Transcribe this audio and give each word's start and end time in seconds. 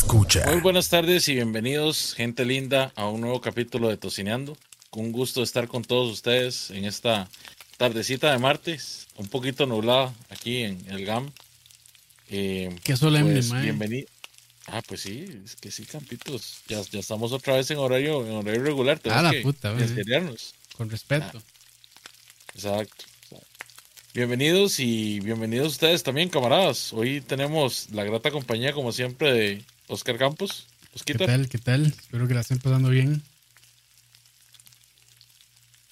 escucha. 0.00 0.46
Muy 0.46 0.60
buenas 0.62 0.88
tardes 0.88 1.28
y 1.28 1.34
bienvenidos, 1.34 2.14
gente 2.14 2.46
linda, 2.46 2.90
a 2.96 3.06
un 3.06 3.20
nuevo 3.20 3.42
capítulo 3.42 3.90
de 3.90 3.98
Tocineando. 3.98 4.56
Con 4.88 5.04
un 5.04 5.12
gusto 5.12 5.42
estar 5.42 5.68
con 5.68 5.84
todos 5.84 6.10
ustedes 6.10 6.70
en 6.70 6.86
esta 6.86 7.28
tardecita 7.76 8.32
de 8.32 8.38
martes, 8.38 9.08
un 9.16 9.28
poquito 9.28 9.66
nublada 9.66 10.14
aquí 10.30 10.62
en 10.62 10.82
el 10.88 11.04
GAM. 11.04 11.30
Eh, 12.30 12.74
Qué 12.82 12.96
solemne, 12.96 13.34
pues, 13.34 13.52
Bienvenido. 13.60 14.08
Ah, 14.68 14.80
pues 14.88 15.02
sí, 15.02 15.26
es 15.44 15.54
que 15.56 15.70
sí, 15.70 15.84
campitos. 15.84 16.62
Ya, 16.66 16.80
ya 16.80 17.00
estamos 17.00 17.32
otra 17.32 17.56
vez 17.56 17.70
en 17.70 17.76
horario, 17.76 18.26
en 18.26 18.32
horario 18.32 18.62
regular. 18.62 18.98
ah, 19.10 19.20
la 19.20 19.34
puta, 19.42 19.76
Con 20.78 20.88
respeto. 20.88 21.42
Ah, 21.42 22.54
exacto. 22.54 23.04
Bienvenidos 24.14 24.80
y 24.80 25.20
bienvenidos 25.20 25.68
ustedes 25.68 26.02
también, 26.02 26.30
camaradas. 26.30 26.92
Hoy 26.94 27.20
tenemos 27.20 27.90
la 27.90 28.02
grata 28.02 28.30
compañía, 28.30 28.72
como 28.72 28.92
siempre, 28.92 29.32
de 29.32 29.64
Oscar 29.90 30.16
Campos. 30.16 30.66
¿Qué 31.04 31.14
tal? 31.14 31.48
¿Qué 31.48 31.58
tal? 31.58 31.86
Espero 31.86 32.26
que 32.26 32.34
la 32.34 32.40
estén 32.40 32.58
pasando 32.58 32.88
bien. 32.88 33.22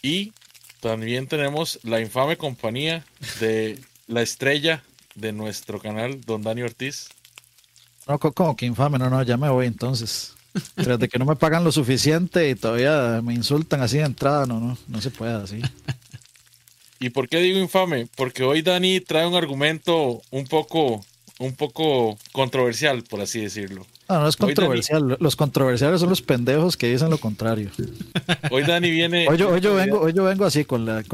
Y 0.02 0.32
también 0.80 1.26
tenemos 1.26 1.80
la 1.82 2.00
infame 2.00 2.36
compañía 2.36 3.04
de 3.40 3.78
la 4.06 4.22
estrella 4.22 4.84
de 5.14 5.32
nuestro 5.32 5.80
canal, 5.80 6.20
don 6.20 6.42
Dani 6.42 6.62
Ortiz. 6.62 7.08
No, 8.06 8.18
como 8.18 8.56
que 8.56 8.66
infame, 8.66 8.98
no, 8.98 9.10
no, 9.10 9.22
ya 9.22 9.36
me 9.36 9.48
voy 9.50 9.66
entonces. 9.66 10.34
Tras 10.76 10.98
de 10.98 11.08
que 11.08 11.18
no 11.18 11.24
me 11.24 11.36
pagan 11.36 11.64
lo 11.64 11.72
suficiente 11.72 12.48
y 12.48 12.54
todavía 12.54 13.20
me 13.22 13.34
insultan 13.34 13.82
así 13.82 13.98
de 13.98 14.04
entrada, 14.04 14.46
no, 14.46 14.60
no, 14.60 14.78
no 14.86 15.00
se 15.00 15.10
puede 15.10 15.34
así. 15.34 15.60
¿Y 17.00 17.10
por 17.10 17.28
qué 17.28 17.38
digo 17.38 17.58
infame? 17.58 18.08
Porque 18.16 18.44
hoy 18.44 18.62
Dani 18.62 19.00
trae 19.00 19.26
un 19.26 19.34
argumento 19.34 20.22
un 20.30 20.46
poco, 20.46 21.04
un 21.38 21.54
poco 21.54 22.18
controversial, 22.32 23.02
por 23.04 23.20
así 23.20 23.40
decirlo. 23.40 23.86
No, 24.08 24.20
no 24.20 24.28
es 24.28 24.36
controversial. 24.36 25.16
Los 25.20 25.36
controversiales 25.36 26.00
son 26.00 26.08
los 26.08 26.22
pendejos 26.22 26.76
que 26.76 26.90
dicen 26.90 27.10
lo 27.10 27.18
contrario. 27.18 27.70
Hoy 28.50 28.64
Dani 28.64 28.90
viene. 28.90 29.28
Hoy 29.28 29.36
yo, 29.36 29.74
vengo, 29.74 30.00
hoy 30.00 30.12
yo 30.14 30.24
vengo 30.24 30.46
así, 30.46 30.64
con 30.64 30.86
la, 30.86 31.04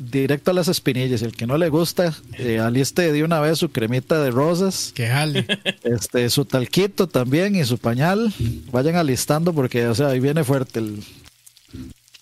directo 0.00 0.50
a 0.50 0.54
las 0.54 0.68
espinillas. 0.68 1.22
El 1.22 1.36
que 1.36 1.46
no 1.46 1.56
le 1.56 1.68
gusta, 1.68 2.12
eh, 2.38 2.58
aliste 2.58 3.12
de 3.12 3.22
una 3.22 3.40
vez 3.40 3.58
su 3.58 3.70
cremita 3.70 4.20
de 4.22 4.30
rosas. 4.30 4.92
Que 4.94 5.06
jale. 5.06 5.46
Este, 5.82 6.28
su 6.30 6.44
talquito 6.44 7.06
también 7.06 7.56
y 7.56 7.64
su 7.64 7.78
pañal. 7.78 8.32
Vayan 8.70 8.96
alistando 8.96 9.52
porque, 9.52 9.86
o 9.86 9.94
sea, 9.94 10.08
ahí 10.08 10.20
viene 10.20 10.44
fuerte 10.44 10.80
el, 10.80 11.02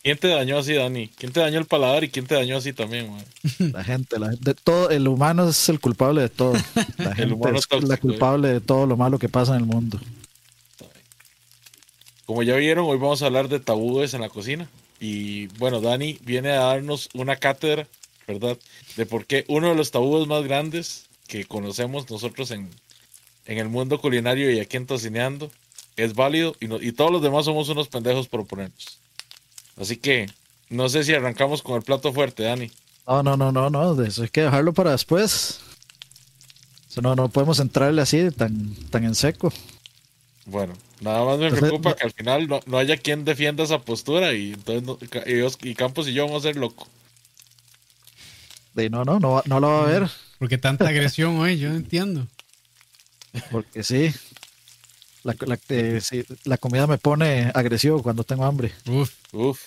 ¿Quién 0.09 0.17
te 0.17 0.29
dañó 0.29 0.57
así, 0.57 0.73
Dani? 0.73 1.09
¿Quién 1.09 1.33
te 1.33 1.41
dañó 1.41 1.59
el 1.59 1.67
paladar 1.67 2.03
y 2.03 2.09
quién 2.09 2.27
te 2.27 2.35
dañó 2.35 2.57
así 2.57 2.73
también, 2.73 3.15
La 3.59 3.85
gente, 3.85 4.19
la 4.19 4.31
gente, 4.31 4.55
todo, 4.55 4.89
el 4.89 5.07
humano 5.07 5.47
es 5.47 5.69
el 5.69 5.81
culpable 5.81 6.23
de 6.23 6.31
todo. 6.31 6.55
La 6.97 7.15
gente 7.15 7.37
es 7.55 7.83
la 7.87 7.99
culpable 7.99 8.49
de 8.49 8.63
todo 8.63 8.87
lo 8.87 8.97
malo 8.97 9.19
que 9.19 9.29
pasa 9.29 9.55
en 9.55 9.61
el 9.61 9.67
mundo. 9.67 10.01
Como 12.25 12.43
ya 12.43 12.57
vieron, 12.57 12.87
hoy 12.87 12.97
vamos 12.97 13.21
a 13.21 13.27
hablar 13.27 13.51
de 13.51 13.61
tabúes 13.61 14.15
en 14.15 14.23
la 14.23 14.31
cocina. 14.31 14.67
Y 14.99 15.49
bueno, 15.59 15.83
Dani 15.83 16.19
viene 16.23 16.53
a 16.53 16.61
darnos 16.61 17.11
una 17.13 17.37
cátedra, 17.37 17.87
¿verdad? 18.27 18.57
De 18.97 19.05
por 19.05 19.27
qué 19.27 19.45
uno 19.49 19.69
de 19.69 19.75
los 19.75 19.91
tabúes 19.91 20.27
más 20.27 20.43
grandes 20.43 21.05
que 21.27 21.45
conocemos 21.45 22.09
nosotros 22.09 22.51
en, 22.51 22.71
en 23.45 23.59
el 23.59 23.69
mundo 23.69 24.01
culinario 24.01 24.51
y 24.51 24.59
aquí 24.59 24.79
en 24.79 24.87
Tocineando 24.87 25.51
es 25.99 26.15
válido 26.15 26.57
y, 26.61 26.75
y 26.83 26.93
todos 26.93 27.13
los 27.13 27.21
demás 27.21 27.45
somos 27.45 27.69
unos 27.69 27.89
pendejos 27.89 28.27
por 28.27 28.41
oponernos. 28.41 28.99
Así 29.81 29.97
que 29.97 30.27
no 30.71 30.89
sé 30.89 31.05
si 31.05 31.15
arrancamos 31.15 31.63
con 31.63 31.77
el 31.77 31.83
plato 31.83 32.13
fuerte, 32.13 32.43
Dani. 32.43 32.71
No, 33.07 33.23
no, 33.23 33.37
no, 33.37 33.53
no, 33.53 33.71
no. 33.71 34.03
Eso 34.03 34.23
hay 34.23 34.29
que 34.29 34.43
dejarlo 34.43 34.73
para 34.73 34.93
después. 34.93 35.61
no, 37.01 37.15
no 37.15 37.29
podemos 37.29 37.61
entrarle 37.61 38.03
así 38.03 38.31
tan, 38.31 38.75
tan 38.91 39.05
en 39.05 39.15
seco. 39.15 39.53
Bueno, 40.45 40.75
nada 41.01 41.25
más 41.25 41.39
me 41.39 41.51
preocupa 41.51 41.95
que 41.95 42.05
al 42.05 42.13
final 42.13 42.49
no, 42.49 42.79
haya 42.79 42.97
quien 42.97 43.25
defienda 43.25 43.65
esa 43.65 43.81
postura 43.81 44.33
y 44.33 44.55
entonces 44.55 45.59
y, 45.63 45.75
Campos 45.75 46.09
y 46.09 46.15
yo 46.15 46.27
vamos 46.27 46.45
a 46.45 46.49
ser 46.49 46.57
locos. 46.57 46.89
De 48.75 48.89
no, 48.89 49.05
no, 49.05 49.21
no, 49.21 49.43
no 49.45 49.61
lo 49.61 49.69
va 49.69 49.83
a 49.83 49.87
ver. 49.87 50.09
¿Por 50.39 50.49
qué 50.49 50.57
tanta 50.57 50.89
agresión 50.89 51.37
hoy? 51.39 51.59
Yo 51.59 51.69
no 51.69 51.77
entiendo. 51.77 52.27
Porque 53.51 53.83
sí. 53.83 54.15
La, 55.25 55.35
eh, 55.69 56.01
la, 56.45 56.59
comida 56.59 56.87
me 56.87 56.99
pone 56.99 57.51
agresivo 57.55 58.03
cuando 58.03 58.25
tengo 58.25 58.45
hambre. 58.45 58.73
Uf, 58.87 59.11
uf. 59.33 59.61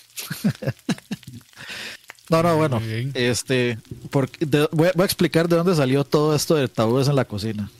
no, 2.30 2.42
no, 2.42 2.56
bueno. 2.56 2.80
Este, 3.14 3.78
porque 4.10 4.46
voy, 4.72 4.88
a 4.88 5.04
explicar 5.04 5.48
de 5.48 5.56
dónde 5.56 5.74
salió 5.74 6.04
todo 6.04 6.34
esto 6.34 6.54
de 6.54 6.68
tabúes 6.68 7.08
en 7.08 7.16
la 7.16 7.26
cocina. 7.26 7.70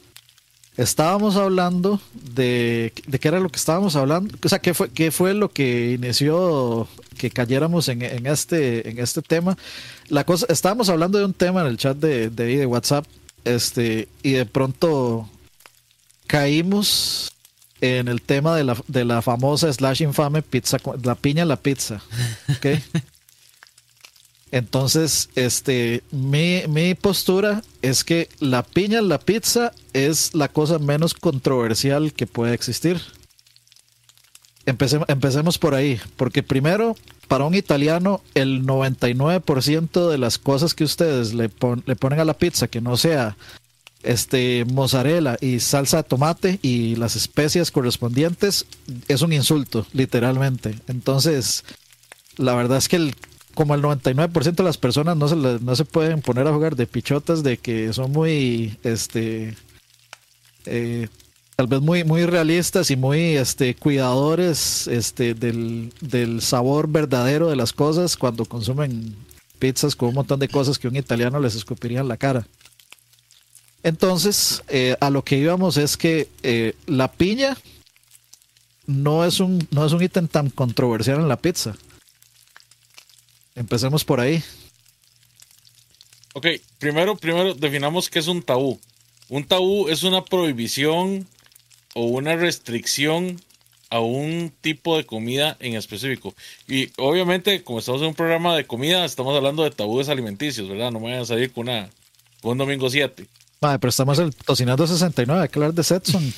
Estábamos 0.76 1.36
hablando 1.36 2.00
de, 2.14 2.92
de 3.06 3.18
qué 3.18 3.28
era 3.28 3.40
lo 3.40 3.50
que 3.50 3.58
estábamos 3.58 3.94
hablando, 3.94 4.34
o 4.42 4.48
sea, 4.48 4.58
qué 4.58 4.72
fue, 4.72 4.90
qué 4.90 5.10
fue 5.10 5.34
lo 5.34 5.50
que 5.50 5.92
inició 5.92 6.88
que 7.18 7.30
cayéramos 7.30 7.88
en, 7.88 8.00
en 8.02 8.26
este, 8.26 8.88
en 8.88 8.98
este 8.98 9.20
tema. 9.20 9.58
La 10.08 10.24
cosa, 10.24 10.46
estábamos 10.48 10.88
hablando 10.88 11.18
de 11.18 11.26
un 11.26 11.34
tema 11.34 11.60
en 11.60 11.66
el 11.66 11.76
chat 11.76 11.96
de, 11.96 12.30
de, 12.30 12.56
de 12.56 12.66
WhatsApp, 12.66 13.04
este, 13.44 14.08
y 14.22 14.32
de 14.32 14.46
pronto 14.46 15.28
caímos 16.26 17.32
en 17.82 18.06
el 18.06 18.22
tema 18.22 18.56
de 18.56 18.62
la, 18.62 18.76
de 18.86 19.04
la 19.04 19.20
famosa 19.22 19.70
slash 19.70 20.02
infame 20.02 20.40
pizza, 20.40 20.78
la 21.02 21.16
piña 21.16 21.42
en 21.42 21.48
la 21.48 21.56
pizza. 21.56 22.00
¿okay? 22.56 22.82
Entonces, 24.52 25.30
este, 25.34 26.04
mi, 26.12 26.62
mi, 26.68 26.94
postura 26.94 27.62
es 27.82 28.04
que 28.04 28.28
la 28.38 28.62
piña 28.62 29.00
en 29.00 29.08
la 29.08 29.18
pizza 29.18 29.72
es 29.94 30.32
la 30.34 30.48
cosa 30.48 30.78
menos 30.78 31.14
controversial 31.14 32.12
que 32.12 32.28
puede 32.28 32.54
existir. 32.54 33.00
Empecemos, 34.64 35.08
empecemos 35.08 35.58
por 35.58 35.74
ahí, 35.74 36.00
porque 36.16 36.44
primero, 36.44 36.94
para 37.26 37.46
un 37.46 37.56
italiano, 37.56 38.22
el 38.34 38.64
99% 38.64 40.08
de 40.08 40.18
las 40.18 40.38
cosas 40.38 40.74
que 40.74 40.84
ustedes 40.84 41.34
le, 41.34 41.50
le 41.86 41.96
ponen 41.96 42.20
a 42.20 42.24
la 42.24 42.34
pizza 42.34 42.68
que 42.68 42.80
no 42.80 42.96
sea 42.96 43.36
este 44.02 44.64
mozzarella 44.64 45.36
y 45.40 45.60
salsa 45.60 45.98
de 45.98 46.02
tomate 46.04 46.58
y 46.62 46.96
las 46.96 47.16
especias 47.16 47.70
correspondientes 47.70 48.66
es 49.08 49.22
un 49.22 49.32
insulto, 49.32 49.86
literalmente. 49.92 50.74
Entonces, 50.88 51.64
la 52.36 52.54
verdad 52.54 52.78
es 52.78 52.88
que 52.88 52.96
el, 52.96 53.14
como 53.54 53.74
el 53.74 53.82
99% 53.82 54.54
de 54.54 54.62
las 54.62 54.78
personas 54.78 55.16
no 55.16 55.28
se, 55.28 55.36
no 55.36 55.76
se 55.76 55.84
pueden 55.84 56.20
poner 56.22 56.46
a 56.46 56.52
jugar 56.52 56.76
de 56.76 56.86
pichotas 56.86 57.42
de 57.42 57.58
que 57.58 57.92
son 57.92 58.12
muy, 58.12 58.78
este, 58.82 59.56
eh, 60.66 61.08
tal 61.56 61.66
vez 61.66 61.80
muy, 61.80 62.04
muy 62.04 62.24
realistas 62.24 62.90
y 62.90 62.96
muy 62.96 63.36
este, 63.36 63.74
cuidadores 63.74 64.86
este, 64.86 65.34
del, 65.34 65.92
del 66.00 66.40
sabor 66.40 66.88
verdadero 66.88 67.48
de 67.48 67.56
las 67.56 67.72
cosas 67.72 68.16
cuando 68.16 68.44
consumen 68.46 69.14
pizzas 69.58 69.94
con 69.94 70.08
un 70.08 70.16
montón 70.16 70.40
de 70.40 70.48
cosas 70.48 70.78
que 70.78 70.88
un 70.88 70.96
italiano 70.96 71.38
les 71.38 71.54
escupiría 71.54 72.00
en 72.00 72.08
la 72.08 72.16
cara. 72.16 72.46
Entonces, 73.82 74.62
eh, 74.68 74.96
a 75.00 75.10
lo 75.10 75.24
que 75.24 75.36
íbamos 75.36 75.76
es 75.76 75.96
que 75.96 76.28
eh, 76.42 76.74
la 76.86 77.10
piña 77.10 77.56
no 78.86 79.24
es, 79.24 79.40
un, 79.40 79.66
no 79.70 79.84
es 79.84 79.92
un 79.92 80.02
ítem 80.02 80.28
tan 80.28 80.50
controversial 80.50 81.20
en 81.20 81.28
la 81.28 81.36
pizza. 81.36 81.74
Empecemos 83.54 84.04
por 84.04 84.20
ahí. 84.20 84.42
Ok, 86.34 86.46
primero, 86.78 87.16
primero 87.16 87.54
definamos 87.54 88.08
qué 88.08 88.20
es 88.20 88.28
un 88.28 88.42
tabú. 88.42 88.80
Un 89.28 89.44
tabú 89.44 89.88
es 89.88 90.02
una 90.02 90.24
prohibición 90.24 91.26
o 91.94 92.04
una 92.04 92.36
restricción 92.36 93.40
a 93.90 94.00
un 94.00 94.52
tipo 94.62 94.96
de 94.96 95.04
comida 95.04 95.56
en 95.60 95.74
específico. 95.74 96.34
Y 96.66 96.90
obviamente, 96.96 97.62
como 97.62 97.80
estamos 97.80 98.00
en 98.00 98.08
un 98.08 98.14
programa 98.14 98.56
de 98.56 98.66
comida, 98.66 99.04
estamos 99.04 99.36
hablando 99.36 99.64
de 99.64 99.70
tabúes 99.70 100.08
alimenticios, 100.08 100.68
¿verdad? 100.68 100.90
No 100.90 101.00
me 101.00 101.06
vayan 101.06 101.22
a 101.22 101.26
salir 101.26 101.52
con, 101.52 101.68
una, 101.68 101.90
con 102.40 102.52
un 102.52 102.58
domingo 102.58 102.88
7. 102.88 103.26
Vale, 103.62 103.78
pero 103.78 103.90
estamos 103.90 104.18
el 104.18 104.34
Tocinando 104.34 104.84
69, 104.88 105.42
hay 105.42 105.48
que 105.48 105.58
hablar 105.60 105.72
de 105.72 105.84
Setson. 105.84 106.20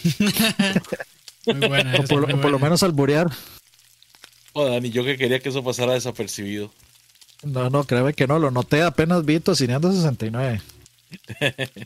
muy 1.47 1.69
buena, 1.69 1.95
o 1.99 2.03
por, 2.03 2.51
lo 2.51 2.59
menos 2.59 2.83
alburear. 2.83 3.31
Oh, 4.53 4.67
Dani, 4.67 4.91
yo 4.91 5.05
que 5.05 5.17
quería 5.17 5.41
que 5.41 5.49
eso 5.49 5.65
pasara 5.65 5.95
desapercibido. 5.95 6.71
No, 7.43 7.71
no, 7.71 7.85
créeme 7.85 8.13
que 8.13 8.27
no, 8.27 8.39
lo 8.39 8.51
noté 8.51 8.83
apenas 8.83 9.25
vi 9.25 9.41
Tocinando 9.41 9.91
69. 9.91 10.61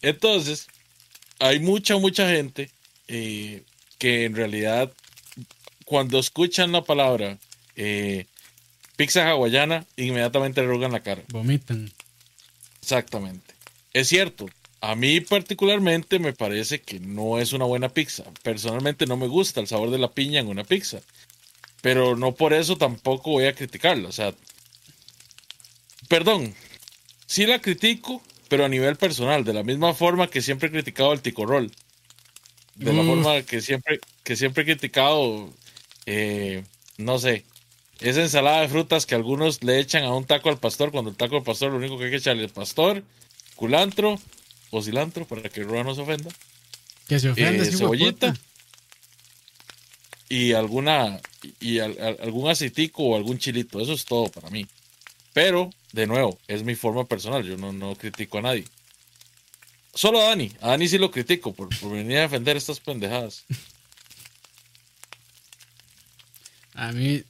Entonces, 0.00 0.68
hay 1.38 1.60
mucha, 1.60 1.98
mucha 1.98 2.30
gente 2.30 2.70
eh, 3.08 3.62
que 3.98 4.24
en 4.24 4.36
realidad, 4.36 4.90
cuando 5.84 6.18
escuchan 6.18 6.72
la 6.72 6.82
palabra 6.82 7.36
eh, 7.76 8.24
pizza 8.96 9.28
hawaiana, 9.28 9.84
inmediatamente 9.98 10.62
le 10.62 10.68
rogan 10.68 10.92
la 10.92 11.00
cara. 11.00 11.24
Vomitan. 11.28 11.92
Exactamente. 12.80 13.45
Es 13.96 14.08
cierto, 14.08 14.44
a 14.82 14.94
mí 14.94 15.22
particularmente 15.22 16.18
me 16.18 16.34
parece 16.34 16.82
que 16.82 17.00
no 17.00 17.38
es 17.38 17.54
una 17.54 17.64
buena 17.64 17.88
pizza. 17.88 18.24
Personalmente 18.42 19.06
no 19.06 19.16
me 19.16 19.26
gusta 19.26 19.62
el 19.62 19.68
sabor 19.68 19.90
de 19.90 19.96
la 19.96 20.12
piña 20.12 20.38
en 20.38 20.48
una 20.48 20.64
pizza. 20.64 21.00
Pero 21.80 22.14
no 22.14 22.34
por 22.34 22.52
eso 22.52 22.76
tampoco 22.76 23.30
voy 23.30 23.46
a 23.46 23.54
criticarla. 23.54 24.10
O 24.10 24.12
sea, 24.12 24.34
perdón, 26.10 26.54
sí 27.26 27.46
la 27.46 27.62
critico, 27.62 28.20
pero 28.50 28.66
a 28.66 28.68
nivel 28.68 28.96
personal, 28.96 29.44
de 29.44 29.54
la 29.54 29.62
misma 29.62 29.94
forma 29.94 30.28
que 30.28 30.42
siempre 30.42 30.68
he 30.68 30.72
criticado 30.72 31.14
el 31.14 31.22
ticorrol. 31.22 31.72
de 32.74 32.92
la 32.92 33.02
forma 33.02 33.40
que 33.44 33.62
siempre, 33.62 33.98
que 34.22 34.36
siempre 34.36 34.64
he 34.64 34.66
criticado, 34.66 35.50
eh, 36.04 36.64
no 36.98 37.18
sé, 37.18 37.46
esa 38.00 38.20
ensalada 38.20 38.60
de 38.60 38.68
frutas 38.68 39.06
que 39.06 39.14
algunos 39.14 39.64
le 39.64 39.78
echan 39.80 40.04
a 40.04 40.14
un 40.14 40.26
taco 40.26 40.50
al 40.50 40.58
pastor, 40.58 40.92
cuando 40.92 41.10
el 41.10 41.16
taco 41.16 41.38
al 41.38 41.44
pastor 41.44 41.70
lo 41.70 41.78
único 41.78 41.96
que 41.96 42.04
hay 42.04 42.10
que 42.10 42.18
echarle 42.18 42.44
es 42.44 42.52
pastor, 42.52 43.02
culantro 43.56 44.20
o 44.70 44.82
cilantro 44.82 45.26
para 45.26 45.48
que 45.48 45.60
el 45.60 45.66
no 45.66 45.94
se 45.94 46.02
ofenda. 46.02 46.30
Que 47.08 47.18
se 47.18 47.30
ofenda, 47.30 47.64
eh, 47.64 47.72
cebollita 47.72 48.34
y 50.28 50.52
alguna 50.52 51.20
y 51.60 51.78
algún 51.78 52.50
aceitico 52.50 53.02
o 53.02 53.16
algún 53.16 53.38
chilito. 53.38 53.80
Eso 53.80 53.92
es 53.92 54.04
todo 54.04 54.28
para 54.28 54.50
mí. 54.50 54.66
Pero, 55.32 55.70
de 55.92 56.06
nuevo, 56.06 56.38
es 56.48 56.62
mi 56.62 56.74
forma 56.74 57.04
personal. 57.04 57.44
Yo 57.44 57.56
no, 57.56 57.72
no 57.72 57.94
critico 57.94 58.38
a 58.38 58.42
nadie. 58.42 58.64
Solo 59.94 60.20
a 60.20 60.28
Dani. 60.28 60.52
A 60.60 60.70
Dani 60.70 60.88
sí 60.88 60.98
lo 60.98 61.10
critico 61.10 61.52
por, 61.54 61.68
venir 61.90 62.18
a 62.18 62.22
defender 62.22 62.56
estas 62.56 62.80
pendejadas. 62.80 63.44
A 66.78 66.92
mí, 66.92 67.22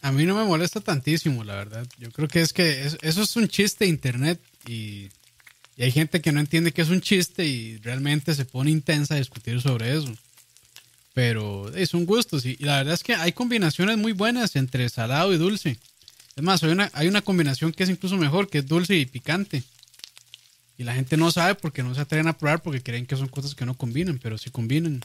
a 0.00 0.10
mí 0.10 0.24
no 0.24 0.34
me 0.34 0.42
molesta 0.42 0.80
tantísimo, 0.80 1.44
la 1.44 1.54
verdad. 1.54 1.86
Yo 1.98 2.10
creo 2.10 2.26
que 2.26 2.40
es 2.40 2.52
que 2.52 2.84
eso 2.84 3.22
es 3.22 3.36
un 3.36 3.46
chiste 3.46 3.84
de 3.84 3.90
internet 3.90 4.40
y, 4.66 5.08
y, 5.82 5.84
hay 5.84 5.92
gente 5.92 6.20
que 6.20 6.32
no 6.32 6.40
entiende 6.40 6.72
que 6.72 6.82
es 6.82 6.88
un 6.88 7.00
chiste 7.00 7.44
y 7.46 7.78
realmente 7.78 8.34
se 8.34 8.44
pone 8.44 8.70
intensa 8.70 9.14
a 9.14 9.18
discutir 9.18 9.60
sobre 9.60 9.96
eso. 9.96 10.12
Pero 11.14 11.70
son 11.86 12.06
gustos 12.06 12.46
y, 12.46 12.56
la 12.56 12.78
verdad 12.78 12.94
es 12.94 13.02
que 13.02 13.14
hay 13.14 13.32
combinaciones 13.32 13.98
muy 13.98 14.12
buenas 14.12 14.56
entre 14.56 14.88
salado 14.88 15.32
y 15.32 15.38
dulce. 15.38 15.78
Es 16.36 16.42
más, 16.42 16.62
hay 16.62 16.70
una, 16.70 16.90
hay 16.94 17.08
una 17.08 17.22
combinación 17.22 17.72
que 17.72 17.82
es 17.82 17.90
incluso 17.90 18.16
mejor, 18.16 18.48
que 18.48 18.58
es 18.58 18.66
dulce 18.66 18.96
y 18.96 19.06
picante. 19.06 19.62
Y 20.78 20.84
la 20.84 20.94
gente 20.94 21.16
no 21.16 21.30
sabe 21.30 21.54
porque 21.54 21.82
no 21.82 21.94
se 21.94 22.00
atreven 22.00 22.28
a 22.28 22.38
probar 22.38 22.62
porque 22.62 22.82
creen 22.82 23.06
que 23.06 23.16
son 23.16 23.28
cosas 23.28 23.54
que 23.54 23.66
no 23.66 23.74
combinan, 23.74 24.18
pero 24.18 24.38
sí 24.38 24.50
combinan. 24.50 25.04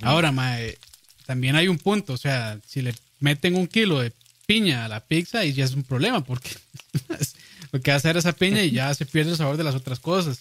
Ahora, 0.00 0.32
mae, 0.32 0.78
también 1.26 1.56
hay 1.56 1.68
un 1.68 1.78
punto, 1.78 2.14
o 2.14 2.16
sea, 2.16 2.58
si 2.66 2.80
le 2.80 2.94
meten 3.20 3.54
un 3.54 3.66
kilo 3.66 4.00
de 4.00 4.12
piña 4.46 4.84
a 4.84 4.88
la 4.88 5.00
pizza 5.00 5.44
y 5.44 5.52
ya 5.52 5.64
es 5.64 5.72
un 5.72 5.84
problema 5.84 6.22
porque 6.24 6.50
lo 7.72 7.80
que 7.80 7.92
hace 7.92 8.10
esa 8.10 8.32
piña 8.32 8.62
y 8.62 8.70
ya 8.70 8.94
se 8.94 9.06
pierde 9.06 9.32
el 9.32 9.36
sabor 9.36 9.56
de 9.56 9.64
las 9.64 9.74
otras 9.74 10.00
cosas. 10.00 10.40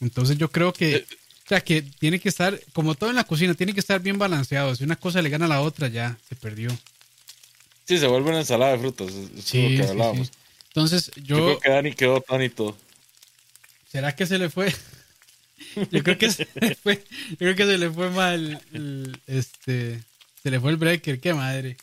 Entonces 0.00 0.38
yo 0.38 0.50
creo 0.50 0.72
que 0.72 1.06
o 1.44 1.48
sea, 1.48 1.60
que 1.60 1.82
tiene 1.82 2.18
que 2.18 2.30
estar, 2.30 2.58
como 2.72 2.94
todo 2.94 3.10
en 3.10 3.16
la 3.16 3.24
cocina, 3.24 3.52
tiene 3.52 3.74
que 3.74 3.80
estar 3.80 4.00
bien 4.00 4.18
balanceado. 4.18 4.74
Si 4.74 4.82
una 4.82 4.96
cosa 4.96 5.20
le 5.20 5.28
gana 5.28 5.44
a 5.44 5.48
la 5.48 5.60
otra, 5.60 5.88
ya 5.88 6.16
se 6.26 6.36
perdió. 6.36 6.70
Sí, 7.86 7.98
se 7.98 8.06
vuelve 8.06 8.30
una 8.30 8.38
ensalada 8.38 8.72
de 8.72 8.78
frutas. 8.78 9.12
Es 9.12 9.44
sí, 9.44 9.76
lo 9.76 9.84
que 9.84 9.90
hablábamos. 9.90 10.32
Entonces, 10.68 11.10
yo. 11.16 11.36
Yo 11.36 11.44
creo 11.44 11.60
que 11.60 11.70
Dani 11.70 11.92
quedó 11.92 12.20
tan 12.22 12.42
y 12.42 12.48
todo. 12.48 12.74
¿Será 13.92 14.16
que 14.16 14.24
se 14.24 14.38
le 14.38 14.48
fue? 14.48 14.74
yo 15.90 16.02
creo 16.02 16.16
que 16.16 16.30
se 16.30 16.48
le 16.54 16.74
fue. 16.76 17.04
Yo 17.32 17.36
creo 17.36 17.56
que 17.56 17.66
se 17.66 17.76
le 17.76 17.90
fue 17.90 18.08
mal. 18.08 18.62
este. 19.26 20.02
Se 20.42 20.50
le 20.50 20.60
fue 20.60 20.70
el 20.70 20.78
breaker, 20.78 21.20
qué 21.20 21.34
madre. 21.34 21.76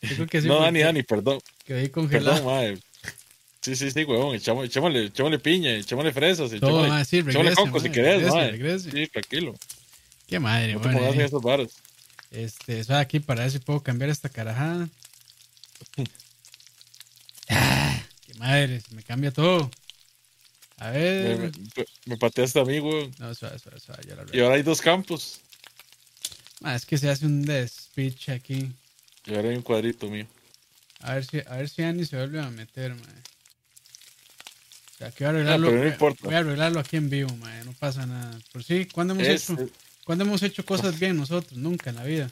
Yo 0.00 0.14
creo 0.14 0.26
que 0.28 0.40
sí. 0.40 0.48
No, 0.48 0.60
Dani, 0.60 0.80
Dani, 0.80 1.02
perdón. 1.02 1.40
Quedé 1.66 1.90
congelado. 1.90 2.36
Perdón, 2.36 2.54
madre. 2.54 2.78
Sí, 3.64 3.74
sí, 3.76 3.90
sí, 3.90 4.04
huevón. 4.04 4.36
Echémosle, 4.36 5.06
echémosle 5.06 5.38
piña, 5.38 5.74
echémosle 5.74 6.12
fresas, 6.12 6.52
echémosle, 6.52 6.90
ah, 6.90 7.02
sí, 7.02 7.22
regrese, 7.22 7.54
coco 7.54 7.80
si 7.80 7.90
querés, 7.90 8.30
regrese, 8.30 8.90
Sí, 8.90 9.06
tranquilo. 9.06 9.54
Qué 10.26 10.38
madre, 10.38 10.74
no 10.74 10.82
te 10.82 10.90
pongas 10.90 11.14
en 11.14 11.20
esos 11.22 11.42
bares. 11.42 11.72
Este, 12.30 12.80
eso 12.80 12.94
aquí 12.94 13.20
para 13.20 13.40
ver 13.44 13.50
si 13.50 13.60
puedo 13.60 13.82
cambiar 13.82 14.10
esta 14.10 14.28
carajada. 14.28 14.86
ah, 17.48 18.02
qué 18.26 18.34
madre, 18.34 18.82
se 18.82 18.94
me 18.94 19.02
cambia 19.02 19.30
todo. 19.30 19.70
A 20.76 20.90
ver. 20.90 21.38
Me, 21.38 21.46
me, 21.48 21.86
me 22.04 22.16
pateaste 22.18 22.60
a 22.60 22.66
mí, 22.66 22.80
weón. 22.80 23.14
No, 23.18 23.34
suave, 23.34 23.58
suave, 23.58 23.80
suave, 23.80 24.02
ya 24.06 24.14
la 24.14 24.26
Y 24.30 24.40
ahora 24.40 24.56
hay 24.56 24.62
dos 24.62 24.82
campos. 24.82 25.40
Ah, 26.62 26.74
es 26.74 26.84
que 26.84 26.98
se 26.98 27.08
hace 27.08 27.24
un 27.24 27.40
despiche 27.46 28.30
aquí. 28.30 28.70
Y 29.24 29.34
ahora 29.34 29.48
hay 29.48 29.56
un 29.56 29.62
cuadrito 29.62 30.10
mío. 30.10 30.26
A 31.00 31.14
ver 31.14 31.24
si, 31.24 31.38
a 31.38 31.56
ver 31.56 31.70
si 31.70 31.82
Andy 31.82 32.04
se 32.04 32.18
vuelve 32.18 32.40
a 32.40 32.50
meter, 32.50 32.94
madre. 32.94 33.22
O 34.94 34.98
sea, 34.98 35.10
que 35.10 35.24
voy 35.24 35.26
a 35.26 35.30
arreglarlo, 35.30 35.72
no, 35.72 35.86
importa. 35.86 36.20
voy 36.22 36.34
a 36.34 36.38
arreglarlo 36.38 36.78
aquí 36.78 36.96
en 36.96 37.10
vivo, 37.10 37.34
man, 37.36 37.64
no 37.64 37.72
pasa 37.72 38.06
nada. 38.06 38.38
Por 38.52 38.62
sí, 38.62 38.86
¿cuándo 38.86 39.14
hemos, 39.14 39.26
hecho, 39.26 39.56
¿cuándo 40.04 40.24
hemos 40.24 40.42
hecho 40.42 40.64
cosas 40.64 40.98
bien 41.00 41.16
nosotros? 41.16 41.58
Nunca 41.58 41.90
en 41.90 41.96
la 41.96 42.04
vida. 42.04 42.30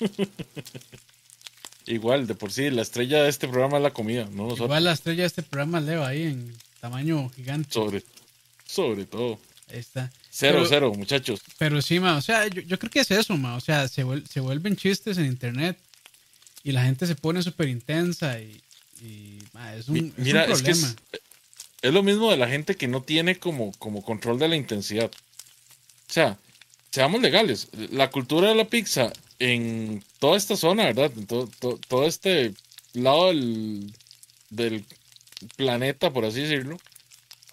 Igual, 1.86 2.26
de 2.26 2.34
por 2.34 2.52
sí, 2.52 2.68
la 2.70 2.82
estrella 2.82 3.22
de 3.22 3.30
este 3.30 3.48
programa 3.48 3.76
es 3.76 3.82
la 3.82 3.92
comida, 3.92 4.24
no 4.24 4.44
nosotros. 4.44 4.66
Igual 4.66 4.84
la 4.84 4.92
estrella 4.92 5.22
de 5.22 5.26
este 5.28 5.42
programa 5.42 5.80
Leva 5.80 6.08
ahí 6.08 6.24
en 6.24 6.54
tamaño 6.80 7.30
gigante. 7.30 7.72
Sobre, 7.72 8.02
sobre 8.66 9.06
todo. 9.06 9.38
Ahí 9.70 9.78
está. 9.78 10.10
Cero, 10.30 10.64
cero, 10.68 10.92
muchachos. 10.94 11.40
Pero 11.58 11.80
sí, 11.80 12.00
ma, 12.00 12.16
o 12.16 12.20
sea, 12.20 12.46
yo, 12.48 12.60
yo 12.62 12.78
creo 12.78 12.90
que 12.90 13.00
es 13.00 13.10
eso, 13.10 13.36
ma. 13.36 13.56
O 13.56 13.60
sea, 13.60 13.88
se, 13.88 14.04
se 14.28 14.40
vuelven 14.40 14.76
chistes 14.76 15.16
en 15.16 15.26
internet 15.26 15.78
y 16.62 16.72
la 16.72 16.84
gente 16.84 17.06
se 17.06 17.14
pone 17.14 17.42
súper 17.42 17.68
intensa 17.68 18.38
y, 18.40 18.60
y 19.00 19.38
ma, 19.52 19.74
es 19.74 19.88
un, 19.88 20.12
Mira, 20.16 20.44
es 20.44 20.58
un 20.58 20.64
problema. 20.64 20.88
Es 20.88 20.96
es 21.12 21.20
lo 21.82 22.02
mismo 22.02 22.30
de 22.30 22.36
la 22.36 22.48
gente 22.48 22.76
que 22.76 22.88
no 22.88 23.02
tiene 23.02 23.38
como, 23.38 23.72
como 23.78 24.02
control 24.02 24.38
de 24.38 24.48
la 24.48 24.56
intensidad. 24.56 25.10
O 25.10 26.12
sea, 26.12 26.38
seamos 26.90 27.20
legales. 27.20 27.68
La 27.90 28.10
cultura 28.10 28.48
de 28.48 28.54
la 28.54 28.66
pizza 28.66 29.12
en 29.38 30.02
toda 30.18 30.36
esta 30.36 30.56
zona, 30.56 30.86
¿verdad? 30.86 31.12
En 31.16 31.26
todo, 31.26 31.48
todo, 31.88 32.06
este 32.06 32.54
lado 32.94 33.28
del, 33.28 33.92
del, 34.50 34.84
planeta, 35.56 36.10
por 36.10 36.24
así 36.24 36.42
decirlo. 36.42 36.78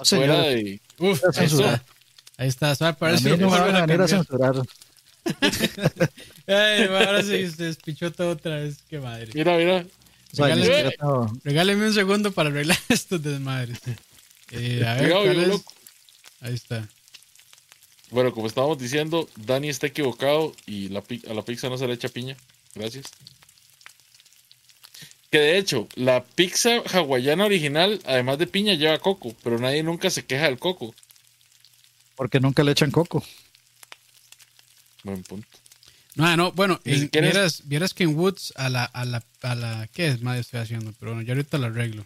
fuera 0.03 0.41
de. 0.41 0.79
Uf, 0.97 1.21
ahí 2.37 2.47
está, 2.47 2.75
¿sabes? 2.75 2.95
Parece 2.95 3.29
que 3.29 3.37
no 3.37 3.49
van 3.49 3.75
a 3.75 3.85
venir 3.85 4.01
a 4.01 4.07
censurar. 4.07 4.55
Ay, 6.47 6.83
ahora 6.83 7.23
sí 7.23 7.49
se 7.49 7.63
despichó 7.63 8.11
todo 8.11 8.31
otra 8.31 8.57
vez. 8.57 8.77
Qué 8.89 8.99
madre. 8.99 9.29
Mira, 9.33 9.57
mira. 9.57 9.85
Regáleme, 11.43 11.87
un 11.87 11.93
segundo 11.93 12.31
para 12.31 12.49
arreglar 12.49 12.77
estos 12.89 13.21
desmadres. 13.21 13.79
Eh, 14.51 14.83
a 14.85 14.95
ver, 14.95 15.51
Ahí 16.41 16.53
está. 16.53 16.87
Bueno, 18.11 18.33
como 18.33 18.47
estábamos 18.47 18.77
diciendo, 18.77 19.27
Dani 19.35 19.69
está 19.69 19.87
equivocado 19.87 20.53
y 20.65 20.89
la, 20.89 21.03
a 21.29 21.33
la 21.33 21.41
pizza 21.43 21.69
no 21.69 21.77
se 21.77 21.87
le 21.87 21.93
echa 21.93 22.09
piña. 22.09 22.37
Gracias. 22.75 23.07
Que 25.31 25.39
de 25.39 25.57
hecho, 25.57 25.87
la 25.95 26.23
pizza 26.23 26.81
hawaiana 26.93 27.45
original, 27.45 27.99
además 28.05 28.37
de 28.37 28.47
piña, 28.47 28.73
lleva 28.75 28.99
coco, 28.99 29.35
pero 29.43 29.57
nadie 29.57 29.83
nunca 29.83 30.09
se 30.09 30.23
queja 30.23 30.45
del 30.45 30.59
coco. 30.59 30.93
Porque 32.15 32.39
nunca 32.39 32.63
le 32.63 32.71
echan 32.71 32.91
coco. 32.91 33.23
Buen 35.03 35.23
punto. 35.23 35.47
No, 36.15 36.37
no, 36.37 36.51
bueno, 36.53 36.79
vieras, 36.85 37.63
vieras, 37.65 37.93
que 37.93 38.03
en 38.03 38.15
Woods 38.15 38.53
a 38.55 38.69
la, 38.69 38.85
a 38.85 39.03
la, 39.03 39.21
a 39.41 39.55
la, 39.55 39.89
¿qué 39.91 40.07
es? 40.07 40.21
Madre 40.21 40.39
estoy 40.39 40.61
haciendo, 40.61 40.93
pero 40.97 41.11
bueno, 41.11 41.27
yo 41.27 41.33
ahorita 41.33 41.57
lo 41.57 41.67
arreglo. 41.67 42.05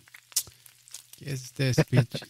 ¿Qué 1.20 1.32
es 1.32 1.44
este 1.44 1.74
speech? 1.74 2.24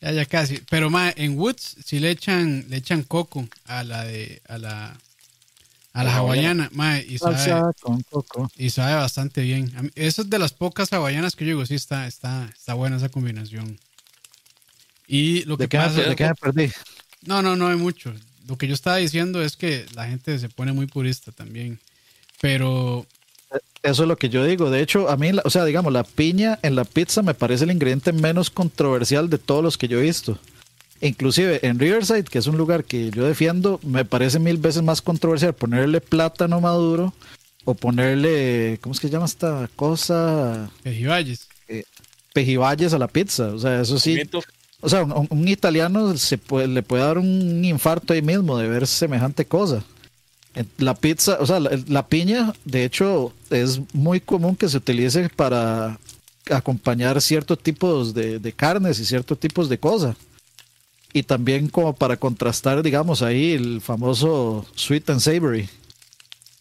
ya, 0.00 0.12
ya 0.12 0.24
casi. 0.26 0.60
Pero 0.68 0.90
ma, 0.90 1.12
en 1.16 1.38
Woods 1.38 1.76
sí 1.84 1.98
le 1.98 2.10
echan, 2.10 2.66
le 2.68 2.76
echan 2.76 3.02
coco 3.02 3.48
a 3.64 3.82
la 3.82 4.04
de, 4.04 4.42
a 4.46 4.58
la, 4.58 4.98
a 5.92 6.04
la 6.04 6.16
hawaiana, 6.16 6.68
ma, 6.72 6.98
y 6.98 7.18
sabe, 7.18 7.72
con 7.80 8.02
coco. 8.02 8.50
y 8.56 8.70
sabe 8.70 8.94
bastante 8.94 9.42
bien. 9.42 9.90
Esa 9.94 10.22
es 10.22 10.30
de 10.30 10.38
las 10.38 10.52
pocas 10.52 10.92
hawaianas 10.92 11.34
que 11.34 11.44
yo 11.44 11.50
digo, 11.50 11.66
sí 11.66 11.74
está, 11.74 12.06
está, 12.06 12.50
está 12.54 12.74
buena 12.74 12.96
esa 12.96 13.08
combinación. 13.08 13.78
Y 15.06 15.44
lo 15.44 15.56
que 15.56 15.64
¿De 15.66 15.78
pasa, 15.78 16.02
¿De 16.02 16.14
qué 16.14 16.28
me 16.28 16.34
perdí? 16.34 16.70
No, 17.22 17.42
no, 17.42 17.56
no 17.56 17.68
hay 17.68 17.76
mucho. 17.76 18.14
Lo 18.46 18.56
que 18.56 18.68
yo 18.68 18.74
estaba 18.74 18.96
diciendo 18.96 19.42
es 19.42 19.56
que 19.56 19.86
la 19.94 20.06
gente 20.06 20.38
se 20.38 20.48
pone 20.48 20.72
muy 20.72 20.86
purista 20.86 21.32
también. 21.32 21.80
Pero 22.40 23.06
eso 23.82 24.02
es 24.02 24.08
lo 24.08 24.16
que 24.16 24.28
yo 24.28 24.44
digo. 24.44 24.70
De 24.70 24.80
hecho, 24.80 25.08
a 25.08 25.16
mí, 25.16 25.30
o 25.44 25.50
sea, 25.50 25.64
digamos, 25.64 25.92
la 25.92 26.04
piña 26.04 26.58
en 26.62 26.74
la 26.74 26.84
pizza 26.84 27.22
me 27.22 27.34
parece 27.34 27.64
el 27.64 27.70
ingrediente 27.70 28.12
menos 28.12 28.50
controversial 28.50 29.30
de 29.30 29.38
todos 29.38 29.62
los 29.62 29.78
que 29.78 29.88
yo 29.88 29.98
he 29.98 30.02
visto. 30.02 30.38
Inclusive 31.00 31.66
en 31.66 31.78
Riverside, 31.78 32.24
que 32.24 32.38
es 32.38 32.46
un 32.46 32.58
lugar 32.58 32.84
que 32.84 33.10
yo 33.10 33.24
defiendo, 33.24 33.80
me 33.82 34.04
parece 34.04 34.38
mil 34.38 34.58
veces 34.58 34.82
más 34.82 35.00
controversial 35.00 35.54
ponerle 35.54 36.02
plátano 36.02 36.60
maduro 36.60 37.14
o 37.64 37.74
ponerle, 37.74 38.78
¿cómo 38.82 38.92
es 38.92 39.00
que 39.00 39.08
se 39.08 39.12
llama 39.12 39.24
esta 39.24 39.70
cosa? 39.76 40.70
Pejibayes. 40.82 41.48
Eh, 41.68 41.84
pejibayes 42.34 42.92
a 42.92 42.98
la 42.98 43.08
pizza. 43.08 43.46
O 43.48 43.58
sea, 43.58 43.80
eso 43.80 43.98
sí. 43.98 44.20
O 44.82 44.88
sea, 44.88 45.04
un, 45.04 45.26
un 45.30 45.48
italiano 45.48 46.16
se 46.18 46.36
puede, 46.36 46.66
le 46.68 46.82
puede 46.82 47.02
dar 47.02 47.16
un 47.16 47.64
infarto 47.64 48.12
ahí 48.12 48.22
mismo 48.22 48.58
de 48.58 48.68
ver 48.68 48.86
semejante 48.86 49.46
cosa. 49.46 49.82
La 50.78 50.94
pizza, 50.94 51.38
o 51.40 51.46
sea, 51.46 51.60
la, 51.60 52.08
piña, 52.08 52.52
de 52.64 52.84
hecho, 52.84 53.32
es 53.50 53.80
muy 53.94 54.20
común 54.20 54.56
que 54.56 54.68
se 54.68 54.78
utilice 54.78 55.28
para 55.28 55.98
acompañar 56.50 57.20
ciertos 57.20 57.58
tipos 57.60 58.14
de, 58.14 58.52
carnes 58.56 58.98
y 58.98 59.04
ciertos 59.04 59.38
tipos 59.38 59.68
de 59.68 59.78
cosas. 59.78 60.16
Y 61.12 61.22
también 61.22 61.68
como 61.68 61.92
para 61.92 62.16
contrastar, 62.16 62.82
digamos, 62.82 63.22
ahí 63.22 63.52
el 63.52 63.80
famoso 63.80 64.66
sweet 64.74 65.08
and 65.10 65.20
savory. 65.20 65.68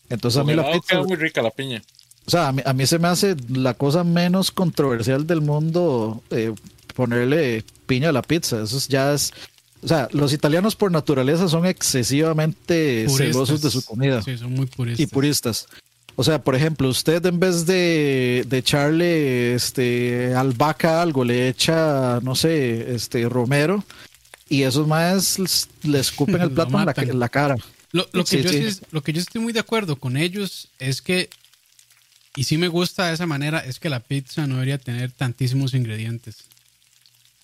Entonces 0.09 0.39
a 0.39 0.43
mí 0.43 0.53
la 0.53 0.71
pizza... 0.71 1.01
muy 1.01 1.15
rica 1.15 1.41
la 1.41 1.51
piña. 1.51 1.81
O 2.25 2.31
sea, 2.31 2.49
a 2.49 2.73
mí, 2.73 2.85
se 2.85 2.99
me 2.99 3.07
hace 3.07 3.35
la 3.49 3.73
cosa 3.73 4.03
menos 4.03 4.51
controversial 4.51 5.25
del 5.25 5.41
mundo 5.41 6.21
eh, 6.29 6.53
ponerle 6.95 7.63
piña 7.87 8.09
a 8.09 8.11
la 8.11 8.21
pizza. 8.21 8.61
Eso 8.61 8.79
ya 8.87 9.13
es 9.13 9.33
O 9.81 9.87
sea, 9.87 10.07
los 10.11 10.33
italianos 10.33 10.75
por 10.75 10.91
naturaleza 10.91 11.47
son 11.47 11.65
excesivamente 11.65 13.05
Puristas. 13.07 13.27
celosos 13.27 13.61
de 13.61 13.69
su 13.71 13.83
comida 13.85 14.21
Sí, 14.21 14.37
son 14.37 14.53
muy 14.53 14.65
puristas. 14.65 14.99
y 14.99 15.07
puristas. 15.07 15.67
O 16.15 16.23
sea, 16.23 16.41
por 16.43 16.53
ejemplo, 16.55 16.89
usted 16.89 17.25
en 17.25 17.39
vez 17.39 17.65
de, 17.65 18.45
de 18.47 18.57
echarle 18.57 19.53
este 19.55 20.33
albahaca 20.35 20.99
a 20.99 21.01
algo, 21.01 21.23
le 21.23 21.47
echa, 21.47 22.19
no 22.21 22.35
sé, 22.35 22.93
este 22.93 23.27
romero, 23.29 23.85
y 24.49 24.63
esos 24.63 24.85
más 24.85 25.37
le 25.83 25.99
escupen 25.99 26.41
el 26.41 26.51
plato 26.55 26.71
en 26.71 26.79
la, 26.79 26.85
matan. 26.85 27.09
en 27.09 27.19
la 27.19 27.29
cara. 27.29 27.55
Lo, 27.93 28.05
lo 28.11 28.25
que 28.25 28.37
Sí, 28.37 28.43
yo 28.43 28.49
sí. 28.71 28.79
lo 28.91 29.01
que 29.01 29.13
yo 29.13 29.21
estoy 29.21 29.41
muy 29.41 29.53
de 29.53 29.61
acuerdo 29.61 29.95
con 29.95 30.17
ellos 30.17 30.67
es 30.79 31.01
que, 31.01 31.29
y 32.35 32.43
sí 32.43 32.57
me 32.57 32.67
gusta 32.67 33.07
de 33.07 33.13
esa 33.13 33.25
manera, 33.25 33.59
es 33.59 33.79
que 33.79 33.89
la 33.89 34.01
pizza 34.01 34.45
no 34.45 34.55
debería 34.55 34.77
tener 34.77 35.11
tantísimos 35.11 35.73
ingredientes. 35.73 36.35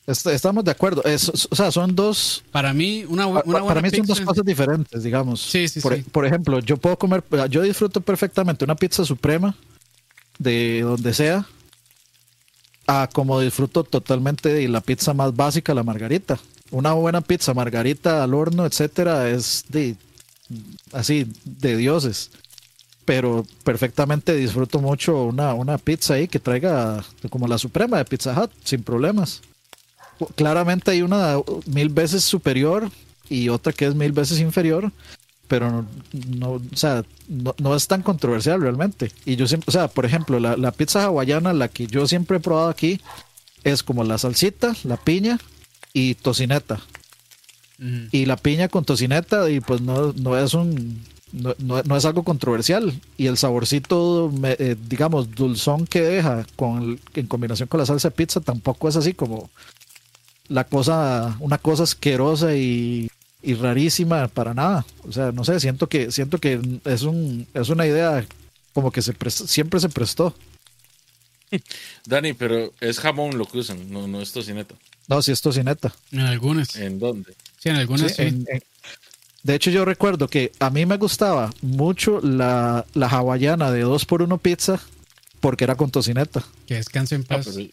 Est- 0.08 0.28
Estamos 0.28 0.64
de 0.64 0.72
acuerdo. 0.72 1.04
Es- 1.04 1.30
o 1.50 1.56
sea, 1.56 1.72
son 1.72 1.96
dos. 1.96 2.44
Para 2.52 2.74
mí, 2.74 3.06
una, 3.08 3.26
una 3.28 3.42
para 3.42 3.62
buena 3.62 3.82
mí 3.82 3.90
son 3.90 4.06
dos 4.06 4.22
cosas 4.22 4.46
diferentes, 4.46 5.04
digamos. 5.04 5.42
Sí, 5.42 5.68
sí, 5.68 5.80
por, 5.82 5.96
sí. 5.96 6.04
por 6.04 6.26
ejemplo, 6.26 6.60
yo 6.60 6.78
puedo 6.78 6.98
comer, 6.98 7.24
yo 7.50 7.62
disfruto 7.64 8.02
perfectamente 8.02 8.64
una 8.66 8.76
pizza 8.76 9.04
suprema 9.04 9.56
de 10.38 10.82
donde 10.82 11.14
sea, 11.14 11.46
a 12.88 13.10
como 13.12 13.40
disfruto 13.40 13.84
totalmente 13.84 14.50
de 14.50 14.68
la 14.68 14.82
pizza 14.82 15.14
más 15.14 15.36
básica, 15.36 15.74
la 15.74 15.84
margarita. 15.84 16.38
Una 16.72 16.94
buena 16.94 17.22
pizza 17.22 17.54
margarita 17.54 18.24
al 18.24 18.34
horno, 18.34 18.66
etcétera, 18.66 19.30
es 19.30 19.66
de 19.70 19.96
así 20.94 21.28
de 21.46 21.78
dioses. 21.78 22.32
Pero 23.06 23.46
perfectamente 23.64 24.36
disfruto 24.36 24.80
mucho 24.80 25.24
una, 25.26 25.54
una 25.54 25.78
pizza 25.78 26.16
ahí 26.16 26.28
que 26.28 26.40
traiga 26.40 27.04
como 27.30 27.48
la 27.48 27.58
suprema 27.60 27.98
de 27.98 28.06
Pizza 28.06 28.40
Hut, 28.40 28.52
sin 28.64 28.82
problemas. 28.84 29.42
Claramente 30.36 30.92
hay 30.92 31.02
una 31.02 31.38
mil 31.66 31.90
veces 31.90 32.24
superior 32.24 32.90
y 33.30 33.50
otra 33.50 33.74
que 33.74 33.86
es 33.86 33.96
mil 33.96 34.12
veces 34.12 34.40
inferior, 34.40 34.92
pero 35.48 35.72
no, 35.72 35.86
no, 36.38 36.50
o 36.52 36.62
sea, 36.76 37.04
no, 37.28 37.54
no 37.58 37.76
es 37.76 37.88
tan 37.88 38.02
controversial 38.02 38.62
realmente. 38.62 39.12
Y 39.26 39.36
yo 39.36 39.48
siempre, 39.48 39.66
o 39.70 39.72
sea, 39.72 39.88
por 39.88 40.06
ejemplo, 40.06 40.40
la, 40.40 40.56
la 40.58 40.72
pizza 40.72 41.04
hawaiana, 41.06 41.54
la 41.54 41.68
que 41.68 41.88
yo 41.88 42.08
siempre 42.08 42.38
he 42.38 42.40
probado 42.40 42.70
aquí, 42.70 43.02
es 43.64 43.84
como 43.84 44.04
la 44.04 44.18
salsita, 44.18 44.76
la 44.84 44.98
piña 44.98 45.40
y 45.94 46.16
tocineta. 46.16 46.80
Ujú. 47.80 48.08
Y 48.12 48.26
la 48.26 48.38
piña 48.38 48.70
con 48.70 48.86
tocineta, 48.86 49.50
y 49.50 49.60
pues 49.60 49.82
no, 49.82 50.14
no 50.14 50.38
es 50.38 50.54
un. 50.54 51.02
No, 51.32 51.54
no- 51.58 51.84
no 51.84 51.98
es 51.98 52.06
algo 52.06 52.24
controversial. 52.24 52.94
Y 53.18 53.26
el 53.28 53.38
saborcito, 53.38 54.32
eh, 54.44 54.78
digamos, 54.88 55.32
dulzón 55.36 55.86
que 55.86 56.02
deja 56.02 56.46
con 56.56 56.98
en 57.14 57.28
combinación 57.28 57.68
con 57.68 57.80
la 57.80 57.86
salsa 57.86 58.10
de 58.10 58.16
pizza 58.16 58.40
tampoco 58.40 58.88
es 58.88 58.96
así 58.96 59.14
como 59.14 59.50
la 60.48 60.64
cosa, 60.66 61.36
una 61.40 61.58
cosa 61.58 61.84
asquerosa 61.84 62.56
y, 62.56 63.10
y 63.42 63.54
rarísima 63.56 64.28
para 64.28 64.54
nada. 64.54 64.86
O 65.08 65.12
sea, 65.12 65.32
no 65.32 65.44
sé, 65.44 65.60
siento 65.60 65.88
que, 65.88 66.12
siento 66.12 66.38
que 66.40 66.60
es 66.86 67.02
un, 67.04 67.48
es 67.54 67.70
una 67.70 67.86
idea 67.88 68.26
como 68.74 68.92
que 68.92 69.02
se 69.02 69.14
siempre 69.32 69.80
se 69.80 69.90
prestó. 69.90 70.36
Dani, 72.06 72.34
pero 72.34 72.74
es 72.82 73.00
jamón 73.00 73.38
lo 73.38 73.46
que 73.46 73.60
usan, 73.60 73.92
no, 73.92 74.08
no 74.08 74.22
es 74.22 74.32
tocineta. 74.32 74.76
No, 75.08 75.22
si 75.22 75.32
es 75.32 75.42
tocineta. 75.42 75.94
En 76.12 76.22
algunas. 76.22 76.76
¿En 76.76 77.00
dónde? 77.00 77.34
Sí, 77.60 77.70
en 77.70 77.76
algunas 77.76 78.12
Sí, 78.12 78.16
sí. 78.16 78.22
en- 78.24 78.46
en- 78.50 78.64
de 79.44 79.54
hecho, 79.54 79.70
yo 79.70 79.86
recuerdo 79.86 80.28
que 80.28 80.52
a 80.60 80.72
mí 80.72 80.88
me 80.88 80.98
gustaba 80.98 81.54
mucho 81.62 82.20
la, 82.20 82.84
la 82.96 83.08
hawaiana 83.08 83.70
de 83.70 83.86
2x1 83.86 84.40
pizza 84.40 84.80
porque 85.40 85.66
era 85.66 85.76
con 85.76 85.92
tocineta. 85.92 86.44
Que 86.66 86.74
descanse 86.76 87.14
en 87.14 87.22
Ah, 87.30 87.36
paz. 87.38 87.50
pero 87.54 87.68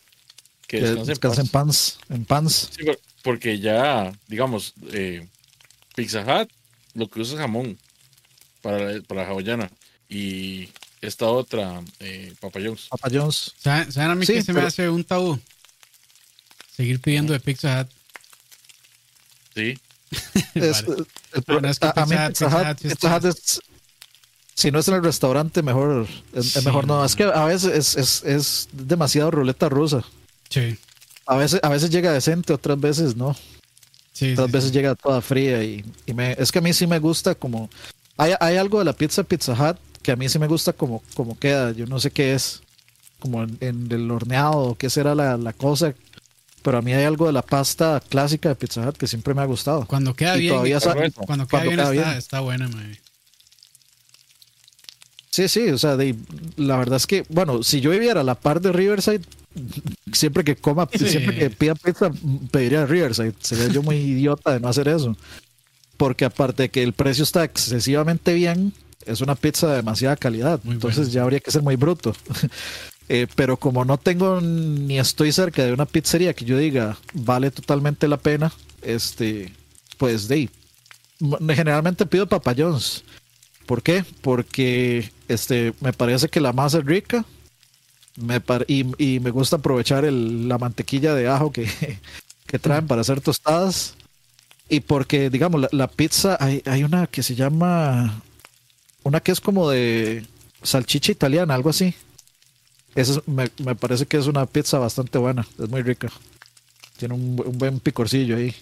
que 0.72 0.80
Que 0.80 1.04
descanse 1.04 1.40
en 1.42 1.48
pans. 1.48 1.98
En 2.08 2.24
pans. 2.24 2.70
Sí, 2.74 2.86
porque 3.22 3.58
ya, 3.58 4.10
digamos, 4.26 4.72
eh, 4.92 5.28
Pizza 5.94 6.20
Hut 6.22 6.48
lo 6.94 7.08
que 7.08 7.20
usa 7.20 7.34
es 7.34 7.40
jamón 7.40 7.78
para, 8.62 8.78
la- 8.78 9.02
para 9.02 9.22
la 9.22 9.28
hawaiana. 9.28 9.70
Y 10.08 10.70
esta 11.02 11.26
otra, 11.26 11.82
eh, 12.00 12.32
Papa 12.40 12.58
John's. 12.64 12.86
Papa 12.88 13.08
John's. 13.12 13.52
¿Saben, 13.62 13.92
saben 13.92 14.10
a 14.10 14.14
mí 14.14 14.24
Sí, 14.24 14.32
que 14.34 14.42
se 14.42 14.52
me 14.54 14.62
hace 14.62 14.88
un 14.88 15.04
tabú? 15.04 15.38
Seguir 16.74 17.00
pidiendo 17.00 17.32
de 17.34 17.40
Pizza 17.40 17.82
Hut. 17.82 17.88
Sí, 19.54 19.78
Es- 20.54 20.86
Vale. 20.86 21.04
el- 21.34 21.44
No, 21.48 21.60
no, 21.60 21.68
es 21.68 21.78
que 21.78 21.86
a, 21.86 21.94
Pizza 21.94 22.28
Hut- 22.28 22.28
Pizza 22.28 22.46
Hut- 22.48 22.78
Pizza 22.80 23.28
es- 23.28 23.60
si 24.54 24.70
no 24.70 24.78
es 24.80 24.88
en 24.88 24.94
el 24.94 25.02
restaurante, 25.04 25.62
mejor 25.62 26.06
es, 26.34 26.46
es 26.46 26.52
Sí, 26.52 26.64
mejor 26.64 26.86
no. 26.86 26.98
no. 26.98 27.04
Es 27.04 27.14
que 27.16 27.24
a 27.24 27.44
veces 27.44 27.72
es, 27.74 27.96
es, 27.96 28.22
es 28.24 28.68
demasiado 28.72 29.30
ruleta 29.30 29.68
rusa. 29.68 30.02
Sí, 30.52 30.78
A 31.26 31.36
veces, 31.36 31.60
a 31.62 31.68
veces 31.68 31.90
llega 31.90 32.12
decente, 32.12 32.52
otras 32.52 32.78
veces 32.80 33.16
no. 33.16 33.36
sí. 34.12 34.36
Otras 34.36 34.50
sí, 34.50 34.52
veces 34.52 34.72
sí. 34.72 34.72
llega 34.72 34.94
toda 34.94 35.20
fría 35.22 35.62
y, 35.64 35.84
y 36.06 36.14
me, 36.14 36.32
es 36.38 36.52
que 36.52 36.58
a 36.58 36.62
mí 36.62 36.72
sí 36.72 36.86
me 36.86 36.98
gusta 36.98 37.34
como... 37.34 37.70
Hay, 38.18 38.34
hay 38.40 38.56
algo 38.56 38.78
de 38.80 38.84
la 38.86 38.94
pizza 38.94 39.24
Pizza 39.24 39.52
Hut 39.54 39.78
que 40.02 40.12
a 40.12 40.16
mí 40.16 40.28
sí 40.28 40.38
me 40.38 40.48
gusta 40.48 40.72
como, 40.72 41.02
como 41.14 41.38
queda. 41.38 41.72
Yo 41.72 41.86
no 41.86 42.00
sé 42.00 42.10
qué 42.12 42.34
es. 42.34 42.62
Como 43.20 43.42
en, 43.44 43.58
en 43.60 43.92
el 43.92 44.10
horneado, 44.10 44.76
qué 44.76 44.90
será 44.90 45.14
la, 45.14 45.36
la 45.38 45.52
cosa. 45.54 45.94
Pero 46.62 46.78
a 46.78 46.82
mí 46.82 46.92
hay 46.94 47.04
algo 47.04 47.26
de 47.26 47.32
la 47.32 47.42
pasta 47.42 48.02
clásica 48.08 48.50
de 48.50 48.56
Pizza 48.56 48.86
Hut 48.88 48.96
que 48.98 49.06
siempre 49.08 49.34
me 49.34 49.42
ha 49.42 49.46
gustado. 49.46 49.86
Cuando 49.86 50.14
queda 50.14 50.36
Y 50.36 50.40
bien, 50.40 50.54
todavía 50.54 50.80
cuando 51.26 51.46
queda 51.46 51.64
cuando 51.64 51.68
bien, 51.68 51.76
queda 51.76 51.90
está, 51.90 52.04
bien. 52.04 52.18
está 52.18 52.40
buena. 52.40 52.68
Sí, 55.32 55.48
sí, 55.48 55.68
o 55.70 55.78
sea, 55.78 55.96
de- 55.96 56.14
la 56.56 56.76
verdad 56.76 56.96
es 56.98 57.06
que, 57.06 57.24
bueno, 57.30 57.62
si 57.62 57.80
yo 57.80 57.90
viviera 57.90 58.20
a 58.20 58.24
la 58.24 58.34
par 58.34 58.60
de 58.60 58.70
Riverside, 58.70 59.22
siempre 60.12 60.44
que 60.44 60.56
coma, 60.56 60.86
Sí. 60.92 61.08
siempre 61.08 61.34
que 61.38 61.48
pida 61.50 61.74
pizza, 61.74 62.10
pediría 62.50 62.84
Riverside. 62.84 63.32
Sería 63.40 63.68
yo 63.68 63.82
muy 63.82 63.96
idiota 63.96 64.52
de 64.52 64.60
no 64.60 64.68
hacer 64.68 64.88
eso. 64.88 65.16
Porque 65.96 66.26
aparte 66.26 66.64
de 66.64 66.68
que 66.68 66.82
el 66.82 66.92
precio 66.92 67.24
está 67.24 67.44
excesivamente 67.44 68.34
bien, 68.34 68.74
es 69.06 69.20
una 69.22 69.34
pizza 69.34 69.68
de 69.68 69.76
demasiada 69.76 70.16
calidad. 70.16 70.60
Muy 70.64 70.74
entonces 70.74 71.10
ya 71.12 71.22
habría 71.22 71.40
que 71.40 71.50
ser 71.50 71.62
muy 71.62 71.76
bruto. 71.76 72.14
Eh, 73.08 73.26
pero 73.34 73.58
como 73.58 73.84
no 73.84 73.98
tengo 73.98 74.40
ni 74.40 74.98
estoy 74.98 75.32
cerca 75.32 75.64
de 75.66 75.72
una 75.72 75.84
pizzería 75.86 76.32
que 76.34 76.44
yo 76.46 76.56
diga 76.56 76.96
vale 77.12 77.50
totalmente 77.50 78.06
la 78.08 78.16
pena, 78.16 78.52
este, 78.80 79.52
pues 79.98 80.28
de 80.28 80.48
generalmente 81.54 82.06
pido 82.06 82.26
Papa 82.28 82.54
John's. 82.56 83.02
¿Por 83.66 83.82
qué? 83.82 84.04
Porque 84.20 85.10
este, 85.28 85.72
me 85.80 85.92
parece 85.92 86.28
que 86.28 86.40
la 86.40 86.52
masa 86.52 86.78
es 86.78 86.84
rica 86.84 87.24
me 88.16 88.40
par- 88.40 88.66
y, 88.68 88.84
y 89.02 89.20
me 89.20 89.30
gusta 89.30 89.56
aprovechar 89.56 90.04
el- 90.04 90.48
la 90.48 90.58
mantequilla 90.58 91.14
de 91.14 91.28
ajo 91.28 91.50
que, 91.52 91.66
que 92.46 92.58
traen 92.58 92.86
para 92.86 93.00
hacer 93.00 93.20
tostadas. 93.20 93.94
Y 94.68 94.80
porque, 94.80 95.30
digamos, 95.30 95.60
la, 95.62 95.68
la 95.72 95.86
pizza, 95.88 96.36
hay, 96.40 96.62
hay 96.66 96.84
una 96.84 97.06
que 97.06 97.22
se 97.22 97.34
llama, 97.34 98.22
una 99.02 99.20
que 99.20 99.32
es 99.32 99.40
como 99.40 99.70
de 99.70 100.26
salchicha 100.62 101.12
italiana, 101.12 101.54
algo 101.54 101.70
así. 101.70 101.94
Esa 102.94 103.14
es- 103.14 103.28
me, 103.28 103.48
me 103.64 103.74
parece 103.74 104.06
que 104.06 104.18
es 104.18 104.26
una 104.26 104.44
pizza 104.46 104.78
bastante 104.78 105.16
buena, 105.18 105.46
es 105.58 105.68
muy 105.68 105.82
rica. 105.82 106.08
Tiene 106.98 107.14
un, 107.14 107.42
un 107.44 107.58
buen 107.58 107.80
picorcillo 107.80 108.36
ahí. 108.36 108.54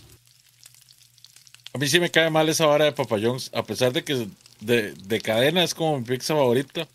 a 1.75 1.79
mí 1.79 1.89
sí 1.89 2.01
me 2.01 2.11
cae 2.11 2.31
mal 2.31 2.49
esa 2.49 2.67
vara 2.67 2.85
de 2.87 2.93
Papa 2.93 3.17
John's, 3.21 3.51
a 3.53 3.63
pesar 3.65 3.93
de 3.93 4.03
que 4.05 4.29
de, 4.61 4.93
de 4.95 5.21
cadena 5.21 5.63
es 5.65 5.75
como 5.75 5.99
mi 5.99 6.05
pizza 6.05 6.35
favorita. 6.35 6.87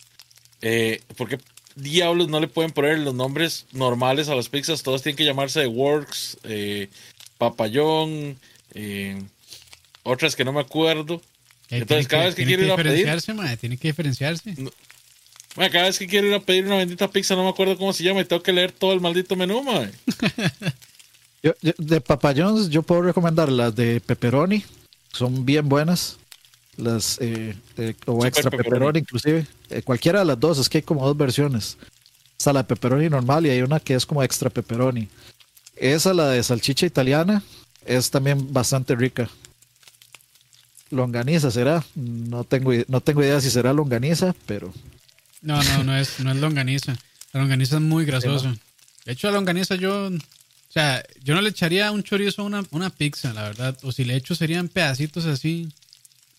Eh, 0.61 1.01
¿Por 1.17 1.29
qué 1.29 1.37
diablos 1.75 2.29
no 2.29 2.39
le 2.39 2.47
pueden 2.47 2.71
poner 2.71 2.99
los 2.99 3.13
nombres 3.13 3.65
normales 3.71 4.29
a 4.29 4.35
las 4.35 4.49
pizzas? 4.49 4.83
Todos 4.83 5.01
tienen 5.01 5.17
que 5.17 5.25
llamarse 5.25 5.61
The 5.61 5.67
Works, 5.67 6.37
eh, 6.43 6.89
Papa 7.37 7.67
John, 7.73 8.37
eh, 8.73 9.21
otras 10.03 10.35
que 10.35 10.45
no 10.45 10.53
me 10.53 10.61
acuerdo. 10.61 11.21
Eh, 11.69 11.77
Entonces, 11.79 12.07
cada 12.07 12.25
vez 12.25 12.35
que 12.35 12.45
quiero 12.45 12.63
ir 12.63 12.71
a 12.71 12.75
pedir- 12.77 13.57
tiene 13.59 13.77
que 13.77 13.87
diferenciarse. 13.89 14.55
Mae, 15.57 15.69
cada 15.69 15.85
vez 15.85 15.97
que 15.97 16.07
quiero 16.07 16.27
ir 16.27 16.33
a 16.33 16.39
pedir 16.41 16.65
una 16.65 16.75
bendita 16.77 17.09
pizza 17.09 17.35
no 17.35 17.43
me 17.43 17.49
acuerdo 17.49 17.77
cómo 17.77 17.93
se 17.93 18.03
llama 18.03 18.21
y 18.21 18.25
tengo 18.25 18.43
que 18.43 18.51
leer 18.53 18.71
todo 18.71 18.91
el 18.93 18.99
maldito 19.01 19.35
menú, 19.35 19.63
mae. 19.63 19.89
Yo- 21.43 21.53
yo- 21.61 21.73
de 21.77 22.01
Papa 22.01 22.33
John's 22.35 22.69
yo 22.69 22.81
puedo 22.81 23.03
recomendar 23.03 23.51
las 23.51 23.75
de 23.75 24.01
pepperoni, 24.01 24.63
son 25.13 25.45
bien 25.45 25.69
buenas. 25.69 26.17
Las 26.77 27.17
eh, 27.21 27.55
eh, 27.77 27.95
o 28.05 28.15
Super 28.15 28.27
extra 28.27 28.51
pepperoni. 28.51 28.69
pepperoni, 28.69 28.99
inclusive. 28.99 29.47
Eh, 29.69 29.81
cualquiera 29.81 30.19
de 30.19 30.25
las 30.25 30.39
dos, 30.39 30.59
es 30.59 30.69
que 30.69 30.79
hay 30.79 30.81
como 30.83 31.05
dos 31.05 31.15
versiones. 31.15 31.77
Está 32.37 32.51
la 32.51 32.67
pepperoni 32.67 33.09
normal 33.09 33.45
y 33.45 33.49
hay 33.49 33.61
una 33.61 33.79
que 33.79 33.95
es 33.95 34.05
como 34.05 34.21
extra 34.21 34.49
pepperoni. 34.49 35.07
Esa, 35.77 36.13
la 36.13 36.29
de 36.29 36.43
salchicha 36.43 36.85
italiana, 36.85 37.43
es 37.85 38.09
también 38.11 38.51
bastante 38.51 38.95
rica. 38.95 39.29
Longaniza 40.91 41.49
será, 41.49 41.83
no 41.95 42.43
tengo, 42.43 42.71
no 42.87 43.01
tengo 43.01 43.23
idea 43.23 43.41
si 43.41 43.49
será 43.49 43.73
longaniza, 43.73 44.35
pero 44.45 44.73
No, 45.41 45.61
no, 45.63 45.83
no 45.83 45.97
es, 45.97 46.19
no 46.19 46.31
es 46.31 46.37
longaniza. 46.37 46.95
La 47.33 47.41
longaniza 47.41 47.75
es 47.75 47.81
muy 47.81 48.05
grasosa. 48.05 48.55
De 49.05 49.13
hecho, 49.13 49.27
a 49.27 49.31
la 49.31 49.37
longaniza 49.37 49.75
yo, 49.75 50.07
o 50.07 50.11
sea, 50.69 51.03
yo 51.23 51.35
no 51.35 51.41
le 51.41 51.49
echaría 51.49 51.91
un 51.91 52.03
chorizo 52.03 52.41
a 52.41 52.45
una, 52.45 52.63
una 52.71 52.89
pizza, 52.89 53.33
la 53.33 53.43
verdad. 53.43 53.77
O 53.83 53.91
si 53.91 54.03
le 54.03 54.15
echo 54.15 54.35
serían 54.35 54.67
pedacitos 54.67 55.25
así 55.25 55.69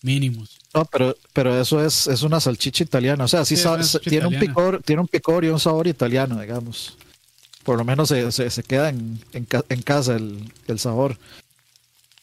mínimos. 0.01 0.57
No, 0.73 0.85
pero, 0.85 1.15
pero 1.33 1.59
eso 1.59 1.83
es, 1.83 2.07
es 2.07 2.21
una 2.23 2.39
salchicha 2.39 2.83
italiana. 2.83 3.23
O 3.23 3.27
sea, 3.27 3.43
sí, 3.45 3.55
Sí, 3.55 3.59
es 3.61 3.63
sa- 3.63 3.73
una 3.73 3.83
salchicha 3.83 4.09
tiene, 4.09 4.27
un 4.27 4.39
picor, 4.39 4.81
tiene 4.83 5.01
un 5.01 5.07
picor 5.07 5.43
y 5.45 5.49
un 5.49 5.59
sabor 5.59 5.87
italiano, 5.87 6.39
digamos. 6.39 6.97
Por 7.63 7.77
lo 7.77 7.83
menos 7.85 8.09
se, 8.09 8.31
se- 8.31 8.49
se 8.49 8.63
queda 8.63 8.89
en, 8.89 9.19
en 9.33 9.45
ca- 9.45 9.65
en 9.69 9.81
casa 9.81 10.15
el, 10.15 10.51
el 10.67 10.79
sabor. 10.79 11.17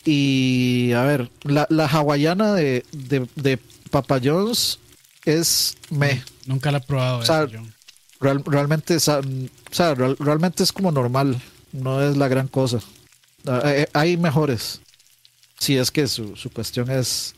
Y 0.05 0.93
a 0.93 1.03
ver, 1.03 1.31
la, 1.45 1.67
la 1.71 1.87
hawaiana 1.87 2.53
de, 2.55 2.85
de, 2.93 3.27
de 3.37 3.59
Papa 3.91 4.21
John's 4.23 4.79
es 5.25 5.77
me. 5.91 6.23
Nunca 6.47 6.71
la 6.71 6.79
he 6.79 6.81
probado. 6.83 7.19
O 7.19 7.25
sea, 7.25 7.47
yo. 7.47 7.61
Real- 8.21 8.43
realmente, 8.47 8.95
es, 8.95 9.09
o 9.09 9.21
sea, 9.71 9.95
real- 9.95 10.17
realmente 10.19 10.63
es 10.63 10.73
como 10.73 10.93
normal. 10.93 11.41
No 11.73 12.03
es 12.03 12.17
la 12.17 12.29
gran 12.29 12.49
cosa. 12.49 12.79
Ah, 13.47 13.63
eh, 13.65 13.89
hay 13.95 14.17
mejores. 14.17 14.81
Si 15.59 15.77
es 15.77 15.91
que 15.91 16.07
su, 16.07 16.37
su 16.37 16.51
cuestión 16.51 16.91
es, 16.91 17.35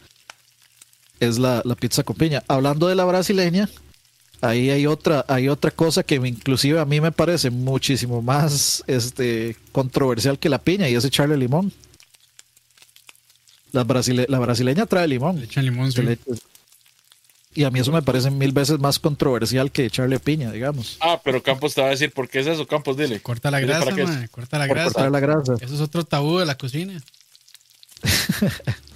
es 1.21 1.39
la, 1.39 1.63
la 1.65 1.75
pizza 1.75 2.03
con 2.03 2.17
piña. 2.17 2.43
Hablando 2.49 2.89
de 2.89 2.95
la 2.95 3.05
brasileña, 3.05 3.69
ahí 4.41 4.71
hay 4.71 4.87
otra, 4.87 5.25
hay 5.29 5.49
otra 5.49 5.71
cosa 5.71 6.03
que 6.03 6.21
me- 6.21 6.29
inclusive 6.29 6.79
a 6.79 6.85
mí 6.85 7.01
me 7.01 7.13
parece 7.13 7.51
muchísimo 7.51 8.23
más 8.23 8.85
este, 8.87 9.57
controversial 9.73 10.39
que 10.39 10.49
la 10.49 10.59
piña 10.59 10.89
y 10.89 10.95
es 10.95 11.05
echarle 11.05 11.37
limón. 11.37 11.73
La, 13.73 13.85
brasile- 13.85 14.27
la 14.29 14.39
brasileña 14.39 14.87
trae 14.87 15.07
limón. 15.09 15.39
Le 15.39 15.45
echan 15.47 15.65
limón, 15.65 15.93
sí. 15.93 16.03
Le 16.03 16.13
echa- 16.13 16.33
Y 17.55 17.65
a 17.65 17.71
mí 17.71 17.81
eso 17.81 17.91
me 17.93 18.03
parece 18.03 18.31
mil 18.31 18.53
veces 18.53 18.79
más 18.79 18.99
controversial 18.99 19.71
que 19.73 19.87
echarle 19.87 20.19
piña, 20.21 20.51
digamos. 20.53 20.97
Ah, 21.01 21.21
pero 21.25 21.43
Campos 21.43 21.75
te 21.75 21.81
va 21.81 21.89
a 21.89 21.91
decir 21.91 22.13
por 22.13 22.29
qué 22.29 22.41
es 22.41 22.47
eso, 22.47 22.67
Campos, 22.67 22.97
dile. 22.97 23.21
Corta 23.21 23.51
la 23.51 23.59
Dile 23.59 23.73
grasa, 23.73 24.29
Corta 24.31 24.59
la 24.59 24.67
grasa. 24.67 24.85
cortar 24.93 25.11
la 25.11 25.21
grasa. 25.21 25.55
Eso 25.61 25.75
es 25.75 25.81
otro 25.81 26.05
tabú 26.05 26.39
de 26.39 26.47
la 26.47 26.57
cocina. 26.57 27.03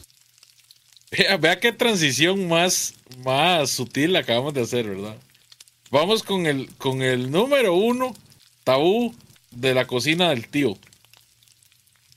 Vea, 1.10 1.36
vea 1.36 1.58
qué 1.60 1.72
transición 1.72 2.48
más, 2.48 2.94
más 3.24 3.70
sutil 3.70 4.14
acabamos 4.16 4.54
de 4.54 4.62
hacer, 4.62 4.88
¿verdad? 4.88 5.16
Vamos 5.90 6.22
con 6.22 6.46
el, 6.46 6.68
con 6.76 7.02
el 7.02 7.30
número 7.30 7.74
uno 7.74 8.14
tabú 8.64 9.14
de 9.50 9.74
la 9.74 9.86
cocina 9.86 10.30
del 10.30 10.46
tío. 10.48 10.78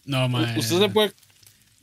No, 0.06 0.30
mae. 0.30 0.58
Usted 0.60 0.80
se 0.80 0.90
puede. 0.90 1.14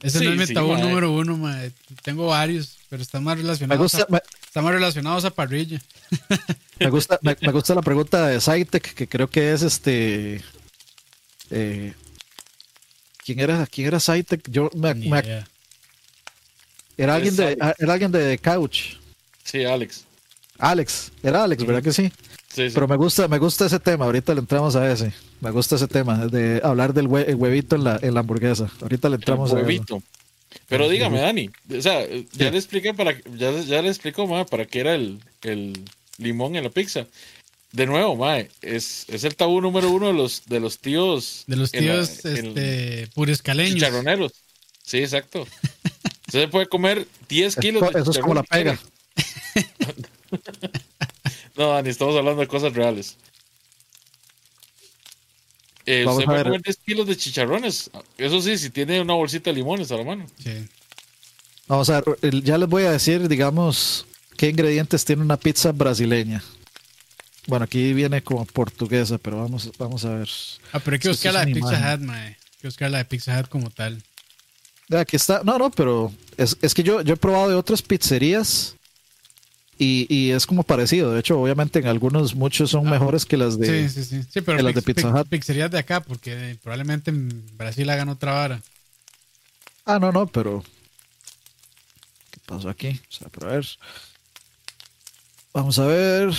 Ese 0.03 0.19
Sí, 0.21 0.25
no 0.25 0.31
es 0.33 0.39
mi 0.39 0.47
sí, 0.47 0.55
tabú 0.55 0.73
mae. 0.73 0.83
número 0.83 1.11
uno, 1.13 1.37
mae. 1.37 1.73
Tengo 2.03 2.27
varios, 2.29 2.79
pero 2.89 3.03
están 3.03 3.25
más 3.25 3.37
Me 3.37 3.43
relacionados, 3.43 3.83
gusta, 3.83 4.03
a, 4.03 4.07
me, 4.09 4.21
están 4.45 4.65
más 4.65 4.73
relacionados 4.73 5.25
a 5.25 5.31
parrilla. 5.31 5.81
me 6.79 6.91
gusta, 6.91 7.19
me, 7.23 7.37
me 7.41 7.53
gusta 7.53 7.75
la 7.75 7.83
pregunta 7.83 8.27
de 8.29 8.41
Saitek, 8.41 8.95
que 8.95 9.09
creo 9.09 9.29
que 9.29 9.53
es 9.53 9.63
este. 9.63 10.43
eh, 11.51 11.93
¿Quién 13.25 13.41
era, 13.41 13.67
quién 13.67 13.89
era? 13.89 13.99
Yo 14.49 14.71
me, 14.75 14.95
me-. 14.95 15.45
Era 17.03 17.15
alguien 17.17 17.37
de, 17.37 17.53
era 17.79 17.93
alguien 17.93 18.13
de 18.13 18.37
The 18.37 18.39
Couch. 18.39 18.97
Sí, 19.45 19.65
Alex. 19.65 20.05
Alex, 20.59 21.11
era 21.23 21.45
Alex, 21.45 21.65
¿verdad 21.65 21.83
que 21.83 21.93
sí? 21.93 22.13
Sí, 22.53 22.69
sí. 22.69 22.71
Pero 22.75 22.87
me 22.89 22.97
gusta, 22.97 23.29
me 23.29 23.39
gusta 23.39 23.67
ese 23.67 23.79
tema. 23.81 24.05
Ahorita 24.07 24.35
le 24.35 24.41
entramos 24.41 24.77
a 24.77 24.91
ese. 24.93 25.13
Me 25.41 25.51
gusta 25.51 25.77
ese 25.77 25.87
tema 25.89 26.27
de 26.27 26.61
hablar 26.63 26.93
del 26.93 27.07
hue- 27.09 27.25
el 27.27 27.37
huevito 27.37 27.77
en 27.77 27.85
la, 27.85 27.99
en 28.03 28.13
la 28.13 28.21
hamburguesa. 28.21 28.71
Ahorita 28.83 29.09
le 29.09 29.17
El 29.17 29.23
entramos 29.23 29.51
a 29.53 29.57
eso. 29.57 29.63
huevito. 29.67 30.03
Pero 30.69 30.89
dígame, 30.89 31.21
Dani, 31.21 31.49
o 31.79 31.81
sea, 31.81 32.05
ya 32.33 32.51
le 32.51 32.59
expliqué 32.59 32.93
para 32.93 33.15
ya, 33.37 33.53
ya 33.61 33.81
le 33.83 33.89
explicó, 33.89 34.27
mae, 34.27 34.45
para 34.47 34.67
qué 34.67 34.81
era 34.81 34.95
el, 34.97 35.21
el 35.43 35.81
limón 36.19 36.57
en 36.57 36.65
la 36.65 36.71
pizza. 36.71 37.07
De 37.73 37.87
nuevo, 37.87 38.17
mae, 38.17 38.51
es, 38.61 39.05
es 39.09 39.23
el 39.23 39.37
tabú 39.37 39.61
número 39.61 39.89
uno 39.91 40.09
de 40.09 40.13
los 40.13 40.43
de 40.47 40.59
los 40.59 40.79
tíos 40.81 41.45
De 41.47 41.55
los 41.57 41.73
la- 41.73 41.79
tíos 41.81 42.25
en- 42.25 42.47
este, 42.49 43.09
puriscaleños. 43.15 43.75
chicharroneros. 43.75 44.33
Sí, 44.85 44.99
exacto. 44.99 45.47
Usted 46.37 46.51
puede 46.51 46.69
comer 46.69 47.07
10 47.29 47.53
Eso- 47.53 47.61
kilos 47.61 47.93
de 47.93 48.01
eso 48.01 48.11
es 48.11 48.19
como 48.19 48.35
la 48.35 48.43
pega. 48.43 48.79
No, 51.57 51.71
Dani, 51.73 51.91
estamos 51.91 52.17
hablando 52.17 52.41
de 52.41 52.47
cosas 52.47 52.73
reales. 52.73 53.17
Eh, 55.87 56.05
Vamos 56.05 56.19
usted 56.19 56.25
a 56.25 56.27
puede 56.27 56.39
ver. 56.39 56.47
comer 56.47 56.63
10 56.63 56.77
kilos 56.79 57.07
de 57.07 57.17
chicharrones. 57.17 57.91
Eso 58.17 58.41
sí, 58.41 58.57
si 58.57 58.71
tiene 58.71 59.01
una 59.01 59.15
bolsita 59.15 59.51
de 59.51 59.57
limones 59.57 59.91
a 59.93 59.97
la 59.97 60.05
mano. 60.05 60.27
Sí. 60.43 60.67
Vamos 61.67 61.91
a 61.91 62.01
ver, 62.01 62.43
ya 62.43 62.57
les 62.59 62.69
voy 62.69 62.85
a 62.85 62.93
decir, 62.93 63.29
digamos, 63.29 64.07
qué 64.37 64.49
ingredientes 64.49 65.05
tiene 65.05 65.23
una 65.23 65.37
pizza 65.37 65.73
brasileña. 65.73 66.43
Bueno, 67.47 67.65
aquí 67.65 67.93
viene 67.93 68.23
como 68.23 68.45
portuguesa, 68.47 69.19
pero 69.19 69.39
vamos, 69.39 69.71
vamos 69.79 70.05
a 70.05 70.15
ver. 70.15 70.29
Ah, 70.73 70.81
pero 70.81 70.95
hay 70.95 71.01
que 71.01 71.09
buscar 71.09 71.35
la 71.35 71.45
de 71.45 71.53
Pizza. 71.55 71.95
Hut, 71.95 72.01
mae. 72.01 72.27
Hay 72.29 72.37
que 72.61 72.69
buscar 72.69 72.91
la 72.91 72.99
de 72.99 73.05
Pizza 73.05 73.39
Hut 73.39 73.49
como 73.49 73.71
tal. 73.71 74.03
Aquí 74.99 75.17
está. 75.17 75.43
No, 75.45 75.59
no, 75.59 75.71
pero 75.71 76.13
es, 76.37 76.57
es 76.63 76.75
que 76.75 76.83
yo, 76.83 77.01
yo 77.03 77.15
he 77.15 77.17
probado 77.17 77.49
de 77.49 77.55
otras 77.55 77.81
pizzerías 77.83 78.75
y, 79.79 80.07
y 80.15 80.33
es 80.33 80.47
como 80.47 80.63
parecido. 80.63 81.13
De 81.13 81.21
hecho, 81.21 81.41
obviamente 81.41 81.79
en 81.79 81.87
algunos, 81.87 82.35
muchos 82.35 82.71
son 82.71 82.87
Ah, 82.89 82.91
mejores 82.91 83.25
que 83.25 83.37
las 83.37 83.59
de... 83.59 83.89
sí, 83.89 84.03
sí, 84.03 84.05
sí. 84.05 84.23
Sí, 84.33 84.41
pero 84.41 84.57
de 84.59 84.63
las 84.65 84.75
de 84.75 84.83
Pizza 84.83 85.09
Hut. 85.09 85.29
pizzerías 85.29 85.71
de 85.71 85.79
acá, 85.79 86.01
porque 86.01 86.57
probablemente 86.63 87.11
en 87.11 87.57
Brasil 87.57 87.89
hagan 87.89 88.09
otra 88.09 88.33
vara. 88.33 88.63
Ah, 89.85 89.99
no, 89.99 90.11
no, 90.13 90.27
pero... 90.27 90.63
¿Qué 92.31 92.41
pasó 92.47 92.69
aquí? 92.69 93.01
O 93.09 93.13
sea, 93.13 93.29
pero 93.29 93.49
a 93.49 93.53
ver. 93.55 93.67
Vamos 95.55 95.79
a 95.79 95.87
ver. 95.87 96.33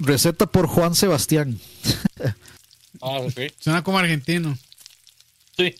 Receta 0.00 0.46
por 0.46 0.66
Juan 0.66 0.94
Sebastián. 0.94 1.58
Ah, 3.00 3.18
ok. 3.20 3.52
Suena 3.60 3.84
como 3.84 3.96
argentino. 3.98 4.58
Sí. 5.56 5.72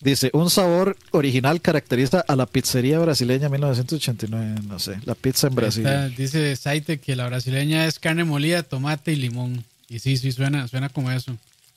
Dice, 0.00 0.30
un 0.34 0.50
sabor 0.50 0.96
original 1.12 1.60
caracteriza 1.62 2.20
a 2.26 2.36
la 2.36 2.44
pizzería 2.46 2.98
brasileña 2.98 3.48
1989, 3.48 4.60
no 4.66 4.78
sé, 4.78 4.98
la 5.04 5.14
pizza 5.14 5.46
en 5.46 5.54
Brasil. 5.54 5.86
Está- 5.86 6.08
dice 6.08 6.56
Saite 6.56 6.98
que 6.98 7.16
la 7.16 7.26
brasileña 7.26 7.86
es 7.86 7.98
carne 7.98 8.24
molida, 8.24 8.62
tomate 8.62 9.12
y 9.12 9.16
limón. 9.16 9.64
Y 9.88 10.00
sí, 10.00 10.16
sí, 10.18 10.32
suena, 10.32 10.68
suena 10.68 10.88
como 10.90 11.10
eso. 11.10 11.36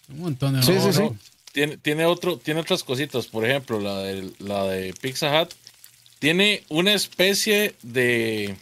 Un 0.09 0.19
montón 0.19 0.55
de 0.55 0.63
Sí, 0.63 0.73
No, 0.73 0.81
sí, 0.87 0.93
sí. 0.93 0.99
no. 0.99 1.17
Tiene, 1.53 1.77
tiene, 1.77 2.05
otro, 2.05 2.37
tiene 2.37 2.59
otras 2.59 2.83
cositas. 2.83 3.25
Por 3.27 3.45
ejemplo, 3.45 3.79
la 3.79 3.99
de, 3.99 4.29
la 4.39 4.63
de 4.65 4.93
Pizza 5.01 5.41
Hut. 5.41 5.49
Tiene 6.19 6.63
una 6.69 6.93
especie 6.93 7.75
de 7.83 8.55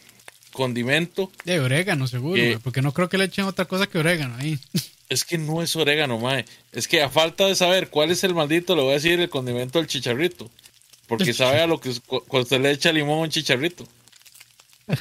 condimento. 0.52 1.32
De 1.44 1.60
orégano, 1.60 2.08
seguro, 2.08 2.41
mae, 2.41 2.60
porque 2.60 2.82
no 2.82 2.91
creo 2.94 3.10
que 3.10 3.18
le 3.18 3.26
echen 3.26 3.46
otra 3.46 3.65
cosa 3.65 3.88
que 3.88 3.98
orégano 3.98 4.36
ahí. 4.38 4.58
Es 5.10 5.24
que 5.24 5.38
no 5.38 5.62
es 5.62 5.76
orégano, 5.76 6.18
mae. 6.20 6.46
Es 6.72 6.88
que 6.88 7.02
a 7.04 7.10
falta 7.10 7.46
de 7.46 7.56
saber 7.56 7.89
cuál 7.89 8.10
es 8.12 8.24
el 8.24 8.34
maldito, 8.34 8.76
le 8.76 8.82
voy 8.82 8.91
a 8.91 8.96
decir 8.96 9.20
el 9.20 9.30
condimento 9.30 9.78
del 9.80 9.88
chicharrito. 9.88 10.50
Porque 11.08 11.34
sabe 11.34 11.62
a 11.62 11.68
lo 11.68 11.80
que 11.80 11.91
cuando 12.08 12.44
usted 12.44 12.60
le 12.62 12.72
echa 12.72 12.91
limón 12.91 13.20
a 13.20 13.22
un 13.24 13.30
chicharrito. 13.30 13.88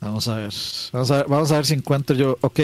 Vamos 0.00 0.28
a 0.28 0.36
ver, 0.36 0.50
vamos 0.92 1.10
a 1.10 1.16
ver, 1.18 1.26
vamos 1.28 1.52
a 1.52 1.56
ver 1.56 1.66
si 1.66 1.74
encuentro 1.74 2.16
yo, 2.16 2.38
ok, 2.40 2.58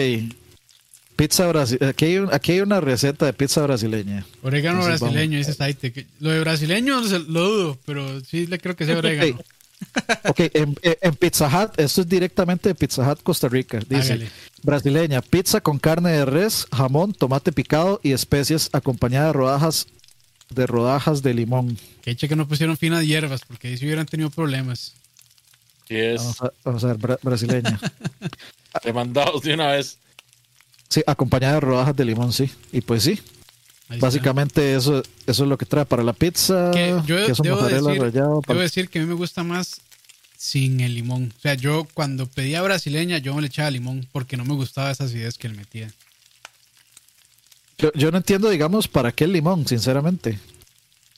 pizza 1.15 1.45
brasileña, 1.47 1.89
aquí, 1.91 2.05
hay 2.05 2.17
un- 2.17 2.33
aquí 2.33 2.51
hay 2.53 2.61
una 2.61 2.81
receta 2.81 3.27
de 3.27 3.33
pizza 3.33 3.61
brasileña. 3.61 4.25
Orégano 4.41 4.79
Entonces, 4.79 5.01
brasileño, 5.01 5.37
dice 5.37 5.53
Saite. 5.53 5.93
que- 5.93 6.07
Lo 6.19 6.31
de 6.31 6.39
brasileño 6.39 7.03
se- 7.07 7.19
lo 7.19 7.43
dudo, 7.47 7.77
pero 7.85 8.21
sí 8.21 8.47
le 8.47 8.57
creo 8.57 8.75
que 8.75 8.85
sea 8.87 8.97
orégano. 8.97 9.39
Ok, 10.27 10.39
en, 10.53 10.75
en 10.81 11.15
Pizza 11.15 11.47
Hut, 11.47 11.79
esto 11.79 12.01
es 12.01 12.09
directamente 12.09 12.69
de 12.69 12.75
Pizza 12.75 13.09
Hut 13.09 13.21
Costa 13.23 13.47
Rica, 13.47 13.79
dice, 13.87 14.13
Hágale. 14.13 14.29
brasileña, 14.63 15.21
pizza 15.21 15.61
con 15.61 15.77
carne 15.79 16.11
de 16.11 16.25
res, 16.25 16.65
jamón, 16.75 17.13
tomate 17.13 17.51
picado 17.51 17.99
y 18.03 18.11
especias 18.11 18.69
acompañada 18.73 19.27
de 19.27 19.33
rodajas 19.33 19.87
de 20.49 20.65
rodajas 20.65 21.21
de 21.23 21.33
limón. 21.33 21.77
Que 22.01 22.11
eche 22.11 22.27
que 22.29 22.35
no 22.37 22.47
pusieron 22.47 22.77
finas 22.77 23.05
hierbas, 23.05 23.41
porque 23.45 23.67
ahí 23.67 23.77
sí 23.77 23.85
hubieran 23.85 24.05
tenido 24.05 24.29
problemas. 24.29 24.93
Y 25.89 25.97
es 25.97 26.21
Vamos 26.21 26.41
a, 26.41 26.53
vamos 26.63 26.83
a 26.83 26.87
ver, 26.87 26.97
bra- 26.97 27.19
brasileña. 27.21 27.79
demandados 28.83 29.41
de 29.41 29.53
una 29.53 29.67
vez. 29.67 29.97
Sí, 30.89 31.03
acompañada 31.05 31.55
de 31.55 31.59
rodajas 31.59 31.95
de 31.95 32.05
limón, 32.05 32.31
sí. 32.31 32.49
Y 32.71 32.79
pues 32.81 33.03
sí, 33.03 33.19
Ahí 33.89 33.97
está. 33.97 34.07
básicamente 34.07 34.75
eso, 34.75 35.01
eso 35.25 35.43
es 35.43 35.49
lo 35.49 35.57
que 35.57 35.65
trae 35.65 35.85
para 35.85 36.03
la 36.03 36.13
pizza. 36.13 36.71
Que 36.71 36.99
yo 37.05 37.25
queso 37.25 37.43
debo 37.43 37.63
decir, 37.63 38.01
rallado. 38.01 38.41
debo 38.45 38.59
decir 38.59 38.89
que 38.89 38.99
a 38.99 39.01
mí 39.01 39.07
me 39.07 39.13
gusta 39.13 39.43
más 39.43 39.81
sin 40.37 40.79
el 40.81 40.93
limón. 40.93 41.33
O 41.37 41.41
sea, 41.41 41.55
yo 41.55 41.87
cuando 41.93 42.27
pedía 42.27 42.61
brasileña, 42.61 43.17
yo 43.17 43.33
me 43.33 43.41
le 43.41 43.47
echaba 43.47 43.71
limón 43.71 44.07
porque 44.11 44.37
no 44.37 44.45
me 44.45 44.53
gustaba 44.53 44.91
esas 44.91 45.11
ideas 45.13 45.37
que 45.37 45.47
él 45.47 45.55
metía. 45.55 45.91
Yo, 47.77 47.91
yo 47.93 48.11
no 48.11 48.17
entiendo, 48.17 48.49
digamos, 48.49 48.87
para 48.87 49.11
qué 49.11 49.25
el 49.25 49.33
limón, 49.33 49.67
sinceramente. 49.67 50.39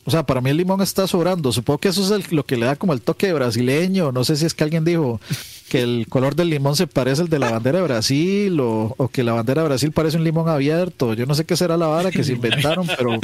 O 0.10 0.12
sea, 0.12 0.24
para 0.24 0.42
mí 0.42 0.50
el 0.50 0.58
limón 0.58 0.82
está 0.82 1.06
sobrando. 1.06 1.52
Supongo 1.52 1.78
que 1.78 1.90
eso 1.90 2.02
es 2.04 2.10
el- 2.10 2.36
lo 2.36 2.44
que 2.44 2.58
le 2.58 2.66
da 2.66 2.76
como 2.76 2.94
el 2.94 3.02
toque 3.02 3.32
brasileño. 3.32 4.12
No 4.12 4.24
sé 4.24 4.36
si 4.38 4.48
es 4.48 4.56
que 4.56 4.64
alguien 4.64 4.84
dijo 4.84 5.22
que 5.70 5.84
el 5.84 6.08
color 6.10 6.34
del 6.36 6.50
limón 6.50 6.76
se 6.76 6.88
parece 6.88 7.22
al 7.22 7.30
de 7.30 7.38
la 7.38 7.52
bandera 7.52 7.78
de 7.78 7.84
Brasil 7.84 8.60
o, 8.60 8.96
o 8.98 9.08
que 9.10 9.24
la 9.24 9.34
bandera 9.34 9.62
de 9.62 9.68
Brasil 9.68 9.92
parece 9.92 10.18
un 10.18 10.24
limón 10.24 10.50
abierto. 10.50 11.14
Yo 11.14 11.28
no 11.28 11.36
sé 11.36 11.46
qué 11.46 11.56
será 11.56 11.78
la 11.78 11.86
vara 11.86 12.10
que 12.10 12.24
se 12.24 12.34
inventaron, 12.34 12.88
pero... 12.98 13.20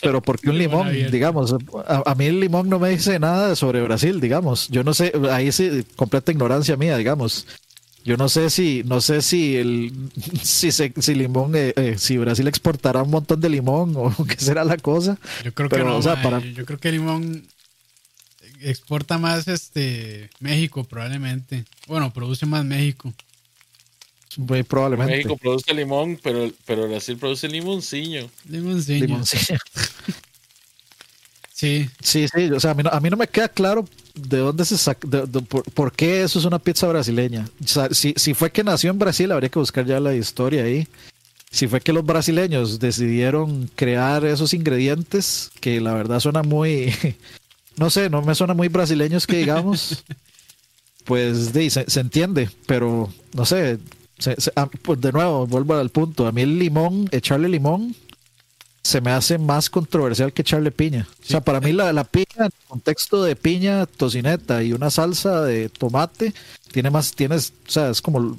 Pero 0.00 0.20
porque 0.22 0.50
un 0.50 0.58
Limón 0.58 0.88
digamos, 1.10 1.54
a, 1.86 2.02
a 2.10 2.14
mí 2.14 2.26
el 2.26 2.38
limón 2.38 2.68
no 2.68 2.78
me 2.78 2.90
dice 2.90 3.18
nada 3.18 3.56
sobre 3.56 3.82
Brasil, 3.82 4.20
digamos. 4.20 4.68
Yo 4.68 4.84
no 4.84 4.92
sé, 4.92 5.12
ahí 5.32 5.50
sí, 5.50 5.84
completa 5.96 6.30
ignorancia 6.30 6.76
mía, 6.76 6.96
digamos. 6.98 7.46
Yo 8.04 8.16
no 8.18 8.28
sé 8.28 8.50
si, 8.50 8.82
no 8.84 9.00
sé 9.00 9.22
si 9.22 9.56
el, 9.56 9.92
si 10.42 10.70
se, 10.72 10.92
si 11.00 11.14
limón, 11.14 11.56
eh, 11.56 11.72
eh, 11.76 11.94
si 11.98 12.18
Brasil 12.18 12.46
exportará 12.48 13.02
un 13.02 13.10
montón 13.10 13.40
de 13.40 13.48
limón 13.48 13.94
o 13.96 14.14
qué 14.28 14.36
será 14.36 14.62
la 14.64 14.76
cosa. 14.76 15.18
Yo 15.42 15.52
creo 15.54 15.68
Pero, 15.68 15.84
que 15.84 15.90
no, 15.90 15.96
o 15.96 16.02
sea, 16.02 16.14
mae. 16.16 16.22
para- 16.22 16.40
yo, 16.40 16.46
yo 16.50 16.66
creo 16.66 16.78
que 16.78 16.88
el 16.88 16.94
limón 16.96 17.46
exporta 18.60 19.18
más 19.18 19.48
este 19.48 20.30
México 20.40 20.84
probablemente. 20.84 21.64
Bueno, 21.86 22.12
produce 22.12 22.46
más 22.46 22.64
México. 22.64 23.12
muy 24.36 24.62
probablemente. 24.62 25.12
México 25.16 25.36
produce 25.36 25.72
limón, 25.74 26.18
pero, 26.22 26.50
pero 26.66 26.88
Brasil 26.88 27.16
produce 27.16 27.48
limoncillo. 27.48 28.28
Limoncillo. 28.48 29.06
Limoncillo. 29.06 29.58
Sí. 31.56 31.88
Sí, 32.02 32.26
sí, 32.34 32.50
o 32.50 32.58
sea, 32.58 32.72
a 32.72 32.74
mí 32.74 32.82
no, 32.82 32.90
a 32.90 32.98
mí 32.98 33.08
no 33.10 33.16
me 33.16 33.28
queda 33.28 33.48
claro 33.48 33.84
de 34.14 34.38
dónde 34.38 34.64
se 34.64 34.76
saca, 34.76 35.06
de- 35.06 35.26
de- 35.26 35.40
por, 35.42 35.62
por 35.72 35.92
qué 35.92 36.22
eso 36.24 36.40
es 36.40 36.44
una 36.44 36.58
pizza 36.58 36.88
brasileña. 36.88 37.48
O 37.62 37.68
sea, 37.68 37.88
si, 37.92 38.12
si 38.16 38.34
fue 38.34 38.50
que 38.50 38.64
nació 38.64 38.90
en 38.90 38.98
Brasil, 38.98 39.30
habría 39.30 39.48
que 39.48 39.60
buscar 39.60 39.86
ya 39.86 40.00
la 40.00 40.14
historia 40.16 40.64
ahí. 40.64 40.88
Si 41.52 41.68
fue 41.68 41.80
que 41.80 41.92
los 41.92 42.04
brasileños 42.04 42.80
decidieron 42.80 43.70
crear 43.76 44.24
esos 44.24 44.52
ingredientes, 44.52 45.52
que 45.60 45.80
la 45.80 45.94
verdad 45.94 46.18
suena 46.18 46.42
muy, 46.42 46.92
no 47.76 47.88
sé, 47.88 48.10
no 48.10 48.20
me 48.22 48.34
suena 48.34 48.54
muy 48.54 48.66
brasileños 48.66 49.24
que 49.24 49.36
digamos, 49.36 50.04
pues 51.04 51.52
de, 51.52 51.70
se, 51.70 51.88
se 51.88 52.00
entiende, 52.00 52.50
pero 52.66 53.12
no 53.32 53.44
sé, 53.44 53.78
se- 54.18 54.40
se- 54.40 54.52
ah, 54.56 54.68
pues 54.82 55.00
de 55.00 55.12
nuevo, 55.12 55.46
vuelvo 55.46 55.74
al 55.74 55.90
punto, 55.90 56.26
a 56.26 56.32
mí 56.32 56.42
el 56.42 56.58
limón, 56.58 57.08
echarle 57.12 57.48
limón, 57.48 57.94
se 58.84 59.00
me 59.00 59.10
hace 59.12 59.38
más 59.38 59.70
controversial 59.70 60.32
que 60.32 60.42
echarle 60.42 60.70
piña. 60.70 61.08
O 61.22 61.26
sea, 61.26 61.40
para 61.40 61.58
mí 61.58 61.72
la, 61.72 61.90
la 61.92 62.04
piña, 62.04 62.26
en 62.36 62.44
el 62.44 62.52
contexto 62.68 63.24
de 63.24 63.34
piña, 63.34 63.86
tocineta 63.86 64.62
y 64.62 64.74
una 64.74 64.90
salsa 64.90 65.40
de 65.42 65.70
tomate, 65.70 66.34
tiene 66.70 66.90
más, 66.90 67.14
tienes, 67.14 67.54
o 67.66 67.70
sea, 67.70 67.88
es 67.90 68.02
como 68.02 68.36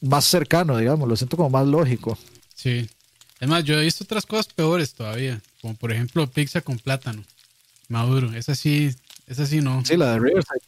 más 0.00 0.24
cercano, 0.24 0.76
digamos, 0.76 1.08
lo 1.08 1.14
siento 1.16 1.36
como 1.36 1.50
más 1.50 1.66
lógico. 1.68 2.18
Sí. 2.54 2.90
Es 3.38 3.48
más, 3.48 3.62
yo 3.64 3.78
he 3.80 3.84
visto 3.84 4.02
otras 4.04 4.26
cosas 4.26 4.48
peores 4.52 4.92
todavía. 4.92 5.40
Como 5.62 5.74
por 5.76 5.92
ejemplo 5.92 6.26
pizza 6.26 6.60
con 6.62 6.78
plátano. 6.78 7.22
Maduro. 7.88 8.32
Esa 8.34 8.54
sí, 8.54 8.90
esa 9.28 9.46
sí 9.46 9.60
no. 9.60 9.84
Sí, 9.84 9.96
la 9.96 10.12
de 10.14 10.18
Riverside. 10.18 10.60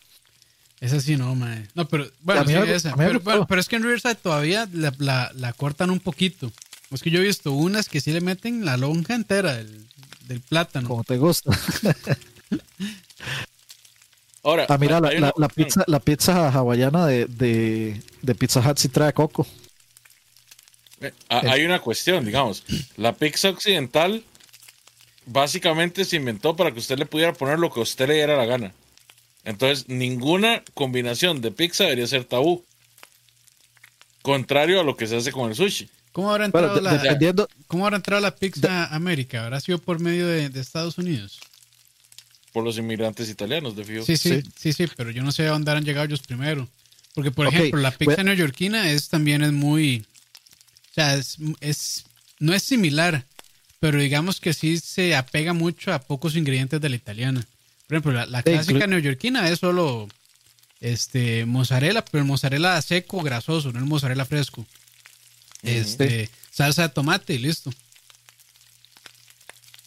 Esa 0.80 1.00
sí 1.00 1.16
no, 1.16 1.34
mae. 1.34 1.66
No, 1.74 1.86
pero 1.88 2.08
bueno, 2.22 2.44
sí, 2.46 2.54
esa. 2.70 2.94
Pero, 2.96 3.20
pero 3.46 3.60
es 3.60 3.68
que 3.68 3.76
en 3.76 3.82
Riverside 3.82 4.14
todavía 4.16 4.68
la, 4.72 4.92
la- 4.98 5.30
la 5.34 5.52
cortan 5.52 5.90
un 5.90 6.00
poquito. 6.00 6.52
Es 6.92 7.02
que 7.02 7.10
yo 7.10 7.20
he 7.20 7.24
visto 7.24 7.52
unas 7.52 7.88
que 7.88 8.00
sí 8.00 8.12
le 8.12 8.20
meten 8.20 8.64
la 8.64 8.76
lonja 8.76 9.14
entera 9.14 9.54
del, 9.56 9.86
del 10.26 10.40
plátano. 10.40 10.88
Como 10.88 11.04
te 11.04 11.16
gusta. 11.16 11.50
Ahora, 14.44 14.66
Ah, 14.68 14.76
mira, 14.78 15.00
la, 15.00 15.08
hay 15.08 15.18
la- 15.20 15.26
una 15.28 15.32
la 15.36 15.48
cuestión. 15.48 15.66
pizza, 15.66 15.84
la 15.86 16.00
pizza 16.00 16.48
hawaiana 16.50 17.06
de, 17.06 17.26
de, 17.26 18.02
de 18.22 18.34
Pizza 18.34 18.60
Hut 18.60 18.76
sí 18.78 18.88
trae 18.88 19.12
coco. 19.12 19.46
Eh, 21.00 21.12
Hay 21.28 21.64
una 21.64 21.80
cuestión, 21.80 22.24
digamos. 22.24 22.64
La 22.96 23.12
pizza 23.14 23.50
occidental 23.50 24.24
básicamente 25.26 26.04
se 26.04 26.16
inventó 26.16 26.56
para 26.56 26.72
que 26.72 26.80
usted 26.80 26.98
le 26.98 27.06
pudiera 27.06 27.32
poner 27.32 27.58
lo 27.60 27.72
que 27.72 27.80
a 27.80 27.84
usted 27.84 28.08
le 28.08 28.14
diera 28.14 28.36
la 28.36 28.44
gana. 28.46 28.72
Entonces, 29.44 29.88
ninguna 29.88 30.62
combinación 30.74 31.40
de 31.40 31.50
pizza 31.52 31.84
debería 31.84 32.06
ser 32.08 32.24
tabú. 32.24 32.64
Contrario 34.22 34.80
a 34.80 34.84
lo 34.84 34.96
que 34.96 35.06
se 35.06 35.16
hace 35.16 35.32
con 35.32 35.48
el 35.50 35.56
sushi. 35.56 35.88
¿Cómo 36.12 36.30
habrá 36.30 36.48
Bueno, 36.48 36.68
entrado, 36.68 36.90
de- 36.90 36.96
la, 36.96 37.02
dependiendo, 37.02 37.48
¿Cómo 37.66 37.84
habrá 37.86 37.96
entrado 37.96 38.20
la 38.20 38.34
pizza 38.36 38.84
a 38.84 38.94
América? 38.94 39.44
¿Habrá 39.44 39.60
sido 39.60 39.78
por 39.78 39.98
medio 39.98 40.26
de, 40.26 40.48
de 40.50 40.60
Estados 40.60 40.98
Unidos? 40.98 41.40
Por 42.52 42.64
los 42.64 42.76
inmigrantes 42.76 43.30
italianos, 43.30 43.74
de 43.76 43.84
fijo. 43.84 44.04
Sí, 44.04 44.16
sí, 44.18 44.42
Sí. 44.42 44.50
sí, 44.56 44.72
sí, 44.74 44.86
pero 44.96 45.10
yo 45.10 45.22
no 45.22 45.32
sé 45.32 45.46
a 45.46 45.50
dónde 45.52 45.70
han 45.72 45.84
llegado 45.84 46.04
ellos 46.06 46.20
primero. 46.20 46.68
Porque, 47.14 47.30
por 47.30 47.46
ejemplo, 47.46 47.80
la 47.80 47.90
pizza 47.90 48.22
neoyorquina 48.22 48.90
es 48.90 49.08
también 49.08 49.42
es 49.42 49.52
muy. 49.52 50.04
O 50.90 50.94
sea, 50.94 51.14
es, 51.14 51.36
es- 51.60 52.04
no 52.38 52.52
es 52.52 52.62
similar, 52.62 53.24
pero 53.80 53.98
digamos 53.98 54.38
que 54.40 54.52
sí 54.52 54.78
se 54.78 55.14
apega 55.16 55.52
mucho 55.54 55.92
a 55.94 55.98
pocos 56.00 56.36
ingredientes 56.36 56.80
de 56.80 56.88
la 56.90 56.96
italiana. 56.96 57.42
Por 57.86 57.96
ejemplo, 57.96 58.12
la, 58.12 58.26
la 58.26 58.38
Sí, 58.42 58.50
clásica 58.50 58.86
neoyorquina 58.86 59.48
es 59.48 59.60
solo 59.60 60.08
este 60.80 61.46
mozzarella, 61.46 62.04
pero 62.04 62.22
el 62.22 62.28
mozzarella 62.28 62.80
seco, 62.82 63.22
grasoso, 63.22 63.72
no 63.72 63.78
el 63.78 63.84
mozzarella 63.86 64.24
fresco. 64.26 64.66
Este, 65.62 66.28
salsa 66.50 66.82
de 66.82 66.88
tomate 66.88 67.34
y 67.34 67.38
listo. 67.38 67.70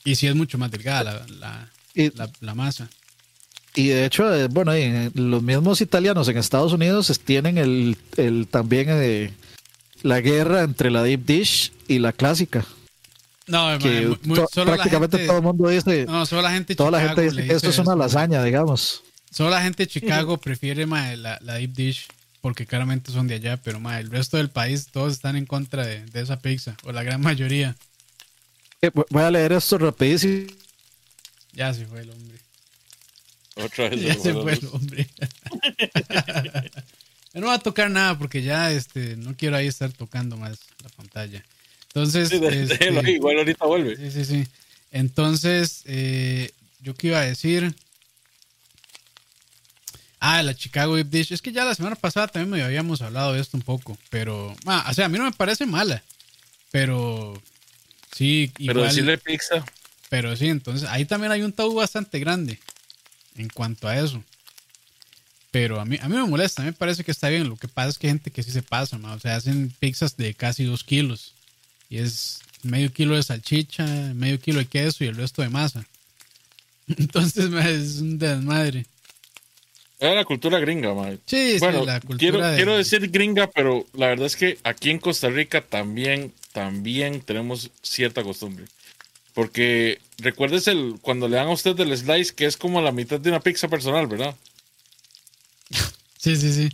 Y 0.03 0.15
sí 0.15 0.27
es 0.27 0.35
mucho 0.35 0.57
más 0.57 0.71
delgada 0.71 1.03
la, 1.03 1.25
la, 1.39 1.71
y, 1.93 2.15
la- 2.15 2.29
la 2.41 2.55
masa. 2.55 2.88
y 3.73 3.88
de 3.88 4.05
hecho, 4.05 4.33
eh, 4.33 4.47
bueno, 4.47 4.71
eh, 4.73 5.11
los 5.15 5.41
mismos 5.41 5.81
italianos 5.81 6.27
en 6.27 6.38
Estados 6.38 6.73
Unidos 6.73 7.19
tienen 7.25 7.57
el, 7.57 7.97
el 8.17 8.47
también 8.47 8.88
eh, 8.89 9.33
la 10.03 10.21
guerra 10.21 10.61
entre 10.61 10.91
la 10.91 11.03
deep 11.03 11.25
dish 11.25 11.71
y 11.88 11.99
la 11.99 12.13
clásica. 12.13 12.65
No, 13.47 13.77
Que 13.79 14.15
muy- 14.23 14.39
solo 14.51 14.73
prácticamente 14.73 15.17
gente- 15.17 15.27
todo 15.27 15.38
el 15.38 15.43
mundo 15.43 15.69
dice, 15.69 16.05
No, 16.05 16.25
solo 16.25 16.41
la 16.43 16.51
gente 16.51 16.73
de 16.73 16.75
toda 16.77 16.91
la 16.91 17.01
gente 17.01 17.21
dice 17.23 17.53
esto 17.53 17.69
es 17.69 17.77
una 17.79 17.95
lasaña, 17.95 18.43
digamos. 18.43 19.03
Solo 19.31 19.49
la 19.49 19.61
gente 19.61 19.83
de 19.83 19.88
Chicago 19.88 20.38
prefiere 20.41 20.85
mae, 20.85 21.17
la, 21.17 21.38
la 21.41 21.55
deep 21.55 21.73
dish 21.73 22.07
porque 22.45 22.67
claramente 22.67 23.12
son 23.12 23.25
de 23.25 23.34
allá, 23.34 23.58
pero 23.58 23.79
mae, 23.79 24.01
el 24.01 24.12
resto 24.12 24.38
del 24.38 24.51
país 24.51 24.86
todos 24.91 25.13
están 25.13 25.36
en 25.36 25.47
contra 25.47 25.84
de, 25.84 26.05
de 26.05 26.21
esa 26.21 26.39
pizza, 26.39 26.77
o 26.84 26.91
la 26.91 27.01
gran 27.01 27.19
mayoría. 27.19 27.75
Eh, 28.84 28.91
voy- 28.93 29.23
a 29.23 29.31
leer 29.31 29.53
esto 29.53 29.79
rapidísimo. 29.79 30.45
Ya 31.53 31.73
se 31.73 31.88
fue 31.88 32.01
el 32.01 32.12
hombre. 32.12 32.38
Otra 33.55 33.89
vez. 33.89 33.99
Ya 34.05 34.13
se 34.13 34.31
fue 34.34 34.53
el 34.53 34.67
hombre. 34.71 35.08
Yo 37.34 37.39
no 37.41 37.47
voy 37.47 37.55
a 37.55 37.58
tocar 37.58 37.89
nada 37.89 38.15
porque 38.19 38.43
ya 38.43 38.71
este 38.71 39.17
no 39.17 39.36
quiero 39.36 39.55
ahí 39.58 39.65
estar 39.65 39.91
tocando 39.91 40.38
más 40.38 40.60
la 40.84 40.89
pantalla. 40.89 41.43
Entonces, 41.88 42.29
Sí, 42.29 42.38
de- 42.38 42.62
este, 42.62 42.89
ahí, 42.99 43.13
igual 43.15 43.39
ahorita 43.39 43.65
vuelve. 43.65 43.95
Sí, 43.97 44.12
sí, 44.12 44.23
sí. 44.23 44.47
Entonces, 44.91 45.81
eh, 45.86 46.51
yo 46.79 46.93
qué 46.93 47.08
iba 47.08 47.21
a 47.21 47.25
decir. 47.25 47.73
Ah, 50.27 50.41
la 50.41 50.55
Chicago 50.55 50.95
Deep 50.95 51.11
Dish. 51.11 51.31
Es 51.33 51.41
que 51.43 51.51
ya 51.51 51.63
la 51.65 51.75
semana 51.75 51.95
pasada 51.95 52.27
también 52.27 52.49
me 52.49 52.63
habíamos 52.63 52.99
hablado 53.03 53.33
de 53.33 53.41
esto 53.41 53.57
un 53.57 53.61
poco, 53.61 53.95
pero, 54.09 54.55
ah, 54.65 54.88
o 54.89 54.93
sea, 54.95 55.05
a 55.05 55.09
mí 55.09 55.19
no 55.19 55.23
me 55.23 55.31
parece 55.31 55.67
mala, 55.67 56.01
pero 56.71 57.39
sí, 58.11 58.51
igual, 58.57 58.77
Pero 58.77 58.83
decirle 58.88 59.17
pizza. 59.19 59.63
pero 60.09 60.35
sí, 60.35 60.47
entonces 60.47 60.89
ahí 60.89 61.05
también 61.05 61.31
hay 61.31 61.43
un 61.43 61.53
tabú 61.53 61.75
bastante 61.75 62.17
grande 62.17 62.59
en 63.35 63.49
cuanto 63.49 63.88
a 63.88 63.99
eso. 63.99 64.23
Pero 65.51 65.79
a 65.79 65.85
mí, 65.85 65.99
a 66.01 66.09
mí 66.09 66.15
me 66.15 66.25
molesta, 66.25 66.63
a 66.63 66.65
mí 66.65 66.71
me 66.71 66.77
parece 66.77 67.03
que 67.03 67.11
está 67.11 67.29
bien. 67.29 67.47
Lo 67.47 67.55
que 67.55 67.67
pasa 67.67 67.89
es 67.89 67.99
que 67.99 68.07
hay 68.07 68.13
gente 68.13 68.31
que 68.31 68.41
sí 68.41 68.49
se 68.49 68.63
pasa, 68.63 68.97
ma. 68.97 69.13
o 69.13 69.19
sea, 69.19 69.35
hacen 69.35 69.75
pizzas 69.79 70.17
de 70.17 70.33
casi 70.33 70.63
dos 70.63 70.83
kilos. 70.83 71.35
Y 71.88 71.99
es 71.99 72.39
medio 72.63 72.91
kilo 72.91 73.15
de 73.15 73.21
salchicha, 73.21 73.85
medio 74.15 74.39
kilo 74.39 74.57
de 74.57 74.65
queso 74.65 75.03
y 75.03 75.07
el 75.07 75.17
resto 75.17 75.43
de 75.43 75.49
masa. 75.49 75.85
Entonces 76.88 77.51
ma, 77.51 77.61
es 77.69 77.97
un 77.97 78.17
desmadre. 78.17 78.88
Era 79.99 80.13
la 80.15 80.25
cultura 80.25 80.60
gringa, 80.60 80.93
man. 80.93 81.19
Sí, 81.25 81.53
sí, 81.53 81.60
Bueno, 81.60 81.86
la 81.86 81.99
cultura 82.01 82.17
quiero, 82.19 82.45
de- 82.45 82.55
quiero 82.58 82.77
decir 82.77 83.10
gringa, 83.10 83.49
pero 83.51 83.86
la 83.93 84.08
verdad 84.08 84.25
es 84.27 84.36
que 84.36 84.58
aquí 84.63 84.89
en 84.89 84.99
Costa 84.99 85.29
Rica 85.29 85.62
también, 85.62 86.34
también 86.51 87.21
tenemos 87.21 87.71
cierta 87.81 88.23
costumbre. 88.23 88.65
Porque 89.34 89.99
recuerdes 90.17 90.67
el, 90.67 90.95
cuando 91.01 91.27
le 91.27 91.38
dan 91.38 91.47
a 91.47 91.51
usted 91.51 91.79
el 91.79 91.97
slice, 91.97 92.34
que 92.36 92.45
es 92.45 92.58
como 92.58 92.81
la 92.81 92.91
mitad 92.91 93.19
de 93.19 93.29
una 93.29 93.39
pizza 93.39 93.67
personal, 93.67 94.08
¿verdad? 94.08 94.36
Sí, 96.17 96.36
sí, 96.36 96.51
sí. 96.53 96.69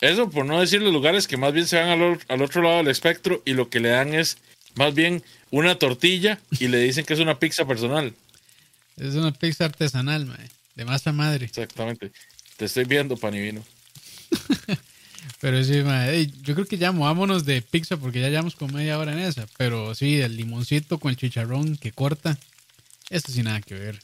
Eso 0.00 0.28
por 0.30 0.44
no 0.44 0.60
decirle 0.60 0.92
lugares 0.92 1.26
que 1.26 1.36
más 1.38 1.52
bien 1.52 1.66
se 1.66 1.76
van 1.80 1.88
al, 1.88 2.20
al 2.28 2.42
otro 2.42 2.62
lado 2.62 2.76
del 2.76 2.88
espectro 2.88 3.42
y 3.46 3.54
lo 3.54 3.68
que 3.70 3.80
le 3.80 3.88
dan 3.88 4.14
es 4.14 4.36
más 4.76 4.94
bien 4.94 5.24
una 5.50 5.76
tortilla 5.78 6.38
y 6.60 6.68
le 6.68 6.78
dicen 6.78 7.04
que 7.04 7.14
es 7.14 7.20
una 7.20 7.38
pizza 7.38 7.66
personal. 7.66 8.14
Es 8.96 9.14
una 9.14 9.32
pizza 9.32 9.64
artesanal, 9.64 10.26
ma, 10.26 10.38
de 10.78 10.84
masa 10.84 11.12
madre. 11.12 11.44
Exactamente. 11.46 12.12
Te 12.56 12.64
estoy 12.64 12.84
viendo, 12.84 13.16
pan 13.16 13.34
y 13.34 13.40
vino. 13.40 13.64
Pero 15.40 15.62
sí, 15.64 15.82
ma, 15.82 16.08
ey, 16.08 16.32
yo 16.42 16.54
creo 16.54 16.66
que 16.66 16.78
ya 16.78 16.92
movámonos 16.92 17.44
de 17.44 17.60
pizza 17.62 17.96
porque 17.96 18.20
ya 18.20 18.28
llevamos 18.28 18.54
como 18.54 18.74
media 18.74 18.98
hora 18.98 19.12
en 19.12 19.18
esa. 19.18 19.46
Pero 19.56 19.94
sí, 19.94 20.20
el 20.20 20.36
limoncito 20.36 20.98
con 20.98 21.10
el 21.10 21.16
chicharrón 21.16 21.76
que 21.76 21.92
corta, 21.92 22.38
eso 23.10 23.30
sin 23.32 23.44
nada 23.44 23.60
que 23.60 23.74
ver. 23.74 23.98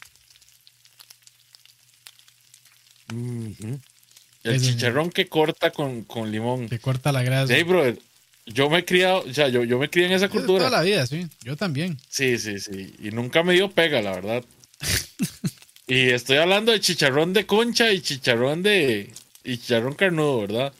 El 4.42 4.54
Ese- 4.56 4.66
chicharrón 4.72 5.10
que 5.10 5.28
corta 5.28 5.70
con, 5.70 6.02
con 6.04 6.30
limón. 6.30 6.68
Que 6.68 6.78
corta 6.80 7.12
la 7.12 7.22
grasa. 7.22 7.54
Hey, 7.54 7.62
brother, 7.62 7.98
yo 8.46 8.68
me 8.68 8.78
he 8.78 8.84
criado, 8.84 9.20
o 9.28 9.32
sea, 9.32 9.48
yo, 9.48 9.62
yo 9.64 9.78
me 9.78 9.88
crié 9.88 10.06
en 10.06 10.12
esa 10.12 10.28
Toda 10.28 10.40
cultura. 10.40 10.70
la 10.70 10.82
vida, 10.82 11.06
sí. 11.06 11.28
Yo 11.42 11.56
también. 11.56 11.98
Sí, 12.08 12.38
sí, 12.38 12.58
sí. 12.58 12.94
Y 12.98 13.10
nunca 13.10 13.42
me 13.44 13.54
dio 13.54 13.70
pega, 13.70 14.02
la 14.02 14.10
verdad. 14.12 14.44
y 15.86 16.10
estoy 16.10 16.38
hablando 16.38 16.72
de 16.72 16.80
chicharrón 16.80 17.32
de 17.32 17.46
concha 17.46 17.92
y 17.92 18.00
chicharrón 18.00 18.62
de. 18.62 19.12
Y 19.44 19.58
chicharrón 19.58 19.94
carnudo, 19.94 20.40
¿verdad? 20.42 20.72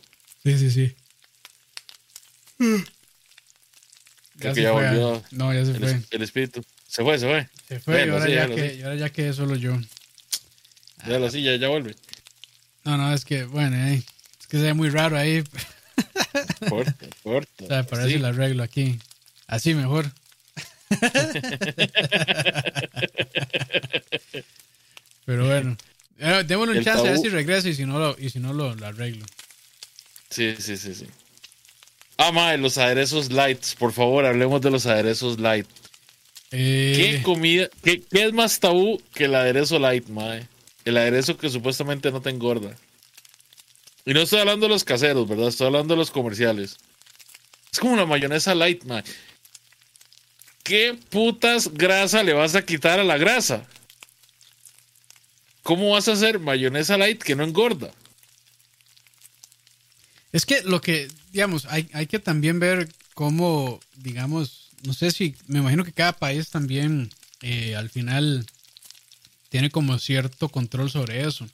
Sí, 0.42 0.58
sí, 0.58 0.70
sí. 0.70 0.94
Creo 4.38 4.54
que 4.54 4.62
ya 4.62 4.72
fue. 4.72 4.86
volvió 4.88 5.22
No, 5.32 5.52
ya 5.52 5.64
se 5.64 5.72
el, 5.72 5.78
fue. 5.78 6.00
el 6.10 6.22
espíritu. 6.22 6.64
Se 6.88 7.02
fue, 7.02 7.18
se 7.18 7.26
fue. 7.26 7.48
Se 7.68 7.80
fue 7.80 8.06
y 8.06 8.10
ahora, 8.10 8.28
ya 8.28 8.46
que, 8.48 8.74
y 8.76 8.82
ahora 8.82 8.94
ya 8.96 9.10
quedé 9.10 9.32
solo 9.32 9.56
yo. 9.56 9.76
Déjalo 11.04 11.26
así, 11.26 11.42
ya, 11.42 11.56
ya 11.56 11.68
vuelve. 11.68 11.94
No, 12.84 12.96
no, 12.96 13.12
es 13.12 13.24
que, 13.24 13.44
bueno, 13.44 13.76
eh, 13.76 14.02
es 14.40 14.46
que 14.46 14.58
se 14.58 14.62
ve 14.64 14.74
muy 14.74 14.90
raro 14.90 15.16
ahí. 15.18 15.42
Corta, 16.68 16.94
corta. 17.22 17.50
O 17.64 17.66
sea, 17.66 17.86
para 17.86 18.06
Sí. 18.06 18.18
lo 18.18 18.28
arreglo 18.28 18.62
aquí. 18.62 18.98
Así 19.46 19.74
mejor. 19.74 20.10
Pero 25.26 25.46
bueno. 25.48 25.76
Eh, 26.18 26.44
démosle 26.46 26.72
un 26.72 26.78
El 26.78 26.84
chance 26.84 27.06
a 27.06 27.10
ver 27.10 27.18
si 27.18 27.28
regresa 27.28 27.68
y 27.68 27.74
si 27.74 27.84
no 27.84 27.98
lo, 27.98 28.16
y 28.18 28.30
si 28.30 28.38
no 28.38 28.52
lo, 28.52 28.74
lo 28.74 28.87
arreglo. 28.87 29.24
Sí, 30.30 30.54
sí, 30.58 30.76
sí, 30.76 30.94
sí. 30.94 31.06
Ah, 32.16 32.30
mae, 32.32 32.56
los 32.58 32.78
aderezos 32.78 33.32
lights. 33.32 33.74
Por 33.74 33.92
favor, 33.92 34.24
hablemos 34.24 34.60
de 34.60 34.70
los 34.70 34.87
aderezos 34.87 35.40
light. 35.40 35.66
¿Qué 36.50 37.16
Eh, 37.16 37.22
comida? 37.22 37.68
Qué, 37.82 38.00
qué 38.02 38.24
es 38.26 38.32
más 38.32 38.60
tabú 38.60 39.02
que 39.12 39.24
el 39.24 39.34
aderezo 39.34 39.78
light, 39.80 40.06
mae? 40.08 40.46
El 40.84 40.96
aderezo 40.96 41.37
que 41.37 41.48
supuestamente 41.50 42.12
no 42.12 42.20
te 42.20 42.30
engorda. 42.30 42.76
Y 44.04 44.14
no 44.14 44.20
estoy 44.20 44.38
hablando 44.40 44.66
de 44.66 44.72
los 44.72 44.84
caseros, 44.84 45.26
¿verdad? 45.26 45.48
Estoy 45.48 45.66
hablando 45.66 45.94
de 45.94 45.98
los 45.98 46.10
comerciales. 46.12 46.76
Es 47.72 47.80
como 47.80 47.96
la 47.96 48.06
mayonesa 48.06 48.54
light, 48.54 48.84
mae. 48.84 49.02
¿Qué 50.62 50.96
putas 51.10 51.72
grasa 51.74 52.22
le 52.22 52.32
vas 52.32 52.54
a 52.54 52.64
quitar 52.64 53.00
a 53.00 53.04
la 53.04 53.18
grasa? 53.18 53.66
¿Cómo 55.64 55.90
vas 55.90 56.09
a 56.09 56.12
hacer 56.12 56.38
mayonesa 56.38 56.98
light 56.98 57.22
que 57.22 57.35
no 57.35 57.42
engorda? 57.42 57.90
Es 60.31 60.44
que 60.44 60.62
lo 60.62 60.83
que, 60.83 61.09
digamos, 61.33 61.64
hay, 61.64 61.88
hay 61.94 62.07
que 62.07 62.18
también 62.18 62.61
ver 62.61 62.92
cómo, 63.14 63.81
digamos, 63.96 64.68
no 64.85 64.92
sé 64.92 65.11
si, 65.11 65.35
me 65.46 65.61
imagino 65.61 65.83
que 65.83 65.92
cada 65.92 66.12
país 66.12 66.50
también 66.50 67.11
eh, 67.40 67.77
al 67.77 67.88
final 67.88 68.44
tiene 69.48 69.70
como 69.70 69.98
cierto 69.98 70.50
control 70.50 70.90
sobre 70.90 71.27
eso, 71.27 71.48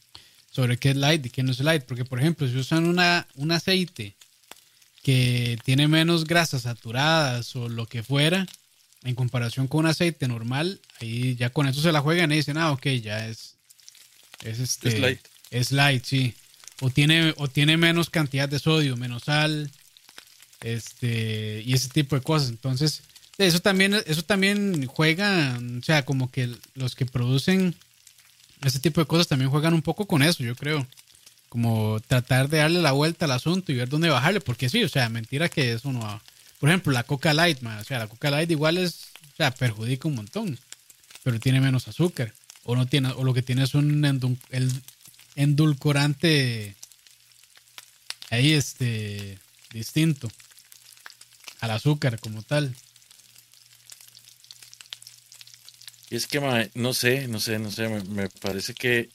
sobre 0.51 0.77
qué 0.77 0.91
es 0.91 0.97
light 0.97 1.25
y 1.27 1.31
qué 1.31 1.45
no 1.45 1.53
es 1.53 1.61
light, 1.61 1.85
porque 1.85 2.05
por 2.05 2.19
ejemplo, 2.19 2.49
si 2.49 2.57
usan 2.57 2.87
una, 2.87 3.29
un 3.37 3.53
aceite 3.53 4.17
que 5.05 5.57
tiene 5.65 5.87
menos 5.87 6.25
grasas 6.25 6.63
saturadas 6.63 7.55
o 7.55 7.69
lo 7.69 7.87
que 7.87 8.03
fuera, 8.03 8.45
en 9.05 9.15
comparación 9.15 9.69
con 9.69 9.81
un 9.81 9.87
aceite 9.87 10.27
normal, 10.27 10.81
ahí 11.01 11.37
ya 11.37 11.51
con 11.51 11.69
eso 11.69 11.81
se 11.81 11.93
la 11.93 12.01
juegan 12.01 12.33
y 12.33 12.37
dicen, 12.37 12.59
ah, 12.59 12.73
ok, 12.73 12.87
ya 13.01 13.29
es, 13.29 13.60
es 14.45 14.59
este, 14.59 14.89
Es 14.89 14.99
light. 14.99 15.21
es 15.51 15.73
light, 15.73 16.05
sí. 16.05 16.35
O 16.81 16.91
tiene, 16.91 17.35
o 17.37 17.49
tiene 17.49 17.77
menos 17.77 18.11
cantidad 18.11 18.49
de 18.49 18.59
sodio, 18.59 18.97
menos 18.97 19.25
sal, 19.25 19.71
este, 20.61 21.63
y 21.65 21.75
ese 21.75 21.89
tipo 21.89 22.17
de 22.17 22.23
cosas. 22.23 22.49
Entonces, 22.49 23.03
eso 23.39 23.61
también, 23.61 23.95
eso 24.07 24.23
también 24.23 24.87
juega, 24.87 25.59
o 25.79 25.83
sea, 25.83 26.05
como 26.05 26.31
que 26.31 26.55
los 26.75 26.95
que 26.95 27.07
producen 27.07 27.75
ese 28.63 28.79
tipo 28.79 29.01
de 29.01 29.07
cosas 29.07 29.29
también 29.29 29.51
juegan 29.51 29.75
un 29.75 29.83
poco 29.83 30.07
con 30.07 30.23
eso, 30.23 30.43
yo 30.43 30.55
creo. 30.55 30.87
Como 31.49 31.99
tratar 32.07 32.49
de 32.49 32.59
darle 32.59 32.81
la 32.81 32.93
vuelta 32.93 33.25
al 33.25 33.33
asunto 33.33 33.73
y 33.73 33.77
ver 33.77 33.89
dónde 33.89 34.09
bajarle, 34.09 34.41
porque 34.41 34.69
sí, 34.69 34.85
o 34.85 34.89
sea, 34.89 35.09
mentira 35.09 35.49
que 35.49 35.73
eso 35.73 35.93
no 35.93 36.01
va. 36.01 36.23
Por 36.59 36.69
ejemplo, 36.69 36.93
la 36.93 37.03
Coca 37.03 37.33
Light, 37.33 37.59
o 37.65 37.85
sea, 37.85 37.99
la 37.99 38.07
Coca 38.07 38.31
Light 38.31 38.51
igual 38.51 38.79
es, 38.79 39.09
o 39.33 39.37
sea, 39.37 39.51
perjudica 39.51 40.07
un 40.07 40.15
montón, 40.17 40.59
pero 41.25 41.41
tiene 41.41 41.61
menos 41.61 41.89
azúcar. 41.89 42.33
O 42.71 42.77
no 42.77 42.87
tiene, 42.87 43.09
o 43.11 43.25
lo 43.25 43.35
que 43.35 43.43
tiene 43.43 43.65
es 43.65 43.75
un 43.75 44.03
endul- 44.05 44.39
el 44.51 44.71
endulcorante 45.35 46.77
ahí 48.31 48.53
este 48.53 49.39
distinto 49.73 50.31
al 51.61 51.73
azúcar 51.73 52.21
como 52.21 52.45
tal. 52.45 52.73
Y 56.11 56.15
es 56.17 56.29
que, 56.29 56.39
no 56.75 56.95
sé, 56.95 57.27
no 57.27 57.41
sé, 57.41 57.59
no 57.59 57.73
sé, 57.73 57.89
me, 57.89 58.05
me 58.05 58.29
parece 58.29 58.73
que 58.75 59.09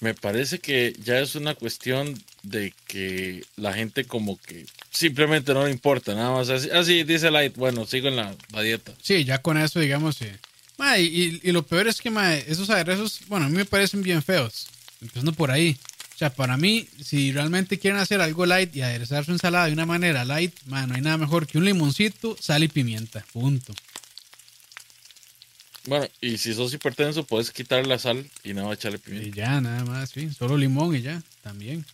me 0.00 0.14
parece 0.14 0.58
que 0.58 0.94
ya 1.02 1.20
es 1.20 1.36
una 1.36 1.54
cuestión 1.54 2.20
de 2.42 2.72
que 2.88 3.44
la 3.56 3.74
gente 3.74 4.06
como 4.06 4.38
que 4.40 4.66
simplemente 4.90 5.54
no 5.54 5.64
le 5.66 5.70
importa, 5.70 6.14
nada 6.16 6.30
más 6.32 6.48
así, 6.50 6.68
así 6.70 7.04
dice 7.04 7.30
Light, 7.30 7.54
bueno, 7.56 7.86
sigo 7.86 8.08
en 8.08 8.16
la, 8.16 8.34
la 8.52 8.62
dieta. 8.62 8.92
Sí, 9.02 9.24
ya 9.24 9.40
con 9.42 9.56
eso, 9.56 9.78
digamos, 9.78 10.20
eh, 10.22 10.36
ma, 10.78 10.98
y, 10.98 11.40
y 11.42 11.52
lo 11.52 11.62
peor 11.64 11.88
es 11.88 12.00
que 12.00 12.10
ma, 12.10 12.34
esos 12.34 12.70
aderezos, 12.70 13.20
bueno, 13.28 13.46
a 13.46 13.48
mí 13.48 13.56
me 13.56 13.64
parecen 13.66 14.02
bien 14.02 14.22
feos, 14.22 14.68
empezando 15.02 15.32
por 15.32 15.50
ahí. 15.50 15.76
O 16.14 16.18
sea, 16.18 16.30
para 16.34 16.56
mí, 16.56 16.88
si 17.04 17.30
realmente 17.30 17.78
quieren 17.78 18.00
hacer 18.00 18.20
algo 18.20 18.44
light 18.46 18.74
y 18.74 18.82
aderezar 18.82 19.24
su 19.24 19.30
ensalada 19.32 19.66
de 19.66 19.72
una 19.72 19.86
manera 19.86 20.24
light, 20.24 20.52
ma, 20.66 20.86
no 20.86 20.94
hay 20.94 21.00
nada 21.00 21.16
mejor 21.16 21.46
que 21.46 21.58
un 21.58 21.64
limoncito, 21.64 22.36
sal 22.40 22.64
y 22.64 22.68
pimienta, 22.68 23.24
punto. 23.32 23.72
Bueno, 25.86 26.06
y 26.20 26.38
si 26.38 26.52
sos 26.54 26.74
hipertenso, 26.74 27.24
puedes 27.24 27.50
quitar 27.50 27.86
la 27.86 27.98
sal 27.98 28.28
y 28.44 28.52
no 28.52 28.72
echarle 28.72 28.98
Y 28.98 29.00
pimienta. 29.00 29.36
ya, 29.36 29.60
nada 29.60 29.84
más, 29.84 30.10
sí, 30.10 30.28
solo 30.36 30.56
limón 30.56 30.94
y 30.96 31.02
ya, 31.02 31.22
también. 31.42 31.86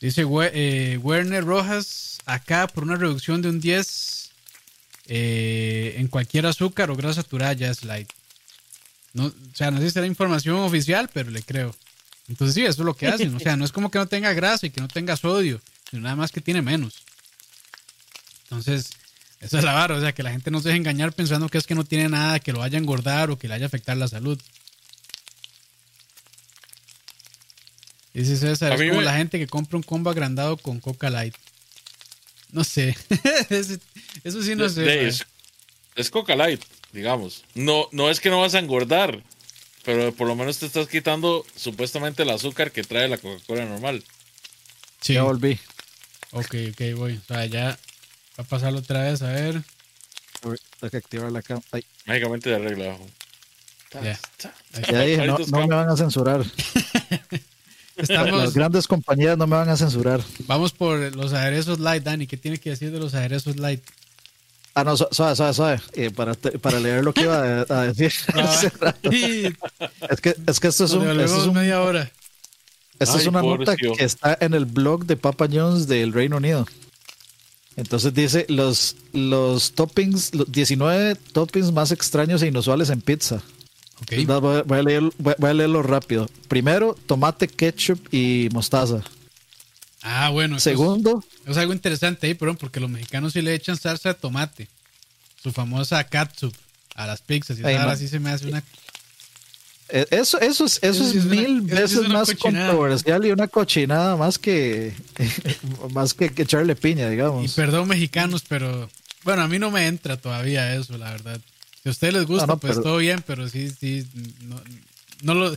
Dice 0.00 0.24
eh, 0.52 0.98
Werner 1.02 1.44
Rojas, 1.44 2.18
acá 2.26 2.66
por 2.68 2.84
una 2.84 2.96
reducción 2.96 3.40
de 3.40 3.48
un 3.48 3.60
10 3.60 4.23
eh, 5.06 5.94
en 5.98 6.08
cualquier 6.08 6.46
azúcar 6.46 6.90
o 6.90 6.96
grasa 6.96 7.22
saturada 7.22 7.52
ya 7.52 7.70
es 7.70 7.84
light. 7.84 8.08
No, 9.12 9.26
o 9.26 9.32
sea, 9.54 9.70
no 9.70 9.78
sé 9.78 9.84
si 9.88 9.90
será 9.92 10.06
información 10.06 10.56
oficial, 10.56 11.08
pero 11.12 11.30
le 11.30 11.42
creo. 11.42 11.74
Entonces 12.28 12.54
sí, 12.54 12.62
eso 12.62 12.82
es 12.82 12.86
lo 12.86 12.94
que 12.96 13.06
hacen. 13.06 13.34
O 13.34 13.38
sea, 13.40 13.56
no 13.56 13.64
es 13.64 13.72
como 13.72 13.90
que 13.90 13.98
no 13.98 14.06
tenga 14.06 14.32
grasa 14.32 14.66
y 14.66 14.70
que 14.70 14.80
no 14.80 14.88
tenga 14.88 15.16
sodio, 15.16 15.60
sino 15.90 16.02
nada 16.02 16.16
más 16.16 16.32
que 16.32 16.40
tiene 16.40 16.62
menos. 16.62 16.94
Entonces, 18.44 18.90
esa 19.40 19.58
es 19.58 19.64
la 19.64 19.72
vara. 19.74 19.94
O 19.96 20.00
sea, 20.00 20.12
que 20.12 20.22
la 20.22 20.30
gente 20.30 20.50
no 20.50 20.60
se 20.60 20.68
deje 20.68 20.78
engañar 20.78 21.12
pensando 21.12 21.48
que 21.48 21.58
es 21.58 21.66
que 21.66 21.74
no 21.74 21.84
tiene 21.84 22.08
nada 22.08 22.40
que 22.40 22.52
lo 22.52 22.60
vaya 22.60 22.78
a 22.78 22.80
engordar 22.80 23.30
o 23.30 23.38
que 23.38 23.46
le 23.48 23.54
vaya 23.54 23.66
a 23.66 23.68
afectar 23.68 23.96
la 23.96 24.08
salud. 24.08 24.40
Dice 28.12 28.36
César, 28.36 28.72
es 28.72 28.78
como 28.88 29.00
me- 29.00 29.04
la 29.04 29.16
gente 29.16 29.38
que 29.38 29.46
compra 29.46 29.76
un 29.76 29.82
combo 29.82 30.10
agrandado 30.10 30.56
con 30.56 30.80
Coca 30.80 31.10
Light. 31.10 31.34
No 32.54 32.62
sé. 32.62 32.96
Eso 34.22 34.42
sí 34.42 34.54
no 34.54 34.68
sé. 34.68 35.08
es, 35.08 35.26
es 35.96 36.08
Coca 36.08 36.36
Light, 36.36 36.62
digamos. 36.92 37.42
No, 37.54 37.88
no 37.90 38.10
es 38.10 38.20
que 38.20 38.30
no 38.30 38.40
vas 38.40 38.54
a 38.54 38.60
engordar, 38.60 39.24
pero 39.84 40.14
por 40.14 40.28
lo 40.28 40.36
menos 40.36 40.58
te 40.58 40.66
estás 40.66 40.86
quitando 40.86 41.44
supuestamente 41.56 42.22
el 42.22 42.30
azúcar 42.30 42.70
que 42.70 42.84
trae 42.84 43.08
la 43.08 43.18
Coca-Cola 43.18 43.64
normal. 43.64 44.04
Sí. 45.00 45.14
Ya 45.14 45.24
volví. 45.24 45.58
Ok, 46.30 46.54
ok, 46.70 46.96
voy. 46.96 47.16
O 47.16 47.26
sea, 47.26 47.44
ya 47.46 47.76
va 48.38 48.44
a 48.44 48.44
pasarlo 48.44 48.78
otra 48.78 49.02
vez, 49.02 49.20
a 49.22 49.32
ver. 49.32 49.60
Tengo 50.40 50.90
que 50.92 50.96
activar 50.96 51.32
la 51.32 51.42
cámara. 51.42 51.66
Mágicamente 52.06 52.50
de 52.50 52.58
regla 52.60 52.84
abajo. 52.84 53.06
Ya. 53.94 54.20
Ya 54.92 55.00
dije, 55.00 55.26
no, 55.26 55.38
no 55.38 55.66
me 55.66 55.74
van 55.74 55.88
a 55.88 55.96
censurar. 55.96 56.44
Las 57.96 58.54
grandes 58.54 58.86
compañías 58.88 59.38
no 59.38 59.46
me 59.46 59.56
van 59.56 59.68
a 59.68 59.76
censurar. 59.76 60.20
vamos 60.46 60.72
por 60.72 60.98
los 61.16 61.32
aderezos 61.32 61.78
light, 61.78 62.02
Dani. 62.02 62.26
¿Qué 62.26 62.36
tiene 62.36 62.58
que 62.58 62.70
decir 62.70 62.90
de 62.90 62.98
los 62.98 63.14
aderezos 63.14 63.56
light? 63.56 63.82
Ah, 64.74 64.82
no, 64.82 64.96
su- 64.96 65.06
suave, 65.12 65.36
suave, 65.36 65.54
suave. 65.54 65.80
Eh, 65.92 66.10
para, 66.10 66.34
para 66.34 66.80
leer 66.80 67.04
lo 67.04 67.14
que 67.14 67.22
iba 67.22 67.60
a, 67.62 67.80
a 67.80 67.92
decir. 67.92 68.12
Y 69.10 69.46
es, 70.10 70.20
que, 70.20 70.34
es 70.46 70.58
que 70.60 70.68
esto 70.68 70.84
es, 70.84 70.92
un, 70.92 71.08
esto 71.20 71.40
es, 71.40 71.46
un- 71.46 71.54
media 71.54 71.80
hora. 71.82 72.10
esto 72.98 73.16
es 73.18 73.26
una 73.28 73.40
nota 73.42 73.76
que 73.76 73.92
está 73.98 74.36
en 74.40 74.54
el 74.54 74.64
blog 74.64 75.04
de 75.06 75.16
Papa 75.16 75.46
John's 75.52 75.86
del 75.86 76.12
Reino 76.12 76.38
Unido. 76.38 76.66
Entonces 77.76 78.12
dice 78.14 78.46
los, 78.48 78.96
los 79.12 79.72
toppings, 79.72 80.34
los 80.34 80.50
19 80.50 81.16
toppings 81.32 81.72
más 81.72 81.90
extraños 81.92 82.42
e 82.42 82.48
inusuales 82.48 82.90
en 82.90 83.00
pizza. 83.00 83.42
Voy, 84.10 84.56
a- 84.58 84.62
voy 84.62 84.78
a 84.78 84.82
leer, 84.82 85.02
voy, 85.18 85.34
voy 85.38 85.50
a 85.50 85.54
leerlo 85.54 85.82
rápido. 85.82 86.28
Primero, 86.48 86.96
tomate, 87.06 87.48
ketchup 87.48 88.12
y 88.12 88.48
mostaza. 88.52 89.02
Ah, 90.02 90.28
bueno. 90.30 90.60
Segundo, 90.60 91.24
Es, 91.44 91.52
es 91.52 91.56
algo 91.56 91.72
interesante 91.72 92.26
ahí, 92.26 92.34
perdón, 92.34 92.56
porque 92.56 92.80
los 92.80 92.90
mexicanos 92.90 93.32
sí 93.32 93.40
le 93.42 93.54
echan 93.54 93.76
salsa 93.76 94.10
de 94.10 94.14
tomate. 94.14 94.68
Su 95.42 95.52
famosa 95.52 96.02
catsup 96.04 96.54
a 96.94 97.06
las 97.06 97.20
pizzas. 97.22 97.58
Y 97.58 97.62
ahora 97.64 97.96
sí 97.96 98.08
se 98.08 98.18
me 98.20 98.30
hace 98.30 98.46
una. 98.48 98.62
Eh, 99.90 100.06
Eso, 100.10 100.40
eso 100.40 100.64
es, 100.64 100.78
eso 100.82 101.04
es 101.04 101.14
una- 101.24 101.34
mil 101.34 101.60
sí 101.60 101.66
veces 101.66 101.92
es 101.92 101.98
una 101.98 102.08
más 102.20 102.28
cochinada. 102.30 102.68
controversial 102.68 103.26
y 103.26 103.30
una 103.32 103.48
cochinada 103.48 104.16
más 104.16 104.38
que 104.38 104.94
más 105.92 106.14
que, 106.14 106.30
que 106.30 106.42
echarle 106.42 106.74
piña, 106.76 107.06
Y 107.08 107.10
digamos. 107.10 107.52
perdón, 107.54 107.88
mexicanos, 107.88 108.42
pero. 108.48 108.88
Bueno, 109.24 109.42
a 109.42 109.48
mí 109.48 109.58
no 109.58 109.70
me 109.70 109.86
entra 109.86 110.16
todavía 110.18 110.74
eso, 110.74 110.98
la 110.98 111.10
verdad. 111.10 111.40
Si 111.84 111.88
a 111.88 111.92
ustedes 111.92 112.14
les 112.14 112.26
gusta, 112.26 112.46
No, 112.46 112.54
no, 112.54 112.58
pues 112.58 112.72
pero- 112.72 112.82
todo 112.82 112.96
bien, 112.96 113.22
pero 113.26 113.48
sí, 113.48 113.70
sí. 113.70 114.04
No, 114.42 114.60
no 115.22 115.34
lo. 115.34 115.56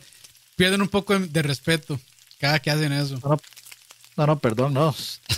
Pierden 0.55 0.81
un 0.81 0.89
poco 0.89 1.17
de, 1.17 1.41
respeto 1.41 1.99
cada 2.39 2.59
que 2.59 2.69
hacen 2.69 2.91
eso. 2.91 3.19
No, 4.17 4.25
no, 4.25 4.39
perdón, 4.39 4.73
no, 4.73 4.93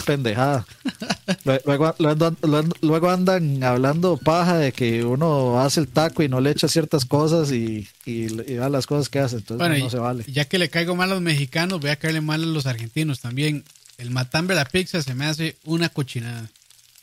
pendejada. 0.06 0.65
Lue- 1.45 1.62
Luego, 1.65 1.93
luego, 1.99 2.25
andan- 2.25 2.73
luego 2.82 3.10
andan 3.10 3.63
hablando 3.63 4.17
paja 4.17 4.58
de 4.58 4.71
que 4.71 5.04
uno 5.06 5.60
hace 5.62 5.82
el 5.82 5.88
taco 5.89 6.23
y 6.23 6.30
no 6.30 6.39
le 6.41 6.52
echa 6.52 6.67
ciertas 6.69 7.06
cosas 7.06 7.52
y, 7.52 7.88
y, 8.06 8.12
y 8.23 8.28
vean 8.56 8.71
las 8.71 8.88
cosas 8.88 9.10
que 9.10 9.19
hace, 9.19 9.36
entonces 9.36 9.58
Bueno, 9.58 9.78
no, 9.78 9.86
y- 9.86 9.89
se 9.91 9.97
vale. 9.99 10.23
ya 10.28 10.45
que 10.45 10.58
le 10.58 10.69
caigo 10.69 10.95
mal 10.95 11.12
a 11.12 11.15
los 11.15 11.21
mexicanos, 11.21 11.82
voy 11.82 11.89
a 11.91 11.97
caerle 11.97 12.21
mal 12.21 12.41
a 12.41 12.45
los 12.47 12.65
argentinos 12.65 13.19
también. 13.19 13.63
El 13.99 14.10
matambre 14.12 14.56
de 14.56 14.63
la 14.63 14.69
pizza 14.69 15.04
se 15.04 15.13
me 15.13 15.25
hace 15.25 15.56
una 15.65 15.89
cochinada. 15.89 16.49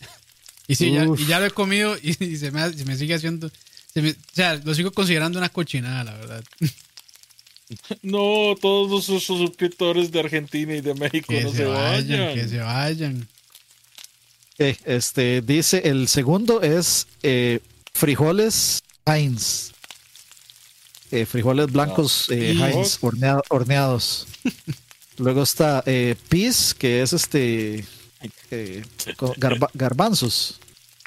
Y 0.68 0.74
sí, 0.74 0.90
ya, 0.92 1.04
y 1.16 1.26
ya 1.26 1.38
lo 1.38 1.46
he 1.46 1.50
comido 1.52 1.96
y, 2.02 2.16
y 2.24 2.36
se, 2.38 2.50
me, 2.50 2.72
se 2.72 2.84
me 2.86 2.96
sigue 2.96 3.14
haciendo. 3.14 3.50
Se 3.96 4.02
me- 4.02 4.10
o 4.10 4.14
sea, 4.34 4.56
lo 4.62 4.74
sigo 4.74 4.90
considerando 4.92 5.38
una 5.38 5.48
cochinada, 5.48 6.04
la 6.04 6.14
verdad. 6.18 6.44
No, 8.02 8.54
todos 8.60 8.88
nuestros 9.08 9.24
suscriptores 9.24 10.12
de 10.12 10.20
Argentina 10.20 10.72
y 10.76 10.80
de 10.80 10.94
México 10.94 11.26
Que 11.28 11.42
no 11.42 11.50
se 11.50 11.56
se 11.56 11.64
vayan, 11.64 12.20
vayan. 12.20 12.34
que 12.36 12.48
se 12.48 12.58
vayan. 12.58 13.28
Ok, 14.52 14.76
este 14.84 15.40
dice 15.42 15.82
el 15.84 16.06
segundo 16.06 16.62
es 16.62 17.08
eh, 17.24 17.58
frijoles 17.92 18.82
Heinz. 19.04 19.72
Eh, 21.10 21.26
frijoles 21.26 21.66
blancos 21.72 22.28
eh, 22.30 22.54
Y- 22.56 22.62
Heinz 22.62 22.98
hornea- 23.00 23.42
horneados. 23.48 24.28
Luego 25.18 25.42
está 25.42 25.82
eh, 25.86 26.14
peas, 26.28 26.72
que 26.72 27.02
es 27.02 27.12
este 27.14 27.84
eh, 28.52 28.84
garba- 29.38 29.70
garbanzos. 29.74 30.60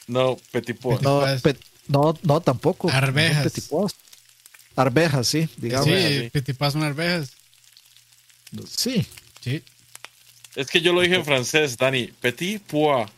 No, 0.07 0.37
petit 0.51 0.77
pois. 0.77 1.01
No, 1.01 1.21
Pois. 1.21 1.41
No, 1.89 2.17
no, 2.23 2.39
tampoco. 2.39 2.89
Arvejas. 2.89 3.51
Arvejas, 4.75 5.27
sí, 5.27 5.49
digamos. 5.57 5.87
Sí, 5.87 6.19
sí. 6.21 6.29
Petit 6.31 6.55
Pas 6.55 6.71
son 6.71 6.83
arvejas. 6.83 7.31
Sí. 8.67 9.05
Sí. 9.41 9.61
Es 10.55 10.67
que 10.67 10.79
yo 10.81 10.93
lo 10.93 11.01
dije 11.01 11.15
en 11.15 11.25
francés, 11.25 11.75
Dani. 11.77 12.07
Petit 12.21 12.61
pois. 12.63 13.09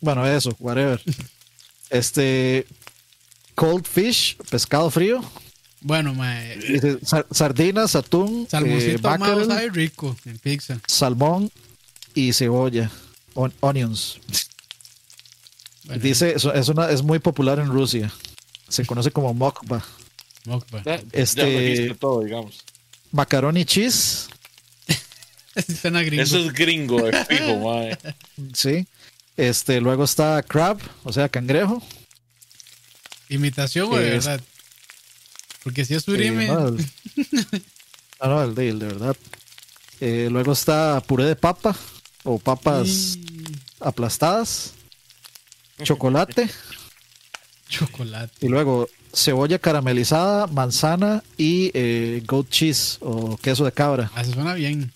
Bueno, 0.00 0.24
eso, 0.26 0.54
whatever. 0.60 1.00
Este. 1.90 2.66
Cold 3.54 3.86
fish, 3.86 4.36
pescado 4.50 4.90
frío. 4.90 5.22
Bueno, 5.80 6.14
mae. 6.14 6.58
sardinas, 7.30 7.94
atún, 7.94 8.48
eh, 8.50 8.98
sabe 8.98 9.70
rico 9.70 10.16
en 10.24 10.38
pizza. 10.38 10.80
salmón 10.88 11.50
y 12.14 12.32
cebolla. 12.32 12.90
On- 13.34 13.52
onions. 13.60 14.18
Bueno, 15.84 16.02
Dice, 16.02 16.34
es, 16.34 16.44
es 16.44 16.68
una, 16.68 16.90
es 16.90 17.02
muy 17.02 17.18
popular 17.18 17.58
en 17.58 17.68
Rusia. 17.68 18.10
Se 18.68 18.84
conoce 18.86 19.10
como 19.10 19.34
mokba. 19.34 19.84
mokba. 20.46 20.82
Este- 21.12 21.88
ya 21.88 21.94
todo, 21.94 22.22
digamos. 22.22 22.64
Macaroni 23.12 23.64
cheese, 23.64 24.26
Suena 25.80 26.02
gringo. 26.02 26.22
Eso 26.22 26.38
es 26.38 26.52
gringo, 26.52 27.02
de 27.02 27.24
fijo, 27.26 27.58
mae. 27.64 27.96
sí. 28.54 28.86
Este, 29.36 29.80
luego 29.80 30.04
está 30.04 30.42
crab, 30.42 30.78
o 31.04 31.12
sea, 31.12 31.28
cangrejo. 31.28 31.82
¿Imitación 33.28 33.92
o 33.92 33.96
de 33.96 34.02
que 34.10 34.16
es- 34.16 34.24
verdad? 34.26 34.44
Porque 35.62 35.84
si 35.84 35.94
es 35.94 36.02
Eh, 36.02 36.04
surimi, 36.04 36.46
no, 36.46 36.68
el, 36.68 36.76
no, 38.20 38.26
no, 38.28 38.42
el 38.44 38.54
de, 38.54 38.68
el 38.68 38.78
de 38.80 38.86
verdad. 38.86 39.16
Eh, 40.00 40.28
luego 40.30 40.52
está 40.52 41.00
puré 41.06 41.24
de 41.24 41.36
papa 41.36 41.74
o 42.22 42.38
papas 42.38 42.88
y 43.16 43.44
aplastadas, 43.80 44.72
chocolate 45.82 46.48
chocolate. 47.68 48.32
y 48.46 48.48
luego 48.48 48.88
cebolla 49.12 49.58
caramelizada, 49.58 50.46
manzana 50.46 51.22
y 51.36 51.70
eh, 51.74 52.22
goat 52.26 52.48
cheese 52.48 52.98
o 53.00 53.36
queso 53.38 53.64
de 53.64 53.72
cabra. 53.72 54.10
Ah, 54.14 54.22
eso 54.22 54.32
suena 54.32 54.54
bien. 54.54 54.92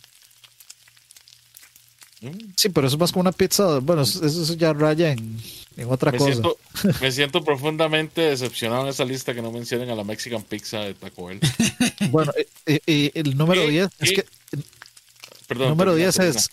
Sí, 2.56 2.68
pero 2.70 2.88
eso 2.88 2.96
es 2.96 3.00
más 3.00 3.12
como 3.12 3.20
una 3.20 3.32
pizza. 3.32 3.78
Bueno, 3.78 4.02
eso, 4.02 4.24
eso 4.26 4.54
ya 4.54 4.72
raya 4.72 5.12
en, 5.12 5.40
en 5.76 5.88
otra 5.90 6.10
Me 6.10 6.18
cosa. 6.18 6.32
siento, 6.32 6.58
me 7.00 7.12
siento 7.12 7.44
profundamente 7.44 8.22
decepcionado 8.22 8.82
en 8.82 8.88
esa 8.88 9.04
lista 9.04 9.34
que 9.34 9.42
no 9.42 9.52
mencionen 9.52 9.88
a 9.90 9.94
la 9.94 10.02
Mexican 10.02 10.42
Pizza 10.42 10.80
de 10.80 10.94
Taco 10.94 11.26
Bell. 11.26 11.40
Bueno, 12.10 12.32
y, 12.66 12.80
y 12.92 13.12
el 13.14 13.36
número 13.36 13.62
¿Qué? 13.62 13.70
10 13.70 13.90
es 14.00 14.10
¿Qué? 14.10 14.14
que 14.16 14.24
Perdón. 15.46 15.68
número 15.70 15.92
termina, 15.92 16.10
10 16.12 16.14
termina. 16.16 16.38
es 16.40 16.50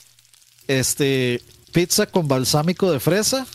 este 0.67 1.41
pizza 1.71 2.05
con 2.07 2.27
balsámico 2.27 2.91
de 2.91 2.99
fresa, 2.99 3.47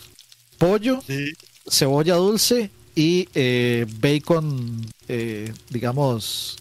pollo, 0.60 1.02
Sí. 1.06 1.32
cebolla 1.68 2.14
dulce 2.16 2.70
y 2.94 3.28
eh, 3.34 3.86
bacon, 4.00 4.86
eh, 5.08 5.52
digamos, 5.70 6.56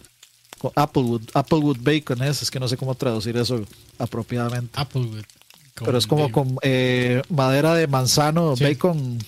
Applewood, 0.74 1.22
Applewood 1.34 1.78
bacon 1.80 2.22
es, 2.22 2.42
es 2.42 2.50
que 2.50 2.58
no 2.60 2.66
sé 2.68 2.76
cómo 2.76 2.94
traducir 2.94 3.36
eso 3.36 3.64
apropiadamente. 3.98 4.70
Applewood. 4.80 5.22
Pero 5.74 5.96
es 5.98 6.06
como 6.06 6.24
bacon. 6.28 6.48
con 6.50 6.58
eh, 6.62 7.22
madera 7.30 7.74
de 7.74 7.86
manzano, 7.86 8.56
Sí. 8.56 8.64
bacon 8.64 9.18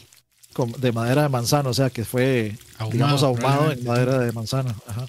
con- 0.53 0.73
de 0.73 0.93
madera 0.93 1.23
de 1.23 1.29
manzano, 1.29 1.71
o 1.71 1.75
sea 1.75 1.89
que 1.91 2.05
fue, 2.05 2.57
Ahumado, 2.77 2.91
digamos, 2.93 3.23
ahumado 3.23 3.73
en 3.73 3.85
madera 3.85 4.19
de 4.19 4.33
manzano. 4.33 4.75
Ajá. 4.87 5.07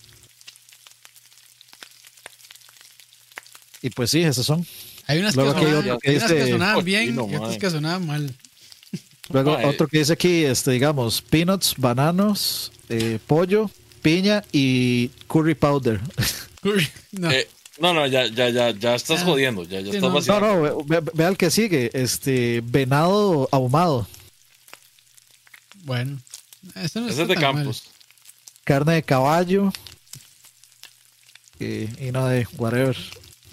Y 3.82 3.90
pues 3.90 4.10
sí, 4.12 4.22
esos 4.24 4.46
son. 4.46 4.66
Hay 5.08 5.20
unas 5.20 5.36
Luego 5.36 5.54
que, 5.56 5.60
sonaban, 5.62 5.80
otro 5.86 6.00
que 6.00 6.10
hay 6.10 6.16
unas 6.16 6.32
que 6.32 6.36
dice- 6.38 6.52
sonaban 6.52 6.86
bien 6.86 7.16
Cochino, 7.16 7.28
y 7.34 7.36
otras 7.36 7.58
que 7.58 7.70
sonaban 7.70 8.08
mal. 8.08 8.36
Luego 9.30 9.58
otro 9.66 9.88
que 9.88 10.00
dice 10.00 10.14
aquí, 10.14 10.44
este, 10.46 10.72
digamos, 10.72 11.22
peanuts, 11.22 11.76
bananos, 11.78 12.72
eh, 12.90 13.20
pollo, 13.26 13.70
piña 14.02 14.44
y 14.52 15.10
curry 15.28 15.56
powder. 15.56 16.00
No, 17.12 17.30
Eh, 17.30 17.48
no, 17.80 17.94
no, 17.94 18.08
ya, 18.08 18.26
ya, 18.28 18.50
ya, 18.50 18.72
ya 18.72 18.96
estás 18.96 19.22
Ah. 19.22 19.26
jodiendo. 19.26 19.64
Ya, 19.64 19.82
ya 19.82 19.92
Sí, 19.92 19.98
estás 19.98 20.28
no. 20.28 20.40
No, 20.40 20.56
no, 20.56 20.84
ve, 20.86 21.00
ve- 21.02 21.12
ve 21.14 21.26
al 21.26 21.36
que 21.38 21.52
sigue, 21.52 21.90
este, 21.94 22.62
venado 22.64 23.50
ahumado, 23.52 24.08
bueno. 25.84 26.20
Eso 26.76 27.02
no 27.02 27.10
Ese 27.10 27.22
está 27.22 27.22
es 27.24 27.28
de 27.28 27.36
mal. 27.36 27.56
Campos. 27.56 27.84
carne 28.64 28.94
de 28.94 29.04
caballo 29.04 29.74
y, 31.60 31.90
y 32.08 32.12
no 32.14 32.26
de 32.28 32.48
whatever. 32.58 32.96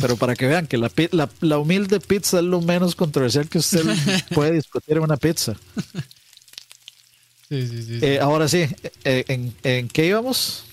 Pero 0.01 0.17
para 0.17 0.35
que 0.35 0.47
vean 0.47 0.67
que 0.67 0.77
la, 0.79 0.89
pi- 0.89 1.09
la, 1.13 1.29
la 1.41 1.59
humilde 1.59 2.01
pizza 2.01 2.39
es 2.39 2.45
lo 2.45 2.61
menos 2.61 2.95
controversial 2.95 3.49
que 3.49 3.59
usted 3.59 3.85
puede 4.35 4.53
discutir 4.53 4.97
en 4.97 5.03
una 5.05 5.17
pizza. 5.17 5.55
Sí, 7.49 7.67
sí, 7.67 7.83
sí. 7.83 7.99
sí. 8.01 8.07
Eh, 8.07 8.21
ahora 8.21 8.49
sí, 8.49 8.67
eh, 9.05 9.25
¿en, 9.29 9.55
¿en 9.65 9.89
qué 9.89 10.07
íbamos? 10.07 10.65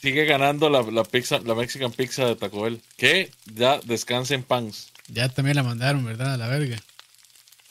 Sigue 0.00 0.24
ganando 0.24 0.68
la, 0.70 0.82
la 0.82 1.04
pizza, 1.04 1.40
la 1.44 1.54
Mexican 1.54 1.92
Pizza 1.92 2.24
de 2.26 2.36
Taco 2.36 2.62
Bell. 2.62 2.80
Que 2.96 3.30
ya 3.54 3.80
descansa 3.84 4.34
en 4.34 4.42
pans. 4.42 4.88
ya 5.08 5.28
también 5.28 5.56
la 5.56 5.62
mandaron, 5.62 6.04
¿verdad? 6.04 6.34
A 6.34 6.36
la 6.36 6.48
verga. 6.48 6.78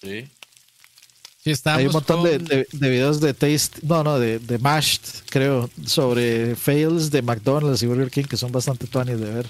Sí. 0.01 0.27
Sí, 1.43 1.53
Hay 1.65 1.87
un 1.87 1.93
montón 1.93 2.23
de, 2.23 2.37
con- 2.37 2.45
de- 2.45 2.67
de 2.71 2.89
videos 2.89 3.19
de 3.19 3.33
Taste, 3.33 3.79
no, 3.81 4.03
no, 4.03 4.19
de, 4.19 4.37
de 4.39 4.59
Mashed, 4.59 5.01
creo, 5.29 5.69
sobre 5.87 6.55
fails 6.55 7.09
de 7.09 7.21
McDonald's 7.23 7.81
y 7.81 7.87
Burger 7.87 8.11
King 8.11 8.25
que 8.25 8.37
son 8.37 8.51
bastante 8.51 8.85
tuanis 8.85 9.19
de 9.19 9.25
ver. 9.33 9.45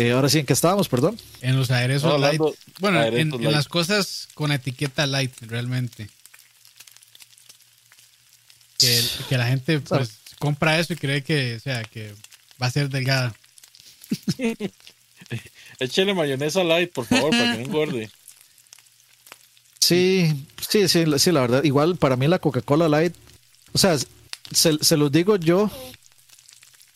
Eh, 0.00 0.12
ahora 0.12 0.28
sí, 0.28 0.38
¿en 0.38 0.46
qué 0.46 0.52
estábamos? 0.52 0.88
Perdón. 0.88 1.18
en 1.40 1.56
los 1.56 1.70
aderezos 1.72 2.12
No, 2.12 2.18
light. 2.18 2.40
Bueno, 2.78 2.98
en, 2.98 3.02
aderezos 3.08 3.34
en 3.34 3.42
light. 3.44 3.56
las 3.56 3.68
cosas 3.68 4.28
con 4.34 4.52
etiqueta 4.52 5.06
light, 5.06 5.32
realmente. 5.40 6.08
Que, 8.78 9.02
que 9.28 9.36
la 9.36 9.48
gente 9.48 9.80
pues 9.80 10.18
compra 10.38 10.78
eso 10.78 10.92
y 10.92 10.96
cree 10.96 11.22
que, 11.24 11.56
o 11.56 11.60
sea, 11.60 11.82
que 11.82 12.14
va 12.62 12.68
a 12.68 12.70
ser 12.70 12.88
delgada. 12.90 13.34
Échele 15.80 16.14
mayonesa 16.14 16.62
light, 16.62 16.92
por 16.92 17.04
favor, 17.06 17.30
para 17.30 17.52
que 17.52 17.58
no 17.58 17.64
engorde. 17.64 18.10
Sí, 19.80 20.32
sí, 20.68 20.86
sí, 20.88 21.06
la- 21.06 21.18
sí, 21.18 21.32
la 21.32 21.40
verdad. 21.40 21.64
Igual 21.64 21.96
para 21.96 22.16
mí 22.16 22.28
la 22.28 22.38
Coca-Cola 22.38 22.88
Light, 22.88 23.14
o 23.72 23.78
sea, 23.78 23.96
se, 24.52 24.78
se 24.80 24.96
los 24.96 25.10
digo 25.10 25.36
yo 25.36 25.70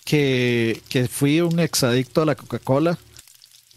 que, 0.04 0.82
que 0.88 1.08
fui 1.08 1.40
un 1.40 1.58
exadicto 1.60 2.22
a 2.22 2.26
la 2.26 2.34
Coca-Cola. 2.34 2.98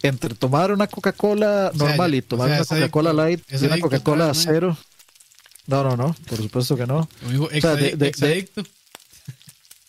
Entre 0.02 0.36
tomar 0.36 0.72
una 0.72 0.88
Coca-Cola 0.88 1.72
O 1.74 1.78
sea, 1.78 1.88
normal 1.88 2.14
y 2.16 2.22
tomar 2.22 2.48
o 2.48 2.64
sea, 2.64 2.78
una 2.78 2.86
Coca-Cola 2.88 3.14
Light 3.14 3.42
es 3.50 3.62
y 3.62 3.66
una 3.66 3.80
Coca-Cola 3.80 4.32
cero. 4.34 4.78
No, 5.68 5.84
no, 5.84 5.98
no, 5.98 6.16
por 6.28 6.38
supuesto 6.38 6.78
que 6.78 6.86
no. 6.86 7.08
Sea, 7.60 7.76
de- 7.76 7.96
de- 7.96 8.08
exadicto. 8.08 8.64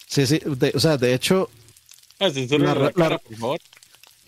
Sí, 0.08 0.26
sí, 0.26 0.40
de- 0.44 0.72
o 0.74 0.80
sea, 0.80 0.96
de 0.96 1.14
hecho, 1.14 1.50
Ah, 2.18 2.28
La- 2.30 2.74
la, 2.74 2.92
cara, 2.92 3.18
por 3.18 3.36
favor. 3.36 3.58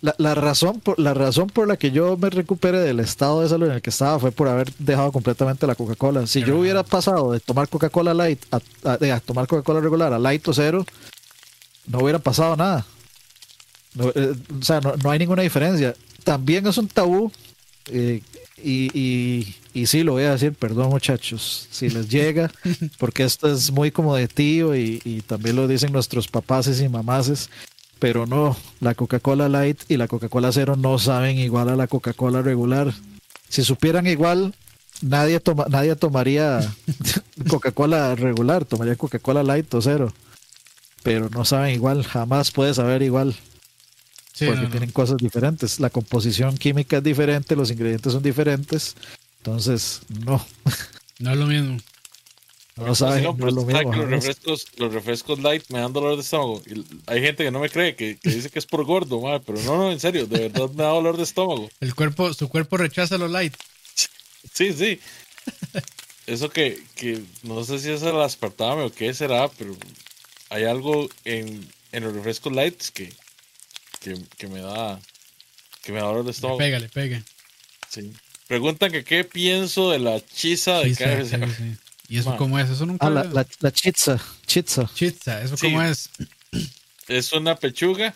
La, 0.03 0.15
la 0.19 0.35
razón 0.35 0.79
por, 0.81 0.99
la 0.99 1.15
razón 1.15 1.47
por 1.49 1.67
la 1.67 1.79
que 1.79 1.91
yo 1.91 2.19
me 2.19 2.29
recuperé 2.29 2.81
del 2.81 3.01
estado 3.01 3.41
de 3.41 3.49
salud 3.49 3.67
en 3.69 3.73
el 3.73 3.81
que 3.83 3.89
estaba 3.89 4.19
fue 4.21 4.31
por 4.31 4.47
haber 4.47 4.71
dejado 4.79 5.11
completamente 5.11 5.67
la 5.67 5.75
Coca-Cola. 5.75 6.27
Si 6.27 6.43
yo 6.45 6.59
hubiera 6.59 6.83
pasado 6.83 7.33
de 7.33 7.41
tomar 7.41 7.69
Coca-Cola 7.69 8.13
Light 8.13 8.45
a, 8.53 8.61
a 8.85 9.21
tomar 9.21 9.47
Coca-Cola 9.47 9.81
regular 9.81 10.13
a 10.13 10.19
Light 10.19 10.47
o 10.49 10.53
cero, 10.53 10.85
no 11.89 12.01
hubiera 12.01 12.19
pasado 12.19 12.57
nada. 12.57 12.87
No, 13.95 14.11
eh, 14.15 14.35
o 14.61 14.65
sea, 14.65 14.81
no, 14.81 14.95
no 14.97 15.11
hay 15.11 15.19
ninguna 15.19 15.43
diferencia. 15.43 15.95
También 16.25 16.67
es 16.67 16.79
un 16.79 16.89
tabú 16.89 17.33
eh, 17.91 18.23
y, 18.63 18.91
y, 18.99 19.57
y 19.73 19.87
sí, 19.87 20.03
lo 20.03 20.13
voy 20.13 20.25
a 20.25 20.33
decir, 20.33 20.53
perdón 20.55 20.91
muchachos, 20.91 21.69
si 21.71 21.89
les 21.89 22.09
llega, 22.11 22.51
porque 22.99 23.25
esto 23.25 23.53
es 23.53 23.71
muy 23.71 23.91
como 23.91 24.17
de 24.17 24.29
tío 24.29 24.77
y, 24.77 25.01
y 25.05 25.21
también 25.23 25.57
lo 25.57 25.69
dicen 25.69 25.93
nuestros 25.93 26.29
papaces 26.29 26.81
y 26.81 26.89
mamaces, 26.89 27.51
pero 27.99 28.27
no, 28.27 28.57
la 28.81 28.95
Coca-Cola 28.95 29.49
Light 29.49 29.81
y 29.89 29.97
la 29.97 30.09
Coca-Cola 30.09 30.53
Cero 30.53 30.77
no 30.77 30.99
saben 30.99 31.39
igual 31.39 31.69
a 31.69 31.77
la 31.77 31.87
Coca-Cola 31.87 32.43
regular. 32.43 32.93
Si 33.49 33.65
supieran 33.65 34.07
igual, 34.07 34.55
nadie, 35.03 35.41
toma, 35.41 35.67
nadie 35.69 35.97
tomaría 35.97 36.61
Coca-Cola 37.49 38.15
regular, 38.15 38.65
tomaría 38.65 38.97
Coca-Cola 38.97 39.43
Light 39.43 39.73
o 39.75 39.83
Cero. 39.83 40.13
Pero 41.03 41.29
no 41.31 41.45
saben 41.45 41.75
igual, 41.75 42.03
jamás 42.05 42.51
puede 42.51 42.75
saber 42.75 43.03
igual 43.03 43.37
Sí, 44.33 44.47
porque 44.47 44.61
no, 44.61 44.67
no. 44.67 44.71
tienen 44.71 44.91
cosas 44.93 45.17
diferentes. 45.17 45.81
La 45.81 45.91
composición 45.91 46.57
química 46.59 46.99
es 46.99 47.03
diferente, 47.03 47.57
los 47.57 47.71
ingredientes 47.71 48.13
son 48.13 48.23
diferentes. 48.23 48.95
Entonces, 49.39 50.01
no, 50.25 50.45
No 51.19 51.33
es 51.33 51.37
lo 51.39 51.47
mismo. 51.47 51.79
no 52.77 52.95
saben, 52.95 53.25
no, 53.25 53.31
no 53.33 53.37
pero 53.37 53.49
es 53.49 53.55
lo 53.55 53.63
mismo. 53.65 53.91
que 53.91 53.97
los 53.97 54.09
refrescos, 54.11 54.67
los 54.77 54.93
refrescos 54.95 55.41
light 55.41 55.65
me 55.71 55.81
dan 55.81 55.93
dolor 55.93 56.15
de 56.15 56.23
estómago. 56.23 56.63
Y 56.67 56.85
hay 57.07 57.21
gente 57.21 57.43
que 57.45 57.51
no 57.51 57.59
me 57.59 57.69
cree, 57.71 57.97
que, 57.97 58.17
que 58.19 58.31
dice 58.31 58.51
que 58.51 58.61
es 58.61 58.67
por 58.67 58.85
gordo, 58.85 59.21
madre, 59.21 59.43
pero 59.45 59.61
no, 59.63 59.77
no, 59.77 59.91
en 59.91 59.99
serio, 59.99 60.27
de 60.29 60.49
verdad 60.49 60.71
me 60.71 60.83
da 60.85 60.91
dolor 60.91 61.17
de 61.17 61.25
estómago. 61.25 61.69
El 61.81 61.95
cuerpo, 61.97 62.33
su 62.35 62.49
cuerpo 62.49 62.77
rechaza 62.77 63.19
lo 63.19 63.27
light. 63.27 63.55
Sí, 64.53 64.73
sí. 64.73 65.01
Eso 66.29 66.51
que, 66.51 66.81
que 66.95 67.23
no 67.43 67.65
sé 67.65 67.79
si 67.81 67.91
es 67.91 68.03
el 68.03 68.21
aspartame 68.21 68.83
o 68.83 68.93
qué 68.93 69.15
será, 69.15 69.49
pero 69.49 69.75
hay 70.51 70.65
algo 70.65 71.09
en, 71.25 71.69
en 71.93 72.03
los 72.05 72.15
refrescos 72.15 72.53
lights 72.53 72.91
que, 72.91 73.13
que, 74.01 74.17
que 74.37 74.47
me 74.49 74.61
da 74.61 75.01
que 75.83 75.93
me 75.93 75.99
adoro 76.01 76.21
el 76.21 76.27
Le 76.27 76.33
estómago. 76.33 76.59
pega, 76.59 76.79
le 76.79 76.89
pega. 76.89 77.23
Sí. 77.91 78.13
Preguntan 78.47 78.91
que 78.93 79.05
qué 79.05 79.25
pienso 79.25 79.91
de 79.91 79.99
la 79.99 80.21
chiza 80.25 80.79
de 80.79 80.89
Chizza, 80.95 81.05
KFC. 81.05 81.47
sí, 81.47 81.55
sí. 81.57 81.77
¿Y 82.11 82.19
eso 82.19 82.31
Ma. 82.31 82.37
cómo 82.37 82.59
es? 82.59 82.71
Eso 82.71 82.87
nunca. 82.87 83.07
Ah, 83.07 83.11
la, 83.11 83.25
la, 83.25 83.47
la 83.61 83.71
chitza, 83.73 84.19
¿eso 84.47 85.57
Sí. 85.57 85.67
cómo 85.67 85.83
es? 85.83 86.11
Es 87.07 87.33
una 87.33 87.57
pechuga, 87.57 88.15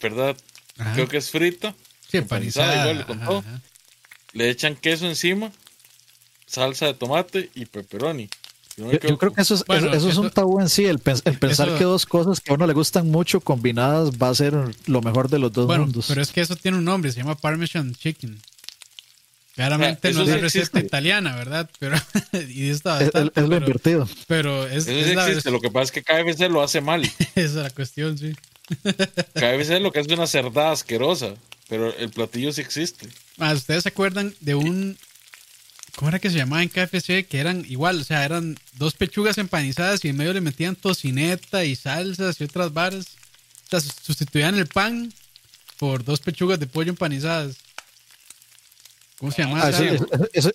¿verdad? 0.00 0.36
Ajá. 0.78 0.92
Creo 0.94 1.08
que 1.08 1.16
es 1.18 1.30
frita. 1.30 1.74
sí, 2.08 2.16
empanizada, 2.18 2.72
empanizada. 2.86 2.90
igual, 2.92 3.06
con 3.06 3.18
ajá, 3.18 3.26
todo. 3.26 3.38
ajá. 3.40 3.60
Le 4.32 4.48
echan 4.50 4.76
queso 4.76 5.06
encima, 5.08 5.50
salsa 6.46 6.86
de 6.86 6.94
tomate 6.94 7.50
y 7.54 7.66
pepperoni. 7.66 8.28
Yo, 8.76 9.18
creo 9.18 9.32
que 9.34 9.42
eso 9.42 9.54
es, 9.54 9.64
Bueno, 9.66 9.92
eso, 9.92 10.08
es 10.08 10.16
un 10.16 10.30
tabú 10.30 10.58
en 10.60 10.68
sí, 10.70 10.86
el, 10.86 10.98
pens- 11.02 11.22
el 11.26 11.38
pensar 11.38 11.68
eso- 11.68 11.78
que 11.78 11.84
dos 11.84 12.06
cosas 12.06 12.40
que 12.40 12.50
a 12.50 12.54
uno 12.54 12.66
le 12.66 12.72
gustan 12.72 13.10
mucho 13.10 13.40
combinadas 13.40 14.10
va 14.12 14.28
a 14.30 14.34
ser 14.34 14.54
lo 14.86 15.02
mejor 15.02 15.28
de 15.28 15.38
los 15.38 15.52
dos 15.52 15.66
Bueno, 15.66 15.84
mundos. 15.84 16.06
pero 16.08 16.22
es 16.22 16.30
que 16.32 16.40
eso 16.40 16.56
tiene 16.56 16.78
un 16.78 16.84
nombre, 16.84 17.12
se 17.12 17.18
llama 17.18 17.34
Parmesan 17.36 17.94
Chicken. 17.94 18.40
Claramente 19.54 20.08
Ah, 20.08 20.12
no 20.12 20.22
es 20.22 20.28
la 20.28 20.36
receta 20.36 20.64
existe. 20.64 20.78
italiana, 20.86 21.36
¿verdad? 21.36 21.68
Pero, 21.78 21.96
y 22.48 22.70
está 22.70 22.96
es, 23.02 23.08
es- 23.08 23.12
bastante, 23.12 23.40
es 23.40 23.42
lo 23.42 23.50
pero, 23.50 23.66
invertido. 23.66 24.08
pero 24.26 24.66
es, 24.66 24.86
Eso 24.86 24.90
es 24.92 25.14
la, 25.14 25.28
existe, 25.28 25.50
lo 25.50 25.60
que 25.60 25.70
pasa 25.70 25.84
es 25.84 25.92
que 25.92 26.02
KFC 26.02 26.48
lo 26.48 26.62
hace 26.62 26.80
mal. 26.80 27.02
esa 27.18 27.28
es 27.34 27.54
la 27.54 27.70
cuestión, 27.70 28.16
sí. 28.16 28.32
KFC 29.34 29.80
lo 29.80 29.92
que 29.92 30.00
es 30.00 30.06
una 30.06 30.26
cerdada 30.26 30.70
asquerosa, 30.72 31.34
pero 31.68 31.94
el 31.94 32.10
platillo 32.10 32.52
sí 32.52 32.60
existe. 32.62 33.08
Ah, 33.38 33.52
¿Ustedes 33.52 33.82
se 33.82 33.88
acuerdan 33.90 34.34
de 34.40 34.54
un... 34.54 34.96
¿Cómo 35.96 36.08
era 36.08 36.18
que 36.18 36.30
se 36.30 36.36
llamaba 36.36 36.62
en 36.62 36.68
KFC? 36.68 37.26
Que 37.28 37.38
eran 37.40 37.64
igual, 37.68 38.00
o 38.00 38.04
sea, 38.04 38.24
eran 38.24 38.56
dos 38.74 38.94
pechugas 38.94 39.38
empanizadas 39.38 40.04
y 40.04 40.08
en 40.08 40.16
medio 40.16 40.32
le 40.32 40.40
metían 40.40 40.76
tocineta 40.76 41.64
y 41.64 41.76
salsas 41.76 42.40
y 42.40 42.44
otras 42.44 42.72
varas. 42.72 43.06
O 43.66 43.68
sea, 43.70 43.80
sustituían 43.80 44.56
el 44.56 44.66
pan 44.66 45.12
por 45.78 46.04
dos 46.04 46.20
pechugas 46.20 46.58
de 46.58 46.66
pollo 46.66 46.90
empanizadas. 46.90 47.56
¿Cómo 49.18 49.32
se? 49.32 49.42
Ah, 49.42 49.68
esa? 49.68 49.84
eso, 50.32 50.50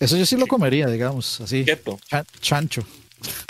eso- 0.00 0.16
yo 0.16 0.26
sí 0.26 0.36
lo 0.36 0.46
comería, 0.46 0.86
digamos, 0.88 1.40
así. 1.40 1.64
Chan- 2.08 2.26
chancho. 2.40 2.86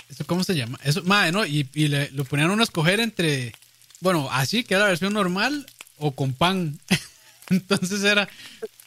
¿Eso 0.09 0.25
cómo 0.25 0.43
se 0.43 0.55
llama? 0.55 0.79
Eso, 0.83 1.01
madre, 1.03 1.31
¿no? 1.31 1.45
Y, 1.45 1.67
y 1.73 1.87
le, 1.87 2.11
lo 2.11 2.25
ponían 2.25 2.49
a 2.49 2.53
uno 2.53 2.61
a 2.61 2.65
escoger 2.65 2.99
entre, 2.99 3.53
bueno, 4.01 4.29
así, 4.31 4.63
que 4.63 4.73
era 4.75 4.83
la 4.83 4.89
versión 4.89 5.13
normal, 5.13 5.65
o 5.97 6.11
con 6.11 6.33
pan. 6.33 6.79
Entonces 7.49 8.03
era 8.03 8.27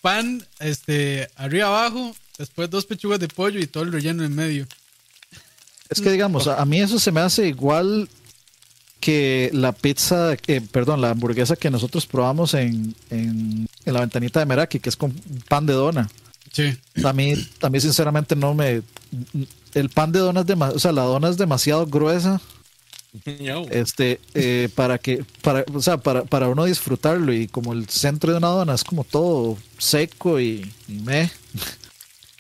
pan, 0.07 0.47
este, 0.61 1.29
arriba 1.35 1.67
abajo, 1.67 2.15
después 2.39 2.71
dos 2.71 2.87
pechugas 2.87 3.19
de 3.19 3.27
pollo 3.27 3.59
y 3.59 3.67
todo 3.67 3.83
el 3.83 3.91
relleno 3.91 4.23
en 4.23 4.37
medio. 4.37 4.65
Es 5.89 6.01
que 6.01 6.13
digamos, 6.13 6.47
a, 6.47 6.63
a 6.63 6.65
mí 6.65 6.81
eso 6.81 7.01
se 7.01 7.11
me 7.11 7.21
hace 7.21 7.49
igual 7.49 8.09
que 9.01 9.51
la 9.53 9.73
pizza, 9.73 10.35
eh, 10.47 10.61
perdón, 10.71 11.01
la 11.01 11.11
hamburguesa 11.11 11.57
que 11.57 11.71
nosotros 11.71 12.07
probamos 12.07 12.55
en, 12.55 12.95
en, 13.11 13.67
en 13.85 13.93
la 13.93 13.99
ventanita 13.99 14.39
de 14.39 14.47
Meraki, 14.47 14.79
que 14.79 14.91
es 14.91 14.97
con 14.97 15.11
pan 15.49 15.67
de 15.67 15.73
dona. 15.73 16.09
Sí. 16.53 16.79
A 17.03 17.13
mí, 17.13 17.35
a 17.61 17.69
mí 17.69 17.81
sinceramente 17.81 18.37
no 18.37 18.55
me... 18.55 18.83
El 19.75 19.91
pan 19.91 20.13
de 20.13 20.21
dona 20.21 20.43
es 20.43 20.47
demasiado, 20.47 20.77
o 20.77 20.79
sea, 20.79 20.93
la 20.93 21.03
dona 21.03 21.31
es 21.31 21.37
demasiado 21.37 21.85
gruesa. 21.85 22.41
Este 23.71 24.21
eh, 24.35 24.69
para 24.75 24.99
que 24.99 25.25
para 25.43 25.65
o 25.73 25.81
sea 25.83 25.97
para, 25.99 26.25
para 26.25 26.49
uno 26.49 26.65
disfrutarlo 26.65 27.33
y 27.33 27.49
como 27.49 27.73
el 27.73 27.89
centro 27.89 28.33
de 28.33 28.39
una 28.39 28.49
dona 28.49 28.75
es 28.75 28.85
como 28.85 29.05
todo 29.05 29.57
seco 29.79 30.39
y, 30.41 30.71
y 30.89 30.93
meh. 31.01 31.31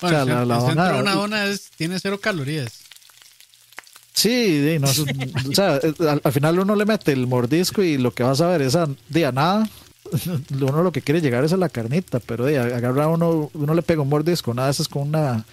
Bueno, 0.00 0.08
O 0.08 0.08
sea, 0.08 0.22
el, 0.22 0.28
la- 0.28 0.44
la 0.44 0.54
el 0.56 0.60
centro 0.66 0.84
dona- 0.84 0.92
de 0.96 1.00
una 1.02 1.14
dona 1.14 1.44
es, 1.46 1.70
tiene 1.76 1.98
cero 2.00 2.20
calorías. 2.20 2.80
sí 4.12 4.62
sí, 4.62 4.78
no, 4.78 4.88
o 5.50 5.52
sea 5.54 5.76
eh, 5.82 5.94
al, 6.00 6.20
al 6.24 6.32
final 6.32 6.58
uno 6.58 6.74
le 6.74 6.84
mete 6.86 7.12
el 7.12 7.26
mordisco 7.26 7.82
y 7.82 7.98
lo 7.98 8.12
que 8.12 8.22
vas 8.22 8.40
a 8.40 8.48
ver 8.48 8.62
es 8.62 8.74
a, 8.76 8.88
de 9.08 9.26
a 9.26 9.32
nada 9.32 9.68
uno 10.60 10.82
lo 10.82 10.92
que 10.92 11.02
quiere 11.02 11.20
llegar 11.20 11.44
es 11.44 11.52
a 11.52 11.56
la 11.56 11.68
carnita 11.68 12.20
pero 12.20 12.44
de, 12.46 12.58
agarra 12.58 13.08
uno 13.08 13.50
uno 13.52 13.74
le 13.74 13.82
pega 13.82 14.02
un 14.02 14.08
mordisco 14.08 14.54
nada 14.54 14.70
eso 14.70 14.82
es 14.82 14.88
con 14.88 15.08
una 15.08 15.44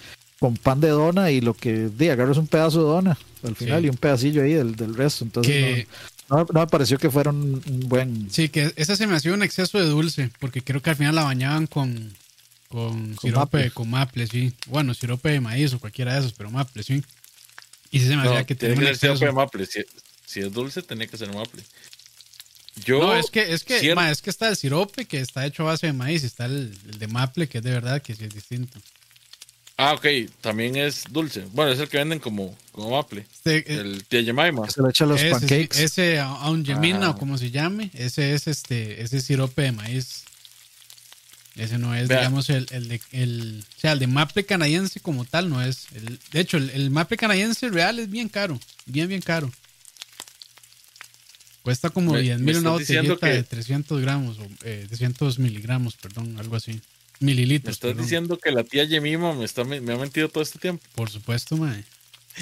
con 0.44 0.58
pan 0.58 0.82
de 0.82 0.89
dona 0.89 1.32
y 1.32 1.39
lo 1.39 1.54
que 1.54 1.72
de, 1.88 2.12
agarra 2.12 2.34
es 2.34 2.38
un 2.38 2.48
pedazo 2.48 2.80
de 2.80 2.89
dona 2.89 3.18
al 3.44 3.56
final 3.56 3.80
Sí. 3.80 3.86
y 3.88 3.89
un 3.89 3.96
pedacillo 3.96 4.44
ahí 4.44 4.52
del, 4.52 4.76
del 4.76 4.94
resto 4.94 5.24
entonces 5.24 5.54
Que, 5.54 5.88
no, 6.30 6.38
no- 6.39 6.48
no 6.52 6.60
me 6.60 6.68
pareció 6.68 6.98
que 6.98 7.10
fuera 7.10 7.30
un, 7.32 7.62
un 7.66 7.80
buen 7.88 8.30
sí, 8.30 8.50
que 8.50 8.74
esa 8.76 8.98
se 8.98 9.08
me 9.08 9.16
hacía 9.16 9.32
un 9.34 9.41
exceso 9.41 9.80
de 9.80 9.86
dulce, 9.86 10.30
porque 10.41 10.62
creo 10.62 10.82
que 10.82 10.89
al 10.89 10.98
final 10.98 11.16
la 11.16 11.24
bañaban 11.24 11.66
con, 11.68 12.12
con, 12.68 13.16
sirope, 13.22 13.58
maple. 13.58 13.72
con 13.72 13.89
maple, 13.89 14.28
sí. 14.28 14.52
Bueno, 14.68 14.94
sirope 14.94 15.30
de 15.30 15.39
maíz 15.39 15.74
o 15.74 15.80
cualquiera 15.80 16.14
de 16.14 16.20
esos, 16.20 16.34
pero 16.34 16.52
maple, 16.52 16.84
sí. 16.84 17.02
Y 17.89 18.00
sí 18.02 18.08
se 18.08 18.18
me 18.18 18.24
hacía 18.24 18.39
No, 18.39 18.46
que 18.46 18.56
tenía 18.56 18.76
un 18.76 18.80
que 18.82 18.86
ser 18.88 18.98
sirope 18.98 19.14
exceso. 19.14 19.26
de 19.28 19.32
maple. 19.32 19.66
Si, 19.66 19.80
si 20.26 20.39
es 20.41 20.52
dulce, 20.52 20.82
tenía 20.82 21.08
que 21.08 21.16
ser 21.16 21.34
maple. 21.34 21.64
Yo, 22.86 23.00
No, 23.00 23.16
es 23.16 23.30
que, 23.32 23.54
es 23.54 23.64
que, 23.64 23.94
ma, 23.96 24.12
es 24.12 24.22
que 24.22 24.30
está 24.30 24.50
el 24.50 24.58
sirope 24.58 25.06
que 25.06 25.20
está 25.22 25.46
hecho 25.46 25.64
a 25.64 25.68
base 25.68 25.88
de 25.88 25.94
maíz 25.94 26.24
y 26.24 26.26
está 26.26 26.46
el, 26.48 26.76
el 26.89 27.00
de 27.00 27.08
maple 27.08 27.48
que 27.48 27.60
es 27.60 27.64
de 27.64 27.72
verdad 27.72 28.02
que 28.02 28.14
sí 28.16 28.26
es 28.26 28.34
distinto. 28.34 28.78
Ah, 29.86 29.93
ok, 29.93 30.05
también 30.41 30.75
es 30.75 31.03
dulce. 31.09 31.45
Bueno, 31.51 31.71
es 31.71 31.79
el 31.79 31.89
que 31.89 31.97
venden 31.97 32.19
como, 32.19 32.57
como 32.71 32.91
maple. 32.91 33.25
Este, 33.34 33.73
El 33.73 34.05
tía 34.05 34.23
Jemima. 34.23 34.69
se 34.69 34.81
le 34.81 34.89
echa 34.89 35.03
a 35.03 35.07
los 35.07 35.19
ese, 35.21 35.31
pancakes 35.31 35.77
sí, 35.77 35.84
ese 35.84 36.19
a- 36.19 36.27
aungemina 36.27 37.07
Ah. 37.07 37.09
o 37.11 37.17
como 37.17 37.38
se 37.38 37.51
llame, 37.51 37.89
ese 37.93 38.34
es 38.34 38.47
este, 38.47 39.01
ese 39.01 39.19
sirope 39.19 39.61
de 39.63 39.71
maíz. 39.73 40.23
Ese 41.55 41.77
no 41.77 41.93
es, 41.93 42.07
Vea. 42.07 42.19
digamos, 42.19 42.49
el, 42.49 42.65
el 42.71 42.88
de, 42.88 43.01
el, 43.11 43.63
o 43.77 43.79
sea, 43.79 43.91
el 43.91 43.99
de 43.99 44.07
maple 44.07 44.43
canadiense 44.45 44.99
como 45.01 45.25
tal 45.25 45.49
no 45.49 45.61
es. 45.61 45.86
El, 45.93 46.17
de 46.31 46.39
hecho, 46.39 46.57
el, 46.57 46.69
el 46.71 46.89
maple 46.89 47.17
canadiense 47.17 47.69
real 47.69 47.99
es 47.99 48.09
bien 48.09 48.29
caro, 48.29 48.59
bien, 48.86 49.07
bien 49.07 49.21
caro. 49.21 49.51
Cuesta 51.61 51.89
como 51.89 52.13
Me- 52.13 52.21
10 52.21 52.39
me 52.39 52.45
mil 52.45 52.57
una 52.57 52.71
botellita 52.71 53.27
de 53.27 53.38
que- 53.38 53.43
300 53.43 54.01
gramos, 54.01 54.38
o 54.39 54.47
eh, 54.63 54.86
300 54.88 55.39
miligramos, 55.39 55.95
perdón, 55.95 56.38
algo 56.39 56.55
así. 56.55 56.81
Me 57.20 57.28
Mililitros, 57.28 57.76
estás 57.76 57.89
perdón. 57.91 58.03
diciendo 58.05 58.38
que 58.38 58.51
la 58.51 58.64
tía 58.64 58.86
Jemima 58.88 59.34
me, 59.34 59.45
está, 59.45 59.64
me, 59.64 59.78
ha 59.78 59.97
mentido 59.97 60.28
todo 60.30 60.43
este 60.43 60.59
tiempo. 60.59 60.84
Por 60.95 61.09
supuesto, 61.09 61.55
mae. 61.57 61.84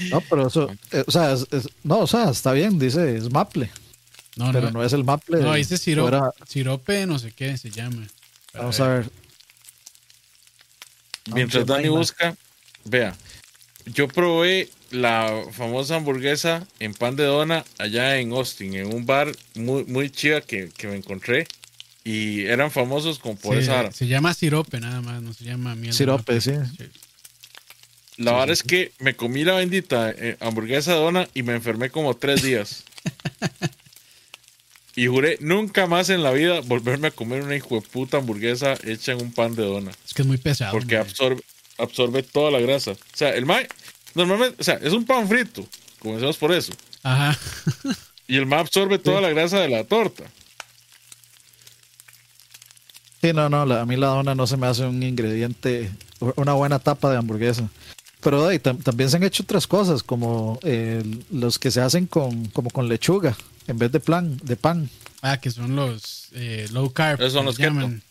No, 0.10 0.22
pero 0.22 0.48
eso, 0.48 0.70
eh, 0.92 1.04
o 1.06 1.12
sea, 1.12 1.34
es- 1.34 1.48
es- 1.52 1.70
no, 1.84 2.00
o 2.00 2.08
sea, 2.08 2.30
está 2.30 2.54
bien, 2.54 2.80
dice, 2.80 3.16
es 3.18 3.30
maple, 3.32 3.70
No, 4.38 4.52
pero 4.52 4.68
no, 4.68 4.80
no 4.80 4.84
es 4.84 4.94
el 4.94 5.04
maple. 5.04 5.40
no, 5.42 5.54
dice 5.54 5.78
sirope, 5.78 6.10
fuera- 6.12 6.32
sirope 6.48 7.06
no 7.06 7.20
sé 7.20 7.32
qué 7.32 7.58
se 7.58 7.70
llama. 7.70 8.08
vamos 8.54 8.80
a 8.80 8.88
ver. 8.88 9.10
Mientras 11.34 11.66
Dani 11.66 11.90
busca, 11.90 12.36
vea, 12.86 13.16
yo 13.86 14.08
probé 14.08 14.70
la 14.90 15.44
famosa 15.52 15.96
hamburguesa 15.96 16.68
en 16.80 16.94
pan 16.94 17.16
de 17.16 17.24
dona 17.26 17.64
allá 17.78 18.18
en 18.18 18.32
Austin, 18.32 18.74
en 18.76 18.94
un 18.94 19.06
bar 19.06 19.32
muy, 19.56 19.86
muy 19.86 20.10
chiva 20.10 20.42
que, 20.42 20.70
que 20.76 20.88
me 20.88 20.96
encontré. 20.96 21.48
Y 22.04 22.46
eran 22.46 22.72
famosos 22.72 23.20
como 23.20 23.36
por 23.36 23.56
Sí, 23.56 23.64
esa 23.64 23.92
se 23.92 24.08
llama 24.08 24.34
sirope 24.34 24.80
nada 24.80 25.02
más, 25.02 25.22
no 25.22 25.34
se 25.34 25.46
llama 25.46 25.76
miel. 25.76 25.92
de 25.92 25.98
Sirope, 25.98 26.42
sí. 26.42 26.54
La 28.18 28.34
vara 28.34 28.52
es 28.52 28.64
que 28.64 28.92
me 29.00 29.16
comí 29.16 29.44
la 29.44 29.54
bendita 29.54 30.12
eh, 30.12 30.38
hamburguesa 30.40 30.94
de 30.94 31.00
dona 31.00 31.28
y 31.34 31.44
me 31.44 31.54
enfermé 31.54 31.90
como 31.90 32.16
tres 32.16 32.42
días. 32.42 32.84
y 34.96 35.08
juré 35.08 35.38
nunca 35.42 35.88
más 35.88 36.10
en 36.10 36.24
la 36.24 36.32
vida 36.32 36.62
volverme 36.62 37.08
a 37.08 37.12
comer 37.12 37.44
una 37.44 37.56
hijo 37.56 37.76
de 37.76 37.82
puta 37.82 38.18
hamburguesa 38.18 38.74
hecha 38.84 39.14
en 39.14 39.22
un 39.22 39.32
pan 39.32 39.56
de 39.56 39.64
dona. 39.64 39.92
Es 40.06 40.14
que 40.14 40.24
es 40.24 40.28
muy 40.28 40.38
pesado. 40.38 40.72
Porque 40.72 40.98
absorbe, 40.98 41.42
absorbe 41.78 42.24
toda 42.24 42.52
la 42.52 42.60
grasa. 42.60 42.92
O 42.92 42.98
sea, 43.14 43.30
el 43.30 43.46
mae, 43.46 43.68
normalmente, 44.16 44.56
o 44.60 44.64
sea, 44.64 44.76
es 44.76 44.94
un 44.94 45.06
pan 45.06 45.28
frito. 45.28 45.66
Comencemos 46.00 46.38
por 46.38 46.52
eso. 46.52 46.74
Ajá. 47.04 47.38
Y 48.28 48.38
el 48.38 48.46
mae 48.46 48.60
absorbe 48.60 48.98
toda 49.00 49.22
la 49.22 49.30
grasa 49.30 49.60
de 49.60 49.70
la 49.70 49.84
torta. 49.84 50.26
Sí, 53.22 53.34
no, 53.34 53.50
no, 53.50 53.66
la- 53.66 53.82
a 53.82 53.86
mí 53.86 53.96
la 53.98 54.08
dona 54.08 54.34
no 54.34 54.48
se 54.48 54.58
me 54.58 54.68
hace 54.68 54.84
un 54.86 55.02
ingrediente, 55.04 55.92
una 56.36 56.54
buena 56.54 56.80
tapa 56.80 57.12
de 57.12 57.18
hamburguesa. 57.18 57.70
Pero 58.22 58.52
tam- 58.54 58.82
también 58.84 59.10
se 59.10 59.18
han 59.18 59.24
hecho 59.24 59.44
otras 59.44 59.68
cosas, 59.68 60.04
como 60.04 60.60
eh, 60.64 61.04
los 61.32 61.58
que 61.60 61.72
se 61.72 61.82
hacen 61.82 62.08
con, 62.08 62.46
como 62.48 62.70
con 62.70 62.88
lechuga, 62.88 63.36
en 63.68 63.78
vez 63.78 63.92
de 63.92 64.00
plan, 64.00 64.38
de 64.44 64.56
pan. 64.56 64.90
Ah, 65.22 65.38
que 65.38 65.52
son 65.52 65.76
los 65.76 66.28
eh, 66.34 66.68
low 66.72 66.92
carb. 66.92 67.20
Esos 67.22 67.34
son 67.34 67.42
que 67.44 67.46
los 67.46 67.60
les 67.60 67.68
llaman. 67.68 68.04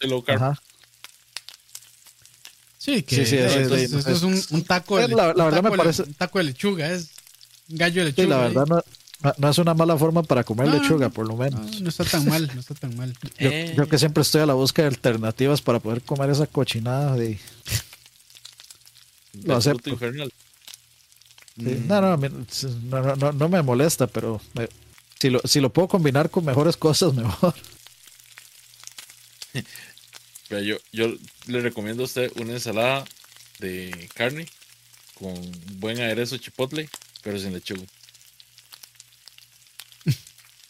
Sí, 0.00 0.08
low 0.08 0.22
carb. 0.22 0.42
Ajá. 0.42 0.60
Sí, 2.78 3.02
que 3.02 3.16
Sí, 3.16 3.26
sí, 3.26 3.36
eso- 3.36 3.74
ese- 3.74 3.84
eso 3.98 4.10
es 4.10 4.22
un, 4.22 4.42
un 4.50 4.64
taco 4.64 4.96
de 4.96 5.02
la- 5.02 5.28
lechuga. 5.28 5.34
la 5.34 5.44
verdad 5.44 5.62
me 5.62 5.70
un, 5.70 5.76
taco 5.76 5.76
de- 5.76 5.78
parece- 5.78 6.02
un 6.04 6.14
taco 6.14 6.38
de 6.38 6.44
lechuga, 6.44 6.90
es 6.92 7.10
un 7.68 7.76
gallo 7.76 8.04
de 8.04 8.10
Sí, 8.12 8.16
lechuga. 8.22 8.36
la 8.38 8.42
ahí. 8.46 8.54
verdad 8.54 8.66
no, 8.66 8.84
no- 9.22 9.34
no 9.38 9.48
es 9.50 9.58
una 9.58 9.74
mala 9.74 9.96
forma 9.96 10.22
para 10.22 10.44
comer 10.44 10.68
No, 10.68 10.74
lechuga, 10.78 11.08
por 11.10 11.26
lo 11.26 11.34
No, 11.34 11.38
menos. 11.38 11.80
no 11.80 11.88
está 11.88 12.04
tan 12.04 12.26
mal, 12.26 12.50
no 12.54 12.60
está 12.60 12.74
tan 12.74 12.96
mal. 12.96 13.12
Yo, 13.38 13.50
Eh. 13.50 13.74
yo 13.76 13.88
que 13.88 13.98
siempre 13.98 14.22
estoy 14.22 14.40
a 14.42 14.46
la 14.46 14.54
búsqueda 14.54 14.88
de 14.88 14.94
alternativas 14.96 15.60
para 15.62 15.78
poder 15.80 16.02
comer 16.02 16.30
esa 16.30 16.46
cochinada 16.46 17.16
de... 17.16 17.38
Lo 19.44 19.56
acepto. 19.56 19.96
Sí. 19.98 21.84
No, 21.86 22.00
no, 22.00 22.16
no, 22.16 22.30
no, 23.02 23.16
no, 23.16 23.32
no 23.32 23.48
me 23.48 23.62
molesta, 23.62 24.06
pero 24.06 24.40
me- 24.54 24.68
si, 25.20 25.28
lo, 25.30 25.40
si 25.44 25.60
lo 25.60 25.70
puedo 25.70 25.88
combinar 25.88 26.30
con 26.30 26.44
mejores 26.44 26.76
cosas, 26.76 27.12
mejor. 27.14 27.54
Yo, 30.48 30.76
yo 30.92 31.14
le 31.46 31.60
recomiendo 31.60 32.02
a 32.02 32.06
usted 32.06 32.32
una 32.40 32.54
ensalada 32.54 33.04
de 33.60 34.08
carne 34.14 34.46
con 35.14 35.34
buen 35.78 36.00
aderezo 36.00 36.36
chipotle, 36.38 36.88
pero 37.22 37.38
sin 37.38 37.52
lechuga. 37.52 37.82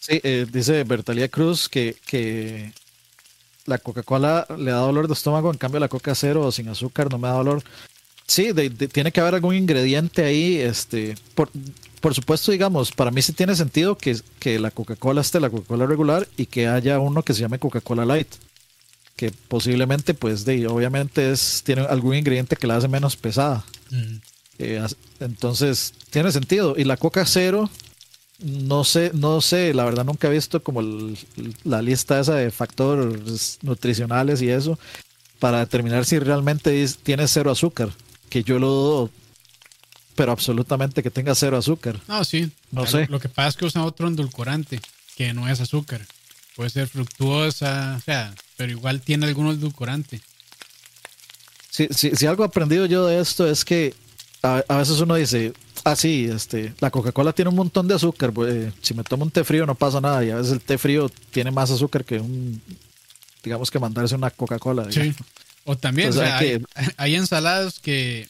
Sí, 0.01 0.19
eh, 0.25 0.47
dice 0.51 0.83
Bertalía 0.85 1.29
Cruz 1.29 1.69
que, 1.69 1.95
que 2.07 2.73
la 3.67 3.79
Coca-Cola 3.79 4.47
le 4.59 4.71
da 4.71 4.79
dolor 4.79 5.07
de 5.07 5.13
estómago, 5.15 5.51
en 5.51 5.59
cambio 5.59 5.79
la 5.79 5.89
Coca 5.89 6.15
cero 6.15 6.43
o 6.47 6.53
sin 6.53 6.69
azúcar 6.69 7.11
no 7.11 7.19
me 7.19 7.29
da 7.29 7.35
dolor. 7.35 7.63
Sí, 8.27 8.53
de- 8.53 8.71
de- 8.71 8.89
tiene 8.89 9.13
que 9.13 9.21
haber 9.21 9.35
algún 9.35 9.55
ingrediente 9.55 10.25
ahí. 10.25 10.57
Este, 10.57 11.17
por, 11.35 11.51
por 12.01 12.15
supuesto, 12.15 12.51
digamos, 12.53 12.93
para 12.93 13.11
mí 13.11 13.21
sí 13.23 13.33
tiene 13.33 13.55
sentido 13.57 13.99
que, 13.99 14.17
que 14.39 14.59
la 14.59 14.71
Coca-Cola 14.71 15.21
esté 15.21 15.39
la 15.41 15.51
Coca-Cola 15.51 15.85
regular 15.87 16.27
y 16.37 16.47
que 16.47 16.67
haya 16.67 16.99
uno 16.99 17.23
que 17.23 17.35
se 17.35 17.41
llame 17.41 17.59
Coca-Cola 17.59 18.05
Light. 18.07 18.29
Que 19.17 19.33
posiblemente, 19.49 20.15
pues, 20.15 20.47
de, 20.47 20.67
obviamente 20.67 21.31
es, 21.31 21.63
tiene 21.65 21.83
algún 21.83 22.15
ingrediente 22.15 22.57
que 22.57 22.67
la 22.67 22.77
hace 22.77 22.89
menos 22.89 23.17
pesada. 23.17 23.65
Eh, 24.59 24.83
entonces, 25.19 25.93
tiene 26.11 26.33
sentido. 26.33 26.75
Y 26.79 26.85
la 26.85 26.97
Coca 26.97 27.27
Cero, 27.27 27.69
no 28.43 28.85
sé, 28.85 29.11
no 29.15 29.41
sé, 29.41 29.75
la 29.75 29.85
verdad 29.85 30.05
nunca 30.05 30.29
he 30.29 30.31
visto 30.33 30.63
como 30.63 30.81
el- 30.81 31.17
la 31.65 31.83
lista 31.83 32.19
esa 32.21 32.35
de 32.35 32.51
factores 32.51 33.59
nutricionales 33.63 34.41
y 34.43 34.49
eso 34.49 34.79
para 35.39 35.59
determinar 35.61 36.05
si 36.05 36.19
realmente 36.19 36.83
es- 36.83 36.99
tiene 36.99 37.27
cero 37.29 37.51
azúcar. 37.51 37.91
Que 38.29 38.43
yo 38.45 38.59
lo 38.59 38.69
dudo, 38.69 39.11
pero 40.15 40.33
absolutamente 40.33 41.03
que 41.03 41.11
tenga 41.11 41.35
cero 41.35 41.57
azúcar. 41.57 41.99
No, 42.09 42.25
sí. 42.25 42.51
No 42.71 42.83
Lo- 42.83 42.87
sé. 42.87 43.07
Lo 43.09 43.19
que 43.21 43.29
pasa 43.29 43.49
es 43.49 43.57
que 43.57 43.65
usan 43.65 43.83
otro 43.83 44.07
endulcorante, 44.07 44.81
que 45.17 45.33
no 45.35 45.49
es 45.49 45.61
azúcar. 45.61 46.07
Puede 46.57 46.71
ser 46.71 46.89
fructuosa, 46.89 47.97
o 47.99 48.01
sea, 48.01 48.35
pero 48.57 48.71
igual 48.73 49.01
tiene 49.01 49.27
algún 49.27 49.49
endulcorante. 49.49 50.21
Si, 51.71 51.89
si, 51.91 52.15
si 52.17 52.27
algo 52.27 52.43
he 52.45 52.47
aprendido 52.47 52.87
yo 52.87 53.07
de 53.07 53.21
esto 53.21 53.49
es 53.49 53.65
que 53.65 53.95
a, 54.43 54.63
a 54.69 54.77
veces 54.79 55.01
uno 55.01 55.15
dice, 55.15 55.53
ah, 55.85 55.97
sí, 55.97 56.29
este, 56.33 56.73
la 56.81 56.91
Coca-Cola 56.91 57.33
tiene 57.33 57.49
un 57.51 57.57
montón 57.57 57.87
de 57.89 57.95
azúcar, 57.95 58.33
pues, 58.33 58.53
eh, 58.55 58.73
si 58.83 58.95
me 58.95 59.03
tomo 59.05 59.25
un 59.25 59.31
té 59.31 59.45
frío 59.45 59.67
no 59.67 59.75
pasa 59.75 60.01
nada, 60.01 60.25
y 60.25 60.31
a 60.31 60.37
veces 60.37 60.53
el 60.53 60.61
té 60.61 60.79
frío 60.79 61.11
tiene 61.31 61.51
más 61.51 61.71
azúcar 61.71 62.05
que 62.05 62.19
un, 62.21 62.61
digamos 63.43 63.71
que 63.71 63.79
mandarse 63.79 64.15
una 64.15 64.31
Coca-Cola. 64.31 64.91
Sí. 64.91 65.15
O 65.65 65.77
también, 65.77 66.09
o 66.09 66.13
sea, 66.13 66.39
hay 66.39 66.63
hay 66.97 67.15
ensaladas 67.17 67.79
que, 67.81 68.27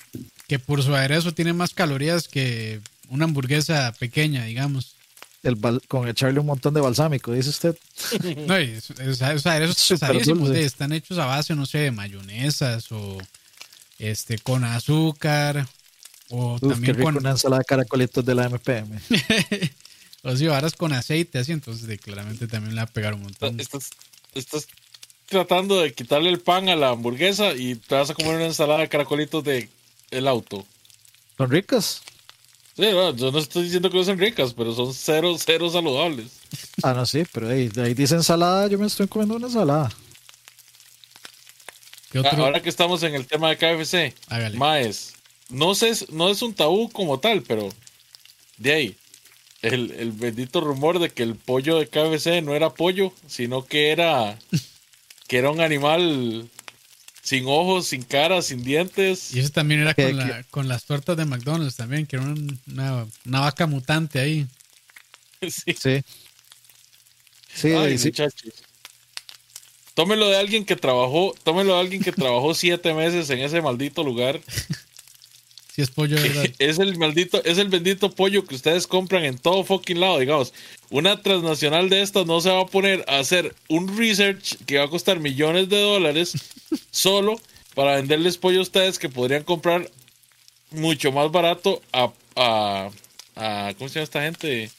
que 0.49 0.59
por 0.59 0.83
su 0.83 0.95
aderezo 0.95 1.33
tienen 1.33 1.57
más 1.57 1.73
calorías 1.73 2.27
que 2.29 2.81
una 3.09 3.25
hamburguesa 3.25 3.93
pequeña, 3.99 4.45
digamos. 4.45 4.97
El 5.43 5.57
bal- 5.57 5.81
con 5.89 6.07
echarle 6.09 6.39
un 6.41 6.47
montón 6.47 6.75
de 6.75 6.81
balsámico, 6.81 7.33
dice 7.33 7.49
usted. 7.51 7.77
No, 8.47 8.57
es- 8.57 8.91
es- 8.91 9.19
pesadísimos, 9.89 10.51
de- 10.51 10.65
están 10.65 10.93
hechos 10.93 11.19
a 11.19 11.25
base, 11.27 11.55
no 11.55 11.67
sé, 11.67 11.79
de 11.79 11.91
mayonesas 11.93 12.91
o 12.93 13.17
este 13.99 14.39
con 14.39 14.65
azúcar 14.65 15.67
o 16.31 16.55
Uf, 16.55 16.61
qué 16.63 16.69
también 16.69 16.97
rico 16.97 17.07
con 17.09 17.17
una 17.19 17.31
ensalada 17.31 17.59
de 17.61 17.65
caracolitos 17.67 18.25
de 18.25 18.35
la 18.35 18.45
MPM. 18.49 18.99
o 20.23 20.37
si 20.37 20.47
varas 20.47 20.73
con 20.75 20.93
aceite 20.93 21.39
así, 21.39 21.53
entonces 21.53 21.87
de- 21.87 21.99
claramente 21.99 22.47
también 22.49 22.75
le 22.75 22.81
va 22.81 22.85
a 22.85 22.93
pegar 22.93 23.15
un 23.15 23.23
montón. 23.23 23.61
Estás, 23.61 23.91
estás 24.35 24.67
tratando 25.27 25.81
de 25.81 25.93
quitarle 25.93 26.31
el 26.31 26.41
pan 26.41 26.69
a 26.69 26.77
la 26.77 26.89
hamburguesa 26.91 27.53
y 27.53 27.75
te 27.77 27.95
vas 27.95 28.11
a 28.11 28.15
comer 28.15 28.37
una 28.37 28.47
ensalada 28.47 28.81
de 28.81 28.89
caracolitos 28.89 29.45
de 29.45 29.69
el 30.11 30.27
auto. 30.27 30.67
¿Son 31.37 31.51
ricas? 31.51 32.03
Sí, 32.77 32.83
no, 32.93 33.15
yo 33.15 33.31
no 33.31 33.39
estoy 33.39 33.65
diciendo 33.65 33.91
que 33.91 33.97
no 33.99 34.05
sean 34.05 34.19
ricas, 34.19 34.55
pero 34.55 34.73
son 34.75 34.95
cero, 34.95 35.37
cero 35.39 35.71
saludables. 35.71 36.27
Ah, 36.83 36.95
no, 36.95 37.05
sí, 37.05 37.25
pero 37.31 37.49
ahí, 37.51 37.69
dice 37.95 38.15
ensalada, 38.15 38.67
yo 38.67 38.79
me 38.79 38.87
estoy 38.87 39.07
comiendo 39.07 39.37
una 39.37 39.49
ensalada. 39.49 39.91
¿Qué 42.11 42.19
Ah, 42.19 42.23
otro? 42.23 42.45
Ahora 42.45 42.63
que 42.63 42.69
estamos 42.71 43.03
en 43.03 43.15
el 43.15 43.27
tema 43.27 43.51
de 43.51 43.57
KFC, 43.59 44.15
Hágale. 44.29 44.57
Maes, 44.57 45.13
no 45.51 45.75
sé, 45.75 45.93
no 46.13 46.29
es 46.31 46.43
un 46.43 46.55
tabú 46.55 46.91
como 46.91 47.19
tal, 47.21 47.43
pero 47.43 47.69
de 48.59 48.73
ahí, 48.73 48.97
el, 49.63 49.91
el 49.93 50.13
bendito 50.13 50.61
rumor 50.61 50.99
de 50.99 51.11
que 51.11 51.23
el 51.23 51.35
pollo 51.37 51.79
de 51.79 51.89
KFC 51.89 52.43
no 52.43 52.55
era 52.55 52.71
pollo, 52.71 53.13
sino 53.27 53.65
que 53.67 53.91
era, 53.91 54.39
que 55.29 55.39
era 55.39 55.51
un 55.51 55.61
animal 55.61 56.49
sin 57.23 57.45
ojos, 57.47 57.87
sin 57.89 58.03
cara, 58.03 58.43
sin 58.43 58.65
dientes. 58.65 59.35
Y 59.35 59.41
eso 59.41 59.51
también 59.51 59.81
era 59.83 59.95
¿Qué- 59.95 60.05
con, 60.07 60.17
la- 60.17 60.43
con 60.51 60.69
las 60.69 60.85
tortas 60.85 61.17
de 61.17 61.27
McDonald's 61.27 61.77
también, 61.77 62.07
que 62.07 62.17
era 62.17 62.25
un- 62.25 62.59
una, 62.67 63.07
una 63.27 63.41
vaca 63.41 63.67
mutante 63.67 64.19
ahí. 64.21 64.47
Sí. 65.49 65.75
Sí. 65.79 66.03
Sí, 67.53 67.73
Ay, 67.73 67.99
sí. 67.99 68.09
muchachos. 68.09 68.53
Tómelo 69.95 70.29
de 70.29 70.37
alguien 70.39 70.65
que 70.65 70.77
trabajó, 70.77 71.35
tómelo 71.43 71.75
de 71.75 71.81
alguien 71.81 72.03
que 72.03 72.13
trabajó 72.13 72.55
siete 72.55 72.95
meses 72.95 73.29
en 73.31 73.41
ese 73.41 73.61
maldito 73.61 74.03
lugar. 74.05 74.41
Es 75.81 75.91
pollo. 75.91 76.17
Es 76.59 76.79
el 76.79 76.97
maldito, 76.99 77.43
es 77.45 77.59
el 77.59 77.69
bendito 77.69 78.11
pollo 78.11 78.45
que 78.45 78.55
ustedes 78.55 78.87
compran 78.87 79.25
en 79.25 79.39
todo 79.39 79.65
fucking 79.65 79.99
lado, 80.01 80.19
digamos. 80.19 80.53
Una 80.91 81.23
transnacional 81.23 81.89
de 81.89 82.03
estas 82.03 82.27
no 82.27 82.41
se 82.41 82.51
va 82.51 82.63
a 82.63 82.67
poner 82.67 83.05
a 83.09 83.19
hacer 83.19 83.55
un 83.69 83.97
research 83.99 84.57
que 84.67 84.79
va 84.79 84.85
a 84.85 84.89
costar 84.91 85.19
millones 85.21 85.69
de 85.69 85.81
dólares 85.81 86.33
solo 86.91 87.41
para 87.75 87.97
venderles 87.97 88.37
pollo 88.39 88.59
a 88.61 88.63
ustedes 88.63 88.99
que 88.99 89.09
podrían 89.09 89.43
comprar 89.45 89.91
mucho 90.71 91.13
más 91.13 91.31
barato 91.31 91.81
a, 91.93 92.11
a, 92.37 92.91
a- 93.37 93.75
¿cómo 93.79 93.89
se 93.89 93.95
llama 93.97 94.05
esta 94.05 94.23
gente? 94.23 94.71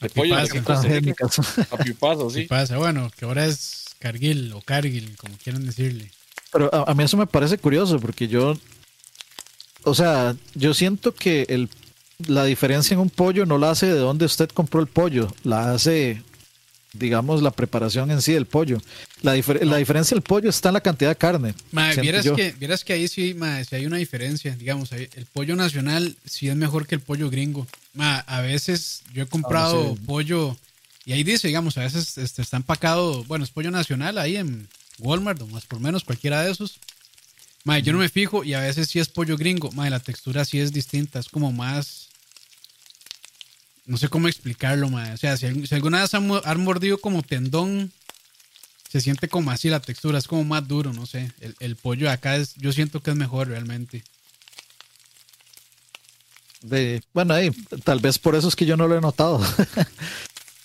De 0.00 0.06
A 0.06 0.08
pollo 0.08 0.36
de 0.36 0.42
Rica. 0.42 0.62
Transgénicas. 0.64 1.38
A 1.70 1.76
pipazo, 1.78 2.28
¿Qué 2.28 2.46
sí. 2.48 2.74
Bueno, 2.76 3.10
que 3.16 3.24
ahora 3.24 3.46
es 3.46 3.84
Cargill 3.98 4.52
o 4.52 4.60
Cargill, 4.60 5.16
como 5.16 5.36
quieran 5.38 5.64
decirle. 5.66 6.10
Pero 6.52 6.68
a, 6.74 6.90
a 6.90 6.94
mí 6.94 7.02
eso 7.04 7.16
me 7.16 7.26
parece 7.26 7.58
curioso 7.58 7.98
porque 7.98 8.28
yo, 8.28 8.56
o 9.84 9.94
sea, 9.94 10.34
yo 10.54 10.74
siento 10.74 11.14
que 11.14 11.46
el, 11.48 11.68
la 12.26 12.44
diferencia 12.44 12.94
en 12.94 13.00
un 13.00 13.10
pollo 13.10 13.46
no 13.46 13.58
la 13.58 13.70
hace 13.70 13.86
de 13.86 13.98
dónde 13.98 14.24
usted 14.24 14.48
compró 14.48 14.80
el 14.80 14.86
pollo, 14.86 15.32
la 15.42 15.72
hace, 15.72 16.22
digamos, 16.92 17.42
la 17.42 17.50
preparación 17.50 18.10
en 18.10 18.22
sí 18.22 18.32
del 18.32 18.46
pollo. 18.46 18.80
La, 19.22 19.36
difer- 19.36 19.62
la 19.64 19.76
diferencia 19.78 20.14
del 20.14 20.22
pollo 20.22 20.50
está 20.50 20.68
en 20.68 20.74
la 20.74 20.80
cantidad 20.80 21.10
de 21.10 21.16
carne. 21.16 21.54
Ma, 21.72 21.86
siento 21.92 22.02
vieras, 22.02 22.26
que, 22.36 22.52
vieras 22.58 22.84
que 22.84 22.92
ahí 22.92 23.08
sí, 23.08 23.34
ma, 23.34 23.62
sí 23.64 23.74
hay 23.76 23.86
una 23.86 23.96
diferencia. 23.96 24.54
Digamos, 24.56 24.92
el 24.92 25.26
pollo 25.32 25.56
nacional 25.56 26.16
sí 26.24 26.48
es 26.48 26.56
mejor 26.56 26.86
que 26.86 26.94
el 26.94 27.00
pollo 27.00 27.30
gringo. 27.30 27.66
A 27.98 28.40
veces 28.40 29.02
yo 29.12 29.22
he 29.22 29.26
comprado 29.26 29.80
Ah, 29.80 29.88
no 29.90 29.96
sé. 29.96 30.02
pollo 30.06 30.56
y 31.06 31.12
ahí 31.12 31.22
dice, 31.22 31.46
digamos, 31.48 31.76
a 31.78 31.82
veces 31.82 32.16
este, 32.18 32.42
está 32.42 32.56
empacado, 32.56 33.24
bueno, 33.24 33.44
es 33.44 33.50
pollo 33.50 33.70
nacional 33.70 34.16
ahí 34.18 34.36
en 34.36 34.68
Walmart 34.98 35.40
o 35.42 35.46
más 35.46 35.64
por 35.66 35.78
menos, 35.80 36.02
cualquiera 36.04 36.42
de 36.42 36.50
esos. 36.52 36.78
Ma, 37.64 37.78
yo 37.78 37.94
no 37.94 37.98
me 37.98 38.10
fijo 38.10 38.44
y 38.44 38.52
a 38.52 38.60
veces 38.60 38.88
sí 38.90 38.98
es 39.00 39.08
pollo 39.08 39.36
gringo. 39.38 39.72
Ma, 39.72 39.88
la 39.88 40.00
textura 40.00 40.44
sí 40.44 40.60
es 40.60 40.72
distinta, 40.72 41.18
es 41.18 41.28
como 41.28 41.50
más... 41.50 42.08
No 43.86 43.98
sé 43.98 44.08
cómo 44.08 44.28
explicarlo, 44.28 44.88
ma. 44.88 45.12
O 45.12 45.16
sea, 45.16 45.36
si, 45.36 45.46
alguna 45.70 46.00
vez 46.02 46.14
han, 46.14 46.26
mo- 46.26 46.40
han 46.44 46.60
mordido 46.62 46.98
como 46.98 47.22
tendón, 47.22 47.92
se 48.90 49.00
siente 49.00 49.28
como 49.28 49.50
así 49.50 49.68
la 49.68 49.80
textura, 49.80 50.18
es 50.18 50.26
como 50.28 50.44
más 50.44 50.66
duro, 50.66 50.92
no 50.92 51.04
sé. 51.04 51.30
El, 51.60 51.76
pollo 51.76 52.10
acá 52.10 52.36
es, 52.36 52.54
yo 52.56 52.72
siento 52.72 53.02
que 53.02 53.10
es 53.10 53.16
mejor 53.16 53.48
realmente. 53.48 54.02
De, 56.62 57.02
bueno, 57.12 57.34
ahí, 57.34 57.50
tal 57.82 58.00
vez 58.00 58.18
por 58.18 58.34
eso 58.34 58.48
es 58.48 58.56
que 58.56 58.64
yo 58.64 58.76
no 58.76 58.88
lo 58.88 58.96
he 58.96 59.00
notado. 59.02 59.44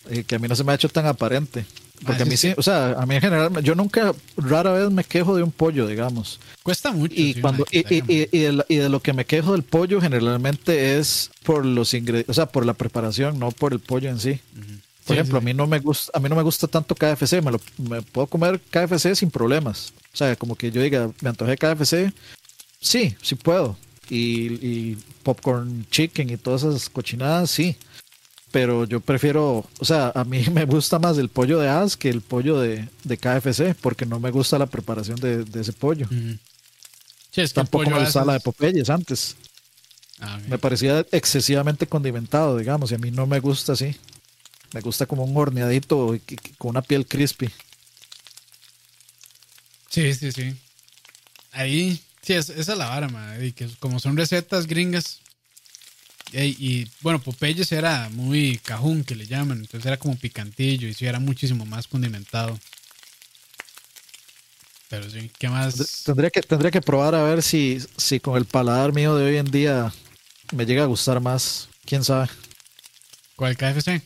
Y 0.09 0.23
que 0.23 0.35
a 0.35 0.39
mí 0.39 0.47
no 0.47 0.55
se 0.55 0.63
me 0.63 0.71
ha 0.71 0.75
hecho 0.75 0.87
tan 0.87 1.05
aparente. 1.05 1.65
Porque 2.05 2.21
Ah, 2.23 2.25
a 2.25 2.29
mí 2.29 2.37
sí, 2.37 2.53
o 2.57 2.63
sea, 2.63 2.91
a 2.93 3.05
mí 3.05 3.15
en 3.15 3.21
general, 3.21 3.61
yo 3.63 3.75
nunca, 3.75 4.13
rara 4.37 4.71
vez 4.71 4.89
me 4.89 5.03
quejo 5.03 5.35
de 5.35 5.43
un 5.43 5.51
pollo, 5.51 5.85
digamos. 5.87 6.39
Cuesta 6.63 6.91
mucho. 6.91 7.13
Y, 7.15 7.33
sí, 7.33 7.41
cuando, 7.41 7.65
y, 7.71 7.79
y, 7.93 8.03
y- 8.07 8.29
y 8.31 8.39
de, 8.39 8.51
la- 8.53 8.65
y 8.69 8.75
de 8.77 8.89
lo 8.89 9.01
que 9.01 9.13
me 9.13 9.25
quejo 9.25 9.51
del 9.51 9.63
pollo 9.63 9.99
generalmente 10.01 10.97
es 10.97 11.29
por 11.43 11.65
los 11.65 11.93
ingredientes, 11.93 12.29
o 12.29 12.33
sea, 12.33 12.45
por 12.45 12.65
la 12.65 12.73
preparación, 12.73 13.37
no 13.39 13.51
por 13.51 13.73
el 13.73 13.79
pollo 13.79 14.09
en 14.09 14.19
sí. 14.19 14.39
Por 15.05 15.15
Sí, 15.15 15.21
ejemplo, 15.21 15.39
sí, 15.39 15.43
a 15.43 15.45
mí 15.45 15.53
no 15.53 15.65
me 15.67 15.79
gusta, 15.79 16.11
a 16.15 16.19
mí 16.19 16.29
no 16.29 16.35
me 16.35 16.43
gusta 16.43 16.67
tanto 16.67 16.93
KFC, 16.95 17.41
me 17.41 17.51
lo 17.51 17.59
me 17.77 18.01
puedo 18.01 18.27
comer 18.27 18.59
KFC 18.69 19.15
sin 19.15 19.31
problemas. 19.31 19.91
O 20.13 20.17
sea, 20.17 20.35
como 20.35 20.55
que 20.55 20.71
yo 20.71 20.81
diga, 20.81 21.09
me 21.21 21.29
antojé 21.29 21.57
KFC, 21.57 22.13
sí, 22.79 23.15
sí 23.21 23.35
puedo. 23.35 23.75
Y, 24.09 24.53
y 24.65 24.97
popcorn 25.23 25.85
chicken 25.91 26.29
y 26.29 26.37
todas 26.37 26.63
esas 26.63 26.89
cochinadas, 26.89 27.49
sí. 27.51 27.75
Pero 28.51 28.85
yo 28.85 28.99
prefiero, 28.99 29.67
o 29.79 29.85
sea, 29.85 30.11
a 30.15 30.23
mí 30.23 30.43
me 30.51 30.65
gusta 30.65 30.97
más 30.99 31.17
el 31.17 31.29
pollo 31.29 31.59
de 31.59 31.69
As 31.69 31.95
que 31.97 32.09
el 32.09 32.21
pollo 32.21 32.59
de, 32.59 32.87
de 33.03 33.17
KFC, 33.17 33.75
porque 33.79 34.05
no 34.05 34.19
me 34.19 34.31
gusta 34.31 34.57
la 34.57 34.65
preparación 34.65 35.17
de, 35.19 35.43
de 35.45 35.61
ese 35.61 35.73
pollo. 35.73 36.05
Ujú. 36.05 36.37
Sí, 37.31 37.41
es 37.41 37.53
que 37.53 37.59
el 37.61 37.67
Tampoco 37.67 37.89
me 37.91 37.99
gustaba 37.99 38.25
la 38.25 38.33
de 38.33 38.39
Popeyes 38.39 38.89
antes. 38.89 39.35
Ah. 40.19 40.39
Me 40.47 40.57
parecía 40.57 41.05
excesivamente 41.11 41.87
condimentado, 41.87 42.57
digamos, 42.57 42.91
y 42.91 42.95
a 42.95 42.97
mí 42.97 43.11
no 43.11 43.27
me 43.27 43.39
gusta 43.39 43.73
así. 43.73 43.95
Me 44.73 44.81
gusta 44.81 45.05
como 45.05 45.23
un 45.23 45.35
horneadito 45.37 46.17
con 46.57 46.71
una 46.71 46.81
piel 46.81 47.05
crispy. 47.05 47.49
Sí, 49.89 50.13
sí, 50.13 50.31
sí. 50.31 50.55
Ahí, 51.51 52.01
sí, 52.21 52.33
es- 52.33 52.49
esa 52.49 52.71
es 52.73 52.77
la 52.77 52.89
vara, 52.89 53.07
ma, 53.09 53.37
y 53.39 53.51
que 53.53 53.67
como 53.79 53.99
son 53.99 54.17
recetas 54.17 54.67
gringas. 54.67 55.19
Y, 56.31 56.39
y, 56.59 56.91
bueno, 57.01 57.19
Popeyes 57.19 57.71
era 57.71 58.09
muy 58.09 58.57
cajún, 58.63 59.03
que 59.03 59.15
le 59.15 59.25
llaman, 59.25 59.59
entonces 59.59 59.85
era 59.87 59.97
como 59.97 60.15
picantillo 60.15 60.87
y 60.87 60.93
sí, 60.93 61.05
era 61.05 61.19
muchísimo 61.19 61.65
más 61.65 61.87
condimentado. 61.87 62.59
Pero 64.89 65.09
sí, 65.09 65.29
¿qué 65.37 65.49
más? 65.49 66.03
Tendría 66.03 66.29
que, 66.31 66.41
tendría 66.41 66.71
que 66.71 66.81
probar 66.81 67.13
a 67.15 67.23
ver 67.23 67.43
si, 67.43 67.79
si 67.97 68.19
con 68.19 68.37
el 68.37 68.45
paladar 68.45 68.91
mío 68.93 69.15
de 69.15 69.25
hoy 69.25 69.37
en 69.37 69.49
día 69.51 69.93
me 70.53 70.65
llega 70.65 70.83
a 70.83 70.87
gustar 70.87 71.19
más. 71.19 71.69
¿Quién 71.85 72.03
sabe? 72.03 72.27
¿Cuál 73.35 73.55
KFC? 73.55 74.01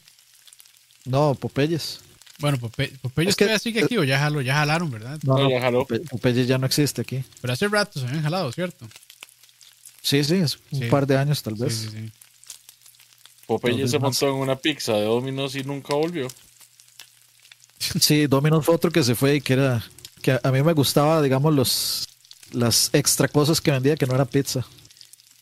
No, 1.05 1.35
Popeyes. 1.35 1.99
Bueno, 2.39 2.57
Pope- 2.57 2.91
Popeye 3.01 3.29
Es 3.29 3.35
que- 3.35 3.45
todavía 3.45 3.59
sigue 3.59 3.83
aquí 3.83 3.97
o 3.97 4.03
ya, 4.03 4.19
jaló, 4.19 4.41
ya 4.41 4.55
jalaron, 4.55 4.91
¿verdad? 4.91 5.17
No, 5.23 5.37
No, 5.37 5.49
ya 5.49 5.61
jaló. 5.61 5.85
Pope- 5.85 5.99
Popeye 6.09 6.45
ya 6.45 6.57
no 6.57 6.65
existe 6.65 7.01
aquí. 7.01 7.23
Pero 7.41 7.53
hace 7.53 7.67
rato 7.69 7.99
se 7.99 8.05
habían 8.07 8.23
jalado, 8.23 8.51
¿cierto? 8.51 8.87
Sí, 10.03 10.23
sí, 10.23 10.35
es 10.35 10.59
un 10.71 10.81
Sí. 10.81 10.85
par 10.89 11.07
de 11.07 11.17
años 11.17 11.41
tal 11.41 11.55
vez. 11.55 11.73
sí, 11.73 11.89
sí. 11.89 12.11
Popeye 13.47 13.87
se 13.87 13.99
montó 13.99 14.27
en 14.29 14.35
una 14.35 14.55
pizza 14.55 14.93
de 14.93 15.05
Domino's 15.05 15.55
y 15.55 15.63
nunca 15.63 15.95
volvió. 15.95 16.27
Sí, 17.99 18.27
Domino's 18.27 18.65
fue 18.65 18.75
otro 18.75 18.91
que 18.91 19.03
se 19.03 19.13
fue 19.13 19.35
y 19.35 19.41
que 19.41 19.53
era 19.53 19.83
que 20.21 20.39
a, 20.41 20.51
mí 20.51 20.63
me 20.63 20.71
gustaba, 20.71 21.21
digamos, 21.21 21.53
los 21.53 22.07
las 22.51 22.89
extra 22.93 23.27
cosas 23.27 23.59
que 23.59 23.71
vendía 23.71 23.97
que 23.97 24.05
no 24.05 24.15
era 24.15 24.23
pizza. 24.25 24.65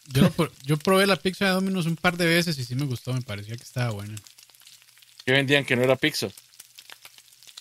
Yo, 0.07 0.27
yo 0.65 0.77
probé 0.77 1.05
la 1.05 1.17
pizza 1.17 1.45
de 1.45 1.51
Domino's 1.51 1.85
un 1.85 1.97
par 1.97 2.17
de 2.17 2.25
veces 2.25 2.57
y 2.57 2.65
sí 2.65 2.73
me 2.75 2.85
gustó, 2.85 3.13
me 3.13 3.21
parecía 3.21 3.55
que 3.55 3.63
estaba 3.63 3.91
buena. 3.91 4.15
Que 5.23 5.33
vendían 5.33 5.65
que 5.65 5.75
no 5.75 5.83
era 5.83 5.95
pizza. 5.95 6.29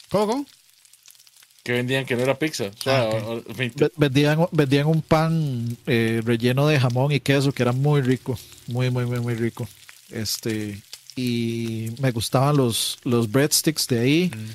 ¿Cómo? 0.08 0.46
Que 1.70 1.76
vendían 1.76 2.04
que 2.04 2.16
no 2.16 2.22
era 2.22 2.36
pizza. 2.36 2.64
O 2.64 2.82
sea, 2.82 3.10
Ah, 3.12 3.40
Vendían, 3.96 4.48
vendían 4.50 4.86
un 4.88 5.02
pan 5.02 5.76
eh, 5.86 6.20
relleno 6.24 6.66
de 6.66 6.80
jamón 6.80 7.12
y 7.12 7.20
queso 7.20 7.52
que 7.52 7.62
era 7.62 7.70
muy 7.70 8.00
rico, 8.02 8.36
muy, 8.66 8.90
muy, 8.90 9.06
muy, 9.06 9.20
muy 9.20 9.34
rico. 9.36 9.68
Este, 10.10 10.82
y 11.14 11.92
me 12.00 12.10
gustaban 12.10 12.56
los, 12.56 12.98
los 13.04 13.30
breadsticks 13.30 13.86
de 13.86 14.00
ahí. 14.00 14.30
Mm. 14.34 14.50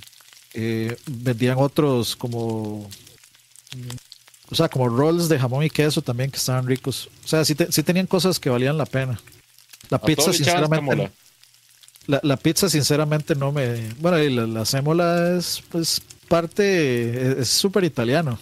Eh, 0.55 0.97
vendían 1.05 1.57
otros 1.57 2.17
como, 2.17 2.89
o 4.49 4.55
sea, 4.55 4.67
como 4.67 4.89
rolls 4.89 5.29
de 5.29 5.39
jamón 5.39 5.63
y 5.63 5.69
queso 5.69 6.01
también 6.01 6.29
que 6.31 6.37
estaban 6.37 6.67
ricos. 6.67 7.09
O 7.23 7.27
sea, 7.29 7.45
sí, 7.45 7.55
te- 7.55 7.71
sí 7.71 7.81
tenían 7.81 8.07
cosas 8.07 8.41
que 8.41 8.49
valían 8.49 8.77
la 8.77 8.85
pena. 8.85 9.21
La 9.89 9.97
a 9.97 10.01
pizza, 10.01 10.33
sinceramente, 10.33 11.11
la, 12.07 12.19
la 12.23 12.35
pizza, 12.35 12.69
sinceramente, 12.69 13.35
no 13.35 13.53
me. 13.53 13.93
Bueno, 14.01 14.21
y 14.21 14.29
la, 14.29 14.45
la 14.47 14.65
sémola 14.65 15.37
es 15.37 15.63
pues 15.69 16.01
parte. 16.25 17.41
Es 17.41 17.49
súper 17.49 17.83
italiano. 17.83 18.39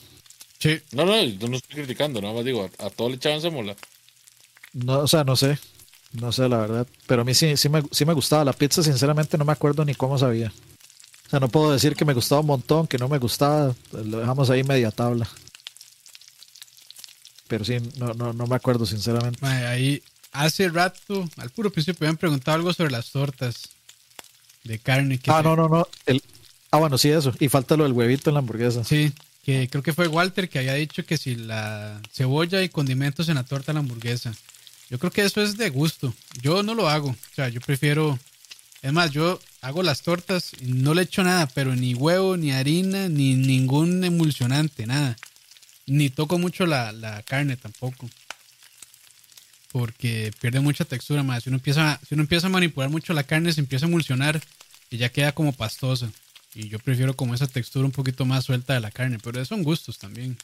Sí, 0.59 0.79
No, 0.91 1.05
no, 1.05 1.21
yo 1.21 1.47
no 1.49 1.57
estoy 1.57 1.75
criticando, 1.83 2.21
nada 2.21 2.33
más 2.33 2.45
digo, 2.45 2.69
a, 2.79 2.85
a 2.85 2.89
todo 2.89 3.09
le 3.09 3.15
echaban 3.15 3.41
sémola. 3.41 3.75
No, 4.73 4.99
o 4.99 5.07
sea, 5.07 5.23
no 5.23 5.35
sé. 5.35 5.59
No 6.13 6.31
sé, 6.31 6.47
la 6.47 6.57
verdad. 6.57 6.87
Pero 7.07 7.23
a 7.23 7.25
mí 7.25 7.33
sí, 7.33 7.57
sí, 7.57 7.69
me, 7.69 7.83
sí 7.91 8.05
me 8.05 8.13
gustaba. 8.13 8.45
La 8.45 8.53
pizza, 8.53 8.81
sinceramente, 8.83 9.37
no 9.37 9.45
me 9.45 9.51
acuerdo 9.51 9.83
ni 9.83 9.93
cómo 9.95 10.17
sabía. 10.17 10.53
O 11.27 11.29
sea, 11.29 11.39
no 11.39 11.49
puedo 11.49 11.71
decir 11.71 11.95
que 11.95 12.05
me 12.05 12.13
gustaba 12.13 12.41
un 12.41 12.47
montón, 12.47 12.87
que 12.87 12.97
no 12.97 13.07
me 13.09 13.17
gustaba. 13.17 13.75
Lo 13.91 14.19
dejamos 14.19 14.49
ahí 14.49 14.63
media 14.63 14.91
tabla. 14.91 15.27
Pero 17.47 17.65
sí, 17.65 17.77
no, 17.97 18.13
no, 18.13 18.33
no 18.33 18.47
me 18.47 18.55
acuerdo, 18.55 18.85
sinceramente. 18.85 19.45
ahí 19.45 20.01
hace 20.31 20.69
rato, 20.69 21.29
al 21.37 21.49
puro 21.49 21.71
principio, 21.71 21.99
me 22.01 22.07
habían 22.07 22.17
preguntado 22.17 22.55
algo 22.55 22.73
sobre 22.73 22.91
las 22.91 23.11
tortas 23.11 23.69
de 24.63 24.79
carne. 24.79 25.19
Que 25.19 25.29
Ah, 25.31 25.37
se- 25.39 25.43
no, 25.43 25.55
no, 25.55 25.67
no. 25.67 25.87
El, 26.05 26.23
ah, 26.73 26.79
bueno, 26.79 26.97
sí, 26.97 27.09
eso. 27.09 27.33
Y 27.39 27.49
falta 27.49 27.77
lo 27.77 27.83
del 27.83 27.93
huevito 27.93 28.29
en 28.29 28.33
la 28.33 28.39
hamburguesa. 28.39 28.83
Sí, 28.83 29.13
que 29.45 29.67
creo 29.69 29.83
que 29.83 29.93
fue 29.93 30.07
Walter 30.07 30.49
que 30.49 30.59
había 30.59 30.73
dicho 30.73 31.05
que 31.05 31.17
si 31.17 31.35
la 31.35 32.01
cebolla 32.11 32.63
y 32.63 32.69
condimentos 32.69 33.29
en 33.29 33.35
la 33.35 33.43
torta 33.43 33.67
de 33.67 33.75
la 33.75 33.79
hamburguesa. 33.81 34.33
Yo 34.89 34.97
creo 34.97 35.11
que 35.11 35.23
eso 35.23 35.41
es 35.41 35.55
de 35.57 35.69
gusto. 35.69 36.13
Yo 36.41 36.63
no 36.63 36.73
lo 36.73 36.89
hago. 36.89 37.09
O 37.09 37.35
sea, 37.35 37.49
yo 37.49 37.61
prefiero. 37.61 38.17
Es 38.81 38.91
más, 38.91 39.11
yo 39.11 39.39
hago 39.61 39.83
las 39.83 40.01
tortas 40.01 40.51
y 40.61 40.73
no 40.73 40.93
le 40.93 41.03
echo 41.03 41.23
nada, 41.23 41.47
pero 41.47 41.75
ni 41.75 41.93
huevo, 41.93 42.37
ni 42.37 42.51
harina, 42.51 43.07
ni 43.07 43.35
ningún 43.35 44.03
emulsionante, 44.03 44.85
nada. 44.85 45.15
Ni 45.85 46.09
toco 46.09 46.37
mucho 46.37 46.65
la, 46.65 46.91
la 46.91 47.21
carne 47.23 47.55
tampoco. 47.55 48.09
Porque 49.71 50.33
pierde 50.41 50.59
mucha 50.59 50.85
textura 50.85 51.23
más. 51.23 51.43
Si 51.43 51.49
uno, 51.49 51.57
empieza, 51.57 51.99
si 52.07 52.15
uno 52.15 52.23
empieza 52.23 52.47
a 52.47 52.49
manipular 52.49 52.89
mucho 52.89 53.13
la 53.13 53.23
carne, 53.23 53.53
se 53.53 53.61
empieza 53.61 53.85
a 53.85 53.89
emulsionar 53.89 54.41
y 54.89 54.97
ya 54.97 55.09
queda 55.09 55.33
como 55.33 55.53
pastosa. 55.53 56.11
Y 56.55 56.69
yo 56.69 56.79
prefiero 56.79 57.15
como 57.15 57.33
esa 57.33 57.47
textura 57.47 57.85
un 57.85 57.91
poquito 57.91 58.25
más 58.25 58.45
suelta 58.45 58.73
de 58.73 58.79
la 58.79 58.91
carne, 58.91 59.17
pero 59.23 59.43
son 59.45 59.63
gustos 59.63 59.97
también. 59.97 60.37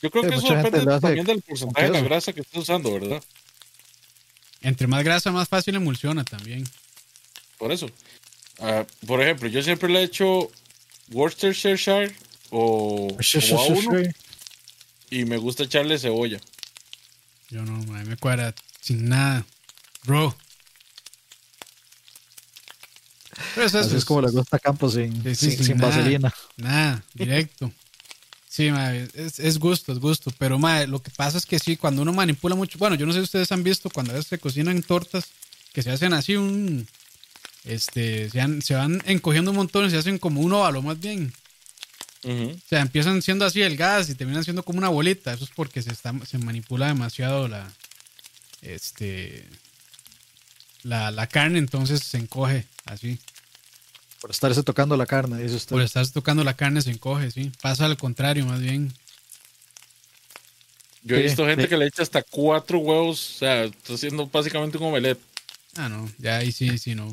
Yo 0.00 0.10
creo 0.10 0.24
Sí, 0.24 0.30
que 0.30 0.34
eso 0.36 0.54
depende 0.54 1.00
también 1.00 1.26
del 1.26 1.42
porcentaje 1.42 1.86
de 1.86 1.92
la 1.92 2.00
grasa 2.00 2.32
que 2.32 2.40
estés 2.40 2.62
usando, 2.62 2.92
¿verdad? 2.92 3.22
Entre 4.60 4.86
más 4.86 5.02
grasa, 5.02 5.32
más 5.32 5.48
fácil 5.48 5.74
emulsiona 5.74 6.24
también. 6.24 6.68
Por 7.58 7.72
eso. 7.72 7.90
Ah, 8.60 8.86
por 9.06 9.20
ejemplo, 9.22 9.48
yo 9.48 9.62
siempre 9.62 9.88
le 9.88 10.00
he 10.00 10.04
hecho 10.04 10.50
Worcestershire 11.10 12.14
o, 12.50 13.08
o 13.08 13.16
A1 13.16 14.14
y 15.10 15.24
me 15.24 15.36
gusta 15.36 15.64
echarle 15.64 15.98
cebolla. 15.98 16.40
Yo 17.50 17.62
no, 17.62 17.74
a 17.94 17.98
mí 17.98 18.08
me 18.08 18.16
cuadra 18.16 18.54
sin 18.80 19.08
nada. 19.08 19.44
Bro. 20.04 20.34
Pero 23.54 23.66
eso 23.66 23.78
Así 23.78 23.96
es 23.96 24.04
como 24.04 24.20
le 24.22 24.30
gusta 24.30 24.58
Campos 24.58 24.94
sin, 24.94 25.22
Sí, 25.22 25.34
sin, 25.52 25.64
sin 25.64 25.76
nada. 25.78 25.88
vaselina. 25.96 26.34
Nada, 26.56 27.04
directo. 27.14 27.72
Sí, 28.48 28.70
ma, 28.70 28.94
es, 28.94 29.38
es 29.38 29.58
gusto, 29.58 29.92
es 29.92 29.98
gusto. 29.98 30.30
Pero 30.38 30.58
ma, 30.58 30.84
lo 30.86 31.02
que 31.02 31.10
pasa 31.10 31.38
es 31.38 31.46
que 31.46 31.58
sí, 31.58 31.76
cuando 31.76 32.02
uno 32.02 32.12
manipula 32.12 32.54
mucho. 32.54 32.78
Bueno, 32.78 32.96
yo 32.96 33.06
no 33.06 33.12
sé 33.12 33.20
si 33.20 33.24
ustedes 33.24 33.50
han 33.52 33.64
visto 33.64 33.88
cuando 33.90 34.12
a 34.12 34.16
veces 34.16 34.28
se 34.28 34.38
cocinan 34.38 34.82
tortas 34.82 35.24
que 35.72 35.82
se 35.82 35.90
hacen 35.90 36.12
así 36.12 36.36
un. 36.36 36.86
Este, 37.64 38.28
se, 38.28 38.40
han- 38.40 38.60
se 38.60 38.74
van 38.74 39.02
encogiendo 39.06 39.50
un 39.52 39.56
montón 39.56 39.86
y 39.86 39.90
se 39.90 39.96
hacen 39.96 40.18
como 40.18 40.40
un 40.42 40.52
óvalo 40.52 40.82
más 40.82 41.00
bien. 41.00 41.32
Ujú. 42.24 42.50
O 42.50 42.68
sea, 42.68 42.80
empiezan 42.80 43.22
siendo 43.22 43.44
así 43.46 43.60
delgadas 43.60 44.10
y 44.10 44.14
terminan 44.14 44.44
siendo 44.44 44.62
como 44.64 44.78
una 44.78 44.88
bolita. 44.90 45.32
Eso 45.32 45.44
es 45.44 45.50
porque 45.56 45.80
se, 45.82 45.90
está, 45.92 46.12
se 46.26 46.36
manipula 46.38 46.88
demasiado 46.88 47.48
la. 47.48 47.72
Este. 48.60 49.48
La, 50.84 51.10
la 51.10 51.26
carne, 51.26 51.58
entonces 51.58 52.02
se 52.02 52.18
encoge 52.18 52.66
así. 52.86 53.18
Por 54.20 54.30
estarse 54.30 54.62
tocando 54.62 54.96
la 54.96 55.06
carne, 55.06 55.42
dice 55.42 55.56
usted. 55.56 55.70
Por 55.74 55.82
estar 55.82 56.06
tocando 56.08 56.44
la 56.44 56.54
carne 56.54 56.80
se 56.82 56.90
encoge, 56.90 57.30
sí. 57.30 57.50
Pasa 57.60 57.86
al 57.86 57.96
contrario, 57.96 58.46
más 58.46 58.60
bien. 58.60 58.92
Yo 61.04 61.16
he 61.16 61.22
visto 61.22 61.44
gente 61.46 61.68
que 61.68 61.76
le 61.76 61.86
echa 61.86 62.02
hasta 62.02 62.22
cuatro 62.22 62.78
huevos, 62.78 63.34
o 63.34 63.38
sea, 63.38 63.64
está 63.64 63.94
haciendo 63.94 64.26
básicamente 64.28 64.78
un 64.78 64.84
omelette. 64.84 65.20
Ah, 65.76 65.88
no, 65.88 66.08
ya 66.18 66.36
ahí 66.36 66.52
sí, 66.52 66.78
sí, 66.78 66.94
no. 66.94 67.06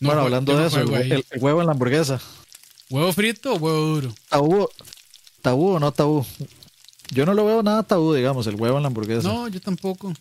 No 0.00 0.10
bueno, 0.10 0.22
hablando 0.22 0.52
de 0.52 0.60
no 0.60 0.66
eso, 0.68 0.78
el- 0.80 1.24
el 1.30 1.42
huevo 1.42 1.60
en 1.60 1.66
la 1.66 1.72
hamburguesa. 1.72 2.20
¿Huevo 2.90 3.12
frito 3.12 3.54
o 3.54 3.56
huevo 3.56 3.80
duro? 3.80 4.14
¿Tabú, 4.28 4.68
tabú 5.42 5.70
o 5.72 5.80
no 5.80 5.90
tabú? 5.90 6.24
Yo 7.10 7.26
no 7.26 7.34
lo 7.34 7.44
veo 7.44 7.62
nada 7.62 7.82
tabú, 7.82 8.14
digamos, 8.14 8.46
el 8.46 8.54
huevo 8.54 8.76
en 8.76 8.82
la 8.82 8.88
hamburguesa. 8.88 9.26
No, 9.28 9.48
yo 9.48 9.60
tampoco. 9.60 10.14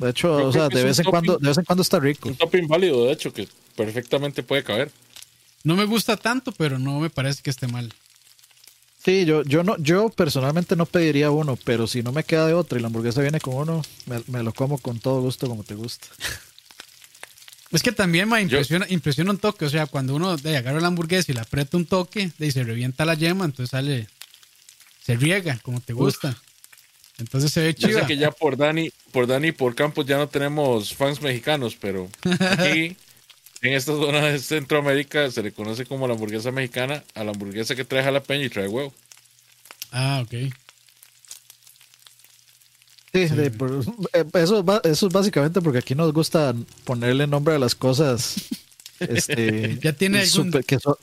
De 0.00 0.10
hecho, 0.10 0.40
Yo 0.40 0.46
o 0.48 0.52
sea, 0.52 0.68
de 0.68 0.82
vez 0.82 0.98
en 0.98 1.04
cuando, 1.04 1.38
de 1.38 1.48
vez 1.48 1.58
en 1.58 1.64
cuando 1.64 1.82
está 1.82 2.00
rico. 2.00 2.28
Un 2.28 2.36
topping 2.36 2.66
válido, 2.66 3.04
de 3.04 3.12
hecho, 3.12 3.32
que 3.32 3.46
perfectamente 3.76 4.42
puede 4.42 4.64
caber. 4.64 4.90
No 5.62 5.76
me 5.76 5.84
gusta 5.84 6.16
tanto, 6.16 6.52
pero 6.52 6.78
no 6.78 7.00
me 7.00 7.10
parece 7.10 7.42
que 7.42 7.50
esté 7.50 7.66
mal. 7.66 7.92
Sí, 9.04 9.24
yo, 9.24 9.42
yo 9.44 9.62
no, 9.62 9.76
yo 9.78 10.10
personalmente 10.10 10.76
no 10.76 10.86
pediría 10.86 11.30
uno, 11.30 11.56
pero 11.64 11.86
si 11.86 12.02
no 12.02 12.12
me 12.12 12.24
queda 12.24 12.46
de 12.46 12.54
otro 12.54 12.78
y 12.78 12.82
la 12.82 12.88
hamburguesa 12.88 13.22
viene 13.22 13.40
con 13.40 13.54
uno, 13.54 13.82
me, 14.06 14.22
me 14.26 14.42
lo 14.42 14.52
como 14.52 14.78
con 14.78 14.98
todo 14.98 15.20
gusto 15.20 15.46
como 15.48 15.64
te 15.64 15.74
gusta. 15.74 16.06
Es 17.72 17.82
que 17.82 17.92
también 17.92 18.28
me 18.28 18.40
impresiona, 18.40 18.86
impresiona 18.88 19.30
un 19.30 19.38
toque. 19.38 19.64
O 19.64 19.70
sea, 19.70 19.86
cuando 19.86 20.14
uno 20.14 20.36
de, 20.36 20.56
agarra 20.56 20.80
la 20.80 20.88
hamburguesa 20.88 21.30
y 21.30 21.34
le 21.34 21.40
aprieta 21.40 21.76
un 21.76 21.86
toque, 21.86 22.32
de, 22.38 22.46
y 22.48 22.50
se 22.50 22.64
revienta 22.64 23.04
la 23.04 23.14
yema, 23.14 23.44
entonces 23.44 23.70
sale. 23.70 24.08
Se 25.04 25.16
riega 25.16 25.58
como 25.62 25.80
te 25.80 25.92
gusta. 25.92 26.36
Entonces 27.18 27.52
se 27.52 27.60
ve 27.60 27.74
Yo 27.74 27.88
chido. 27.88 28.00
sé 28.00 28.06
que 28.06 28.16
ya 28.16 28.30
por 28.30 28.56
Dani, 28.56 28.90
por 29.12 29.26
Dani 29.26 29.48
y 29.48 29.52
por 29.52 29.74
Campos 29.74 30.06
ya 30.06 30.16
no 30.18 30.28
tenemos 30.28 30.94
fans 30.94 31.20
mexicanos, 31.22 31.76
pero 31.80 32.08
aquí 32.50 32.96
en 33.62 33.72
esta 33.74 33.92
zona 33.92 34.26
de 34.26 34.38
Centroamérica 34.38 35.30
se 35.30 35.42
le 35.42 35.52
conoce 35.52 35.84
como 35.86 36.06
la 36.08 36.14
hamburguesa 36.14 36.50
mexicana 36.50 37.04
a 37.14 37.24
la 37.24 37.32
hamburguesa 37.32 37.74
que 37.76 37.84
trae 37.84 38.02
jalapeño 38.04 38.44
y 38.44 38.50
trae 38.50 38.68
huevo. 38.68 38.92
Ah, 39.92 40.22
ok. 40.24 40.52
Sí, 43.12 43.26
de- 43.26 43.50
por- 43.50 43.82
eh, 44.12 44.24
eso, 44.34 44.64
eso 44.84 45.06
es 45.08 45.12
básicamente 45.12 45.60
porque 45.60 45.78
aquí 45.78 45.94
nos 45.96 46.12
gusta 46.12 46.54
ponerle 46.84 47.26
nombre 47.26 47.54
a 47.54 47.58
las 47.58 47.74
cosas 47.74 48.36
este, 49.00 49.78
Ya 49.82 49.92
tiene 49.92 50.20
algún- 50.20 50.52
súper- 50.52 50.64
que, 50.64 50.78
son, 50.78 50.94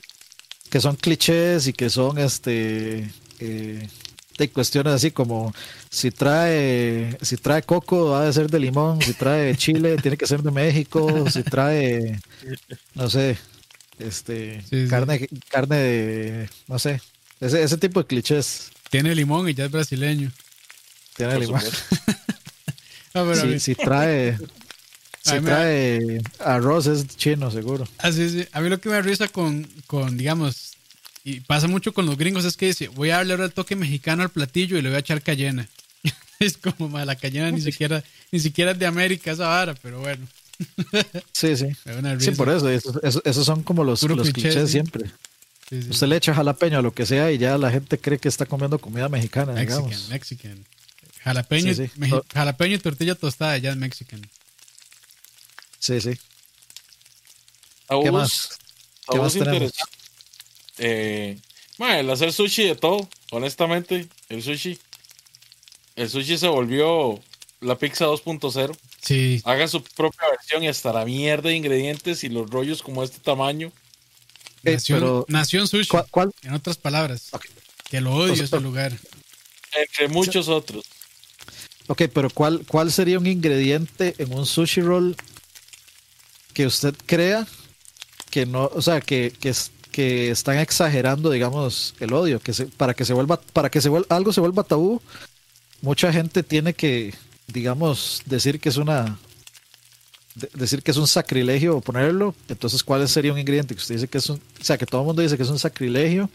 que 0.70 0.80
son 0.80 0.96
clichés 0.96 1.68
y 1.68 1.74
que 1.74 1.90
son 1.90 2.18
este 2.18 3.10
eh, 3.40 3.88
de 4.38 4.50
cuestiones 4.50 4.94
así 4.94 5.12
como 5.12 5.54
si 5.90 6.12
trae 6.12 7.18
si 7.22 7.38
trae 7.38 7.64
coco 7.64 8.16
ha 8.16 8.26
de 8.26 8.34
ser 8.34 8.50
de 8.50 8.60
limón, 8.60 9.02
si 9.02 9.14
trae 9.14 9.56
chile 9.56 9.98
tiene 10.02 10.18
que 10.18 10.28
ser 10.28 10.42
de 10.44 10.52
México, 10.52 11.30
si 11.30 11.44
trae 11.44 12.20
no 12.94 13.10
sé, 13.10 13.38
este 14.00 14.62
Sí, 14.70 14.84
sí. 14.84 14.88
carne 14.90 15.28
carne 15.50 15.76
de 15.78 16.50
no 16.68 16.78
sé, 16.80 17.02
ese, 17.40 17.64
ese 17.64 17.78
tipo 17.78 18.00
de 18.02 18.08
clichés 18.08 18.70
Tiene 18.90 19.14
limón 19.16 19.50
y 19.50 19.54
ya 19.54 19.66
es 19.66 19.72
brasileño. 19.72 20.32
tiene 21.16 21.34
por 21.34 21.42
limón. 21.42 21.62
Si, 23.14 23.48
mí- 23.48 23.60
si 23.60 23.74
trae, 23.74 24.38
si 25.24 25.34
me- 25.36 25.42
trae 25.42 26.22
arroz 26.40 26.86
es 26.86 27.08
chino, 27.18 27.50
seguro. 27.50 27.88
Ah, 27.98 28.12
sí. 28.12 28.46
A 28.52 28.62
mí 28.62 28.70
lo 28.70 28.80
que 28.80 28.90
me 28.90 28.96
da 28.96 29.02
risa 29.02 29.28
con, 29.28 29.68
con, 29.88 30.18
digamos, 30.18 30.77
y 31.30 31.40
pasa 31.42 31.68
mucho 31.68 31.94
con 31.94 32.06
los 32.06 32.18
gringos 32.18 32.46
es 32.46 32.56
que 32.56 32.68
dice, 32.68 32.88
voy 32.90 33.10
a 33.10 33.18
darle 33.18 33.34
ahora 33.34 33.46
el 33.46 33.54
toque 33.54 33.76
mexicano 33.76 34.24
al 34.24 34.30
platillo 34.30 34.78
y 34.78 34.82
le 34.82 34.90
voy 34.90 34.96
a 34.96 35.00
echar 35.00 35.22
cayena. 35.22 35.68
es 36.40 36.58
como, 36.58 36.88
ma, 36.90 37.04
la 37.06 37.16
cayena 37.16 37.52
ni 37.52 37.60
siquiera, 37.62 38.04
ni 38.32 38.40
siquiera 38.40 38.72
es 38.72 38.80
de 38.80 38.86
América 38.86 39.32
esa 39.32 39.48
vara, 39.48 39.74
pero 39.76 40.00
bueno. 40.00 40.26
Sí, 41.34 41.56
sí. 41.58 41.68
Sí, 42.20 42.32
por 42.32 42.50
eso. 42.50 42.70
eso- 42.70 43.00
eso- 43.04 43.22
esos 43.26 43.46
son 43.46 43.62
como 43.64 43.84
los, 43.84 44.00
Puro 44.00 44.16
los 44.16 44.32
cliché, 44.32 44.50
clichés 44.50 44.66
sí. 44.68 44.72
siempre. 44.72 45.06
Sí, 45.70 45.82
sí. 45.84 45.90
Usted 45.90 46.08
le 46.08 46.16
echa 46.18 46.34
jalapeño 46.34 46.80
a 46.80 46.82
lo 46.82 46.94
que 46.94 47.06
sea 47.06 47.32
y 47.32 47.38
ya 47.38 47.58
la 47.58 47.70
gente 47.72 47.98
cree 48.00 48.18
que 48.20 48.30
está 48.30 48.46
comiendo 48.46 48.80
comida 48.80 49.10
mexicana, 49.10 49.52
Mexican, 49.54 49.84
digamos. 49.86 50.10
Mexican. 50.10 50.66
Jalapeño, 51.24 51.74
Sí, 51.74 51.88
sí. 51.88 52.00
meji- 52.00 52.24
jalapeño 52.34 52.76
y 52.76 52.80
tortilla 52.80 53.16
tostada, 53.16 53.58
ya 53.58 53.72
es 53.72 53.76
Mexican. 53.78 54.22
Sí, 55.80 56.00
sí. 56.00 56.12
¿Qué 58.04 58.12
más? 58.12 58.50
¿Qué 59.12 59.18
más 59.20 59.34
tenemos? 59.34 59.72
Eh, 60.78 61.38
ma, 61.78 62.00
el 62.00 62.10
hacer 62.10 62.32
sushi 62.34 62.64
de 62.66 62.76
todo, 62.76 63.08
honestamente, 63.32 64.08
el 64.30 64.44
sushi. 64.44 64.78
El 65.96 66.10
sushi 66.10 66.38
se 66.38 66.48
volvió 66.48 67.20
la 67.62 67.78
pizza 67.78 68.06
2.0. 68.06 68.78
Sí, 69.02 69.42
Hagan 69.46 69.70
su 69.70 69.82
propia 69.84 70.30
versión 70.30 70.64
y 70.64 70.68
hasta 70.68 70.92
la 70.94 71.06
mierda 71.06 71.50
de 71.50 71.56
ingredientes 71.56 72.24
y 72.24 72.30
los 72.30 72.50
rollos 72.50 72.82
como 72.84 73.04
este 73.04 73.20
tamaño. 73.20 73.68
Ok, 73.70 74.64
nació, 74.64 74.96
pero 74.96 75.26
nació 75.30 75.62
en 75.62 75.68
sushi. 75.68 75.88
¿cuál, 75.88 76.06
cuál- 76.12 76.32
En 76.44 76.54
otras 76.54 76.78
palabras, 76.78 77.30
que 77.90 78.02
lo 78.02 78.14
odio 78.14 78.34
O 78.34 78.36
sea, 78.36 78.46
ese 78.46 78.60
lugar. 78.60 78.92
Entre 79.74 80.08
muchos 80.10 80.48
otros. 80.50 80.84
ok, 81.88 82.04
pero 82.14 82.30
¿cuál, 82.30 82.66
¿cuál 82.68 82.92
sería 82.92 83.18
un 83.18 83.28
ingrediente 83.28 84.14
en 84.18 84.34
un 84.34 84.46
sushi 84.46 84.82
roll 84.82 85.16
que 86.54 86.66
usted 86.68 86.94
crea 87.06 87.48
que 88.30 88.46
no, 88.46 88.70
o 88.74 88.82
sea, 88.82 89.00
que, 89.00 89.32
que, 89.40 89.50
es- 89.50 89.72
que 89.98 90.30
están 90.30 90.60
exagerando, 90.60 91.32
digamos, 91.32 91.96
el 92.00 92.14
odio, 92.14 92.40
que 92.40 92.54
se, 92.54 92.68
para 92.68 92.94
que 92.94 93.04
se 93.04 93.14
vuelva, 93.14 93.42
para 93.42 93.72
que 93.72 93.82
se 93.82 93.90
vuelva, 93.90 94.16
algo 94.16 94.32
se 94.32 94.40
vuelva 94.42 94.64
tabú, 94.64 95.02
mucha 95.82 96.14
gente 96.14 96.44
tiene 96.44 96.76
que, 96.76 97.16
digamos, 97.48 98.22
decir 98.28 98.60
que 98.60 98.70
es 98.70 98.78
una 98.78 99.18
de- 100.36 100.52
decir 100.54 100.84
que 100.84 100.92
es 100.92 100.98
un 100.98 101.08
sacrilegio 101.08 101.82
ponerlo, 101.82 102.36
entonces 102.48 102.84
¿cuál 102.84 103.10
sería 103.10 103.34
un 103.34 103.40
ingrediente 103.40 103.74
que 103.74 103.82
usted 103.82 103.96
dice 103.96 104.08
que 104.08 104.20
es 104.20 104.30
un, 104.30 104.38
o 104.38 104.64
sea, 104.64 104.78
que 104.78 104.86
todo 104.86 105.02
el 105.02 105.08
mundo 105.08 105.24
dice 105.24 105.36
que 105.36 105.42
es 105.42 105.50
un 105.50 105.58
sacrilegio, 105.58 106.30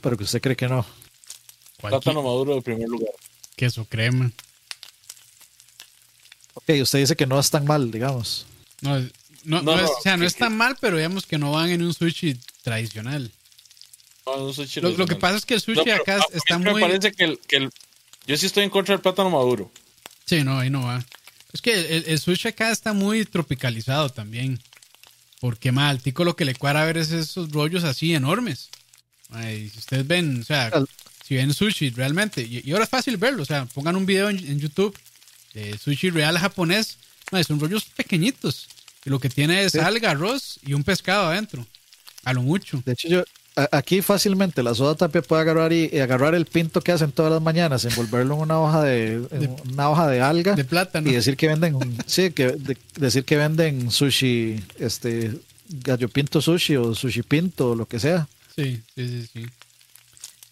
pero 0.00 0.16
que 0.16 0.24
usted 0.24 0.40
cree 0.40 0.56
que 0.56 0.68
no? 0.68 0.86
Plátano 1.82 2.22
maduro 2.22 2.54
de 2.54 2.62
primer 2.62 2.88
lugar. 2.88 3.12
queso 3.56 3.84
crema. 3.84 4.30
Ok, 6.54 6.64
usted 6.80 7.00
dice 7.00 7.14
que 7.14 7.26
no 7.26 7.38
es 7.38 7.50
tan 7.50 7.66
mal, 7.66 7.90
digamos. 7.90 8.46
No, 8.80 8.98
no, 8.98 9.06
No, 9.44 9.62
no 9.62 9.74
es, 9.74 9.82
no, 9.82 9.88
o 9.98 10.00
sea, 10.02 10.16
no 10.16 10.24
es 10.24 10.34
tan 10.34 10.56
mal, 10.56 10.78
pero 10.80 10.96
digamos 10.96 11.26
que 11.26 11.36
no 11.36 11.50
van 11.52 11.68
en 11.70 11.82
un 11.82 11.92
sushi 11.92 12.38
tradicional. 12.62 13.30
No, 14.26 14.46
un 14.46 14.54
sushi 14.54 14.80
Lo, 14.80 14.90
lo 14.90 15.06
que 15.06 15.16
pasa 15.16 15.36
es 15.36 15.44
que 15.44 15.54
el 15.54 15.60
sushi 15.60 15.84
No, 15.84 15.94
acá 15.94 16.14
a 16.14 16.18
mí 16.18 16.24
está 16.34 16.58
me 16.58 16.70
muy... 16.70 16.80
parece 16.80 17.12
que 17.12 17.24
el, 17.24 17.38
que 17.40 17.56
el- 17.56 17.70
Yo 18.26 18.36
sí 18.36 18.46
estoy 18.46 18.64
en 18.64 18.70
contra 18.70 18.94
del 18.94 19.02
plátano 19.02 19.30
maduro. 19.30 19.70
Sí, 20.24 20.44
no, 20.44 20.58
ahí 20.60 20.70
no 20.70 20.82
va. 20.86 21.04
Es 21.52 21.60
que 21.60 21.96
el, 21.96 22.04
el 22.06 22.18
sushi 22.20 22.48
acá 22.48 22.70
está 22.70 22.92
muy 22.92 23.24
tropicalizado 23.24 24.08
también. 24.10 24.60
Porque 25.40 25.72
mal, 25.72 26.00
tico 26.00 26.22
lo 26.24 26.36
que 26.36 26.44
le 26.44 26.54
cuadra 26.54 26.84
ver 26.84 26.98
es 26.98 27.10
esos 27.10 27.50
rollos 27.50 27.82
así 27.82 28.14
enormes. 28.14 28.70
Ay, 29.30 29.68
si 29.70 29.78
ustedes 29.80 30.06
ven, 30.06 30.40
o 30.40 30.44
sea, 30.44 30.70
si 31.26 31.34
ven 31.34 31.52
sushi 31.52 31.90
realmente, 31.90 32.42
y, 32.42 32.62
y 32.64 32.70
ahora 32.72 32.84
es 32.84 32.90
fácil 32.90 33.16
verlo, 33.16 33.42
o 33.42 33.46
sea, 33.46 33.64
pongan 33.66 33.96
un 33.96 34.06
video 34.06 34.30
en, 34.30 34.38
en 34.38 34.60
YouTube 34.60 34.96
de 35.54 35.76
sushi 35.78 36.10
real 36.10 36.38
japonés, 36.38 36.96
ay, 37.32 37.42
son 37.42 37.58
rollos 37.58 37.84
pequeñitos. 37.86 38.68
Y 39.04 39.10
lo 39.10 39.18
que 39.18 39.28
tiene 39.30 39.64
es 39.64 39.72
Sí. 39.72 39.78
alga, 39.80 40.12
arroz 40.12 40.60
y 40.64 40.74
un 40.74 40.84
pescado 40.84 41.26
adentro. 41.26 41.66
A 42.24 42.32
lo 42.32 42.42
mucho. 42.42 42.82
De 42.84 42.92
hecho, 42.92 43.08
yo 43.08 43.24
aquí 43.70 44.00
fácilmente 44.00 44.62
la 44.62 44.74
soda 44.74 44.94
tapia 44.94 45.20
puede 45.22 45.42
agarrar 45.42 45.72
y, 45.72 45.90
y 45.92 45.98
agarrar 45.98 46.34
el 46.34 46.46
pinto 46.46 46.80
que 46.80 46.92
hacen 46.92 47.12
todas 47.12 47.32
las 47.32 47.42
mañanas, 47.42 47.84
envolverlo 47.84 48.34
en 48.34 48.40
una 48.40 48.60
hoja 48.60 48.82
de, 48.82 49.58
una 49.72 49.90
hoja 49.90 50.06
de 50.08 50.20
alga 50.20 50.54
De 50.54 50.64
plátano. 50.64 51.10
y 51.10 51.12
decir 51.14 51.36
que 51.36 51.48
venden, 51.48 51.78
sí, 52.06 52.30
que 52.30 52.52
de- 52.52 52.78
decir 52.96 53.24
que 53.24 53.36
venden 53.36 53.90
sushi, 53.90 54.62
este 54.78 55.32
gallo 55.68 56.08
pinto 56.08 56.40
sushi 56.40 56.76
o 56.76 56.94
sushi 56.94 57.22
pinto 57.22 57.70
o 57.70 57.74
lo 57.74 57.86
que 57.86 57.98
sea. 58.00 58.28
Sí, 58.56 58.80
sí, 58.94 59.08
sí, 59.08 59.28
sí. 59.32 59.46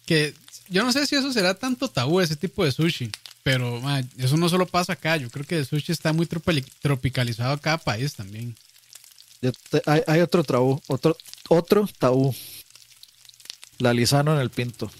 Que 0.05 0.33
yo 0.69 0.83
no 0.83 0.91
sé 0.91 1.05
si 1.07 1.15
eso 1.15 1.31
será 1.31 1.53
tanto 1.53 1.87
tabú, 1.87 2.19
ese 2.21 2.35
tipo 2.35 2.63
de 2.65 2.71
sushi. 2.71 3.09
Pero 3.43 3.81
eso 4.19 4.37
no 4.37 4.49
solo 4.49 4.67
pasa 4.67 4.93
acá. 4.93 5.17
Yo 5.17 5.27
creo 5.31 5.45
que 5.45 5.57
el 5.57 5.65
sushi 5.65 5.91
está 5.91 6.13
muy 6.13 6.27
tropicalizado 6.81 7.53
a 7.53 7.59
cada 7.59 7.77
país 7.79 8.13
también. 8.13 8.55
Te- 9.39 9.81
hay, 9.87 10.01
hay 10.05 10.21
otro 10.21 10.43
tabú, 10.43 10.79
otro 10.87 11.17
otro 11.51 11.87
tabú. 11.99 12.33
La 13.79 13.93
lisano 13.93 14.33
en 14.35 14.41
el 14.41 14.49
pinto. 14.49 14.91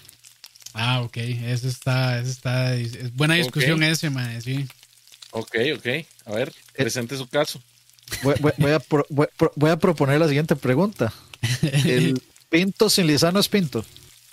Ah, 0.74 1.02
ok. 1.02 1.18
Eso 1.18 1.68
está, 1.68 2.20
eso 2.20 2.30
está. 2.30 2.76
Es 2.76 3.14
buena 3.16 3.36
discusión 3.36 3.84
ese, 3.84 4.10
man. 4.10 4.42
Sí. 4.42 4.68
Ok, 5.32 5.56
ok. 5.78 5.88
A 6.26 6.32
ver, 6.34 6.54
presente 6.76 7.16
su 7.18 7.28
caso. 7.28 7.62
Voy, 8.24 8.36
voy- 8.40 8.54
voy 8.58 8.72
a, 8.72 8.80
pro- 8.80 9.06
voy- 9.10 9.28
pro- 9.38 9.54
voy 9.56 9.70
a 9.70 9.78
proponer 9.78 10.20
la 10.20 10.28
siguiente 10.28 10.56
pregunta. 10.56 11.14
¿El 11.62 12.22
pinto 12.50 12.90
sin 12.90 13.08
lisano 13.08 13.40
es 13.40 13.48
pinto? 13.48 13.86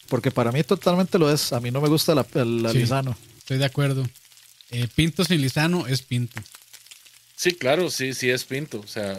Porque 0.08 0.30
para 0.30 0.50
mí 0.50 0.62
totalmente 0.64 1.18
lo 1.18 1.30
es. 1.32 1.52
A 1.52 1.60
mí 1.60 1.70
no 1.70 1.80
me 1.80 1.88
gusta 1.88 2.14
la, 2.14 2.26
la 2.34 2.72
Sí. 2.72 2.78
lisano. 2.78 3.16
Estoy 3.38 3.58
de 3.58 3.66
acuerdo. 3.66 4.08
Eh, 4.70 4.88
pinto 4.94 5.24
sin 5.24 5.40
lisano 5.40 5.86
es 5.86 6.02
pinto. 6.02 6.40
Sí, 7.36 7.52
claro, 7.52 7.90
sí, 7.90 8.14
sí 8.14 8.30
es 8.30 8.44
pinto. 8.44 8.80
O 8.80 8.86
sea, 8.86 9.16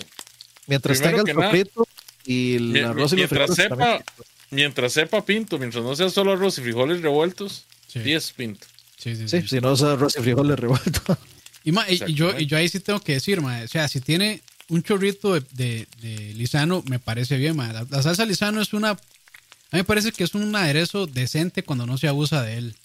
Mientras 0.68 1.00
tenga 1.02 1.22
el 1.26 1.34
sofrito 1.34 1.88
y 2.32 2.56
el 2.56 2.64
mi- 2.64 2.80
arroz 2.80 3.12
y 3.14 3.16
los 3.18 3.32
mientras 3.32 3.56
frijoles 3.56 3.78
sepa, 3.88 4.04
mientras 4.52 4.94
sepa 4.94 5.26
pinto, 5.26 5.58
mientras 5.58 5.84
no 5.84 5.96
sea 5.96 6.10
solo 6.10 6.34
arroz 6.34 6.58
y 6.58 6.62
frijoles 6.62 7.02
revueltos, 7.02 7.66
Sí, 7.88 8.02
sí 8.04 8.14
es 8.14 8.32
pinto. 8.32 8.68
sí, 8.98 9.16
sí. 9.16 9.28
Sí, 9.28 9.42
sí. 9.42 9.48
si 9.48 9.60
no 9.62 9.74
es 9.74 9.82
arroz 9.82 10.16
y 10.18 10.22
frijoles 10.22 10.60
revueltos. 10.60 11.18
Y, 11.66 11.74
ma, 11.74 11.86
yo, 11.90 12.40
y 12.40 12.46
yo 12.46 12.56
ahí 12.58 12.70
sí 12.70 12.80
tengo 12.80 13.02
que 13.02 13.14
decir, 13.14 13.42
ma, 13.42 13.62
o 13.64 13.68
sea, 13.68 13.88
si 13.90 14.00
tiene 14.00 14.42
un 14.70 14.82
chorrito 14.82 15.34
de, 15.34 15.42
de- 15.52 15.88
de 16.02 16.34
lisano, 16.36 16.82
me 16.88 17.00
parece 17.00 17.36
bien, 17.36 17.56
ma. 17.58 17.74
La, 17.74 17.86
la 17.90 18.02
salsa 18.02 18.26
lisano 18.26 18.62
es 18.62 18.72
una... 18.74 18.92
A 18.92 18.96
mí 18.96 19.80
me 19.80 19.84
parece 19.84 20.14
que 20.14 20.24
es 20.24 20.34
un 20.36 20.56
aderezo 20.56 21.06
decente 21.06 21.64
cuando 21.64 21.86
no 21.86 21.98
se 21.98 22.08
abusa 22.08 22.42
de 22.44 22.58
él. 22.60 22.76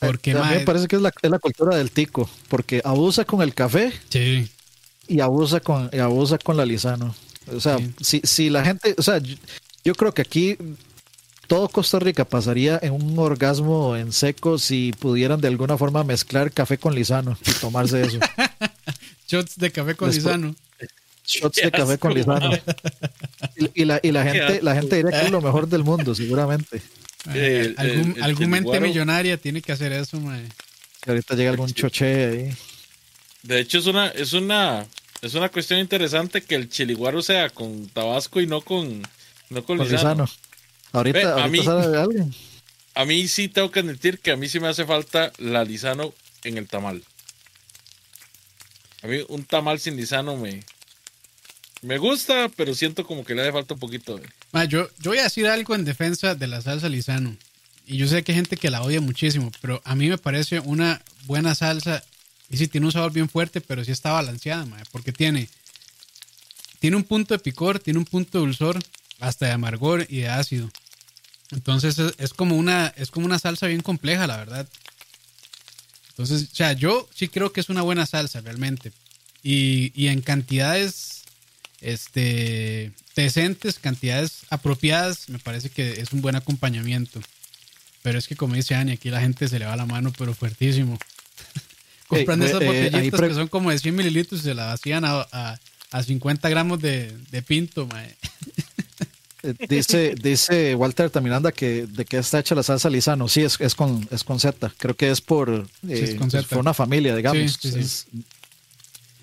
Porque, 0.00 0.32
a 0.32 0.34
mí 0.34 0.40
mae- 0.40 0.58
me 0.58 0.64
parece 0.64 0.88
que 0.88 0.96
es 0.96 1.02
la, 1.02 1.12
es 1.22 1.30
la 1.30 1.38
cultura 1.38 1.76
del 1.76 1.90
tico, 1.92 2.28
porque 2.48 2.82
abusa 2.84 3.24
con 3.24 3.42
el 3.42 3.54
café 3.54 3.92
Sí. 4.08 4.48
y 5.06 5.20
abusa 5.20 5.60
con, 5.60 5.88
y 5.92 5.98
abusa 5.98 6.38
con 6.38 6.56
la 6.56 6.66
lisano. 6.66 7.14
O 7.50 7.60
sea, 7.60 7.78
Sí. 7.78 7.92
si, 8.00 8.20
si 8.24 8.50
la 8.50 8.64
gente, 8.64 8.94
o 8.98 9.02
sea, 9.02 9.18
yo, 9.18 9.34
yo 9.84 9.94
creo 9.94 10.12
que 10.14 10.22
aquí 10.22 10.56
todo 11.48 11.68
Costa 11.68 11.98
Rica 11.98 12.24
pasaría 12.24 12.78
en 12.82 12.92
un 12.92 13.18
orgasmo 13.18 13.96
en 13.96 14.12
seco 14.12 14.58
si 14.58 14.92
pudieran 14.98 15.40
de 15.40 15.48
alguna 15.48 15.76
forma 15.76 16.04
mezclar 16.04 16.50
café 16.52 16.78
con 16.78 16.94
lisano 16.94 17.36
y 17.46 17.50
tomarse 17.60 18.02
eso. 18.02 18.18
Shots 19.28 19.56
de 19.56 19.70
café 19.72 19.94
con 19.94 20.10
Después- 20.10 20.24
lisano. 20.36 20.54
Shots 21.24 21.58
Qué 21.58 21.66
de 21.66 21.70
café 21.72 21.98
con 21.98 22.14
lisano. 22.14 22.48
mae. 22.50 22.62
Y, 23.56 23.82
y 23.82 23.84
la, 23.84 24.00
y 24.02 24.10
la 24.10 24.24
gente, 24.24 24.60
la 24.62 24.74
gente 24.74 24.96
diría 24.96 25.20
que 25.20 25.26
es 25.26 25.30
lo 25.30 25.40
mejor 25.40 25.68
del 25.68 25.84
mundo, 25.84 26.14
seguramente. 26.14 26.82
El- 27.32 27.74
algún 27.78 28.10
el- 28.12 28.16
el 28.16 28.22
algún 28.24 28.50
mente 28.50 28.80
millonaria 28.80 29.36
tiene 29.36 29.62
que 29.62 29.70
hacer 29.70 29.92
eso, 29.92 30.18
ma. 30.20 30.40
Que 31.00 31.10
ahorita 31.10 31.34
llega 31.36 31.50
algún 31.50 31.70
choche 31.72 32.26
ahí. 32.26 32.56
De 33.44 33.60
hecho, 33.60 33.78
es 33.78 33.86
una, 33.86 34.08
es 34.08 34.32
una, 34.32 34.84
es 35.22 35.34
una 35.34 35.48
cuestión 35.48 35.78
interesante 35.80 36.42
que 36.42 36.54
el 36.56 36.68
chiliguaro 36.68 37.22
sea 37.22 37.48
con 37.50 37.88
tabasco 37.88 38.40
y 38.40 38.46
no 38.46 38.60
con, 38.60 39.00
no 39.50 39.64
con, 39.64 39.78
Con 39.78 39.88
lisano. 39.88 40.24
lisano. 40.24 40.30
Ahorita, 40.92 41.34
Ve, 41.36 41.42
a 41.42 41.48
mí- 41.48 41.64
sale 41.64 41.96
alguien. 41.98 42.34
A 42.94 43.06
mí 43.06 43.26
sí 43.26 43.48
tengo 43.48 43.70
que 43.70 43.80
admitir 43.80 44.18
que 44.18 44.32
a 44.32 44.36
mí 44.36 44.50
sí 44.50 44.60
me 44.60 44.68
hace 44.68 44.84
falta 44.84 45.32
la 45.38 45.64
lisano 45.64 46.12
en 46.44 46.58
el 46.58 46.68
tamal. 46.68 47.02
A 49.02 49.06
mí 49.06 49.16
un 49.30 49.44
tamal 49.44 49.80
sin 49.80 49.96
lisano 49.96 50.36
me, 50.36 50.62
me 51.80 51.96
gusta, 51.96 52.50
pero 52.54 52.74
siento 52.74 53.06
como 53.06 53.24
que 53.24 53.34
le 53.34 53.40
hace 53.40 53.52
falta 53.52 53.72
un 53.72 53.80
poquito 53.80 54.18
de... 54.18 54.28
Ma, 54.52 54.66
yo, 54.66 54.90
yo 55.00 55.10
voy 55.12 55.18
a 55.20 55.24
decir 55.24 55.46
algo 55.46 55.74
en 55.74 55.86
defensa 55.86 56.34
de 56.34 56.46
la 56.46 56.60
salsa 56.60 56.90
lisano. 56.90 57.34
Y 57.86 57.96
yo 57.96 58.06
sé 58.06 58.22
que 58.22 58.32
hay 58.32 58.36
gente 58.36 58.58
que 58.58 58.68
la 58.70 58.82
odia 58.82 59.00
muchísimo, 59.00 59.50
pero 59.62 59.80
a 59.86 59.94
mí 59.94 60.10
me 60.10 60.18
parece 60.18 60.60
una 60.60 61.00
buena 61.24 61.54
salsa. 61.54 62.04
Y 62.52 62.58
sí, 62.58 62.68
tiene 62.68 62.86
un 62.86 62.92
sabor 62.92 63.12
bien 63.12 63.28
fuerte, 63.28 63.60
pero 63.60 63.82
sí 63.84 63.90
está 63.90 64.12
balanceada, 64.12 64.66
porque 64.92 65.10
tiene, 65.10 65.48
tiene 66.78 66.96
un 66.96 67.02
punto 67.02 67.34
de 67.34 67.40
picor, 67.40 67.80
tiene 67.80 67.98
un 67.98 68.04
punto 68.04 68.38
de 68.38 68.44
dulzor, 68.44 68.78
hasta 69.18 69.46
de 69.46 69.52
amargor 69.52 70.06
y 70.08 70.18
de 70.18 70.28
ácido. 70.28 70.70
Entonces 71.50 71.98
es, 71.98 72.14
es 72.18 72.34
como 72.34 72.56
una, 72.56 72.92
es 72.96 73.10
como 73.10 73.24
una 73.24 73.38
salsa 73.38 73.66
bien 73.68 73.80
compleja, 73.80 74.26
la 74.26 74.36
verdad. 74.36 74.68
Entonces, 76.10 76.50
o 76.52 76.54
sea, 76.54 76.74
yo 76.74 77.08
sí 77.14 77.28
creo 77.28 77.52
que 77.52 77.60
es 77.60 77.70
una 77.70 77.82
buena 77.82 78.04
salsa 78.04 78.42
realmente. 78.42 78.92
Y, 79.42 79.90
y 79.94 80.08
en 80.08 80.20
cantidades 80.20 81.22
este, 81.80 82.92
decentes, 83.16 83.78
cantidades 83.78 84.42
apropiadas, 84.50 85.28
me 85.30 85.38
parece 85.38 85.70
que 85.70 86.00
es 86.00 86.12
un 86.12 86.20
buen 86.20 86.36
acompañamiento. 86.36 87.20
Pero 88.02 88.18
es 88.18 88.28
que 88.28 88.36
como 88.36 88.54
dice 88.54 88.74
Ani, 88.74 88.92
aquí 88.92 89.08
la 89.08 89.20
gente 89.20 89.48
se 89.48 89.58
le 89.58 89.64
va 89.64 89.74
la 89.76 89.86
mano, 89.86 90.12
pero 90.18 90.34
fuertísimo. 90.34 90.98
Compran 92.16 92.42
Eh, 92.42 92.46
esas 92.46 92.60
botellitas 92.64 93.20
que 93.20 93.34
son 93.34 93.48
como 93.48 93.70
de 93.70 93.78
100 93.78 93.94
mililitros 93.94 94.40
y 94.40 94.44
se 94.44 94.54
las 94.54 94.66
vacían 94.68 95.04
a, 95.04 95.26
a, 95.32 95.58
a 95.90 96.02
50 96.02 96.48
gramos 96.48 96.80
de, 96.80 97.16
de 97.30 97.42
pinto, 97.42 97.86
mae. 97.86 98.14
Eh, 99.44 99.54
Dice, 99.68 100.14
dice 100.14 100.76
Walter 100.76 101.10
Tamiranda 101.10 101.50
que 101.50 101.84
de 101.88 102.04
qué 102.04 102.18
está 102.18 102.38
hecha 102.38 102.54
la 102.54 102.62
salsa 102.62 102.88
lisano. 102.88 103.26
Sí, 103.28 103.42
es, 103.42 103.60
es 103.60 103.74
con 103.74 104.06
es 104.12 104.22
con 104.22 104.38
Z. 104.38 104.72
Creo 104.78 104.94
que 104.96 105.10
es 105.10 105.20
por 105.20 105.66
eh, 105.88 106.04
es 106.10 106.14
con 106.14 106.30
pues, 106.30 106.52
una 106.52 106.72
familia, 106.72 107.16
digamos. 107.16 107.50
Sí, 107.50 107.58
sí, 107.60 107.72
sí. 107.72 107.78
Es- 107.80 108.06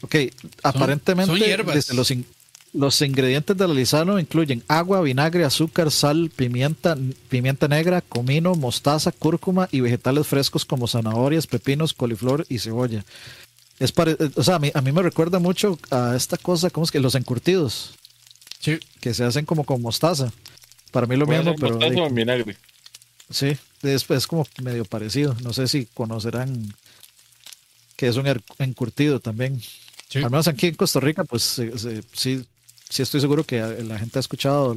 Ok, 0.01 0.15
aparentemente 0.63 1.55
son 1.65 1.73
dice, 1.73 1.93
los, 1.93 2.11
in- 2.11 2.25
los 2.73 3.01
ingredientes 3.01 3.57
del 3.57 3.71
alisano 3.71 4.19
incluyen 4.19 4.63
agua, 4.67 5.01
vinagre, 5.01 5.43
azúcar, 5.43 5.89
sal, 5.91 6.31
pimienta, 6.35 6.95
pimienta 7.27 7.67
negra, 7.67 8.01
comino, 8.01 8.53
mostaza, 8.55 9.11
cúrcuma 9.11 9.67
y 9.71 9.79
vegetales 9.81 10.27
frescos 10.27 10.65
como 10.65 10.87
zanahorias, 10.87 11.47
pepinos, 11.47 11.93
coliflor 11.93 12.45
y 12.49 12.59
cebolla. 12.59 13.03
Es 13.79 13.91
pare- 13.91 14.17
eh, 14.19 14.29
o 14.35 14.43
sea, 14.43 14.55
a 14.55 14.59
mí, 14.59 14.71
a 14.73 14.81
mí 14.81 14.91
me 14.91 15.01
recuerda 15.01 15.39
mucho 15.39 15.79
a 15.89 16.15
esta 16.15 16.37
cosa, 16.37 16.69
¿cómo 16.69 16.83
es 16.85 16.91
que? 16.91 16.99
Los 16.99 17.15
encurtidos, 17.15 17.95
Sí. 18.59 18.77
que 19.01 19.13
se 19.13 19.23
hacen 19.23 19.45
como 19.45 19.63
con 19.63 19.81
mostaza. 19.81 20.31
Para 20.91 21.07
mí 21.07 21.15
lo 21.15 21.25
mismo, 21.25 21.55
pero 21.55 21.75
mostaza 21.79 22.01
o 22.03 22.09
vinagre. 22.09 22.57
sí, 23.29 23.57
es, 23.83 24.09
es 24.09 24.27
como 24.27 24.45
medio 24.61 24.85
parecido. 24.85 25.35
No 25.43 25.53
sé 25.53 25.67
si 25.67 25.85
conocerán 25.85 26.73
que 27.95 28.07
es 28.07 28.15
un 28.15 28.25
er- 28.25 28.43
encurtido 28.59 29.19
también. 29.19 29.61
Sí. 30.09 30.19
Al 30.19 30.29
menos 30.31 30.47
aquí 30.47 30.67
en 30.67 30.75
Costa 30.75 30.99
Rica, 30.99 31.23
pues 31.23 31.43
se- 31.43 32.01
sí, 32.13 32.45
sí 32.89 33.01
estoy 33.03 33.21
seguro 33.21 33.43
que 33.43 33.61
la 33.61 33.97
gente 33.99 34.19
ha 34.19 34.21
escuchado 34.21 34.75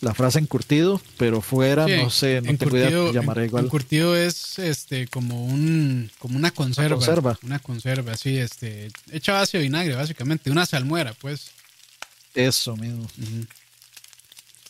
la 0.00 0.14
frase 0.14 0.38
encurtido, 0.38 1.00
pero 1.18 1.42
fuera, 1.42 1.86
Sí, 1.86 1.92
no 1.96 2.08
sé, 2.10 2.40
no 2.40 2.50
idea, 2.50 2.52
encurtido- 2.52 3.12
llamaré 3.12 3.44
igual. 3.46 3.64
Encurtido 3.66 4.16
es 4.16 4.58
este 4.58 5.06
como 5.08 5.44
un 5.44 6.10
como 6.18 6.36
una 6.38 6.50
conserva, 6.52 6.96
conserva. 6.96 7.38
una 7.42 7.58
conserva, 7.58 8.12
así 8.12 8.38
este 8.38 8.90
hecha 9.12 9.34
base 9.34 9.58
de 9.58 9.64
vinagre 9.64 9.94
básicamente, 9.94 10.50
una 10.50 10.64
salmuera, 10.66 11.12
pues. 11.14 11.50
Eso 12.34 12.76
mismo. 12.76 13.06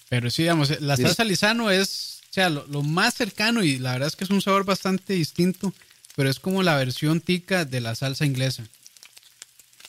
Pero 0.09 0.31
sí, 0.31 0.43
digamos, 0.43 0.81
la 0.81 0.97
Sí. 0.97 1.03
salsa 1.03 1.25
lisano 1.25 1.71
es, 1.71 2.21
o 2.31 2.35
sea, 2.35 2.51
lo, 2.51 2.67
lo 2.67 2.83
más 2.83 3.15
cercano 3.15 3.63
y 3.63 3.79
la 3.79 3.93
verdad 3.93 4.09
es 4.09 4.17
que 4.17 4.25
es 4.25 4.31
un 4.31 4.43
sabor 4.43 4.65
bastante 4.65 5.13
distinto, 5.13 5.73
pero 6.17 6.29
es 6.29 6.41
como 6.41 6.63
la 6.65 6.77
versión 6.77 7.21
tica 7.21 7.65
de 7.65 7.81
la 7.81 7.95
salsa 7.95 8.27
inglesa. 8.27 8.65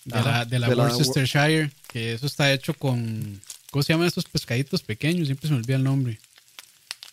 De 0.06 0.18
Ajá, 0.20 0.32
la, 0.40 0.46
de 0.46 0.60
la 0.60 0.68
de 0.70 0.76
la- 0.76 0.84
Worcestershire, 0.84 1.72
que 1.92 2.14
eso 2.14 2.26
está 2.26 2.52
hecho 2.54 2.74
con, 2.74 3.42
¿cómo 3.70 3.84
se 3.84 3.94
llaman 3.94 4.08
estos 4.08 4.26
pescaditos 4.26 4.82
pequeños? 4.82 5.28
Siempre 5.28 5.48
se 5.48 5.54
me 5.54 5.60
olvida 5.60 5.76
el 5.78 5.84
nombre. 5.84 6.20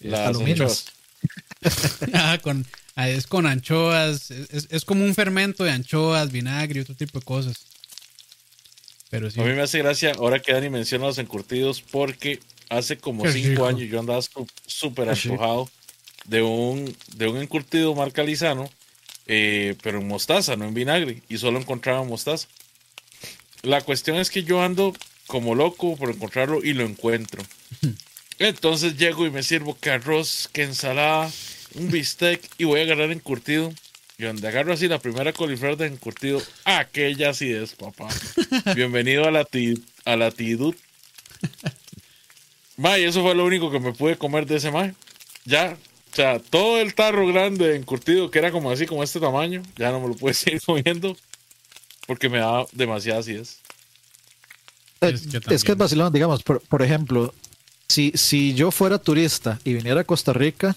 Las 0.01 0.35
anchoas. 0.37 0.85
Ah, 2.14 2.39
con, 2.41 2.64
ah, 2.95 3.09
es 3.09 3.26
con 3.26 3.45
anchoas, 3.47 4.31
es, 4.31 4.49
es- 4.51 4.68
es 4.70 4.85
como 4.85 5.05
un 5.05 5.14
fermento 5.14 5.64
de 5.64 5.72
anchoas, 5.72 6.31
vinagre 6.31 6.79
y 6.79 6.83
otro 6.83 6.95
tipo 6.95 7.18
de 7.18 7.24
cosas. 7.24 7.57
Pero 9.11 9.31
sí. 9.31 9.41
A 9.41 9.45
mí 9.45 9.53
me 9.55 9.62
hace 9.62 9.79
gracia 9.79 10.12
ahora 10.16 10.41
que 10.41 10.53
Dani 10.53 10.68
menciona 10.70 11.07
los 11.07 11.18
encurtidos 11.18 11.81
porque 11.83 12.39
hace 12.68 12.99
como 12.99 13.24
Qué 13.24 13.33
cinco 13.33 13.49
rico. 13.49 13.66
años 13.66 13.89
yo 13.91 13.99
andaba 13.99 14.20
súper 14.66 15.09
rico. 15.09 15.31
antojado 15.33 15.70
de 16.26 16.43
un, 16.43 16.95
de 17.16 17.26
un 17.26 17.39
encurtido 17.39 17.95
marca 17.95 18.22
Lizano, 18.22 18.70
eh, 19.26 19.74
pero 19.83 19.99
en 20.01 20.07
mostaza, 20.07 20.55
no 20.57 20.66
en 20.66 20.74
vinagre, 20.74 21.22
y 21.29 21.39
solo 21.39 21.59
encontraba 21.59 22.05
mostaza. 22.05 22.47
La 23.62 23.80
cuestión 23.82 24.16
es 24.16 24.30
que 24.30 24.44
yo 24.44 24.62
ando 24.62 24.94
como 25.26 25.54
loco 25.54 25.96
por 25.96 26.11
encontrarlo 26.11 26.62
y 26.64 26.72
lo 26.72 26.84
encuentro. 26.84 27.42
Entonces 28.38 28.96
llego 28.96 29.26
y 29.26 29.30
me 29.30 29.42
sirvo 29.42 29.76
que 29.78 29.90
arroz, 29.90 30.48
que 30.52 30.62
ensalada, 30.62 31.30
un 31.74 31.90
bistec 31.90 32.40
y 32.56 32.64
voy 32.64 32.80
a 32.80 32.82
agarrar 32.84 33.11
encurtido. 33.11 33.72
Y 34.16 34.24
donde 34.24 34.48
agarro 34.48 34.72
así 34.72 34.88
la 34.88 34.98
primera 34.98 35.32
coliflor 35.32 35.76
de 35.76 35.86
encurtido, 35.86 36.42
aquella 36.64 37.32
sí 37.34 37.52
es, 37.52 37.74
papá. 37.74 38.09
Bienvenido 38.74 39.24
a 39.26 39.30
la, 39.30 39.44
ti- 39.44 39.82
a 40.04 40.16
la 40.16 40.30
tidud. 40.32 40.74
May, 42.76 43.04
eso 43.04 43.22
fue 43.22 43.34
lo 43.34 43.44
único 43.44 43.70
que 43.70 43.80
me 43.80 43.92
pude 43.92 44.16
comer 44.16 44.46
de 44.46 44.56
ese 44.56 44.70
may. 44.70 44.92
Ya, 45.44 45.76
o 46.12 46.14
sea, 46.16 46.38
todo 46.38 46.80
el 46.80 46.94
tarro 46.94 47.26
grande 47.26 47.68
de 47.68 47.76
encurtido, 47.76 48.30
que 48.30 48.38
era 48.38 48.50
como 48.52 48.70
así, 48.70 48.86
como 48.86 49.02
este 49.02 49.18
tamaño, 49.20 49.62
ya 49.76 49.90
no 49.90 50.00
me 50.00 50.09
lo 50.09 50.14
pude 50.14 50.34
seguir 50.34 50.61
comiendo 50.64 51.16
porque 52.09 52.28
me 52.30 52.38
daba 52.38 52.66
demasiada 52.72 53.20
acidez. 53.20 53.59
Eh, 55.02 55.11
Es 55.11 55.20
que 55.20 55.38
Es 55.54 55.62
que 55.62 55.72
es 55.72 55.78
vacilón, 55.78 56.12
digamos, 56.12 56.42
por, 56.42 56.61
por 56.62 56.82
ejemplo, 56.82 57.32
si, 57.86 58.11
si 58.14 58.54
yo 58.54 58.70
fuera 58.70 58.98
turista 58.98 59.61
y 59.62 59.74
viniera 59.74 60.00
a 60.00 60.04
Costa 60.04 60.32
Rica, 60.32 60.74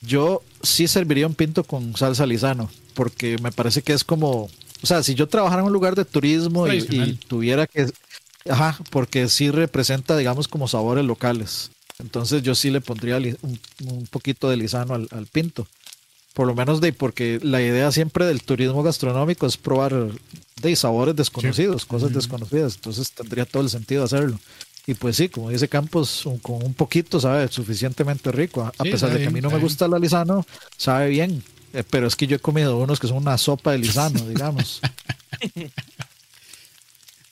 yo 0.00 0.42
sí 0.62 0.88
serviría 0.88 1.26
un 1.26 1.34
pinto 1.34 1.62
con 1.64 1.94
salsa 1.96 2.26
lisano, 2.26 2.70
porque 2.94 3.36
me 3.38 3.52
parece 3.52 3.82
que 3.82 3.92
es 3.92 4.02
como, 4.02 4.44
o 4.82 4.86
sea, 4.86 5.02
si 5.02 5.14
yo 5.14 5.28
trabajara 5.28 5.60
en 5.60 5.66
un 5.66 5.72
lugar 5.72 5.94
de 5.94 6.04
turismo 6.06 6.66
y, 6.68 6.86
tuviera 7.28 7.66
que, 7.66 7.86
ajá, 8.48 8.78
porque 8.90 9.28
sí 9.28 9.50
representa, 9.50 10.16
digamos, 10.16 10.48
como 10.48 10.66
sabores 10.68 11.04
locales. 11.04 11.70
Entonces 11.98 12.42
yo 12.42 12.54
sí 12.54 12.70
le 12.70 12.80
pondría 12.80 13.20
li- 13.20 13.36
un, 13.42 13.60
un 13.86 14.06
poquito 14.06 14.48
de 14.50 14.56
lisano 14.56 14.94
al, 14.94 15.06
al 15.12 15.26
pinto. 15.26 15.68
Por 16.34 16.46
lo 16.46 16.54
menos 16.54 16.80
de, 16.80 16.92
porque 16.92 17.38
la 17.42 17.60
idea 17.60 17.92
siempre 17.92 18.24
del 18.24 18.42
turismo 18.42 18.82
gastronómico 18.82 19.46
es 19.46 19.56
probar 19.58 19.94
de 20.62 20.76
sabores 20.76 21.14
desconocidos, 21.14 21.84
cosas 21.84 22.12
desconocidas. 22.14 22.76
Entonces 22.76 23.10
tendría 23.12 23.44
todo 23.44 23.62
el 23.62 23.68
sentido 23.70 24.04
hacerlo. 24.04 24.38
Y 24.86 24.94
pues 24.94 25.16
sí, 25.16 25.28
como 25.28 25.50
dice 25.50 25.68
Campos, 25.68 26.24
un- 26.26 26.38
con 26.38 26.64
un 26.64 26.74
poquito 26.74 27.20
sabe 27.20 27.46
suficientemente 27.48 28.32
rico. 28.32 28.62
A, 28.62 28.72
Sí, 28.82 28.90
pesar 28.90 29.10
de 29.12 29.20
que 29.20 29.26
a 29.26 29.30
mí 29.30 29.40
no 29.40 29.50
me 29.50 29.58
gusta 29.58 29.86
la 29.88 29.98
lisano, 29.98 30.44
sabe 30.76 31.08
bien. 31.10 31.42
Eh, 31.74 31.84
pero 31.88 32.06
es 32.06 32.16
que 32.16 32.26
yo 32.26 32.36
he 32.36 32.40
comido 32.40 32.78
unos 32.78 32.98
que 32.98 33.06
son 33.08 33.18
una 33.18 33.38
sopa 33.38 33.72
de 33.72 33.78
lisano, 33.78 34.26
digamos. 34.28 34.80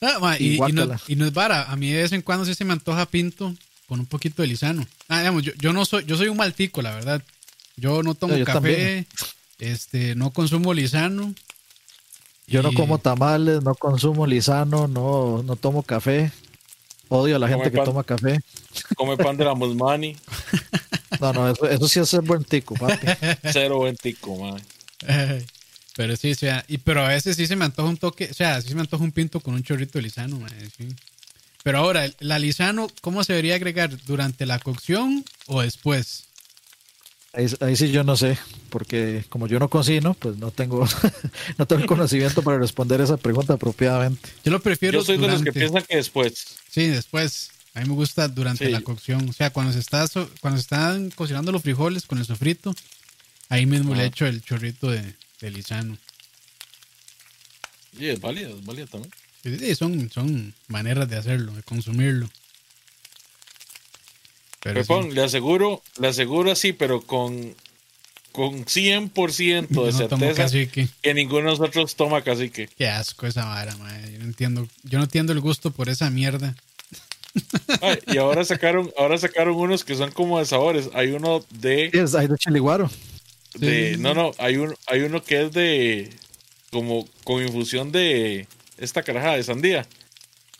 Ah, 0.01 0.17
ma, 0.19 0.37
Y 0.37 0.43
y, 0.43 0.47
y 0.47 0.57
no, 0.57 0.57
guácala. 0.57 0.99
y 1.07 1.15
no 1.15 1.25
es 1.25 1.33
vara. 1.33 1.71
A 1.71 1.75
mí 1.75 1.91
de 1.91 2.01
vez 2.03 2.11
en 2.11 2.21
cuando 2.21 2.45
sí 2.45 2.55
se 2.55 2.65
me 2.65 2.73
antoja 2.73 3.05
pinto 3.05 3.53
con 3.87 3.99
un 3.99 4.05
poquito 4.05 4.41
de 4.41 4.47
lisano. 4.47 4.87
Ah, 5.09 5.19
digamos, 5.19 5.43
yo, 5.43 5.51
yo 5.59 5.73
no 5.73 5.85
soy, 5.85 6.05
yo 6.05 6.17
soy 6.17 6.27
un 6.29 6.37
maltico, 6.37 6.81
la 6.81 6.95
verdad. 6.95 7.21
Yo 7.77 8.03
no 8.03 8.15
tomo 8.15 8.35
yo 8.35 8.45
café, 8.45 8.59
también. 8.59 9.07
este, 9.59 10.15
no 10.15 10.31
consumo 10.31 10.73
lisano. 10.73 11.33
Yo 12.47 12.61
no 12.61 12.73
como 12.73 12.97
tamales, 12.97 13.63
no 13.63 13.75
consumo 13.75 14.27
lisano, 14.27 14.87
no, 14.87 15.41
no 15.43 15.55
tomo 15.55 15.83
café. 15.83 16.31
Odio 17.07 17.35
a 17.35 17.39
la 17.39 17.47
Come 17.47 17.63
gente 17.63 17.71
que 17.77 17.83
toma 17.83 18.03
café. 18.03 18.39
Come 18.95 19.17
pan 19.17 19.37
de 19.37 19.45
la 19.45 19.53
Musmani, 19.53 20.17
No, 21.19 21.33
no, 21.33 21.49
eso, 21.49 21.69
eso 21.69 21.87
sí 21.87 21.99
es 21.99 22.09
ser 22.09 22.21
buen 22.21 22.43
tico, 22.43 22.75
papi. 22.75 23.07
cero 23.51 23.81
ventico, 23.81 24.35
man. 24.37 24.61
Ay, 25.07 25.45
Pero 25.95 26.15
sí, 26.15 26.31
o 26.31 26.35
sea, 26.35 26.63
y, 26.69 26.77
pero 26.77 27.01
a 27.05 27.09
veces 27.09 27.35
sí 27.35 27.47
se 27.47 27.55
me 27.57 27.65
antoja 27.65 27.89
un 27.89 27.97
toque, 27.97 28.29
o 28.31 28.33
sea, 28.33 28.61
sí 28.61 28.69
se 28.69 28.75
me 28.75 28.81
antoja 28.81 29.03
un 29.03 29.11
pinto 29.11 29.41
con 29.41 29.53
un 29.55 29.61
chorrito 29.63 29.99
de 29.99 30.03
lisano, 30.03 30.39
ma, 30.39 30.47
sí. 30.49 30.87
Pero 31.63 31.79
ahora, 31.79 32.05
el- 32.05 32.15
la 32.19 32.39
lisano, 32.39 32.87
¿cómo 33.01 33.23
se 33.25 33.33
debería 33.33 33.55
agregar? 33.55 33.95
¿Durante 34.05 34.45
la 34.45 34.57
cocción 34.59 35.23
o 35.47 35.61
después? 35.61 36.23
Ahí, 37.33 37.47
ahí 37.61 37.75
sí 37.77 37.91
yo 37.91 38.03
no 38.03 38.17
sé, 38.17 38.37
porque 38.69 39.23
como 39.29 39.47
yo 39.47 39.57
no 39.57 39.69
cocino, 39.69 40.13
pues 40.15 40.35
no 40.37 40.51
tengo, 40.51 40.85
no 41.57 41.65
tengo 41.65 41.81
el 41.81 41.87
conocimiento 41.87 42.41
para 42.41 42.57
responder 42.57 42.99
esa 42.99 43.15
pregunta 43.17 43.53
apropiadamente. 43.53 44.29
Yo 44.43 44.51
lo 44.51 44.61
prefiero 44.61 44.99
Yo 44.99 45.05
soy 45.05 45.17
de 45.17 45.27
los 45.27 45.41
que 45.41 45.53
piensan 45.53 45.83
que 45.83 45.95
después. 45.95 46.45
Sí, 46.69 46.87
después. 46.87 47.51
A 47.73 47.79
mí 47.79 47.87
me 47.87 47.95
gusta 47.95 48.27
durante 48.27 48.65
Sí. 48.65 48.71
la 48.71 48.81
cocción. 48.81 49.29
O 49.29 49.33
sea, 49.33 49.49
cuando 49.51 49.71
se 49.71 49.79
está 49.79 50.05
cuando 50.41 50.57
se 50.57 50.63
están 50.63 51.09
cocinando 51.11 51.53
los 51.53 51.61
frijoles 51.61 52.05
con 52.05 52.17
el 52.17 52.25
sofrito, 52.25 52.75
ahí 53.47 53.65
mismo 53.65 53.93
le 53.95 54.01
Ajá. 54.01 54.07
echo 54.07 54.25
el 54.25 54.41
chorrito 54.43 54.91
de, 54.91 55.15
de 55.39 55.51
lisano. 55.51 55.97
Sí, 57.97 58.09
es 58.09 58.19
válida, 58.19 58.49
es 58.49 58.65
válida 58.65 58.87
también. 58.87 59.11
Sí, 59.43 59.57
sí, 59.57 59.75
son, 59.75 60.09
son 60.11 60.53
maneras 60.67 61.09
de 61.09 61.15
hacerlo, 61.17 61.53
de 61.53 61.63
consumirlo. 61.63 62.29
Pero 64.61 64.81
sí. 64.81 64.87
Pepón, 64.87 65.13
le 65.15 65.23
aseguro, 65.23 65.81
le 65.99 66.07
aseguro 66.07 66.51
así, 66.51 66.71
pero 66.73 67.01
con, 67.01 67.55
con 68.31 68.65
100% 68.65 69.67
Yo 69.69 69.85
de 69.85 69.91
no 69.91 70.07
tomo 70.07 70.19
certeza 70.25 70.43
cacique. 70.43 70.87
que 71.01 71.13
ninguno 71.13 71.51
de 71.51 71.57
nosotros 71.57 71.95
toma 71.95 72.21
cacique. 72.21 72.69
Qué 72.77 72.87
asco 72.87 73.25
esa 73.27 73.45
vara, 73.45 73.75
madre. 73.77 74.11
Yo 74.13 74.19
no 74.19 74.25
entiendo, 74.25 74.67
yo 74.83 74.97
no 74.99 75.05
entiendo 75.05 75.33
el 75.33 75.39
gusto 75.41 75.71
por 75.71 75.89
esa 75.89 76.09
mierda. 76.09 76.55
Ay, 77.81 77.99
y 78.07 78.17
ahora 78.17 78.43
sacaron, 78.43 78.91
ahora 78.97 79.17
sacaron 79.17 79.55
unos 79.55 79.83
que 79.83 79.95
son 79.95 80.11
como 80.11 80.37
de 80.39 80.45
sabores. 80.45 80.89
Hay 80.93 81.11
uno 81.11 81.43
de, 81.49 81.89
es- 81.93 82.13
hay 82.15 82.27
de 82.27 82.37
chiliguaro. 82.37 82.89
de 83.55 83.93
Sí. 83.95 83.99
no, 84.01 84.13
no, 84.13 84.31
hay 84.37 84.57
un, 84.57 84.75
hay 84.87 85.01
uno 85.01 85.23
que 85.23 85.41
es 85.43 85.51
de 85.53 86.09
como 86.71 87.07
con 87.23 87.41
infusión 87.41 87.91
de 87.91 88.47
esta 88.77 89.01
caraja 89.03 89.31
de 89.35 89.43
sandía. 89.43 89.87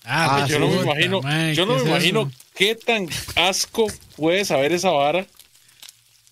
Ah, 0.03 0.43
Ah, 0.43 0.47
yo 0.47 0.57
no 0.59 0.67
me 0.67 0.81
imagino, 0.81 1.21
yo 1.53 1.65
no 1.65 1.73
¿qué 1.77 1.79
me 1.79 1.81
es 1.83 1.87
imagino 1.87 2.21
eso? 2.21 2.31
Qué 2.61 2.75
tan 2.75 3.09
asco 3.37 3.91
puede 4.15 4.45
saber 4.45 4.71
esa 4.71 4.91
vara. 4.91 5.25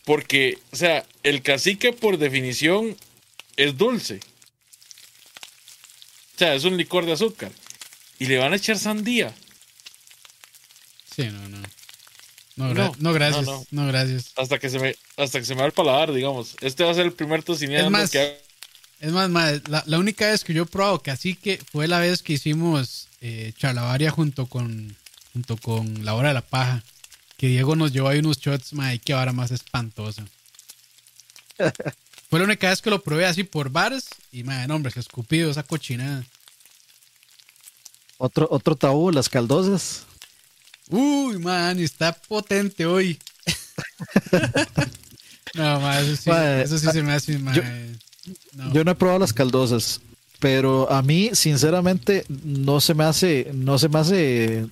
Porque, 0.05 0.59
o 0.71 0.75
sea, 0.75 1.03
el 1.23 1.41
cacique 1.41 1.91
por 1.91 2.19
definición 2.19 2.95
es 3.57 3.75
dulce. 3.77 4.19
O 6.35 6.37
sea, 6.37 6.53
es 6.53 6.65
un 6.65 6.77
licor 6.77 7.07
de 7.07 7.13
azúcar. 7.13 7.51
Y 8.19 8.27
le 8.27 8.37
van 8.37 8.53
a 8.53 8.57
echar 8.57 8.77
sandía. 8.77 9.33
Sí, 11.15 11.23
no, 11.23 11.49
no. 11.49 11.57
No, 12.57 12.73
gra- 12.75 12.75
No, 12.75 12.95
no, 12.99 13.13
gracias. 13.13 13.47
no, 13.71 13.87
gracias. 13.87 14.31
Hasta 14.35 14.59
que 14.59 14.69
se 14.69 14.77
me, 14.77 14.95
hasta 15.17 15.39
que 15.39 15.45
se 15.45 15.55
me 15.55 15.61
va 15.61 15.65
el 15.67 15.73
paladar, 15.73 16.13
digamos. 16.13 16.55
Este 16.61 16.83
va 16.83 16.91
a 16.91 16.93
ser 16.93 17.07
el 17.07 17.13
primer 17.13 17.41
tocineando 17.41 17.87
Es 17.87 17.91
más, 17.91 18.11
que 18.11 18.19
hago. 18.19 18.35
Es 18.99 19.11
más, 19.11 19.29
mae, 19.31 19.61
la, 19.67 19.83
la 19.87 19.97
única 19.97 20.27
vez 20.29 20.43
que 20.43 20.53
yo 20.53 20.63
he 20.63 20.67
probado 20.67 21.01
cacique 21.01 21.59
fue 21.71 21.87
la 21.87 21.99
vez 21.99 22.21
que 22.21 22.33
hicimos 22.33 23.07
eh, 23.21 23.51
charlavaria 23.57 24.11
junto 24.11 24.45
con, 24.45 24.95
junto 25.33 25.57
con 25.57 26.03
la 26.05 26.13
hora 26.15 26.29
de 26.29 26.33
la 26.35 26.41
paja. 26.41 26.83
Que 27.37 27.47
Diego 27.47 27.75
nos 27.75 27.91
llevó 27.93 28.09
ahí 28.09 28.19
unos 28.19 28.39
shots, 28.39 28.73
mae, 28.73 28.99
qué 28.99 29.13
vara 29.13 29.31
más 29.31 29.51
espantosa. 29.51 30.25
Fue 32.29 32.39
la 32.39 32.45
única 32.45 32.69
vez 32.69 32.81
que 32.81 32.89
lo 32.89 33.01
probé 33.01 33.25
así 33.25 33.43
por 33.43 33.69
bares 33.69 34.05
y, 34.31 34.43
madre, 34.43 34.67
no, 34.67 34.75
hombre, 34.75 34.91
se 34.91 34.99
escupido 34.99 35.49
esa 35.49 35.63
cochinada. 35.63 36.25
Otro, 38.17 38.47
otro 38.51 38.75
tabú, 38.75 39.11
las 39.11 39.29
caldosas. 39.29 40.03
Uy, 40.89 41.39
man, 41.39 41.79
está 41.79 42.11
potente 42.13 42.85
hoy. 42.85 43.17
no, 45.53 45.79
man, 45.79 46.03
eso 46.03 46.15
sí, 46.15 46.29
eso 46.63 46.77
sí 46.77 46.87
se 46.91 47.01
me 47.03 47.13
hace, 47.13 47.33
yo- 47.33 47.63
no. 48.53 48.73
Yo 48.73 48.83
no 48.83 48.91
he 48.91 48.95
probado 48.95 49.19
las 49.19 49.33
caldosas, 49.33 50.01
pero 50.39 50.91
a 50.91 51.01
mí, 51.01 51.31
sinceramente, 51.33 52.25
no 52.43 52.81
se 52.81 52.93
me 52.93 53.05
hace, 53.05 53.49
no 53.53 53.79
se 53.79 53.89
me 53.89 53.99
hace 53.99 54.67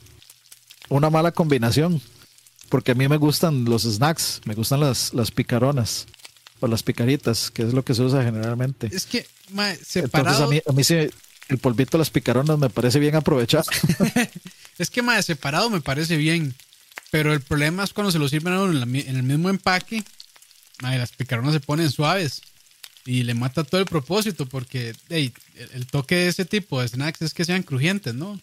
una 0.89 1.09
mala 1.09 1.31
combinación. 1.31 2.01
Porque 2.69 2.91
a 2.91 2.95
mí 2.95 3.07
me 3.07 3.15
gustan 3.15 3.63
los 3.63 3.83
snacks, 3.83 4.41
me 4.43 4.53
gustan 4.53 4.81
las, 4.81 5.13
las 5.13 5.31
picaronas 5.31 6.05
o 6.59 6.67
las 6.67 6.83
picaritas, 6.83 7.49
que 7.49 7.61
es 7.63 7.73
lo 7.73 7.83
que 7.85 7.93
se 7.95 8.01
usa 8.01 8.23
generalmente. 8.23 8.89
Es 8.91 9.05
que, 9.05 9.25
Entonces 9.49 9.87
separado. 9.87 10.43
a 10.43 10.47
mí, 10.49 10.61
a 10.67 10.71
mí 10.73 10.83
sí, 10.83 10.95
el 11.47 11.57
polvito 11.59 11.91
de 11.93 11.99
las 11.99 12.09
picaronas 12.09 12.57
me 12.59 12.69
parece 12.69 12.99
bien 12.99 13.15
aprovechado. 13.15 13.63
Es 14.77 14.91
que, 14.91 15.01
mae, 15.01 15.23
separado 15.23 15.69
me 15.71 15.81
parece 15.81 16.17
bien. 16.17 16.53
Pero 17.09 17.33
el 17.33 17.41
problema 17.41 17.83
es 17.83 17.93
cuando 17.93 18.11
se 18.11 18.19
lo 18.19 18.27
sirven 18.29 18.53
en, 18.53 18.79
la 18.79 18.83
en 18.85 19.15
el 19.15 19.23
mismo 19.23 19.49
empaque. 19.49 20.03
Mae, 20.83 20.99
las 20.99 21.13
picaronas 21.13 21.53
se 21.53 21.59
ponen 21.61 21.89
suaves. 21.89 22.41
Y 23.05 23.23
le 23.23 23.33
mata 23.33 23.63
todo 23.63 23.79
el 23.81 23.87
propósito. 23.87 24.45
Porque 24.45 24.93
ey, 25.09 25.33
el, 25.55 25.69
el 25.73 25.87
toque 25.87 26.15
de 26.15 26.27
ese 26.27 26.45
tipo 26.45 26.79
de 26.79 26.87
snacks 26.89 27.21
es 27.23 27.33
que 27.33 27.43
sean 27.45 27.63
crujientes, 27.63 28.13
¿no? 28.13 28.39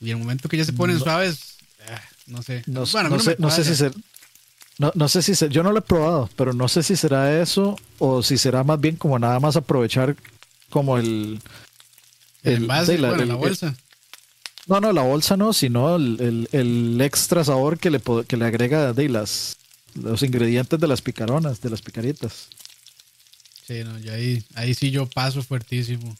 Y 0.00 0.10
el 0.10 0.16
momento 0.18 0.48
que 0.48 0.58
ya 0.58 0.64
se 0.66 0.72
ponen 0.74 0.98
No. 0.98 1.04
suaves. 1.04 1.54
Ah, 1.90 2.00
no 2.26 2.42
sé. 2.42 2.62
No, 2.66 2.84
Bueno, 2.92 3.08
no 3.10 3.18
sé, 3.20 3.36
no 3.38 3.50
sé 3.50 3.64
si 3.64 3.74
ser, 3.74 3.92
no, 4.78 4.92
no 4.94 5.08
sé 5.08 5.22
si 5.22 5.34
ser, 5.34 5.50
yo 5.50 5.62
no 5.62 5.72
lo 5.72 5.78
he 5.78 5.82
probado, 5.82 6.30
pero 6.36 6.52
no 6.52 6.68
sé 6.68 6.82
si 6.82 6.96
será 6.96 7.40
eso 7.40 7.76
o 7.98 8.22
si 8.22 8.38
será 8.38 8.62
más 8.64 8.80
bien 8.80 8.96
como 8.96 9.18
nada 9.18 9.40
más 9.40 9.56
aprovechar 9.56 10.16
como 10.70 10.98
el 10.98 11.40
El 12.44 12.52
el- 12.54 12.62
envase, 12.62 12.96
sí, 12.96 12.98
la- 13.02 13.08
bueno, 13.08 13.22
el- 13.24 13.28
la 13.28 13.34
bolsa. 13.34 13.74
No, 14.66 14.80
no, 14.80 14.92
la 14.92 15.02
bolsa 15.02 15.36
no, 15.36 15.52
sino 15.54 15.96
el, 15.96 16.20
el- 16.20 16.48
el 16.52 17.00
extra 17.00 17.42
sabor 17.42 17.78
que 17.78 17.90
le, 17.90 18.00
que 18.26 18.36
le 18.36 18.44
agrega 18.44 18.92
de 18.92 19.08
las, 19.08 19.56
los 19.94 20.22
ingredientes 20.22 20.78
de 20.78 20.86
las 20.86 21.00
picaronas, 21.00 21.60
de 21.62 21.70
las 21.70 21.80
picaritas. 21.80 22.48
Sí, 23.66 23.82
no, 23.84 23.98
yo 23.98 24.12
ahí, 24.12 24.44
ahí 24.54 24.74
sí 24.74 24.90
yo 24.90 25.06
paso 25.06 25.42
fuertísimo. 25.42 26.16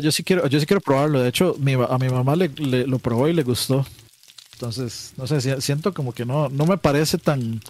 Yo 0.00 0.10
sí 0.12 0.24
quiero, 0.24 0.46
yo 0.48 0.58
sí 0.58 0.66
quiero 0.66 0.80
probarlo. 0.80 1.20
De 1.20 1.28
hecho, 1.28 1.54
mi, 1.58 1.74
a 1.74 1.96
mi 1.98 2.08
mamá 2.08 2.34
le, 2.36 2.48
le- 2.48 2.86
lo 2.86 2.98
probó 2.98 3.28
y 3.28 3.32
le 3.32 3.42
gustó. 3.42 3.86
Entonces, 4.62 5.12
no 5.16 5.26
sé, 5.26 5.40
si- 5.40 5.60
siento 5.60 5.92
como 5.92 6.12
que 6.12 6.24
no, 6.24 6.48
no 6.48 6.66
me 6.66 6.78
parece 6.78 7.18
tan. 7.18 7.60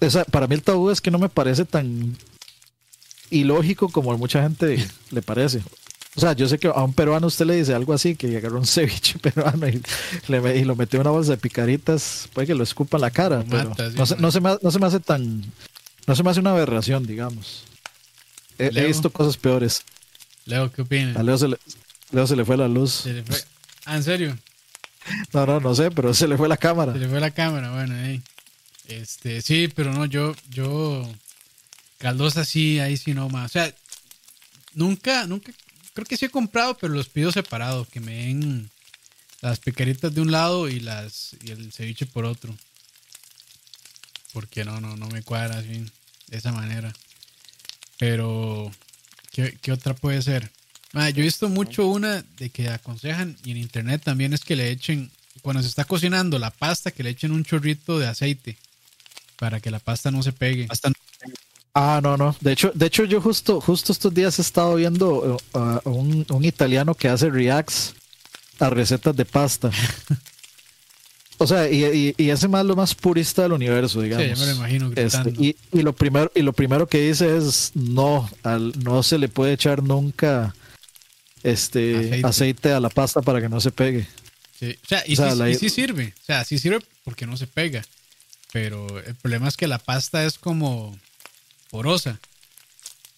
Esa, 0.00 0.22
para 0.26 0.46
mí 0.46 0.54
el 0.54 0.62
tabú 0.62 0.90
es 0.90 1.00
que 1.00 1.10
no 1.10 1.18
me 1.18 1.30
parece 1.30 1.64
tan 1.64 2.14
ilógico 3.30 3.88
como 3.88 4.12
a 4.12 4.18
mucha 4.18 4.42
gente 4.42 4.86
le 5.10 5.22
parece. 5.22 5.62
O 6.14 6.20
sea, 6.20 6.34
yo 6.34 6.46
sé 6.46 6.58
que 6.58 6.66
a 6.68 6.82
un 6.82 6.92
peruano 6.92 7.26
usted 7.26 7.46
le 7.46 7.56
dice 7.56 7.72
algo 7.74 7.94
así, 7.94 8.16
que 8.16 8.36
agarró 8.36 8.58
un 8.58 8.66
ceviche 8.66 9.18
peruano 9.22 9.66
y, 9.66 9.80
le, 10.28 10.58
y 10.58 10.64
lo 10.64 10.76
metió 10.76 10.98
en 11.00 11.06
una 11.06 11.10
bolsa 11.10 11.30
de 11.32 11.38
picaritas, 11.38 12.28
puede 12.34 12.48
que 12.48 12.54
lo 12.54 12.64
escupa 12.64 12.98
en 12.98 13.00
la 13.00 13.10
cara, 13.10 13.38
Lo 13.38 13.46
pero 13.46 13.70
mata, 13.70 13.90
sí, 13.90 13.96
no, 13.96 14.04
se, 14.04 14.16
no, 14.16 14.30
se 14.30 14.40
me, 14.42 14.50
no 14.60 14.70
se 14.70 14.78
me 14.78 14.86
hace 14.86 15.00
tan... 15.00 15.42
No 16.06 16.14
se 16.14 16.22
me 16.22 16.30
hace 16.30 16.40
una 16.40 16.50
aberración, 16.50 17.06
digamos. 17.06 17.64
He, 18.58 18.68
visto 18.86 19.10
cosas 19.10 19.38
peores. 19.38 19.84
Leo, 20.44 20.70
¿qué 20.70 20.82
opinas? 20.82 21.16
A 21.16 21.22
Leo 21.22 21.38
se 21.38 21.48
le, 21.48 21.56
Leo 22.10 22.26
se 22.26 22.36
le 22.36 22.44
fue 22.44 22.58
la 22.58 22.68
luz. 22.68 22.92
Se 22.92 23.14
le 23.14 23.22
fue- 23.22 23.38
Ah, 23.86 23.96
¿en 23.96 24.02
serio? 24.02 24.36
No, 25.32 25.46
no, 25.46 25.60
no 25.60 25.74
sé, 25.74 25.90
pero 25.90 26.14
se 26.14 26.28
le 26.28 26.36
fue 26.36 26.48
la 26.48 26.56
cámara. 26.56 26.92
Se 26.92 26.98
le 26.98 27.08
fue 27.08 27.20
la 27.20 27.30
cámara, 27.30 27.70
bueno, 27.72 27.94
ahí. 27.94 28.22
Este, 28.88 29.42
sí, 29.42 29.68
pero 29.74 29.92
no, 29.92 30.06
yo, 30.06 30.34
yo, 30.50 31.08
caldosa 31.98 32.44
sí, 32.44 32.78
ahí 32.78 32.96
sí 32.96 33.14
no 33.14 33.28
más. 33.28 33.50
O 33.50 33.52
sea, 33.52 33.74
nunca, 34.74 35.26
nunca, 35.26 35.52
creo 35.94 36.06
que 36.06 36.16
sí 36.16 36.26
he 36.26 36.30
comprado, 36.30 36.76
pero 36.76 36.92
los 36.92 37.08
pido 37.08 37.32
separados, 37.32 37.88
que 37.88 38.00
me 38.00 38.12
den 38.12 38.70
las 39.40 39.58
picaritas 39.58 40.14
de 40.14 40.20
un 40.20 40.30
lado 40.30 40.68
y 40.68 40.80
las, 40.80 41.36
y 41.42 41.50
el 41.50 41.72
ceviche 41.72 42.06
por 42.06 42.24
otro. 42.24 42.54
Porque 44.32 44.64
no, 44.64 44.80
no, 44.80 44.96
no 44.96 45.08
me 45.08 45.22
cuadra 45.22 45.58
así, 45.58 45.84
de 46.28 46.38
esa 46.38 46.52
manera. 46.52 46.92
Pero, 47.98 48.70
¿qué, 49.30 49.58
qué 49.60 49.72
otra 49.72 49.94
puede 49.94 50.22
ser? 50.22 50.50
Ah, 50.94 51.10
yo 51.10 51.22
he 51.22 51.24
visto 51.24 51.48
mucho 51.48 51.86
una 51.86 52.22
de 52.38 52.50
que 52.50 52.68
aconsejan 52.68 53.36
y 53.44 53.52
en 53.52 53.56
internet 53.56 54.02
también 54.04 54.32
es 54.32 54.44
que 54.44 54.56
le 54.56 54.70
echen, 54.70 55.10
cuando 55.40 55.62
se 55.62 55.68
está 55.68 55.84
cocinando 55.84 56.38
la 56.38 56.50
pasta, 56.50 56.90
que 56.90 57.02
le 57.02 57.10
echen 57.10 57.32
un 57.32 57.44
chorrito 57.44 57.98
de 57.98 58.06
aceite 58.06 58.58
para 59.36 59.60
que 59.60 59.70
la 59.70 59.78
pasta 59.78 60.10
no 60.10 60.22
se 60.22 60.32
pegue. 60.32 60.68
Ah, 61.74 62.00
no, 62.02 62.18
no. 62.18 62.36
De 62.40 62.52
hecho, 62.52 62.70
de 62.74 62.86
hecho 62.86 63.04
yo 63.04 63.20
justo, 63.22 63.60
justo 63.60 63.92
estos 63.92 64.12
días 64.12 64.38
he 64.38 64.42
estado 64.42 64.74
viendo 64.74 65.38
uh, 65.54 65.58
a 65.58 65.80
un, 65.84 66.26
un 66.28 66.44
italiano 66.44 66.94
que 66.94 67.08
hace 67.08 67.30
reacts 67.30 67.94
a 68.58 68.68
recetas 68.68 69.16
de 69.16 69.24
pasta. 69.24 69.70
O 71.38 71.46
sea, 71.46 71.68
y, 71.68 71.84
y, 71.84 72.14
y 72.16 72.30
ese 72.30 72.46
más 72.46 72.64
lo 72.64 72.76
más 72.76 72.94
purista 72.94 73.42
del 73.42 73.52
universo, 73.52 74.00
digamos. 74.00 74.24
Sí, 74.24 74.32
ya 74.32 74.36
me 74.38 74.52
lo 74.52 74.56
imagino 74.58 74.92
Este, 74.94 75.30
y, 75.30 75.56
y 75.72 75.82
lo 75.82 75.92
primero, 75.92 76.30
y 76.36 76.42
lo 76.42 76.52
primero 76.52 76.86
que 76.86 77.00
dice 77.00 77.36
es 77.36 77.72
no, 77.74 78.30
al, 78.44 78.72
no 78.84 79.02
se 79.02 79.18
le 79.18 79.28
puede 79.28 79.54
echar 79.54 79.82
nunca 79.82 80.54
este 81.42 81.96
Aceite. 81.96 82.26
aceite. 82.26 82.72
a 82.72 82.80
la 82.80 82.88
pasta 82.90 83.20
para 83.22 83.40
que 83.40 83.48
no 83.48 83.60
se 83.60 83.70
pegue. 83.70 84.06
Sí, 84.58 84.76
O 84.84 84.86
sea, 84.88 85.02
y, 85.06 85.12
O 85.14 85.16
sea, 85.16 85.32
sí, 85.32 85.38
la- 85.38 85.50
y 85.50 85.54
sí 85.56 85.68
sirve. 85.70 86.14
O 86.22 86.24
sea, 86.24 86.44
sí 86.44 86.58
sirve 86.58 86.78
porque 87.04 87.26
no 87.26 87.36
se 87.36 87.46
pega. 87.46 87.84
Pero 88.52 88.98
el 89.04 89.14
problema 89.16 89.48
es 89.48 89.56
que 89.56 89.66
la 89.66 89.78
pasta 89.78 90.24
es 90.24 90.38
como 90.38 90.96
porosa. 91.70 92.20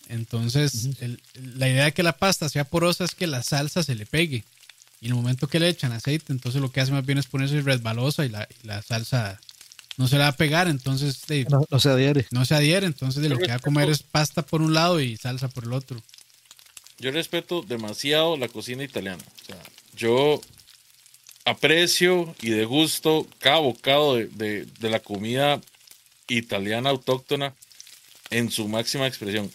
Entonces, 0.08 0.88
el- 1.00 1.20
la 1.56 1.68
idea 1.68 1.84
de 1.84 1.92
que 1.92 2.02
la 2.02 2.16
pasta 2.16 2.48
sea 2.48 2.64
porosa 2.64 3.04
es 3.04 3.14
que 3.14 3.26
la 3.26 3.42
salsa 3.42 3.82
se 3.82 3.94
le 3.94 4.06
pegue. 4.06 4.44
Y 5.00 5.06
en 5.06 5.12
el 5.12 5.16
momento 5.16 5.48
que 5.48 5.60
le 5.60 5.68
echan 5.68 5.92
aceite, 5.92 6.32
entonces 6.32 6.60
lo 6.60 6.70
que 6.70 6.80
hace 6.80 6.92
más 6.92 7.04
bien 7.04 7.18
es 7.18 7.26
ponerse 7.26 7.60
resbalosa 7.62 8.24
y 8.24 8.28
la, 8.28 8.46
y 8.62 8.66
la 8.66 8.80
salsa 8.82 9.40
no 9.96 10.08
se 10.08 10.16
la 10.16 10.24
va 10.24 10.28
a 10.30 10.36
pegar. 10.36 10.68
Entonces, 10.68 11.26
de- 11.26 11.44
No, 11.50 11.64
no 11.70 11.80
se 11.80 11.88
adhiere. 11.88 12.26
no 12.30 12.44
se 12.44 12.54
adhiere. 12.54 12.86
Entonces, 12.86 13.22
de 13.22 13.28
lo 13.28 13.38
que 13.38 13.48
va 13.48 13.54
a 13.54 13.58
comer 13.60 13.88
es 13.90 14.02
pasta 14.02 14.42
por 14.42 14.62
un 14.62 14.72
lado 14.74 15.00
y 15.00 15.16
salsa 15.16 15.48
por 15.48 15.64
el 15.64 15.72
otro. 15.72 16.02
Yo 17.04 17.10
respeto 17.10 17.60
demasiado 17.60 18.36
la 18.38 18.48
cocina 18.48 18.82
italiana. 18.82 19.22
O 19.42 19.44
sea, 19.44 19.62
yo 19.94 20.40
aprecio 21.44 22.34
y 22.40 22.50
degusto 22.50 23.26
cada 23.38 23.58
bocado 23.58 24.16
de, 24.16 24.26
de- 24.28 24.66
de 24.80 24.90
la 24.90 25.00
comida 25.00 25.60
italiana 26.28 26.90
autóctona 26.90 27.52
en 28.30 28.50
su 28.50 28.68
máxima 28.68 29.06
expresión. 29.06 29.50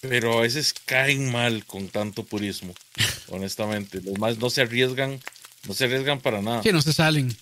Pero 0.00 0.38
a 0.38 0.42
veces 0.42 0.74
caen 0.84 1.30
mal 1.32 1.64
con 1.64 1.88
tanto 1.88 2.24
purismo, 2.24 2.74
honestamente. 3.28 4.00
Los 4.02 4.18
más 4.18 4.38
no 4.38 4.50
se 4.50 4.62
arriesgan, 4.62 5.20
no 5.68 5.74
se 5.74 5.84
arriesgan 5.84 6.20
para 6.20 6.42
nada. 6.42 6.62
Que 6.62 6.72
no 6.72 6.82
se 6.82 6.92
salen. 6.92 7.34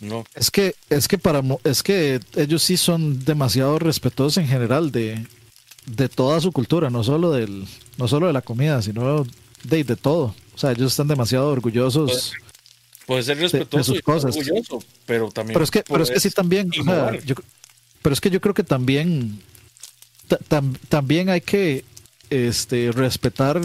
No. 0.00 0.24
Es 0.34 0.50
que, 0.50 0.74
es 0.90 1.08
que 1.08 1.16
para 1.16 1.40
mo- 1.42 1.60
es 1.64 1.82
que 1.82 2.20
ellos 2.34 2.62
sí 2.62 2.76
son 2.76 3.24
demasiado 3.24 3.78
respetuosos 3.78 4.36
en 4.38 4.48
general 4.48 4.92
de, 4.92 5.24
de 5.86 6.08
toda 6.08 6.40
su 6.40 6.52
cultura, 6.52 6.90
no 6.90 7.02
solo 7.04 7.30
del, 7.32 7.64
no 7.98 8.08
solo 8.08 8.26
de 8.26 8.32
la 8.32 8.42
comida, 8.42 8.82
sino 8.82 9.24
de, 9.64 9.84
de 9.84 9.96
todo. 9.96 10.34
O 10.54 10.58
sea, 10.58 10.72
ellos 10.72 10.92
están 10.92 11.08
demasiado 11.08 11.48
orgullosos. 11.50 12.32
Puede 13.06 13.22
ser 13.22 13.38
respetuoso 13.38 13.84
sus 13.84 13.94
y 13.94 13.98
estar 13.98 14.14
cosas. 14.14 14.36
orgulloso, 14.36 14.82
pero 15.06 15.30
también. 15.30 15.54
Pero 15.54 15.64
es 15.64 15.70
que, 15.70 15.82
pero 15.86 16.02
es 16.02 16.10
que 16.10 16.20
sí 16.20 16.30
también, 16.30 16.68
o 16.70 16.72
sea, 16.72 16.82
innovar. 16.82 17.24
yo- 17.24 17.34
pero 18.02 18.12
es 18.12 18.20
que 18.20 18.30
yo 18.30 18.40
creo 18.40 18.54
que 18.54 18.64
también, 18.64 19.40
ta- 20.28 20.38
tam- 20.48 20.76
también 20.88 21.28
hay 21.28 21.40
que 21.40 21.84
este, 22.30 22.90
respetar 22.92 23.60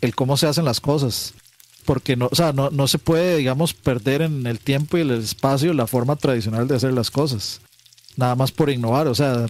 el 0.00 0.14
cómo 0.14 0.36
se 0.38 0.46
hacen 0.46 0.64
las 0.64 0.80
cosas. 0.80 1.34
Porque 1.84 2.14
no, 2.14 2.28
o 2.30 2.34
sea, 2.34 2.52
no, 2.52 2.70
no 2.70 2.86
se 2.88 2.98
puede, 2.98 3.36
digamos, 3.38 3.74
perder 3.74 4.22
en 4.22 4.46
el 4.46 4.58
tiempo 4.60 4.96
y 4.96 5.00
el 5.00 5.10
espacio 5.12 5.72
la 5.74 5.86
forma 5.86 6.14
tradicional 6.16 6.68
de 6.68 6.76
hacer 6.76 6.92
las 6.92 7.10
cosas. 7.10 7.60
Nada 8.16 8.34
más 8.36 8.52
por 8.52 8.70
innovar. 8.70 9.08
O 9.08 9.14
sea, 9.14 9.46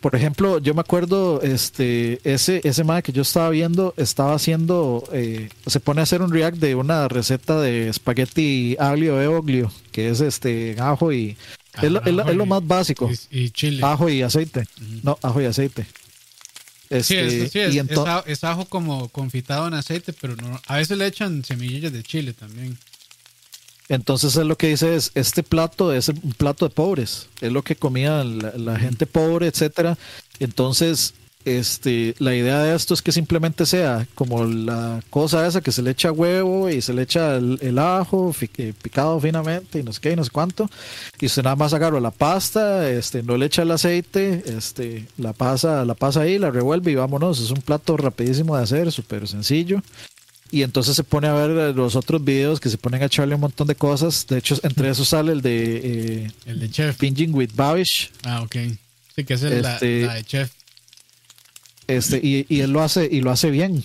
por 0.00 0.14
ejemplo, 0.14 0.58
yo 0.58 0.74
me 0.74 0.80
acuerdo, 0.82 1.40
este, 1.42 2.20
ese, 2.24 2.60
ese 2.64 2.84
man 2.84 3.02
que 3.02 3.12
yo 3.12 3.22
estaba 3.22 3.50
viendo, 3.50 3.94
estaba 3.96 4.34
haciendo, 4.34 5.02
eh, 5.12 5.48
se 5.66 5.80
pone 5.80 6.00
a 6.00 6.04
hacer 6.04 6.22
un 6.22 6.30
react 6.32 6.58
de 6.58 6.74
una 6.74 7.08
receta 7.08 7.60
de 7.60 7.88
espagueti 7.88 8.76
aglio 8.78 9.20
e 9.20 9.26
oglio, 9.26 9.72
que 9.92 10.10
es 10.10 10.20
este 10.20 10.76
ajo 10.78 11.12
y 11.12 11.36
es, 11.82 11.90
lo, 11.90 12.02
es 12.04 12.12
lo- 12.14 12.28
es 12.28 12.36
lo 12.36 12.46
más 12.46 12.66
básico. 12.66 13.10
Y, 13.30 13.44
y 13.44 13.50
chile. 13.50 13.80
Ajo 13.84 14.08
y 14.08 14.22
aceite. 14.22 14.64
No, 15.02 15.18
ajo 15.22 15.40
y 15.40 15.46
aceite. 15.46 15.84
Sí, 15.84 16.94
Este, 16.94 17.26
es, 17.44 17.50
sí, 17.52 17.58
es, 17.58 17.74
y 17.74 17.80
es 18.26 18.44
ajo 18.44 18.64
como 18.66 19.08
confitado 19.08 19.66
en 19.66 19.74
aceite, 19.74 20.12
pero 20.12 20.36
no, 20.36 20.60
a 20.68 20.76
veces 20.76 20.96
le 20.96 21.06
echan 21.06 21.42
semillas 21.44 21.92
de 21.92 22.02
chile 22.04 22.32
también. 22.32 22.78
Entonces 23.88 24.36
es 24.36 24.46
lo 24.46 24.56
que 24.56 24.68
dice 24.68 24.96
es, 24.96 25.12
este 25.14 25.42
plato 25.42 25.92
es 25.92 26.08
un 26.08 26.34
plato 26.36 26.68
de 26.68 26.74
pobres, 26.74 27.28
es 27.40 27.52
lo 27.52 27.62
que 27.62 27.76
comía 27.76 28.24
la, 28.24 28.52
la 28.56 28.78
gente 28.78 29.06
pobre, 29.06 29.46
etcétera. 29.46 29.96
Entonces, 30.38 31.14
este, 31.46 32.16
la 32.18 32.34
idea 32.34 32.60
de 32.60 32.74
esto 32.74 32.92
es 32.92 33.02
que 33.02 33.12
simplemente 33.12 33.66
sea 33.66 34.08
como 34.16 34.44
la 34.44 35.00
cosa 35.10 35.46
esa 35.46 35.60
que 35.60 35.70
se 35.70 35.80
le 35.80 35.92
echa 35.92 36.10
huevo 36.10 36.68
y 36.68 36.82
se 36.82 36.92
le 36.92 37.02
echa 37.02 37.36
el, 37.36 37.78
ajo 37.78 38.34
eh, 38.40 38.72
picado 38.82 39.20
finamente 39.20 39.78
y 39.78 39.84
no 39.84 39.92
sé 39.92 40.00
qué 40.00 40.10
y 40.10 40.16
no 40.16 40.24
sé 40.24 40.30
cuánto. 40.30 40.68
Y 41.20 41.26
usted 41.26 41.44
nada 41.44 41.54
más 41.54 41.72
agarra 41.72 42.00
la 42.00 42.10
pasta, 42.10 42.90
este, 42.90 43.22
no 43.22 43.36
le 43.36 43.46
echa 43.46 43.62
el 43.62 43.70
aceite, 43.70 44.42
este, 44.44 45.06
la 45.18 45.32
pasa, 45.34 45.84
la 45.84 45.94
pasa 45.94 46.22
ahí, 46.22 46.36
la 46.36 46.50
revuelve 46.50 46.90
y 46.90 46.96
vámonos. 46.96 47.40
Es 47.40 47.52
un 47.52 47.62
plato 47.62 47.96
rapidísimo 47.96 48.56
de 48.56 48.64
hacer, 48.64 48.90
súper 48.90 49.28
sencillo. 49.28 49.82
Y 50.50 50.62
entonces 50.62 50.94
se 50.94 51.04
pone 51.04 51.26
a 51.26 51.32
ver 51.32 51.74
los 51.74 51.96
otros 51.96 52.24
videos 52.24 52.60
que 52.60 52.68
se 52.68 52.78
ponen 52.78 53.02
a 53.02 53.06
echarle 53.06 53.34
un 53.34 53.40
montón 53.40 53.66
de 53.66 53.74
cosas. 53.74 54.26
De 54.26 54.38
hecho, 54.38 54.56
entre 54.62 54.90
esos 54.90 55.08
sale 55.08 55.32
el 55.32 55.42
de... 55.42 55.76
Eh, 56.24 56.30
el 56.46 56.60
de 56.60 56.70
Chef. 56.70 56.96
Pinging 56.96 57.34
with 57.34 57.50
Babish. 57.54 58.10
Ah, 58.24 58.42
ok. 58.42 58.56
Sí, 59.14 59.24
que 59.24 59.34
es 59.34 59.42
el, 59.42 59.64
este, 59.64 60.06
la, 60.06 60.14
de 60.14 60.24
Chef. 60.24 60.52
Este, 61.88 62.20
y, 62.22 62.46
y, 62.48 62.60
él 62.60 62.70
lo 62.70 62.82
hace, 62.82 63.08
y 63.10 63.20
lo 63.20 63.30
hace 63.30 63.50
bien. 63.50 63.82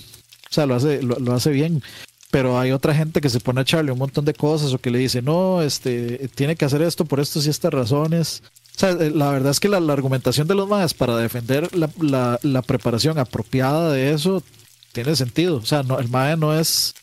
O 0.51 0.53
sea, 0.53 0.65
lo 0.65 0.75
hace, 0.75 1.01
lo, 1.01 1.33
hace 1.33 1.51
bien. 1.51 1.81
Pero 2.29 2.59
hay 2.59 2.71
otra 2.71 2.93
gente 2.93 3.21
que 3.21 3.29
se 3.29 3.39
pone 3.39 3.61
a 3.61 3.63
echarle 3.63 3.91
un 3.91 3.99
montón 3.99 4.25
de 4.25 4.33
cosas 4.33 4.73
o 4.73 4.79
que 4.79 4.91
le 4.91 4.99
dice, 4.99 5.21
no, 5.21 5.61
este, 5.61 6.29
tiene 6.35 6.55
que 6.55 6.65
hacer 6.65 6.81
esto 6.81 7.05
por 7.05 7.19
estos 7.19 7.45
y 7.45 7.49
estas 7.49 7.73
razones. 7.73 8.43
O 8.75 8.79
sea, 8.79 8.91
eh, 8.91 9.11
la 9.13 9.31
verdad 9.31 9.51
es 9.51 9.59
que 9.59 9.69
la, 9.69 9.77
argumentación 9.77 10.47
de 10.47 10.55
los 10.55 10.67
más 10.67 10.93
para 10.93 11.17
defender 11.17 11.69
la, 11.75 12.39
la, 12.41 12.61
preparación 12.61 13.17
apropiada 13.17 13.91
de 13.93 14.13
eso 14.13 14.43
tiene 14.91 15.15
sentido. 15.15 15.57
O 15.57 15.65
sea, 15.65 15.83
no, 15.83 15.99
el 15.99 16.09
MAE 16.09 16.37
no 16.37 16.57
es, 16.57 16.93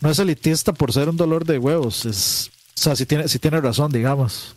no 0.00 0.10
es 0.10 0.18
elitista 0.18 0.72
por 0.72 0.92
ser 0.92 1.08
un 1.08 1.16
dolor 1.16 1.44
de 1.44 1.58
huevos. 1.58 2.04
Es, 2.06 2.50
o 2.76 2.80
sea, 2.80 2.96
sí 2.96 3.06
tiene, 3.06 3.28
sí 3.28 3.38
tiene 3.38 3.60
razón, 3.60 3.92
digamos. 3.92 4.56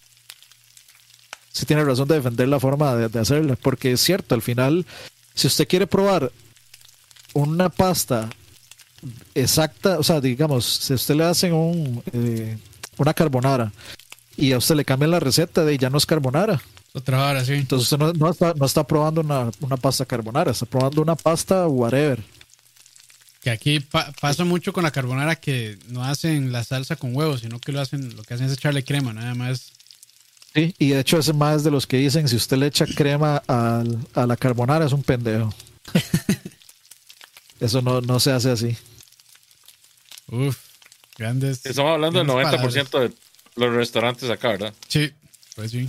Sí 1.51 1.65
tiene 1.65 1.83
razón 1.83 2.07
de 2.07 2.15
defender 2.15 2.47
la 2.47 2.59
forma 2.59 2.95
de, 2.95 3.09
de 3.09 3.19
hacerla. 3.19 3.55
Porque 3.55 3.93
es 3.93 4.01
cierto, 4.01 4.35
al 4.35 4.41
final, 4.41 4.85
si 5.33 5.47
usted 5.47 5.67
quiere 5.67 5.87
probar 5.87 6.31
una 7.33 7.69
pasta 7.69 8.29
exacta, 9.33 9.99
o 9.99 10.03
sea, 10.03 10.21
digamos, 10.21 10.65
si 10.65 10.93
usted 10.93 11.15
le 11.15 11.25
hacen 11.25 11.53
un, 11.53 12.03
eh, 12.13 12.57
una 12.97 13.13
carbonara 13.13 13.71
y 14.37 14.51
a 14.53 14.57
usted 14.57 14.75
le 14.75 14.85
cambian 14.85 15.11
la 15.11 15.19
receta 15.19 15.63
de 15.63 15.77
ya 15.77 15.89
no 15.89 15.97
es 15.97 16.05
carbonara. 16.05 16.61
Otra 16.93 17.29
hora, 17.29 17.43
sí. 17.43 17.53
Entonces 17.53 17.91
usted 17.91 18.17
no, 18.17 18.29
está, 18.29 18.53
no 18.53 18.65
está 18.65 18.83
probando 18.85 19.21
una, 19.21 19.51
una, 19.59 19.77
pasta 19.77 20.05
carbonara, 20.05 20.51
está 20.51 20.65
probando 20.65 21.01
una 21.01 21.15
pasta 21.15 21.67
whatever. 21.67 22.23
Que 23.45 23.51
aquí 23.51 23.79
pasa 23.79 24.43
mucho 24.43 24.73
con 24.73 24.85
la 24.85 24.89
carbonara 24.89 25.35
que 25.35 25.77
no 25.89 26.03
hacen 26.03 26.51
la 26.51 26.63
salsa 26.63 26.95
con 26.95 27.15
huevos, 27.15 27.41
sino 27.41 27.59
que 27.59 27.71
lo 27.71 27.79
hacen, 27.79 28.15
lo 28.15 28.23
que 28.23 28.33
hacen 28.33 28.47
es 28.47 28.53
echarle 28.53 28.83
crema, 28.83 29.13
nada 29.13 29.35
más. 29.35 29.71
Sí, 30.55 30.73
y 30.79 30.89
de 30.89 31.01
hecho 31.01 31.19
es 31.19 31.31
más 31.31 31.63
de 31.63 31.69
los 31.69 31.85
que 31.85 31.97
dicen 31.97 32.27
si 32.27 32.37
usted 32.37 32.57
le 32.57 32.65
echa 32.65 32.87
crema 32.87 33.43
a 33.47 33.83
la 34.25 34.35
carbonara 34.35 34.87
es 34.87 34.93
un 34.93 35.03
pendejo. 35.03 35.53
Eso 37.59 37.83
no, 37.83 38.01
no 38.01 38.19
se 38.19 38.31
hace 38.31 38.49
así. 38.49 38.75
Uf, 40.25 40.57
grandes. 41.15 41.63
Estamos 41.67 41.91
hablando 41.91 42.17
del 42.17 42.27
90% 42.27 42.99
de 42.99 43.13
los 43.57 43.75
restaurantes 43.75 44.27
acá, 44.27 44.47
¿verdad? 44.53 44.73
Sí, 44.87 45.13
pues 45.55 45.69
sí. 45.69 45.87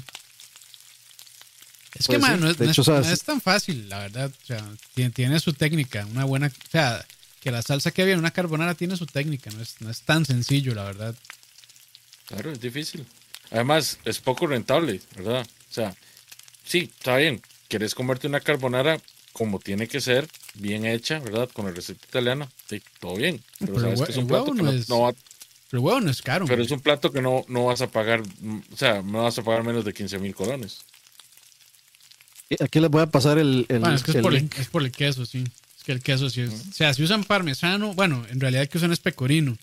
Es 1.94 2.06
que, 2.06 2.18
pues 2.18 2.38
no, 2.38 3.00
es, 3.00 3.22
tan 3.22 3.40
fácil, 3.40 3.88
la 3.88 4.00
verdad. 4.00 4.30
O 4.42 4.46
sea, 4.46 4.62
tiene, 4.92 5.10
tiene, 5.10 5.40
su 5.40 5.54
técnica, 5.54 6.04
una 6.12 6.26
buena. 6.26 6.48
O 6.48 6.70
sea, 6.70 7.02
que 7.40 7.50
la 7.50 7.62
salsa 7.62 7.90
que 7.90 8.02
había 8.02 8.14
en 8.14 8.20
una 8.20 8.30
carbonara 8.30 8.74
tiene 8.74 8.96
su 8.96 9.06
técnica, 9.06 9.50
no 9.50 9.62
es, 9.62 9.80
no 9.80 9.90
es 9.90 10.02
tan 10.02 10.24
sencillo, 10.24 10.74
la 10.74 10.84
verdad. 10.84 11.14
Claro, 12.26 12.50
es 12.50 12.60
difícil. 12.60 13.06
Además, 13.50 13.98
es 14.04 14.18
poco 14.18 14.46
rentable, 14.46 15.00
¿verdad? 15.16 15.46
O 15.70 15.72
sea, 15.72 15.94
sí, 16.64 16.90
está 16.98 17.16
bien. 17.16 17.40
Quieres 17.68 17.94
comerte 17.94 18.26
una 18.26 18.40
carbonara 18.40 19.00
como 19.32 19.58
tiene 19.58 19.86
que 19.86 20.00
ser, 20.00 20.28
bien 20.54 20.86
hecha, 20.86 21.18
¿verdad? 21.18 21.48
Con 21.52 21.66
la 21.66 21.72
receta 21.72 22.04
italiana. 22.08 22.48
Sí, 22.68 22.82
todo 23.00 23.16
bien. 23.16 23.42
Pero, 23.58 23.78
sabes 23.80 24.02
que 24.02 24.12
es 24.12 24.16
un 24.16 24.26
plato 24.26 24.52
que 24.52 24.62
no, 24.62 24.72
es, 24.72 24.90
va, 24.90 25.12
Pero 25.70 25.82
huevo 25.82 26.00
no 26.00 26.10
es 26.10 26.22
caro. 26.22 26.46
Pero 26.46 26.62
es 26.62 26.70
un 26.70 26.80
plato 26.80 27.12
que 27.12 27.20
no, 27.20 27.44
no 27.48 27.66
vas 27.66 27.82
a 27.82 27.88
pagar, 27.88 28.22
o 28.22 28.76
sea, 28.76 29.02
no 29.02 29.24
vas 29.24 29.38
a 29.38 29.42
pagar 29.42 29.62
menos 29.62 29.84
de 29.84 29.92
15 29.92 30.18
mil 30.18 30.34
colones. 30.34 30.80
Aquí 32.60 32.80
les 32.80 32.90
voy 32.90 33.02
a 33.02 33.06
pasar 33.06 33.38
el, 33.38 33.66
el, 33.68 33.84
es, 33.92 34.02
por 34.02 34.34
el, 34.34 34.48
es, 34.56 34.68
por 34.68 34.82
el, 34.82 34.90
queso, 34.90 35.26
sí 35.26 35.44
que 35.86 35.92
el 35.92 36.02
queso 36.02 36.28
sí 36.28 36.40
es. 36.40 36.50
O 36.50 36.72
sea, 36.72 36.92
si 36.92 37.04
usan 37.04 37.22
parmesano, 37.22 37.94
bueno, 37.94 38.26
en 38.28 38.40
realidad 38.40 38.68
que 38.68 38.76
usan 38.76 38.92
es 38.92 38.98
pecorino. 38.98 39.56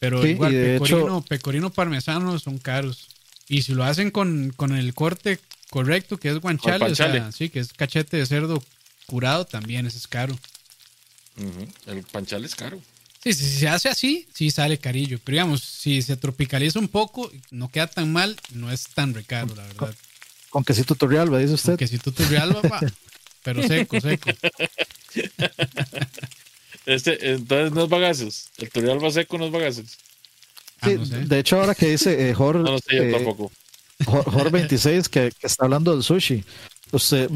Pero 0.00 0.26
igual, 0.26 0.50
pecorino, 0.52 1.22
pecorino 1.22 1.70
parmesano 1.70 2.36
son 2.40 2.58
caros. 2.58 3.06
Y 3.48 3.62
si 3.62 3.72
lo 3.72 3.84
hacen 3.84 4.10
con, 4.10 4.52
el 4.76 4.94
corte 4.94 5.38
correcto, 5.70 6.18
que 6.18 6.28
es 6.28 6.38
guanchale, 6.40 6.86
o 6.86 6.94
sea, 6.96 7.30
sí, 7.30 7.50
que 7.50 7.60
es 7.60 7.72
cachete 7.72 8.16
de 8.16 8.26
cerdo 8.26 8.62
curado, 9.06 9.44
también 9.44 9.86
ese 9.86 9.98
es 9.98 10.08
caro. 10.08 10.36
El 11.86 12.02
panchal 12.02 12.44
es 12.44 12.56
caro. 12.56 12.80
Sí, 13.22 13.32
si 13.32 13.60
se 13.60 13.68
hace 13.68 13.88
así, 13.88 14.26
sí 14.34 14.50
sale 14.50 14.78
carillo. 14.78 15.20
Pero 15.22 15.36
digamos, 15.36 15.62
si 15.62 16.02
se 16.02 16.16
tropicaliza 16.16 16.80
un 16.80 16.88
poco, 16.88 17.30
no 17.52 17.68
queda 17.68 17.86
tan 17.86 18.12
mal, 18.12 18.36
no 18.54 18.72
es 18.72 18.88
tan 18.88 19.14
recaro, 19.14 19.54
la 19.54 19.62
verdad. 19.62 19.94
Con, 20.50 20.64
quesito 20.64 20.96
turrialba, 20.96 21.38
dice 21.38 21.54
usted. 21.54 21.72
Con 21.72 21.76
quesito 21.76 22.10
turrialba, 22.10 22.60
va. 22.62 22.80
pero 23.44 23.62
seco, 23.62 24.00
seco. 24.00 24.30
Este, 26.86 27.32
entonces 27.32 27.72
no 27.72 27.84
es 27.84 27.88
bagazos. 27.88 28.48
El 28.58 28.68
tutorial 28.68 29.04
va 29.04 29.10
seco 29.10 29.38
no 29.38 29.46
es 29.46 29.52
bagazos. 29.52 29.98
Ah, 30.80 30.90
de 30.90 31.38
hecho, 31.38 31.60
ahora 31.60 31.74
que 31.74 31.90
dice 31.90 32.28
eh, 32.28 32.34
Jorge, 32.34 32.62
no, 32.62 32.78
sé, 32.78 32.96
yo 32.96 33.16
tampoco. 33.16 33.52
26 34.50 35.08
que, 35.08 35.32
está 35.40 35.64
hablando 35.64 35.92
del 35.92 36.02
sushi. 36.02 36.42
Usted, 36.90 37.30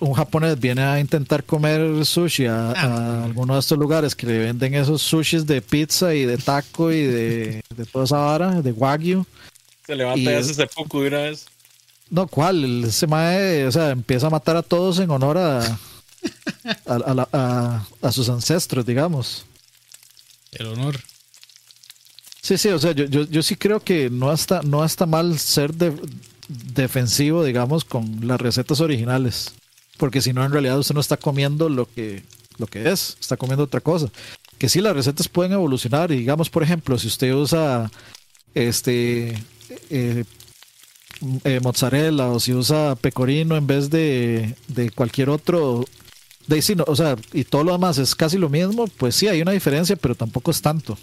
un 0.00 0.14
japonés 0.14 0.58
viene 0.58 0.82
a 0.82 0.98
intentar 0.98 1.44
comer 1.44 2.04
sushi 2.04 2.46
a, 2.46 2.72
ah, 2.72 3.24
alguno 3.24 3.54
de 3.54 3.60
estos 3.60 3.78
lugares 3.78 4.16
que 4.16 4.26
le 4.26 4.38
venden 4.38 4.74
esos 4.74 5.02
sushis 5.02 5.46
de 5.46 5.60
pizza 5.62 6.14
y 6.14 6.24
de 6.24 6.38
taco 6.38 6.90
y 6.90 7.02
de, 7.02 7.62
de 7.76 7.86
toda 7.86 8.06
esa 8.06 8.16
vara, 8.16 8.62
de 8.62 8.72
wagyu. 8.72 9.24
Se 9.86 9.94
levanta 9.94 10.18
y 10.18 10.26
hace 10.28 10.52
ese 10.52 10.66
poco 10.66 11.02
de 11.02 11.08
una 11.08 11.18
vez. 11.18 11.46
No, 12.08 12.26
¿cuál? 12.26 12.84
Ese 12.84 13.06
mae, 13.06 13.66
o 13.66 13.70
sea, 13.70 13.90
empieza 13.90 14.26
a 14.26 14.30
matar 14.30 14.56
a 14.56 14.62
todos 14.62 14.98
en 14.98 15.10
honor 15.10 15.38
a, 15.38 15.78
a, 16.86 18.12
sus 18.12 18.28
ancestros, 18.28 18.84
digamos. 18.84 19.44
El 20.52 20.66
honor. 20.66 21.00
Sí, 22.42 22.58
sí, 22.58 22.68
o 22.68 22.78
sea, 22.78 22.92
yo, 22.92 23.04
yo, 23.04 23.42
sí 23.42 23.56
creo 23.56 23.80
que 23.80 24.10
no 24.10 24.32
está, 24.32 24.62
no 24.62 24.84
está 24.84 25.06
mal 25.06 25.38
ser 25.38 25.72
defensivo, 26.48 27.44
digamos, 27.44 27.84
con 27.84 28.26
las 28.26 28.40
recetas 28.40 28.80
originales. 28.80 29.52
Porque 29.98 30.22
si 30.22 30.32
no, 30.32 30.44
en 30.44 30.52
realidad 30.52 30.78
usted 30.78 30.94
no 30.94 31.00
está 31.00 31.16
comiendo 31.16 31.68
lo 31.68 31.86
que, 31.86 32.22
lo 32.58 32.66
que 32.66 32.90
es, 32.90 33.16
está 33.20 33.36
comiendo 33.36 33.64
otra 33.64 33.80
cosa. 33.80 34.08
Que 34.58 34.68
sí, 34.68 34.80
las 34.80 34.96
recetas 34.96 35.28
pueden 35.28 35.52
evolucionar. 35.52 36.10
Y 36.10 36.16
digamos, 36.16 36.50
por 36.50 36.62
ejemplo, 36.62 36.98
si 36.98 37.06
usted 37.06 37.32
usa 37.34 37.90
este 38.54 39.34
eh, 39.90 40.24
eh, 41.44 41.60
mozzarella 41.62 42.28
o 42.28 42.40
si 42.40 42.54
usa 42.54 42.96
pecorino 42.96 43.56
en 43.56 43.66
vez 43.66 43.90
de, 43.90 44.56
de 44.68 44.90
cualquier 44.90 45.28
otro 45.28 45.84
de 46.46 46.82
o 46.86 46.96
sea, 46.96 47.16
y 47.32 47.44
todo 47.44 47.64
lo 47.64 47.72
demás 47.72 47.98
es 47.98 48.14
casi 48.14 48.38
lo 48.38 48.48
mismo, 48.48 48.86
pues 48.86 49.14
sí, 49.14 49.28
hay 49.28 49.42
una 49.42 49.52
diferencia, 49.52 49.96
pero 49.96 50.14
tampoco 50.14 50.50
es 50.50 50.60
tanto. 50.60 50.98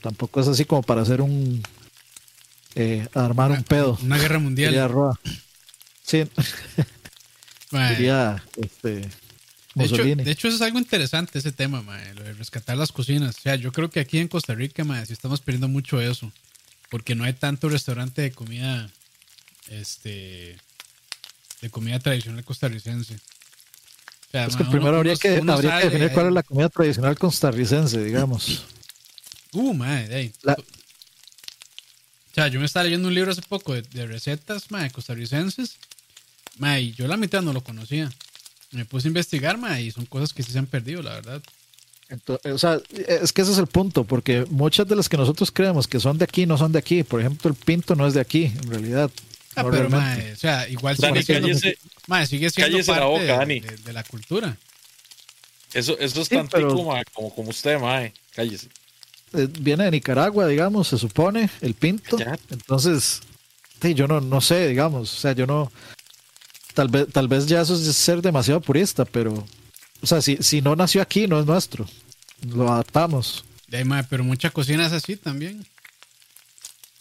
Tampoco 0.00 0.40
es 0.40 0.48
así 0.48 0.64
como 0.64 0.82
para 0.82 1.02
hacer 1.02 1.20
un. 1.20 1.62
Eh, 2.74 3.08
armar 3.14 3.50
un 3.50 3.62
pedo. 3.64 3.98
Una 4.02 4.18
guerra 4.18 4.38
mundial. 4.38 4.74
Sí. 6.02 6.24
Diría, 7.70 8.42
este, 8.56 9.08
de 9.74 9.84
hecho, 9.84 10.04
de 10.04 10.30
hecho, 10.30 10.48
eso 10.48 10.56
es 10.56 10.62
algo 10.62 10.78
interesante 10.78 11.38
ese 11.38 11.52
tema, 11.52 11.82
lo 12.14 12.22
de 12.22 12.32
rescatar 12.34 12.76
las 12.76 12.92
cocinas. 12.92 13.36
O 13.36 13.40
sea, 13.40 13.56
yo 13.56 13.72
creo 13.72 13.90
que 13.90 14.00
aquí 14.00 14.18
en 14.18 14.28
Costa 14.28 14.54
Rica, 14.54 14.84
mae, 14.84 15.04
sí 15.04 15.12
estamos 15.12 15.40
perdiendo 15.40 15.68
mucho 15.68 16.00
eso. 16.00 16.32
Porque 16.88 17.14
no 17.14 17.24
hay 17.24 17.32
tanto 17.32 17.68
restaurante 17.68 18.22
de 18.22 18.30
comida, 18.30 18.90
este, 19.68 20.56
de 21.60 21.70
comida 21.70 21.98
tradicional 21.98 22.44
costarricense 22.44 23.16
es 24.44 24.56
que 24.56 24.64
primero 24.64 24.96
habría, 24.96 25.16
que, 25.16 25.36
habría 25.46 25.78
que 25.78 25.84
definir 25.86 26.12
cuál 26.12 26.28
es 26.28 26.32
la 26.32 26.42
comida 26.42 26.68
tradicional 26.68 27.18
costarricense, 27.18 28.02
digamos. 28.02 28.64
Uh, 29.52 29.72
madre, 29.72 30.32
O 30.44 30.54
sea, 32.34 32.48
yo 32.48 32.60
me 32.60 32.66
estaba 32.66 32.84
leyendo 32.84 33.08
un 33.08 33.14
libro 33.14 33.32
hace 33.32 33.42
poco 33.42 33.74
de, 33.74 34.06
recetas, 34.06 34.70
madre, 34.70 34.90
costarricenses. 34.90 35.76
Madre, 36.58 36.82
y 36.82 36.92
yo 36.92 37.06
la 37.08 37.16
mitad 37.16 37.42
no 37.42 37.52
lo 37.52 37.62
conocía. 37.62 38.10
Me 38.72 38.84
puse 38.84 39.08
a 39.08 39.10
investigar, 39.10 39.56
madre, 39.58 39.82
y 39.82 39.90
son 39.90 40.06
cosas 40.06 40.32
que 40.32 40.42
sí 40.42 40.52
se 40.52 40.58
han 40.58 40.66
perdido, 40.66 41.02
la 41.02 41.14
verdad. 41.14 41.42
o 42.44 42.58
sea, 42.58 42.80
es 42.90 43.32
que 43.32 43.42
ese 43.42 43.52
es 43.52 43.58
el 43.58 43.66
punto, 43.66 44.04
porque 44.04 44.44
muchas 44.50 44.86
de 44.86 44.96
las 44.96 45.08
que 45.08 45.16
nosotros 45.16 45.50
creemos 45.50 45.86
que 45.88 46.00
son 46.00 46.18
de 46.18 46.24
aquí 46.24 46.46
no 46.46 46.58
son 46.58 46.72
de 46.72 46.78
aquí. 46.78 47.02
Por 47.02 47.20
ejemplo, 47.20 47.50
el 47.50 47.56
pinto 47.56 47.94
no 47.94 48.06
es 48.06 48.14
de 48.14 48.20
aquí, 48.20 48.44
en 48.44 48.70
realidad. 48.70 49.10
Ah, 49.56 49.64
pero, 49.70 49.88
mae, 49.88 50.32
o 50.32 50.36
sea, 50.36 50.68
igual 50.68 50.96
Dani, 50.96 51.24
cállese, 51.24 51.78
mae, 52.08 52.26
sigue 52.26 52.50
siendo 52.50 52.76
parte 52.76 53.00
la 53.00 53.06
boca, 53.06 53.22
de, 53.22 53.28
Dani. 53.28 53.60
De, 53.60 53.92
la 53.94 54.04
cultura. 54.04 54.54
Eso, 55.72 55.98
eso 55.98 56.20
es 56.20 56.28
tan 56.28 56.46
pero, 56.48 56.74
como, 56.74 56.94
como, 57.34 57.48
usted, 57.48 57.80
mae. 57.80 58.12
Cállese. 58.34 58.68
Eh, 59.32 59.48
viene 59.60 59.84
de 59.84 59.92
Nicaragua, 59.92 60.46
digamos, 60.46 60.88
se 60.88 60.98
supone, 60.98 61.48
el 61.62 61.72
pinto. 61.72 62.18
Entonces, 62.50 63.22
sí, 63.80 63.94
yo 63.94 64.06
no, 64.06 64.20
no 64.20 64.42
sé, 64.42 64.68
digamos, 64.68 65.10
o 65.14 65.20
sea, 65.20 65.32
yo 65.32 65.46
no... 65.46 65.72
tal 66.74 66.88
vez, 66.88 67.06
tal 67.10 67.26
vez 67.26 67.46
ya 67.46 67.62
eso 67.62 67.74
es 67.76 67.96
ser 67.96 68.20
demasiado 68.20 68.60
purista, 68.60 69.06
pero, 69.06 69.32
o 70.02 70.06
sea, 70.06 70.20
si, 70.20 70.36
si 70.40 70.60
no 70.60 70.76
nació 70.76 71.00
aquí, 71.00 71.26
no 71.26 71.40
es 71.40 71.46
nuestro. 71.46 71.86
Lo 72.46 72.70
adaptamos. 72.70 73.46
De 73.68 73.78
ahí, 73.78 73.84
mae, 73.84 74.04
pero 74.04 74.22
mucha 74.22 74.50
cocina 74.50 74.86
es 74.86 74.92
así 74.92 75.16
también. 75.16 75.66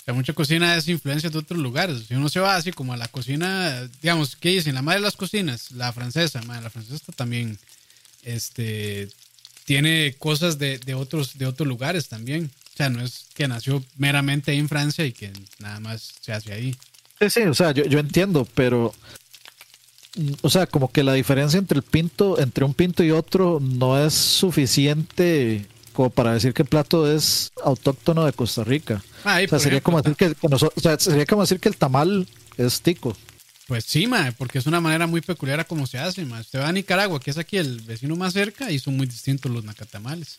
Sea, 0.06 0.14
mucha 0.14 0.34
cocina 0.34 0.76
es 0.76 0.88
influencia 0.88 1.32
de 1.32 1.40
otros 1.40 1.60
lugares. 1.60 2.04
Si 2.08 2.14
uno 2.14 2.30
se 2.30 2.40
va 2.40 2.56
así 2.56 2.72
como 2.72 2.94
a 2.94 2.98
la 2.98 3.08
cocina, 3.08 3.90
digamos, 4.04 4.36
¿qué 4.36 4.50
dicen? 4.50 4.76
La 4.76 4.84
madre 4.84 5.00
de 5.00 5.06
las 5.06 5.16
cocinas, 5.16 5.72
la 5.72 5.92
francesa, 5.92 6.44
mae, 6.44 6.62
la 6.62 6.70
francesa 6.70 7.12
también 7.14 7.58
este, 8.24 9.10
tiene 9.66 10.16
cosas 10.20 10.60
de, 10.60 10.78
de 10.78 10.94
otros, 10.94 11.40
de 11.40 11.48
otros 11.48 11.68
lugares 11.68 12.08
también. 12.08 12.52
O 12.74 12.78
sea, 12.78 12.90
no 12.90 13.04
es 13.04 13.26
que 13.34 13.48
nació 13.48 13.84
meramente 13.98 14.52
ahí 14.52 14.60
en 14.60 14.70
Francia 14.70 15.06
y 15.06 15.12
que 15.12 15.32
nada 15.58 15.80
más 15.80 16.14
se 16.22 16.34
hace 16.34 16.54
ahí. 16.54 16.76
Sí, 17.20 17.30
sí, 17.32 17.42
o 17.42 17.56
sea, 17.56 17.72
yo, 17.72 17.86
yo 17.86 17.98
entiendo, 17.98 18.48
pero, 18.54 18.94
o 20.42 20.50
sea, 20.52 20.68
como 20.68 20.92
que 20.92 21.02
la 21.02 21.14
diferencia 21.14 21.58
entre 21.58 21.78
el 21.78 21.84
pinto, 21.84 22.40
entre 22.40 22.64
un 22.64 22.76
pinto 22.76 23.04
y 23.04 23.10
otro, 23.10 23.60
no 23.60 23.98
es 24.06 24.14
suficiente 24.14 25.66
como 25.96 26.10
para 26.10 26.34
decir 26.34 26.54
que 26.54 26.62
el 26.62 26.68
plato 26.68 27.12
es 27.12 27.52
autóctono 27.64 28.26
de 28.26 28.34
Costa 28.34 28.64
Rica. 28.64 29.02
Ah, 29.24 29.40
O 29.44 29.48
sea, 29.48 29.60
sería 29.60 29.80
ejemplo, 29.80 29.82
como 29.82 30.02
decir 30.02 30.16
que, 30.16 30.36
o 30.42 30.82
sea, 30.82 31.00
sería 31.00 31.26
como 31.26 31.42
decir 31.42 31.60
que 31.60 31.70
el 31.70 31.78
tamal 31.78 32.28
es 32.58 32.82
tico. 32.82 33.16
Pues 33.68 33.86
sí, 33.86 34.06
mae, 34.06 34.32
porque 34.34 34.60
es 34.60 34.68
una 34.68 34.80
manera 34.80 35.08
muy 35.08 35.22
peculiar 35.22 35.60
a 35.60 35.64
cómo 35.64 35.88
se 35.88 35.98
hace, 35.98 36.24
mae. 36.26 36.42
Usted 36.42 36.60
va 36.60 36.68
a 36.68 36.72
Nicaragua, 36.72 37.20
que 37.20 37.32
es 37.32 37.38
aquí 37.38 37.58
el 37.58 37.82
vecino 37.82 38.16
más 38.16 38.34
cerca, 38.34 38.70
y 38.70 38.78
son 38.78 38.96
muy 38.98 39.08
distintos 39.08 39.52
los 39.52 39.64
nacatamales. 39.64 40.38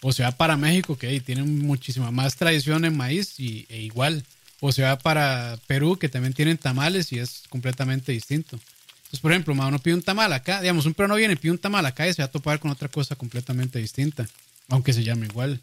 O 0.00 0.12
se 0.12 0.22
va 0.22 0.30
para 0.30 0.56
México, 0.56 0.96
que 0.96 1.08
ahí 1.08 1.18
tienen 1.18 1.66
muchísima 1.66 2.12
más 2.12 2.36
tradición 2.36 2.84
en 2.84 2.96
maíz 2.96 3.40
y, 3.40 3.66
e 3.68 3.80
igual. 3.80 4.24
O 4.60 4.70
se 4.70 4.82
va 4.82 4.96
para 4.98 5.58
Perú, 5.66 5.98
que 5.98 6.08
también 6.08 6.34
tienen 6.34 6.58
tamales 6.58 7.12
y 7.12 7.18
es 7.18 7.42
completamente 7.48 8.12
distinto. 8.12 8.60
Entonces, 9.08 9.20
por 9.20 9.32
ejemplo, 9.32 9.54
mae, 9.54 9.68
uno 9.68 9.78
pide 9.78 9.94
un 9.94 10.02
tamal 10.02 10.30
acá, 10.34 10.60
digamos, 10.60 10.84
un 10.84 10.92
peruano 10.92 11.14
viene 11.14 11.32
y 11.32 11.36
pide 11.36 11.52
un 11.52 11.58
tamal 11.58 11.84
acá 11.86 12.06
y 12.06 12.12
se 12.12 12.20
va 12.20 12.26
a 12.26 12.30
topar 12.30 12.60
con 12.60 12.70
otra 12.70 12.88
cosa 12.88 13.16
completamente 13.16 13.78
distinta, 13.78 14.28
aunque 14.68 14.92
se 14.92 15.02
llame 15.02 15.26
igual. 15.26 15.60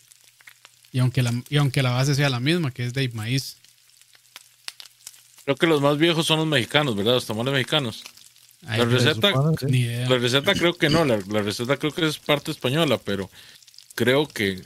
Y 0.91 0.97
aunque 0.99 1.21
la, 1.21 1.31
y 1.49 1.57
aunque 1.57 1.83
la 1.83 1.91
base 1.91 2.15
sea 2.15 2.29
la 2.29 2.39
misma, 2.39 2.71
que 2.71 2.85
es 2.85 2.93
de 2.93 3.07
maíz. 3.09 3.57
Creo 5.43 5.55
que 5.57 5.67
los 5.67 5.79
más 5.81 5.97
viejos 5.97 6.25
son 6.25 6.39
los 6.39 6.47
mexicanos, 6.47 6.95
¿verdad? 6.95 7.13
Los 7.13 7.25
tamales 7.27 7.53
mexicanos. 7.53 8.03
Ay, 8.65 8.79
La 8.79 8.85
receta, 8.85 9.29
supone, 9.31 9.57
sí. 9.59 9.65
Ni 9.67 9.77
idea. 9.81 10.09
la 10.09 10.17
receta 10.17 10.53
creo 10.55 10.73
que 10.75 10.89
no, 10.89 11.05
la, 11.05 11.19
la 11.29 11.41
receta 11.43 11.77
creo 11.77 11.91
que 11.93 12.07
es 12.07 12.17
parte 12.17 12.49
española, 12.49 12.97
pero 12.97 13.29
creo 13.93 14.27
que 14.27 14.59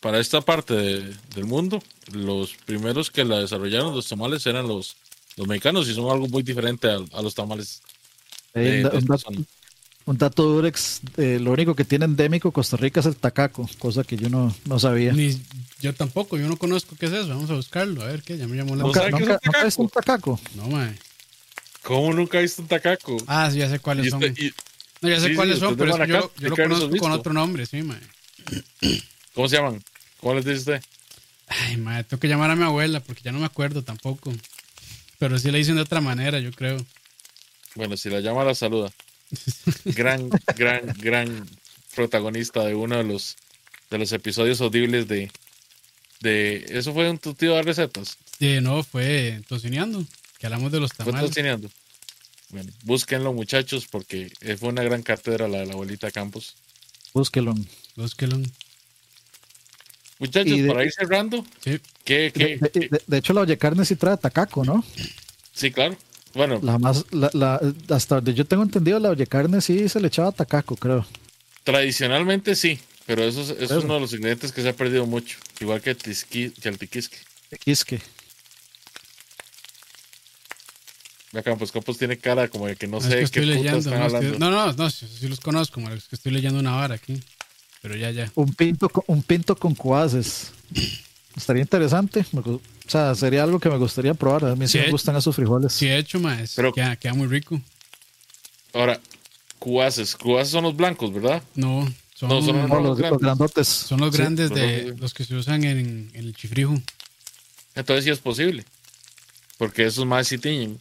para 0.00 0.18
esta 0.18 0.40
parte 0.40 0.74
de- 0.74 1.14
del 1.36 1.44
mundo, 1.44 1.80
los 2.10 2.54
primeros 2.66 3.12
que 3.12 3.24
la 3.24 3.38
desarrollaron 3.38 3.94
los 3.94 4.08
tamales 4.08 4.44
eran 4.46 4.66
los, 4.66 4.96
los 5.38 5.46
mexicanos 5.48 5.88
y 5.88 5.94
son 5.94 6.10
algo 6.10 6.28
muy 6.28 6.42
diferente 6.42 6.88
a, 6.88 6.98
a 7.12 7.22
los 7.22 7.34
tamales. 7.34 7.80
De- 8.54 8.62
un, 8.62 8.82
de 8.82 9.06
dato, 9.06 9.30
un 10.06 10.18
dato 10.18 10.42
Durex, 10.44 11.00
eh, 11.16 11.38
lo 11.40 11.52
único 11.52 11.74
que 11.74 11.84
tiene 11.84 12.06
endémico 12.06 12.50
Costa 12.50 12.76
Rica 12.76 13.00
es 13.00 13.06
el 13.06 13.16
tacaco, 13.16 13.68
cosa 13.78 14.04
que 14.04 14.16
yo 14.16 14.28
no, 14.28 14.54
no 14.66 14.78
sabía. 14.78 15.12
Ni 15.12 15.36
yo 15.80 15.94
tampoco, 15.94 16.36
yo 16.38 16.48
no 16.48 16.56
conozco 16.56 16.96
qué 16.98 17.06
es 17.06 17.12
eso. 17.12 17.28
Vamos 17.28 17.50
a 17.50 17.54
buscarlo, 17.54 18.02
a 18.02 18.06
ver 18.06 18.22
qué, 18.22 18.36
ya 18.36 18.46
me 18.48 18.56
llamó 18.56 18.74
la 18.74 18.82
¿No 18.82 18.88
¿Nunca, 18.88 19.10
nunca, 19.10 19.34
un 19.34 19.38
nunca 19.44 19.66
es 19.66 19.76
un 19.76 19.88
tacaco? 19.88 20.40
No, 20.56 20.66
mae. 20.68 20.94
¿Cómo 21.82 22.12
nunca 22.12 22.40
viste 22.40 22.62
un 22.62 22.68
tacaco? 22.68 23.16
Ah, 23.26 23.50
sí, 23.50 23.58
ya 23.58 23.68
sé 23.68 23.78
cuáles 23.78 24.06
Y 24.06 24.10
son. 24.10 24.22
este- 24.24 24.44
y- 24.46 24.52
no, 25.00 25.08
ya 25.08 25.20
sé 25.20 25.22
sí, 25.22 25.30
sí, 25.30 25.36
cuáles 25.36 25.58
son, 25.58 25.76
pero 25.76 25.94
de 25.96 26.02
es 26.02 26.06
que 26.06 26.12
yo, 26.12 26.32
yo 26.38 26.48
lo 26.48 26.56
¿qué 26.56 26.62
habías 26.62 26.80
conozco 26.80 26.98
con 26.98 27.12
visto? 27.12 27.18
otro 27.20 27.32
nombre, 27.32 27.66
sí, 27.66 27.82
mae. 27.82 28.00
¿Cómo 29.34 29.48
se 29.48 29.56
llaman? 29.56 29.82
¿Cómo 30.20 30.34
les 30.34 30.44
dice 30.44 30.58
usted? 30.58 30.82
Ay, 31.48 31.76
mae, 31.76 32.04
tengo 32.04 32.20
que 32.20 32.28
llamar 32.28 32.50
a 32.50 32.56
mi 32.56 32.64
abuela 32.64 33.00
porque 33.00 33.22
ya 33.22 33.32
no 33.32 33.38
me 33.38 33.46
acuerdo 33.46 33.82
tampoco. 33.82 34.32
Pero 35.18 35.38
sí 35.38 35.50
le 35.50 35.58
dicen 35.58 35.76
de 35.76 35.82
otra 35.82 36.00
manera, 36.00 36.38
yo 36.38 36.50
creo. 36.52 36.84
Bueno, 37.74 37.96
si 37.96 38.08
la 38.10 38.20
llama, 38.20 38.44
la 38.44 38.54
saluda. 38.54 38.90
Gran, 39.84 40.30
gran, 40.56 40.86
gran 40.98 41.46
protagonista 41.94 42.64
de 42.64 42.74
uno 42.74 42.96
de 42.96 43.04
los 43.04 43.36
de 43.90 43.98
los 43.98 44.10
episodios 44.12 44.60
audibles 44.62 45.06
de 45.06 45.30
de 46.20 46.64
eso 46.70 46.92
fue 46.94 47.10
un 47.10 47.18
tu 47.18 47.34
tío 47.34 47.54
de 47.54 47.62
recetas. 47.62 48.16
Eh, 48.40 48.60
no, 48.62 48.82
fue 48.82 49.42
tocineando, 49.48 50.04
que 50.38 50.46
hablamos 50.46 50.72
de 50.72 50.80
los 50.80 50.92
Fue 50.92 51.04
tamales. 51.04 51.28
tocineando. 51.30 51.68
Bueno, 52.50 52.72
búsquenlo 52.84 53.32
muchachos 53.34 53.86
porque 53.90 54.32
fue 54.58 54.70
una 54.70 54.82
gran 54.82 55.02
cátedra 55.02 55.46
la 55.46 55.58
de 55.58 55.66
la 55.66 55.74
abuelita 55.74 56.10
Campos. 56.10 56.54
Búsquelo. 57.12 57.54
Búsquelo. 57.96 58.40
Muchachos, 60.18 60.58
de- 60.58 60.66
para 60.68 60.84
ir 60.84 60.92
cerrando, 60.92 61.44
Sí, 61.62 61.78
¿qué, 62.04 62.18
De, 62.18 62.32
qué, 62.32 62.56
de- 62.58 62.70
qué? 62.70 62.80
de- 62.88 63.02
de 63.06 63.18
hecho, 63.18 63.32
la 63.32 63.42
olla 63.42 63.56
carne 63.56 63.84
sí 63.84 63.94
trae 63.96 64.16
tacaco, 64.16 64.64
¿no? 64.64 64.84
Sí, 65.52 65.70
claro. 65.70 65.96
Bueno, 66.34 66.60
La 66.62 66.78
más, 66.78 67.04
la, 67.10 67.30
la- 67.32 67.60
hasta 67.94 68.16
donde 68.16 68.34
yo 68.34 68.44
tengo 68.44 68.62
entendido, 68.62 68.98
la 68.98 69.10
olla 69.10 69.26
carne 69.26 69.60
sí 69.60 69.88
se 69.88 70.00
le 70.00 70.08
echaba 70.08 70.32
tacaco, 70.32 70.76
creo. 70.76 71.06
tradicionalmente 71.64 72.54
sí, 72.56 72.78
pero 73.06 73.22
eso 73.24 73.42
es, 73.42 73.50
eso 73.50 73.78
es 73.78 73.84
uno 73.84 73.94
de 73.94 74.00
los 74.00 74.12
ingredientes 74.12 74.52
que 74.52 74.62
se 74.62 74.68
ha 74.70 74.72
perdido 74.76 75.06
mucho, 75.06 75.38
igual 75.60 75.80
que 75.82 75.90
el, 75.90 75.98
tisqui- 75.98 76.52
que 76.52 76.68
el 76.68 76.78
tiquisque. 76.78 77.18
Quisque. 77.64 78.00
Vea, 81.32 81.42
Campos 81.42 81.70
Campos 81.72 81.98
tiene 81.98 82.16
cara 82.18 82.48
como 82.48 82.66
de 82.66 82.76
que 82.76 82.86
no 82.86 82.98
es 82.98 83.04
sé 83.04 83.10
que 83.10 83.16
qué 83.18 83.24
estoy 83.24 83.42
puta 83.42 83.54
leyendo. 83.54 83.78
están 83.78 83.98
No, 83.98 84.04
hablando. 84.06 84.38
no, 84.38 84.50
no, 84.50 84.72
no, 84.72 84.90
sí, 84.90 85.06
los 85.28 85.40
conozco, 85.40 85.80
mae, 85.80 85.94
es 85.96 86.08
que 86.08 86.16
estoy 86.16 86.32
leyendo 86.32 86.58
una 86.58 86.72
vara 86.72 86.94
aquí. 86.94 87.20
Pero 87.82 87.96
ya, 87.96 88.10
ya. 88.10 88.30
Un 88.34 88.52
pinto, 88.54 88.88
con- 88.88 89.04
un 89.06 89.22
pinto 89.22 89.56
con 89.56 89.74
cuaces. 89.74 90.52
Estaría 91.36 91.62
interesante. 91.62 92.24
o 92.34 92.60
sea, 92.86 93.14
sería 93.14 93.42
algo 93.44 93.60
que 93.60 93.68
me 93.68 93.76
gustaría 93.76 94.14
probar. 94.14 94.44
A 94.46 94.56
mí 94.56 94.66
sí, 94.66 94.78
Sí, 94.78 94.84
me 94.84 94.90
gustan 94.90 95.14
esos 95.16 95.36
frijoles. 95.36 95.72
Sí, 95.72 95.86
he 95.86 95.96
hecho, 95.98 96.18
más. 96.18 96.54
Pero- 96.56 96.72
queda, 96.72 96.96
queda 96.96 97.14
muy 97.14 97.28
rico. 97.28 97.60
Ahora, 98.74 99.00
cuaces. 99.58 100.16
Cuaces 100.16 100.50
son 100.50 100.64
los 100.64 100.76
blancos, 100.76 101.12
¿verdad? 101.12 101.42
No, 101.54 101.86
son, 102.14 102.28
No, 102.28 102.42
son 102.42 102.68
No, 102.68 102.80
los 102.80 102.98
los, 102.98 103.20
grandotes. 103.20 103.68
son 103.68 104.00
los 104.00 104.16
grandes 104.16 104.50
de 104.50 104.94
los 104.98 105.14
que 105.14 105.24
se 105.24 105.34
usan 105.36 105.62
en, 105.64 106.10
en 106.12 106.24
el 106.24 106.34
chifrijo. 106.34 106.74
Entonces 107.74 108.04
sí 108.04 108.10
es 108.10 108.18
posible. 108.18 108.64
Porque 109.58 109.86
esos 109.86 110.04
más 110.06 110.26
sí 110.28 110.38
tiñen. 110.38 110.80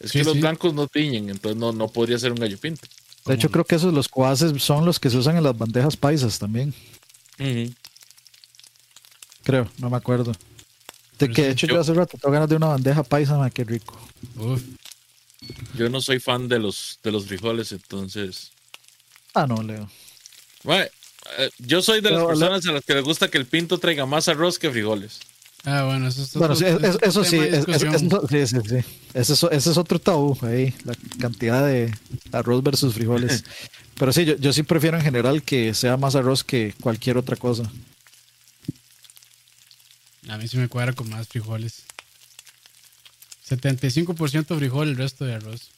Es 0.00 0.10
Sí, 0.10 0.18
que 0.18 0.24
los 0.24 0.38
blancos 0.38 0.74
no 0.74 0.86
tiñen, 0.88 1.30
entonces 1.30 1.56
no, 1.58 1.72
no 1.72 1.88
podría 1.88 2.18
ser 2.18 2.32
un 2.32 2.38
gallo 2.38 2.58
pinto. 2.58 2.86
De 3.26 3.34
hecho, 3.34 3.50
creo 3.50 3.64
que 3.64 3.76
esos 3.76 3.92
los 3.94 4.08
cuaces 4.08 4.62
son 4.62 4.84
los 4.84 5.00
que 5.00 5.08
se 5.10 5.16
usan 5.16 5.36
en 5.36 5.44
las 5.44 5.56
bandejas 5.56 5.96
paisas 5.96 6.38
también. 6.38 6.74
Creo, 9.42 9.68
no 9.78 9.90
me 9.90 9.96
acuerdo. 9.96 10.32
De 11.18 11.30
que 11.30 11.42
de 11.42 11.50
hecho 11.52 11.66
yo- 11.66 11.74
yo 11.74 11.80
hace 11.80 11.94
rato 11.94 12.18
tengo 12.20 12.32
ganas 12.32 12.48
de 12.48 12.56
una 12.56 12.66
bandeja 12.68 13.02
paisa, 13.02 13.36
ma, 13.38 13.50
qué 13.50 13.64
rico. 13.64 13.98
Uf, 14.36 14.62
Yo 15.76 15.88
no 15.90 16.00
soy 16.00 16.20
fan 16.20 16.48
de 16.48 16.58
los, 16.58 16.98
de 17.02 17.12
los 17.12 17.26
frijoles, 17.26 17.70
entonces... 17.72 18.50
Ah, 19.34 19.46
no, 19.46 19.62
Leo. 19.62 19.90
Mae, 20.62 20.90
eh, 21.38 21.50
yo 21.58 21.82
soy 21.82 22.00
de 22.00 22.10
las 22.10 22.20
Pero, 22.20 22.28
personas 22.28 22.66
a 22.66 22.72
las 22.72 22.84
que 22.84 22.94
les 22.94 23.04
gusta 23.04 23.28
que 23.30 23.36
el 23.38 23.44
pinto 23.46 23.78
traiga 23.78 24.06
más 24.06 24.28
arroz 24.28 24.58
que 24.58 24.70
frijoles. 24.70 25.20
Ah, 25.66 25.84
bueno, 25.84 26.08
eso 26.08 26.22
es 26.22 26.34
Bueno, 26.34 26.54
sí, 26.56 26.64
otro- 26.64 26.76
es- 26.78 26.84
es- 26.90 26.94
otro 26.96 27.08
eso 27.08 27.24
sí, 27.24 27.36
es- 27.38 27.42
es- 27.54 27.66
discusión. 27.66 27.94
eso- 27.94 28.28
sí, 28.28 28.46
sí, 28.46 28.56
sí. 28.68 28.76
Ese 29.14 29.32
es, 29.32 29.42
ese 29.44 29.70
es 29.70 29.76
otro 29.78 29.98
tabú 29.98 30.36
ahí, 30.42 30.74
la 30.84 30.94
cantidad 31.18 31.66
de 31.66 31.92
arroz 32.32 32.62
versus 32.62 32.92
frijoles. 32.94 33.44
Pero 33.98 34.12
sí, 34.12 34.24
yo, 34.26 34.36
yo 34.36 34.52
sí 34.52 34.62
prefiero 34.62 34.98
en 34.98 35.04
general 35.04 35.42
que 35.42 35.72
sea 35.72 35.96
más 35.96 36.16
arroz 36.16 36.44
que 36.44 36.74
cualquier 36.80 37.16
otra 37.16 37.36
cosa. 37.36 37.62
A 40.28 40.36
mí 40.38 40.48
sí 40.48 40.56
me 40.56 40.68
cuadra 40.68 40.92
con 40.92 41.08
más 41.08 41.28
frijoles. 41.28 41.82
75% 43.48 44.56
frijol, 44.56 44.88
el 44.88 44.96
resto 44.96 45.24
de 45.24 45.34
arroz. 45.34 45.70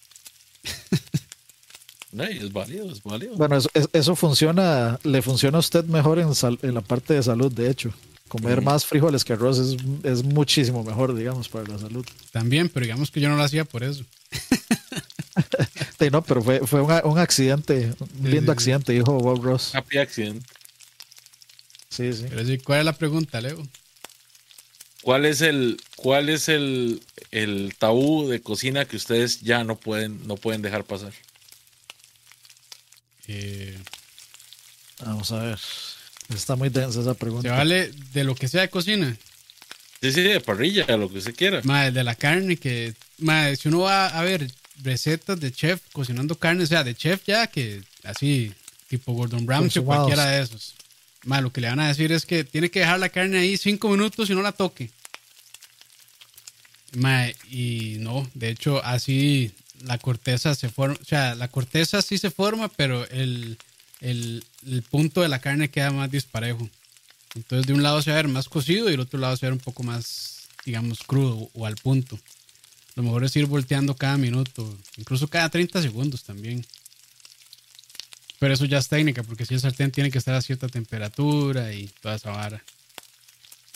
Ay, 2.19 2.39
es 2.39 2.53
válido, 2.53 2.91
es 2.91 3.03
válido. 3.03 3.37
Bueno, 3.37 3.57
eso, 3.57 3.69
es- 3.75 3.89
eso 3.93 4.17
funciona, 4.17 4.99
le 5.03 5.21
funciona 5.23 5.59
a 5.59 5.61
usted 5.61 5.85
mejor 5.85 6.19
en, 6.19 6.35
sal- 6.35 6.59
en 6.63 6.75
la 6.75 6.81
parte 6.81 7.15
de 7.15 7.23
salud, 7.23 7.53
de 7.53 7.71
hecho. 7.71 7.93
Comer 8.29 8.61
más 8.61 8.85
frijoles 8.85 9.25
que 9.25 9.35
arroz 9.35 9.59
es, 9.59 9.77
es 10.03 10.23
muchísimo 10.25 10.83
mejor, 10.83 11.15
digamos, 11.15 11.49
para 11.49 11.67
la 11.69 11.79
salud. 11.79 12.05
También, 12.33 12.69
pero 12.69 12.85
digamos 12.85 13.11
que 13.11 13.21
yo 13.21 13.29
no 13.29 13.37
lo 13.37 13.43
hacía 13.45 13.65
por 13.65 13.83
eso. 13.85 14.05
Sí, 15.99 16.11
no, 16.11 16.23
pero 16.23 16.43
fue, 16.43 16.61
fue 16.67 16.83
un, 16.83 17.19
accidente, 17.19 17.95
un 18.21 18.27
Sí, 18.27 18.29
lindo 18.29 18.41
sí, 18.41 18.45
sí. 18.47 18.51
accidente, 18.51 18.93
dijo 18.93 19.13
Bob 19.19 19.43
Ross. 19.43 19.75
Happy 19.75 19.97
accident. 19.99 20.45
Sí, 21.89 22.13
sí. 22.13 22.27
Pero 22.29 22.45
sí, 22.45 22.59
¿cuál 22.59 22.81
es 22.81 22.85
la 22.85 22.93
pregunta, 22.93 23.41
Leo? 23.41 23.67
¿Cuál 25.03 25.25
es 25.25 25.41
el, 25.41 25.81
cuál 25.97 26.29
es 26.29 26.49
el, 26.49 27.03
el 27.31 27.75
tabú 27.79 28.29
de 28.29 28.43
cocina 28.43 28.85
que 28.85 28.97
ustedes 28.97 29.41
ya 29.41 29.65
no 29.65 29.77
pueden, 29.77 30.27
no 30.27 30.37
pueden 30.37 30.61
dejar 30.63 30.85
pasar? 30.85 31.13
Eh, 33.29 33.77
Vamos 35.05 35.33
a 35.33 35.43
ver. 35.43 35.59
Está 36.35 36.57
muy 36.57 36.69
densa 36.69 37.01
esa 37.01 37.13
¿Se 37.13 37.19
pregunta. 37.19 37.53
vale 37.53 37.93
de 38.13 38.25
lo 38.25 38.35
que 38.35 38.49
sea 38.49 38.63
de 38.63 38.71
cocina? 38.71 39.17
Sí, 40.01 40.13
sí, 40.13 40.23
de 40.23 40.41
parrilla, 40.41 40.85
lo 40.97 41.11
que 41.11 41.19
usted 41.19 41.35
quiera. 41.35 41.61
Madre, 41.65 41.93
de 41.93 42.05
la 42.05 42.15
carne 42.15 42.57
que... 42.57 42.95
Madre, 43.19 43.57
si 43.57 43.69
uno 43.69 43.81
va 43.81 44.09
a 44.09 44.23
ver 44.23 44.51
recetas 44.83 45.41
de 45.41 45.53
chef 45.53 45.81
cocinando 45.93 46.37
carne, 46.37 46.65
o 46.65 46.67
sea, 46.67 46.85
de 46.85 46.95
chef 46.95 47.23
ya, 47.27 47.47
que 47.47 47.83
así, 48.05 48.53
tipo 48.89 49.13
Gordon 49.13 49.47
Ramsay 49.47 49.83
o 49.83 49.87
cualquiera 49.87 50.27
de 50.27 50.43
esos. 50.43 50.75
Madre, 51.25 51.45
lo 51.45 51.53
que 51.53 51.61
le 51.61 51.69
van 51.69 51.81
a 51.81 51.89
decir 51.89 52.13
es 52.13 52.27
que 52.27 52.45
tiene 52.45 52.71
que 52.71 52.81
dejar 52.81 53.01
la 53.01 53.09
carne 53.09 53.39
ahí 53.39 53.57
cinco 53.57 53.89
minutos 53.89 54.29
y 54.29 54.35
no 54.35 54.43
la 54.43 54.53
toque. 54.53 54.91
Ma, 56.93 57.29
y 57.51 57.97
no, 57.99 58.29
de 58.35 58.51
hecho, 58.51 58.85
así 58.85 59.51
la 59.83 59.99
corteza 59.99 60.55
se 60.55 60.69
forma, 60.69 60.97
o 61.01 61.05
sea, 61.05 61.35
la 61.35 61.49
corteza 61.49 62.01
sí 62.03 62.19
se 62.19 62.31
forma, 62.31 62.69
pero 62.69 63.09
el, 63.09 63.59
el, 64.01 64.45
punto 64.91 65.23
de 65.23 65.29
la 65.29 65.41
carne 65.41 65.71
queda 65.71 65.91
más 65.91 66.11
disparejo. 66.11 66.69
Entonces, 67.35 67.67
de 67.67 67.75
un 67.75 67.83
lado 67.83 68.01
se 68.03 68.11
va 68.11 68.19
a 68.19 68.23
ver 68.23 68.29
más 68.29 68.49
cocido 68.49 68.89
y 68.89 68.93
del 68.93 69.01
otro 69.01 69.19
lado 69.19 69.37
se 69.37 69.47
va 69.47 69.49
a 69.49 69.51
ver 69.51 69.59
un 69.59 69.65
poco 69.65 69.83
más, 69.83 70.49
digamos, 70.65 71.01
crudo 71.01 71.51
o 71.55 71.67
al 71.67 71.77
punto. 71.77 72.19
Lo 72.95 73.03
mejor 73.03 73.25
es 73.25 73.37
ir 73.37 73.47
volteando 73.47 73.95
cada 73.95 74.17
minuto, 74.17 74.79
incluso 74.97 75.29
cada 75.29 75.51
30 75.51 75.83
segundos 75.83 76.25
también. 76.25 76.65
Pero 78.39 78.55
eso 78.55 78.65
ya 78.65 78.79
es 78.79 78.89
técnica, 78.89 79.23
porque 79.23 79.47
si 79.47 79.55
el 79.55 79.61
sartén 79.61 79.91
tiene 79.91 80.11
que 80.11 80.19
estar 80.19 80.35
a 80.35 80.43
cierta 80.43 80.69
temperatura 80.69 81.73
y 81.73 81.89
toda 82.01 82.17
esa 82.17 82.31
vara. 82.31 82.63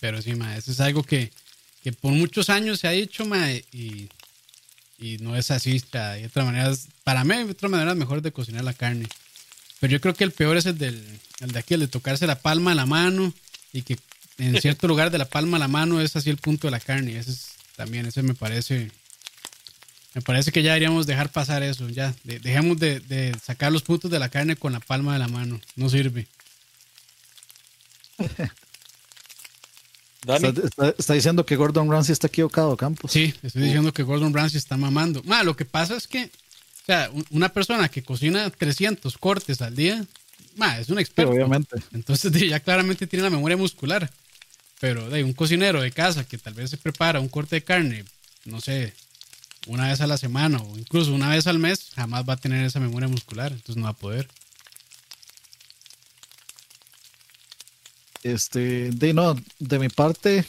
Pero 0.00 0.20
sí, 0.22 0.34
ma, 0.34 0.56
eso 0.56 0.72
es 0.72 0.80
algo 0.80 1.02
que, 1.02 1.30
que 1.82 1.92
por 1.92 2.12
muchos 2.12 2.48
años 2.48 2.80
se 2.80 2.88
ha 2.88 2.92
dicho, 2.92 3.26
ma, 3.26 3.52
y, 3.52 4.08
y 4.98 5.18
no 5.18 5.36
es 5.36 5.50
así. 5.50 5.82
Hay 5.92 6.24
otras 6.24 6.46
maneras, 6.46 6.88
para 7.04 7.24
mí 7.24 7.34
hay 7.34 7.44
otras 7.44 7.70
maneras 7.70 7.96
mejores 7.96 8.22
de 8.22 8.32
cocinar 8.32 8.64
la 8.64 8.74
carne. 8.74 9.06
Pero 9.80 9.90
yo 9.92 10.00
creo 10.00 10.14
que 10.14 10.24
el 10.24 10.32
peor 10.32 10.56
es 10.56 10.66
el, 10.66 10.78
del, 10.78 11.02
el 11.40 11.52
de 11.52 11.58
aquí, 11.58 11.74
el 11.74 11.80
de 11.80 11.88
tocarse 11.88 12.26
la 12.26 12.40
palma 12.40 12.72
a 12.72 12.74
la 12.74 12.86
mano 12.86 13.32
y 13.72 13.82
que 13.82 13.98
en 14.38 14.60
cierto 14.62 14.86
lugar 14.86 15.10
de 15.10 15.18
la 15.18 15.24
palma 15.24 15.56
a 15.56 15.60
la 15.60 15.68
mano 15.68 16.00
es 16.00 16.14
así 16.16 16.30
el 16.30 16.36
punto 16.36 16.66
de 16.66 16.72
la 16.72 16.80
carne. 16.80 17.18
Ese 17.18 17.32
es, 17.32 17.48
también, 17.76 18.06
ese 18.06 18.22
me 18.22 18.34
parece 18.34 18.90
me 20.14 20.22
parece 20.22 20.50
que 20.50 20.62
ya 20.62 20.70
deberíamos 20.70 21.06
dejar 21.06 21.30
pasar 21.30 21.62
eso. 21.62 21.88
Ya, 21.88 22.14
de, 22.24 22.40
dejemos 22.40 22.78
de, 22.78 23.00
de, 23.00 23.36
sacar 23.42 23.72
los 23.72 23.82
puntos 23.82 24.10
de 24.10 24.18
la 24.18 24.28
carne 24.28 24.56
con 24.56 24.72
la 24.72 24.80
palma 24.80 25.12
de 25.12 25.20
la 25.20 25.28
mano. 25.28 25.60
No 25.76 25.88
sirve. 25.88 26.26
Está, 30.20 30.48
está, 30.48 30.94
está, 30.98 31.14
diciendo 31.14 31.46
que 31.46 31.56
Gordon 31.56 31.90
Ramsay 31.90 32.12
está 32.12 32.26
equivocado, 32.26 32.76
Campos. 32.76 33.10
Sí, 33.10 33.34
estoy 33.42 33.62
diciendo 33.62 33.92
que 33.92 34.02
Gordon 34.02 34.34
Ramsay 34.34 34.58
está 34.58 34.76
mamando. 34.76 35.22
Ma, 35.24 35.42
lo 35.44 35.56
que 35.56 35.64
pasa 35.64 35.96
es 35.96 36.06
que, 36.06 36.30
sea, 36.90 37.10
una 37.30 37.48
persona 37.50 37.88
que 37.88 38.02
cocina 38.02 38.50
300 38.50 39.16
cortes 39.18 39.60
al 39.62 39.76
día, 39.76 40.04
ma, 40.56 40.78
es 40.78 40.88
un 40.88 40.98
experto. 40.98 41.32
Sí, 41.32 41.36
obviamente. 41.36 41.76
Entonces 41.92 42.32
ya 42.48 42.60
claramente 42.60 43.06
tiene 43.06 43.24
la 43.24 43.30
memoria 43.30 43.56
muscular. 43.56 44.10
Pero 44.80 45.10
de 45.10 45.22
un 45.22 45.34
cocinero 45.34 45.82
de 45.82 45.92
casa 45.92 46.26
que 46.26 46.38
tal 46.38 46.54
vez 46.54 46.70
se 46.70 46.78
prepara 46.78 47.20
un 47.20 47.28
corte 47.28 47.56
de 47.56 47.62
carne, 47.62 48.04
no 48.46 48.60
sé, 48.62 48.94
una 49.66 49.88
vez 49.88 50.00
a 50.00 50.06
la 50.06 50.16
semana 50.16 50.58
o 50.58 50.78
incluso 50.78 51.12
una 51.12 51.28
vez 51.28 51.46
al 51.46 51.58
mes, 51.58 51.90
jamás 51.94 52.24
va 52.26 52.32
a 52.32 52.38
tener 52.38 52.64
esa 52.64 52.80
memoria 52.80 53.06
muscular, 53.06 53.52
entonces 53.52 53.76
no 53.76 53.84
va 53.84 53.90
a 53.90 53.94
poder. 53.94 54.26
Este, 58.22 58.90
de 58.90 59.12
no, 59.12 59.36
de 59.58 59.78
mi 59.78 59.88
parte, 59.88 60.44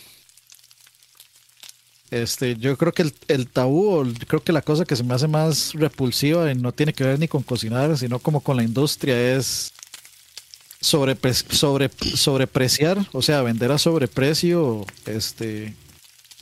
este, 2.11 2.57
yo 2.57 2.77
creo 2.77 2.91
que 2.91 3.03
el, 3.03 3.13
el 3.29 3.47
tabú, 3.47 4.05
creo 4.27 4.43
que 4.43 4.51
la 4.51 4.61
cosa 4.61 4.83
que 4.83 4.97
se 4.97 5.03
me 5.03 5.13
hace 5.13 5.29
más 5.29 5.73
repulsiva 5.73 6.51
y 6.51 6.55
no 6.55 6.73
tiene 6.73 6.93
que 6.93 7.05
ver 7.05 7.17
ni 7.17 7.29
con 7.29 7.41
cocinar, 7.41 7.97
sino 7.97 8.19
como 8.19 8.41
con 8.41 8.57
la 8.57 8.63
industria 8.63 9.35
es 9.37 9.71
sobre, 10.81 11.17
sobre, 11.49 11.89
sobrepreciar, 12.15 13.07
o 13.13 13.21
sea, 13.21 13.41
vender 13.43 13.71
a 13.71 13.77
sobreprecio, 13.77 14.85
este, 15.05 15.73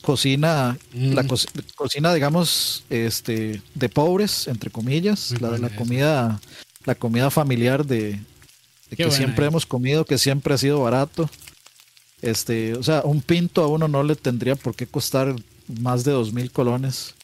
cocina, 0.02 0.78
mm. 0.94 1.14
la 1.14 1.28
co 1.28 1.36
cocina, 1.76 2.14
digamos, 2.16 2.84
este, 2.90 3.62
de 3.76 3.90
pobres, 3.90 4.48
entre 4.48 4.72
comillas, 4.72 5.32
Muy 5.32 5.40
la 5.42 5.52
de 5.52 5.60
la 5.60 5.70
comida, 5.70 6.42
la 6.86 6.96
comida 6.96 7.30
familiar 7.30 7.86
de, 7.86 8.20
de 8.90 8.96
que 8.96 9.12
siempre 9.12 9.46
hemos 9.46 9.68
comido, 9.68 10.04
que 10.04 10.18
siempre 10.18 10.54
ha 10.54 10.58
sido 10.58 10.82
barato. 10.82 11.30
Este, 12.22 12.74
o 12.74 12.84
sea, 12.84 13.02
un 13.04 13.22
pinto 13.22 13.64
a 13.64 13.68
uno 13.68 13.88
no 13.88 14.04
le 14.04 14.16
tendría 14.16 14.56
por 14.56 14.76
qué 14.76 14.88
costar 14.88 15.36
más 15.82 16.04
de 16.04 16.12
dos 16.12 16.34
mil 16.34 16.52
colones. 16.52 17.16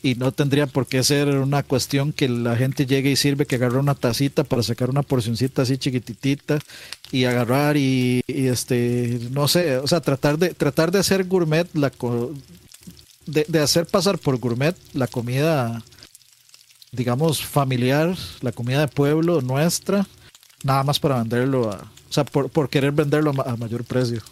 Y 0.00 0.14
no 0.14 0.30
tendría 0.30 0.68
por 0.68 0.86
qué 0.86 1.02
ser 1.02 1.28
una 1.28 1.64
cuestión 1.64 2.12
que 2.12 2.28
la 2.28 2.54
gente 2.54 2.86
llegue 2.86 3.10
y 3.10 3.16
sirve 3.16 3.46
que 3.46 3.56
agarra 3.56 3.80
una 3.80 3.96
tacita 3.96 4.44
para 4.44 4.62
sacar 4.62 4.90
una 4.90 5.02
porcioncita 5.02 5.62
así 5.62 5.76
chiquititita 5.76 6.60
y 7.10 7.24
agarrar 7.24 7.76
y, 7.76 8.22
este, 8.28 9.18
no 9.32 9.48
sé, 9.48 9.78
o 9.78 9.88
sea, 9.88 10.00
tratar 10.00 10.38
de, 10.38 10.54
tratar 10.54 10.92
de 10.92 11.00
hacer 11.00 11.24
gourmet, 11.24 11.66
la, 11.74 11.90
de, 13.26 13.60
hacer 13.60 13.86
pasar 13.86 14.18
por 14.18 14.38
gourmet 14.38 14.76
la 14.94 15.08
comida, 15.08 15.82
digamos, 16.92 17.44
familiar, 17.44 18.16
la 18.40 18.52
comida 18.52 18.80
de 18.80 18.88
pueblo 18.88 19.40
nuestra, 19.40 20.06
nada 20.62 20.84
más 20.84 21.00
para 21.00 21.18
venderlo, 21.18 21.72
a, 21.72 21.90
o 22.08 22.12
sea, 22.12 22.24
por, 22.24 22.50
por 22.50 22.70
querer 22.70 22.92
venderlo 22.92 23.32
a, 23.44 23.56
mayor 23.56 23.84
precio. 23.84 24.22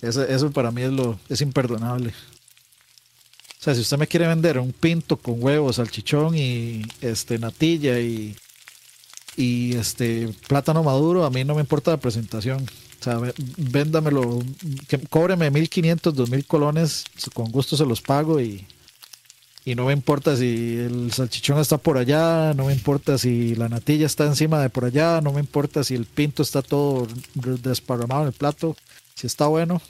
Eso, 0.00 0.50
para 0.50 0.72
mí 0.72 0.82
lo, 0.88 1.18
es 1.28 1.40
imperdonable. 1.40 2.12
O 3.62 3.64
sea, 3.64 3.76
si 3.76 3.82
usted 3.82 3.96
me 3.96 4.08
quiere 4.08 4.26
vender 4.26 4.58
un 4.58 4.72
pinto 4.72 5.16
con 5.16 5.40
huevos, 5.40 5.76
salchichón 5.76 6.36
y 6.36 6.82
este 7.00 7.38
natilla 7.38 8.00
y, 8.00 8.34
y 9.36 9.76
este 9.76 10.34
plátano 10.48 10.82
maduro, 10.82 11.24
a 11.24 11.30
mí 11.30 11.44
no 11.44 11.54
me 11.54 11.60
importa 11.60 11.92
la 11.92 11.96
presentación. 11.98 12.66
O 13.00 13.04
sea, 13.04 13.20
véndamelo, 13.56 14.40
que, 14.88 14.98
cóbreme 14.98 15.52
1500, 15.52 16.12
2000 16.12 16.44
colones, 16.44 17.04
con 17.34 17.52
gusto 17.52 17.76
se 17.76 17.86
los 17.86 18.02
pago 18.02 18.40
y, 18.40 18.66
y 19.64 19.76
no 19.76 19.84
me 19.84 19.92
importa 19.92 20.36
si 20.36 20.78
el 20.78 21.12
salchichón 21.12 21.60
está 21.60 21.78
por 21.78 21.98
allá, 21.98 22.54
no 22.54 22.64
me 22.64 22.72
importa 22.72 23.16
si 23.16 23.54
la 23.54 23.68
natilla 23.68 24.06
está 24.06 24.24
encima 24.24 24.60
de 24.60 24.70
por 24.70 24.86
allá, 24.86 25.20
no 25.20 25.32
me 25.32 25.38
importa 25.38 25.84
si 25.84 25.94
el 25.94 26.06
pinto 26.06 26.42
está 26.42 26.62
todo 26.62 27.06
desparramado 27.34 28.22
en 28.22 28.26
el 28.26 28.34
plato, 28.34 28.76
si 29.14 29.28
está 29.28 29.46
bueno. 29.46 29.80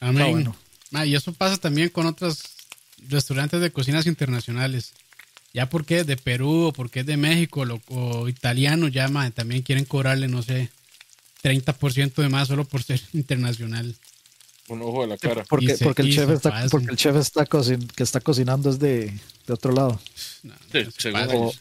Amén. 0.00 0.16
Está 0.16 0.30
bueno. 0.32 0.56
Ah, 0.92 1.06
y 1.06 1.14
eso 1.14 1.32
pasa 1.32 1.56
también 1.56 1.88
con 1.88 2.06
otros 2.06 2.42
restaurantes 3.08 3.60
de 3.60 3.72
cocinas 3.72 4.06
internacionales. 4.06 4.92
Ya 5.54 5.68
porque 5.68 6.00
es 6.00 6.06
de 6.06 6.16
Perú 6.16 6.66
o 6.66 6.72
porque 6.72 7.00
es 7.00 7.06
de 7.06 7.16
México 7.16 7.64
lo, 7.64 7.80
o 7.88 8.28
italiano, 8.28 8.88
ya 8.88 9.08
ma, 9.08 9.30
también 9.30 9.62
quieren 9.62 9.84
cobrarle, 9.84 10.28
no 10.28 10.42
sé, 10.42 10.70
30% 11.42 12.14
de 12.14 12.28
más 12.28 12.48
solo 12.48 12.64
por 12.64 12.82
ser 12.82 13.00
internacional. 13.12 13.94
Un 14.68 14.82
ojo 14.82 15.02
de 15.02 15.08
la 15.08 15.18
cara. 15.18 15.44
Porque, 15.48 15.76
se, 15.76 15.84
porque, 15.84 16.02
el, 16.02 16.14
chef 16.14 16.30
está, 16.30 16.66
porque 16.70 16.90
el 16.90 16.96
chef 16.96 17.16
está 17.16 17.44
cocin, 17.44 17.86
que 17.88 18.02
está 18.02 18.20
cocinando 18.20 18.70
es 18.70 18.78
de, 18.78 19.12
de 19.46 19.52
otro 19.52 19.72
lado. 19.72 20.00
No, 20.42 20.54
sí, 20.72 21.08
o, 21.34 21.52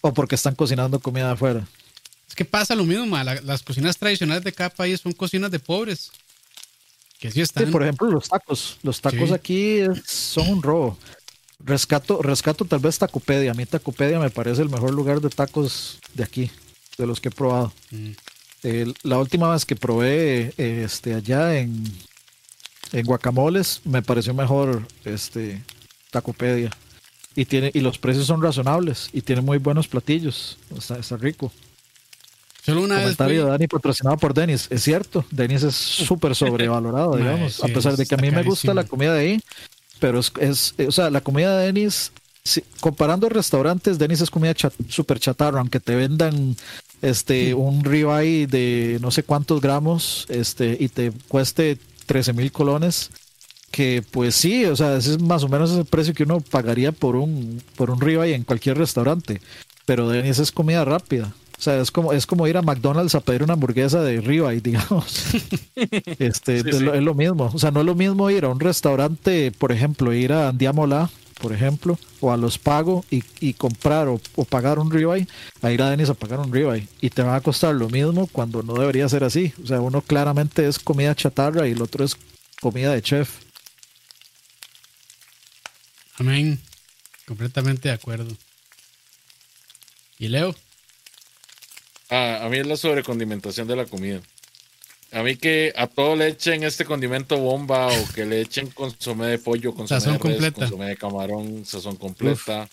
o, 0.00 0.14
porque 0.14 0.34
están 0.34 0.54
cocinando 0.54 0.98
comida 0.98 1.26
de 1.26 1.32
afuera. 1.32 1.68
Es 2.26 2.34
que 2.34 2.44
pasa 2.44 2.74
lo 2.74 2.84
mismo, 2.84 3.06
ma. 3.06 3.22
La, 3.22 3.40
las 3.42 3.62
cocinas 3.62 3.98
tradicionales 3.98 4.42
de 4.42 4.52
cada 4.52 4.70
país 4.70 5.00
son 5.00 5.12
cocinas 5.12 5.50
de 5.50 5.60
pobres. 5.60 6.10
Que 7.18 7.30
sí 7.30 7.40
están. 7.40 7.66
Sí, 7.66 7.72
por 7.72 7.82
ejemplo, 7.82 8.10
los 8.10 8.28
tacos. 8.28 8.78
Los 8.82 9.00
tacos 9.00 9.28
sí. 9.28 9.34
aquí 9.34 9.80
son 10.04 10.48
un 10.48 10.62
robo. 10.62 10.96
Rescato, 11.60 12.22
rescato 12.22 12.64
tal 12.64 12.78
vez 12.78 12.98
Tacopedia. 12.98 13.50
A 13.50 13.54
mí 13.54 13.66
Tacopedia 13.66 14.20
me 14.20 14.30
parece 14.30 14.62
el 14.62 14.68
mejor 14.68 14.94
lugar 14.94 15.20
de 15.20 15.28
tacos 15.28 15.98
de 16.14 16.22
aquí, 16.22 16.50
de 16.96 17.06
los 17.06 17.20
que 17.20 17.28
he 17.28 17.32
probado. 17.32 17.72
Mm. 17.90 18.10
Eh, 18.62 18.92
la 19.02 19.18
última 19.18 19.52
vez 19.52 19.64
que 19.64 19.76
probé 19.76 20.52
eh, 20.56 20.82
este, 20.84 21.14
allá 21.14 21.58
en, 21.58 21.84
en 22.92 23.04
Guacamoles, 23.04 23.80
me 23.84 24.02
pareció 24.02 24.34
mejor 24.34 24.86
este, 25.04 25.62
Tacopedia. 26.10 26.70
Y, 27.34 27.44
tiene, 27.44 27.70
y 27.74 27.80
los 27.80 27.98
precios 27.98 28.26
son 28.26 28.42
razonables 28.42 29.10
y 29.12 29.22
tiene 29.22 29.42
muy 29.42 29.58
buenos 29.58 29.88
platillos. 29.88 30.58
Está, 30.76 30.98
está 30.98 31.16
rico. 31.16 31.52
Solo 32.68 32.82
una 32.82 33.00
Comentario 33.00 33.44
vez 33.44 33.52
Dani 33.52 33.66
patrocinado 33.66 34.18
por 34.18 34.34
Denis. 34.34 34.66
Es 34.68 34.82
cierto, 34.82 35.24
Denis 35.30 35.62
es 35.62 35.74
súper 35.74 36.34
sobrevalorado, 36.34 37.16
digamos. 37.16 37.54
sí, 37.54 37.62
a 37.62 37.72
pesar 37.72 37.96
de 37.96 38.04
que 38.04 38.14
a 38.14 38.18
mí 38.18 38.30
me 38.30 38.42
gusta 38.42 38.74
la 38.74 38.84
comida 38.84 39.14
de 39.14 39.20
ahí, 39.20 39.40
pero 40.00 40.20
es, 40.20 40.30
es 40.38 40.74
o 40.86 40.92
sea, 40.92 41.08
la 41.08 41.22
comida 41.22 41.56
de 41.56 41.66
Denis, 41.66 42.12
si, 42.44 42.62
comparando 42.80 43.30
restaurantes, 43.30 43.98
Denis 43.98 44.20
es 44.20 44.30
comida 44.30 44.52
chat, 44.52 44.74
súper 44.88 45.18
chatarra, 45.18 45.60
aunque 45.60 45.80
te 45.80 45.94
vendan 45.94 46.56
este 47.00 47.54
un 47.54 47.84
ribeye 47.84 48.46
de 48.46 48.98
no 49.00 49.10
sé 49.10 49.22
cuántos 49.22 49.60
gramos 49.60 50.26
este 50.28 50.76
y 50.78 50.88
te 50.88 51.12
cueste 51.28 51.78
13 52.06 52.32
mil 52.32 52.52
colones 52.52 53.10
que 53.70 54.02
pues 54.10 54.34
sí, 54.34 54.64
o 54.66 54.76
sea, 54.76 54.96
ese 54.96 55.12
es 55.12 55.22
más 55.22 55.42
o 55.42 55.48
menos 55.48 55.72
el 55.72 55.86
precio 55.86 56.12
que 56.12 56.24
uno 56.24 56.40
pagaría 56.40 56.92
por 56.92 57.16
un 57.16 57.62
por 57.76 57.90
un 57.90 58.00
ribeye 58.00 58.34
en 58.34 58.44
cualquier 58.44 58.76
restaurante, 58.76 59.40
pero 59.86 60.08
Denis 60.08 60.38
es 60.38 60.52
comida 60.52 60.84
rápida. 60.84 61.32
O 61.58 61.60
sea, 61.60 61.80
es 61.80 61.90
como, 61.90 62.12
es 62.12 62.24
como 62.24 62.46
ir 62.46 62.56
a 62.56 62.62
McDonald's 62.62 63.16
a 63.16 63.20
pedir 63.20 63.42
una 63.42 63.54
hamburguesa 63.54 64.00
de 64.00 64.20
ribeye, 64.20 64.60
digamos. 64.62 65.34
este, 66.18 66.62
Sí, 66.62 66.68
es, 66.68 66.76
sí. 66.78 66.84
Lo, 66.84 66.94
es 66.94 67.02
lo 67.02 67.14
mismo. 67.14 67.50
O 67.52 67.58
sea, 67.58 67.72
no 67.72 67.80
es 67.80 67.86
lo 67.86 67.96
mismo 67.96 68.30
ir 68.30 68.44
a 68.44 68.48
un 68.48 68.60
restaurante, 68.60 69.50
por 69.50 69.72
ejemplo, 69.72 70.12
ir 70.12 70.32
a 70.32 70.48
Andiamola, 70.48 71.10
por 71.40 71.52
ejemplo, 71.52 71.98
o 72.20 72.32
a 72.32 72.36
Los 72.36 72.58
Pago 72.58 73.04
y, 73.10 73.24
y 73.40 73.54
comprar 73.54 74.06
o, 74.08 74.20
o 74.36 74.44
pagar 74.44 74.78
un 74.78 74.90
ribeye, 74.90 75.26
a 75.62 75.72
ir 75.72 75.82
a 75.82 75.90
Denis 75.90 76.10
a 76.10 76.14
pagar 76.14 76.38
un 76.38 76.52
ribeye. 76.52 76.86
Y 77.00 77.10
te 77.10 77.22
va 77.22 77.34
a 77.34 77.40
costar 77.40 77.74
lo 77.74 77.88
mismo 77.88 78.28
cuando 78.28 78.62
no 78.62 78.74
debería 78.74 79.08
ser 79.08 79.24
así. 79.24 79.52
O 79.62 79.66
sea, 79.66 79.80
uno 79.80 80.00
claramente 80.00 80.66
es 80.66 80.78
comida 80.78 81.14
chatarra 81.16 81.66
y 81.66 81.72
el 81.72 81.82
otro 81.82 82.04
es 82.04 82.16
comida 82.60 82.92
de 82.92 83.02
chef. 83.02 83.30
Amén. 86.18 86.60
Completamente 87.26 87.88
de 87.88 87.94
acuerdo. 87.94 88.36
¿Y 90.18 90.28
Leo? 90.28 90.54
Ah, 92.10 92.40
a 92.42 92.48
mí 92.48 92.58
es 92.58 92.66
la 92.66 92.76
sobrecondimentación 92.76 93.68
de 93.68 93.76
la 93.76 93.84
comida. 93.86 94.20
A 95.10 95.22
mí 95.22 95.36
que 95.36 95.72
a 95.76 95.86
todo 95.86 96.16
le 96.16 96.28
echen 96.28 96.64
este 96.64 96.84
condimento 96.84 97.38
bomba 97.38 97.86
o 97.88 98.08
que 98.14 98.26
le 98.26 98.42
echen 98.42 98.68
consomé 98.70 99.26
de 99.28 99.38
pollo, 99.38 99.74
consomé 99.74 100.00
Sazón 100.00 100.12
de 100.14 100.18
res, 100.18 100.32
completa. 100.32 100.60
consomé 100.60 100.86
de 100.86 100.96
camarón, 100.96 101.64
sazón 101.64 101.96
completa. 101.96 102.68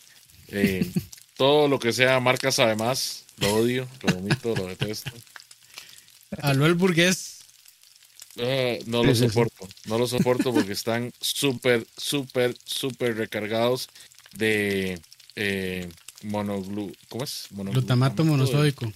eh, 0.49 0.91
todo 1.37 1.67
lo 1.67 1.79
que 1.79 1.93
sea 1.93 2.19
marcas 2.19 2.59
además, 2.59 3.25
lo 3.37 3.55
odio, 3.55 3.87
lo 4.01 4.15
vomito, 4.15 4.55
lo 4.55 4.67
detesto. 4.67 5.11
Habló 6.41 6.65
el 6.65 6.75
burgués. 6.75 7.39
Ah, 8.37 8.75
no 8.85 9.03
lo 9.03 9.15
soporto, 9.15 9.67
no 9.85 9.97
lo 9.97 10.07
soporto 10.07 10.53
porque 10.53 10.73
están 10.73 11.13
súper, 11.21 11.87
súper, 11.95 12.55
súper 12.65 13.15
recargados 13.15 13.87
de 14.33 14.99
eh, 15.37 15.89
monoglu... 16.23 16.91
¿Cómo 17.07 17.23
es? 17.23 17.47
Glutamato 17.51 18.25
monosódico. 18.25 18.91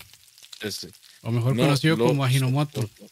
Ese. 0.62 0.90
O 1.22 1.32
mejor 1.32 1.56
No 1.56 1.64
conocido 1.64 1.96
lo 1.98 2.06
como 2.08 2.24
ajinomoto. 2.24 2.82
soporto. 2.82 3.06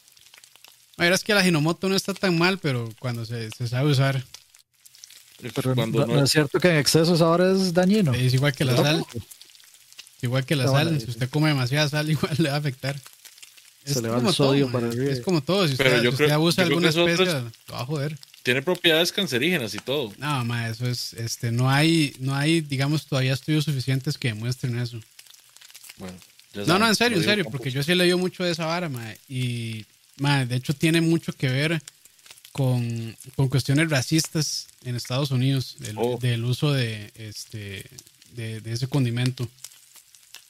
La 0.97 1.05
verdad 1.05 1.19
es 1.19 1.23
que 1.23 1.31
el 1.31 1.37
ajinomoto 1.37 1.89
no 1.89 1.95
está 1.95 2.13
tan 2.13 2.37
mal, 2.37 2.57
pero 2.57 2.89
cuando 2.99 3.25
se, 3.25 3.49
se 3.51 3.67
sabe 3.67 3.91
usar, 3.91 4.23
Pero 5.39 5.75
Cuando 5.75 6.05
no, 6.07 6.23
es 6.23 6.31
cierto 6.31 6.59
que 6.59 6.69
en 6.69 6.77
exceso 6.77 7.13
ahora 7.23 7.51
es 7.51 7.71
dañino. 7.73 8.11
es 8.13 8.33
igual 8.33 8.53
que 8.53 8.65
la 8.65 8.75
sal. 8.75 9.05
Igual 10.21 10.45
que 10.47 10.55
la 10.55 10.63
Está 10.65 10.77
sal. 10.77 10.87
buena, 10.87 10.99
Si 10.99 11.09
usted 11.11 11.29
come 11.29 11.49
demasiada 11.49 11.87
sal, 11.89 12.09
igual 12.09 12.33
le 12.39 12.49
va 12.49 12.55
a 12.55 12.59
afectar. 12.59 12.99
Se 13.85 14.01
le 14.01 14.09
va 14.09 14.17
el 14.19 14.33
sodio 14.33 14.65
todo, 14.65 14.73
para 14.73 14.87
arriba. 14.87 15.11
Es 15.13 15.21
como 15.21 15.41
todo. 15.41 15.65
Si 15.67 15.73
usted, 15.73 15.83
Pero 15.85 15.97
yo 15.97 16.01
si 16.01 16.07
usted 16.09 16.25
creo- 16.25 16.35
abusa 16.35 16.63
de 16.63 16.69
yo 16.69 16.75
alguna 16.77 16.89
especie, 16.89 17.25
es- 17.25 17.43
lo 17.67 17.73
va 17.75 17.81
a 17.81 17.85
joder. 17.85 18.17
Tiene 18.43 18.61
propiedades 18.63 19.11
cancerígenas 19.11 19.73
y 19.75 19.77
todo. 19.77 20.11
No, 20.17 20.43
ma, 20.45 20.67
eso 20.69 20.87
es, 20.87 21.13
este, 21.13 21.51
no 21.51 21.69
hay, 21.69 22.15
no 22.19 22.33
hay, 22.35 22.61
digamos, 22.61 23.05
todavía 23.05 23.33
estudios 23.33 23.65
suficientes 23.65 24.17
que 24.17 24.29
demuestren 24.29 24.79
eso. 24.79 24.99
Bueno, 25.97 26.17
No, 26.65 26.79
no, 26.79 26.87
en 26.87 26.95
serio, 26.95 27.17
en 27.17 27.23
serio, 27.23 27.45
porque 27.51 27.71
yo 27.71 27.83
sí 27.83 27.91
he 27.91 27.95
leído 27.95 28.17
mucho 28.17 28.43
de 28.43 28.51
esa 28.51 28.65
vara, 28.65 28.89
ma, 28.89 29.13
y, 29.29 29.85
ma, 30.17 30.45
de 30.45 30.55
hecho 30.55 30.73
tiene 30.73 31.01
mucho 31.01 31.33
que 31.33 31.47
ver 31.49 31.81
con, 32.51 33.15
con 33.35 33.49
cuestiones 33.49 33.89
racistas 33.89 34.67
en 34.83 34.95
Estados 34.95 35.31
Unidos, 35.31 35.75
del, 35.79 35.95
Oh. 35.97 36.17
del 36.19 36.43
uso 36.45 36.71
de, 36.73 37.11
este, 37.15 37.85
de, 38.33 38.61
de 38.61 38.73
ese 38.73 38.87
condimento. 38.87 39.47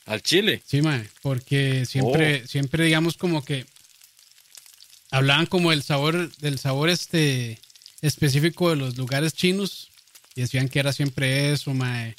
Al 0.05 0.21
chile. 0.21 0.61
Sí, 0.65 0.81
ma, 0.81 1.03
porque 1.21 1.85
siempre, 1.85 2.43
Oh. 2.43 2.47
siempre 2.47 2.85
digamos 2.85 3.17
como 3.17 3.43
que 3.43 3.65
hablaban 5.11 5.45
como 5.47 5.71
el 5.71 5.84
sabor, 5.84 6.31
del 6.38 6.59
sabor 6.59 6.89
este 6.89 7.59
específico 8.01 8.69
de 8.69 8.75
los 8.75 8.95
lugares 8.97 9.34
chinos 9.34 9.89
y 10.35 10.41
decían 10.41 10.69
que 10.69 10.79
era 10.79 10.93
siempre 10.93 11.51
eso, 11.51 11.73
ma, 11.73 12.13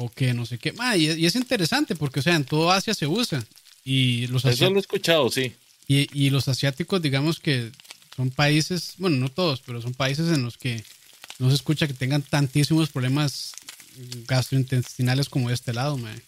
o 0.00 0.08
que 0.08 0.32
no 0.32 0.46
sé 0.46 0.58
qué, 0.58 0.72
y, 0.96 1.10
y 1.12 1.26
es 1.26 1.34
interesante 1.34 1.96
porque, 1.96 2.20
o 2.20 2.22
sea, 2.22 2.36
en 2.36 2.44
todo 2.44 2.70
Asia 2.70 2.94
se 2.94 3.06
usa 3.06 3.44
y 3.84 4.26
los 4.28 4.44
Eso 4.44 4.70
lo 4.70 4.76
he 4.76 4.80
escuchado, 4.80 5.28
sí. 5.30 5.52
y, 5.88 6.06
y 6.12 6.30
los 6.30 6.46
asiáticos, 6.46 7.02
digamos 7.02 7.40
que 7.40 7.72
son 8.16 8.30
países, 8.30 8.94
bueno, 8.98 9.16
no 9.16 9.28
todos, 9.28 9.60
pero 9.60 9.82
son 9.82 9.94
países 9.94 10.28
en 10.32 10.42
los 10.44 10.56
que 10.56 10.84
no 11.38 11.48
se 11.48 11.56
escucha 11.56 11.86
que 11.88 11.94
tengan 11.94 12.22
tantísimos 12.22 12.90
problemas 12.90 13.52
gastrointestinales 14.28 15.28
como 15.28 15.48
de 15.48 15.54
este 15.54 15.72
lado, 15.72 15.96
mae. 15.98 16.22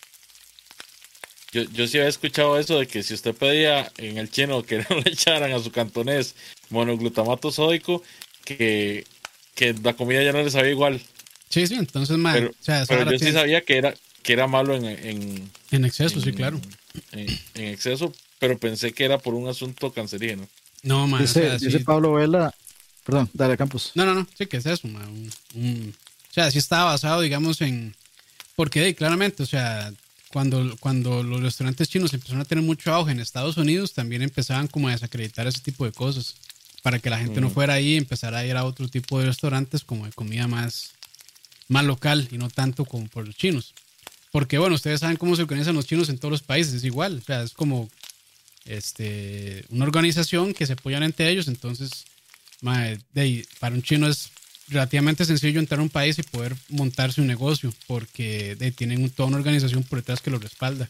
Yo, 1.52 1.62
yo 1.64 1.86
sí 1.86 1.98
había 1.98 2.08
escuchado 2.08 2.58
eso 2.58 2.78
de 2.78 2.86
que 2.86 3.02
si 3.02 3.14
usted 3.14 3.34
pedía 3.34 3.90
en 3.98 4.18
el 4.18 4.30
chino 4.30 4.62
que 4.64 4.78
no 4.78 5.00
le 5.04 5.10
echaran 5.12 5.52
a 5.52 5.58
su 5.60 5.70
cantonés 5.70 6.34
monoglutamato 6.70 7.50
sódico, 7.50 8.02
que, 8.44 9.04
que 9.54 9.74
la 9.74 9.94
comida 9.94 10.22
ya 10.22 10.32
no 10.32 10.42
le 10.42 10.50
sabía 10.50 10.70
igual. 10.70 11.00
Sí, 11.50 11.66
sí, 11.66 11.74
entonces, 11.74 12.16
mae, 12.16 12.34
Pero, 12.40 12.50
o 12.50 12.54
sea, 12.64 12.86
pero 12.86 13.10
yo 13.10 13.18
sí 13.18 13.32
sabía 13.32 13.60
que 13.62 13.76
era, 13.76 13.92
que 14.22 14.32
era 14.32 14.46
malo 14.46 14.74
en, 14.76 14.84
en, 14.86 15.50
en 15.72 15.84
exceso, 15.84 16.20
sí, 16.20 16.32
claro. 16.32 16.60
en, 17.12 17.26
en 17.54 17.64
exceso, 17.68 18.12
pero 18.38 18.56
pensé 18.58 18.92
que 18.92 19.04
era 19.04 19.18
por 19.18 19.34
un 19.34 19.48
asunto 19.48 19.92
cancerígeno. 19.92 20.48
No, 20.82 21.06
mae, 21.06 21.20
o 21.24 21.26
Dice, 21.26 21.40
sea, 21.42 21.58
dice 21.58 21.78
sí- 21.78 21.84
Pablo 21.84 22.14
Vela, 22.14 22.54
perdón, 23.04 23.28
dale 23.34 23.56
Campos. 23.56 23.90
No, 23.94 24.06
no, 24.06 24.14
no, 24.14 24.26
sí 24.38 24.46
que 24.46 24.56
es 24.58 24.66
eso, 24.66 24.86
un- 24.86 25.30
un- 25.54 25.94
o 26.30 26.32
sea, 26.32 26.50
sí 26.50 26.58
estaba 26.58 26.92
basado, 26.92 27.20
digamos, 27.20 27.60
en... 27.60 27.94
Porque 28.54 28.84
hey, 28.84 28.94
claramente, 28.94 29.42
o 29.42 29.46
sea, 29.46 29.92
cuando, 30.28 30.76
cuando 30.78 31.22
los 31.24 31.40
restaurantes 31.42 31.88
chinos 31.88 32.14
empezaron 32.14 32.42
a 32.42 32.44
tener 32.44 32.62
mucho 32.62 32.92
auge 32.94 33.10
en 33.10 33.18
Estados 33.18 33.56
Unidos, 33.56 33.92
también 33.94 34.22
empezaban 34.22 34.68
como 34.68 34.86
a 34.86 34.92
desacreditar 34.92 35.46
ese 35.48 35.60
tipo 35.60 35.84
de 35.84 35.90
cosas. 35.92 36.36
Para 36.82 36.98
que 37.00 37.10
la 37.10 37.18
gente 37.18 37.40
no 37.40 37.48
Ujú. 37.48 37.54
fuera 37.54 37.74
ahí 37.74 37.94
y 37.94 37.96
empezara 37.96 38.38
a 38.38 38.46
ir 38.46 38.56
a 38.56 38.64
otro 38.64 38.86
tipo 38.88 39.18
de 39.18 39.26
restaurantes 39.26 39.82
como 39.82 40.06
de 40.06 40.12
comida 40.12 40.46
más, 40.46 40.92
más 41.70 41.84
local 41.84 42.28
y 42.30 42.36
no 42.36 42.50
tanto 42.50 42.84
como 42.84 43.06
por 43.08 43.26
los 43.26 43.36
chinos. 43.36 43.72
Porque 44.32 44.58
bueno, 44.58 44.74
ustedes 44.74 45.00
saben 45.00 45.16
cómo 45.16 45.36
se 45.36 45.42
organizan 45.42 45.74
los 45.74 45.86
chinos 45.86 46.08
en 46.08 46.18
todos 46.18 46.32
los 46.32 46.42
países, 46.42 46.74
es 46.74 46.84
igual, 46.84 47.22
es 47.26 47.52
como 47.54 47.88
este, 48.66 49.64
una 49.70 49.84
organización 49.84 50.52
que 50.52 50.66
se 50.66 50.74
apoyan 50.74 51.02
entre 51.02 51.30
ellos, 51.30 51.48
entonces 51.48 52.04
para 52.60 53.74
un 53.74 53.82
chino 53.82 54.06
es 54.06 54.30
relativamente 54.68 55.24
sencillo 55.24 55.58
entrar 55.58 55.80
a 55.80 55.82
un 55.82 55.88
país 55.88 56.18
y 56.18 56.22
poder 56.22 56.54
montarse 56.68 57.20
un 57.20 57.26
negocio, 57.26 57.72
porque 57.86 58.56
tienen 58.76 59.08
toda 59.10 59.28
una 59.28 59.38
organización 59.38 59.82
por 59.82 60.00
detrás 60.00 60.20
que 60.20 60.30
lo 60.30 60.38
respalda. 60.38 60.88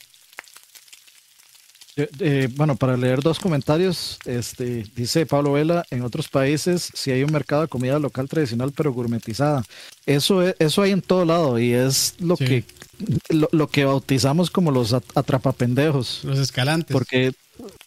Eh, 2.20 2.48
bueno, 2.56 2.77
para 2.77 2.97
leer 2.97 3.20
dos 3.22 3.39
comentarios, 3.39 4.18
este, 4.24 4.85
dice 4.94 5.27
Pablo 5.27 5.52
Vela, 5.52 5.85
en 5.90 6.02
otros 6.02 6.28
países 6.28 6.90
si 6.94 7.10
hay 7.10 7.22
un 7.24 7.32
mercado 7.32 7.62
de 7.62 7.68
comida 7.68 7.98
local 7.98 8.28
tradicional 8.28 8.72
pero 8.74 8.93
gourmetizada. 8.93 9.64
Eso, 10.06 10.43
es- 10.43 10.55
eso 10.59 10.82
hay 10.82 10.93
en 10.93 11.02
todo 11.02 11.24
lado 11.24 11.59
y 11.59 11.72
es 11.72 12.14
lo, 12.20 12.36
Sí. 12.36 12.44
que, 12.44 12.64
lo, 13.28 13.48
lo 13.52 13.68
que 13.68 13.85
bautizamos 13.85 14.51
como 14.51 14.70
los 14.70 14.93
at- 14.93 15.05
atrapapendejos. 15.14 16.20
Los 16.24 16.39
escalantes. 16.39 16.93
Porque, 16.93 17.32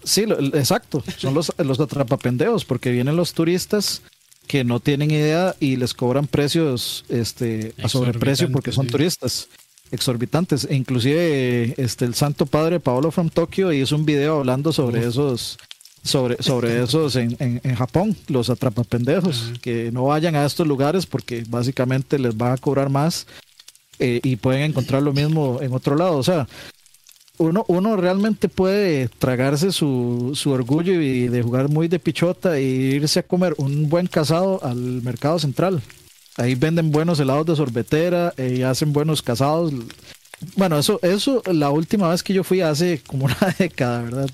sí, 0.04 0.26
lo- 0.26 0.40
exacto, 0.58 1.04
son 1.18 1.34
los, 1.34 1.52
los 1.58 1.80
atrapapendejos, 1.80 2.66
porque 2.66 2.92
vienen 2.92 3.16
los 3.16 3.34
turistas 3.34 4.02
que 4.48 4.64
no 4.66 4.80
tienen 4.82 5.10
idea 5.10 5.56
y 5.62 5.78
les 5.78 5.94
cobran 5.94 6.28
precios 6.28 7.06
este, 7.08 7.74
a 7.82 7.88
sobreprecio 7.88 8.52
porque 8.52 8.74
son 8.74 8.88
turistas 8.88 9.48
exorbitantes. 9.92 10.66
E 10.70 10.76
inclusive 10.76 11.74
este, 11.78 12.06
el 12.06 12.16
Santo 12.16 12.46
Padre 12.46 12.80
Paolo 12.80 13.12
from 13.12 13.30
Tokyo 13.30 13.72
hizo 13.72 13.96
un 13.96 14.06
video 14.06 14.40
hablando 14.40 14.72
sobre 14.72 15.00
Uf. 15.00 15.08
esos 15.08 15.58
sobre, 16.04 16.42
sobre 16.44 16.84
esos 16.84 17.16
en, 17.16 17.36
en, 17.40 17.62
en 17.64 17.76
Japón, 17.76 18.16
los 18.28 18.50
atrapapendejos, 18.50 19.54
que 19.62 19.92
no 19.92 20.06
vayan 20.06 20.36
a 20.36 20.46
estos 20.46 20.68
lugares 20.68 21.06
porque 21.06 21.44
básicamente 21.48 22.20
les 22.20 22.36
van 22.36 22.54
a 22.54 22.58
cobrar 22.58 22.90
más 22.90 23.26
eh, 24.00 24.20
y 24.24 24.36
pueden 24.36 24.64
encontrar 24.64 25.02
lo 25.02 25.14
mismo 25.14 25.60
en 25.62 25.74
otro 25.74 25.96
lado. 25.96 26.18
O 26.18 26.24
sea, 26.24 26.48
uno, 27.38 27.66
uno 27.68 27.96
realmente 27.96 28.50
puede 28.50 29.08
tragarse 29.08 29.72
su, 29.72 30.32
su 30.36 30.52
orgullo 30.52 31.02
y 31.02 31.28
de 31.28 31.42
jugar 31.42 31.70
muy 31.70 31.88
de 31.88 32.00
pichota 32.00 32.58
e 32.58 32.64
irse 32.64 33.20
a 33.20 33.24
comer 33.24 33.56
un 33.58 33.90
buen 33.90 34.08
casado 34.08 34.64
al 34.64 35.02
mercado 35.02 35.40
central. 35.40 35.82
Ahí 36.38 36.56
venden 36.56 36.92
buenos 36.92 37.20
helados 37.20 37.46
de 37.46 37.56
sorbetera 37.56 38.34
eh, 38.38 38.56
y 38.58 38.64
hacen 38.64 38.92
buenos 38.94 39.22
casados. 39.22 39.72
Bueno, 40.56 40.78
eso, 40.78 41.00
eso 41.04 41.42
la 41.52 41.70
última 41.70 42.10
vez 42.10 42.24
que 42.24 42.34
yo 42.34 42.44
fui 42.44 42.62
hace 42.62 43.02
como 43.06 43.26
una 43.26 43.56
década, 43.58 44.02
¿verdad? 44.02 44.30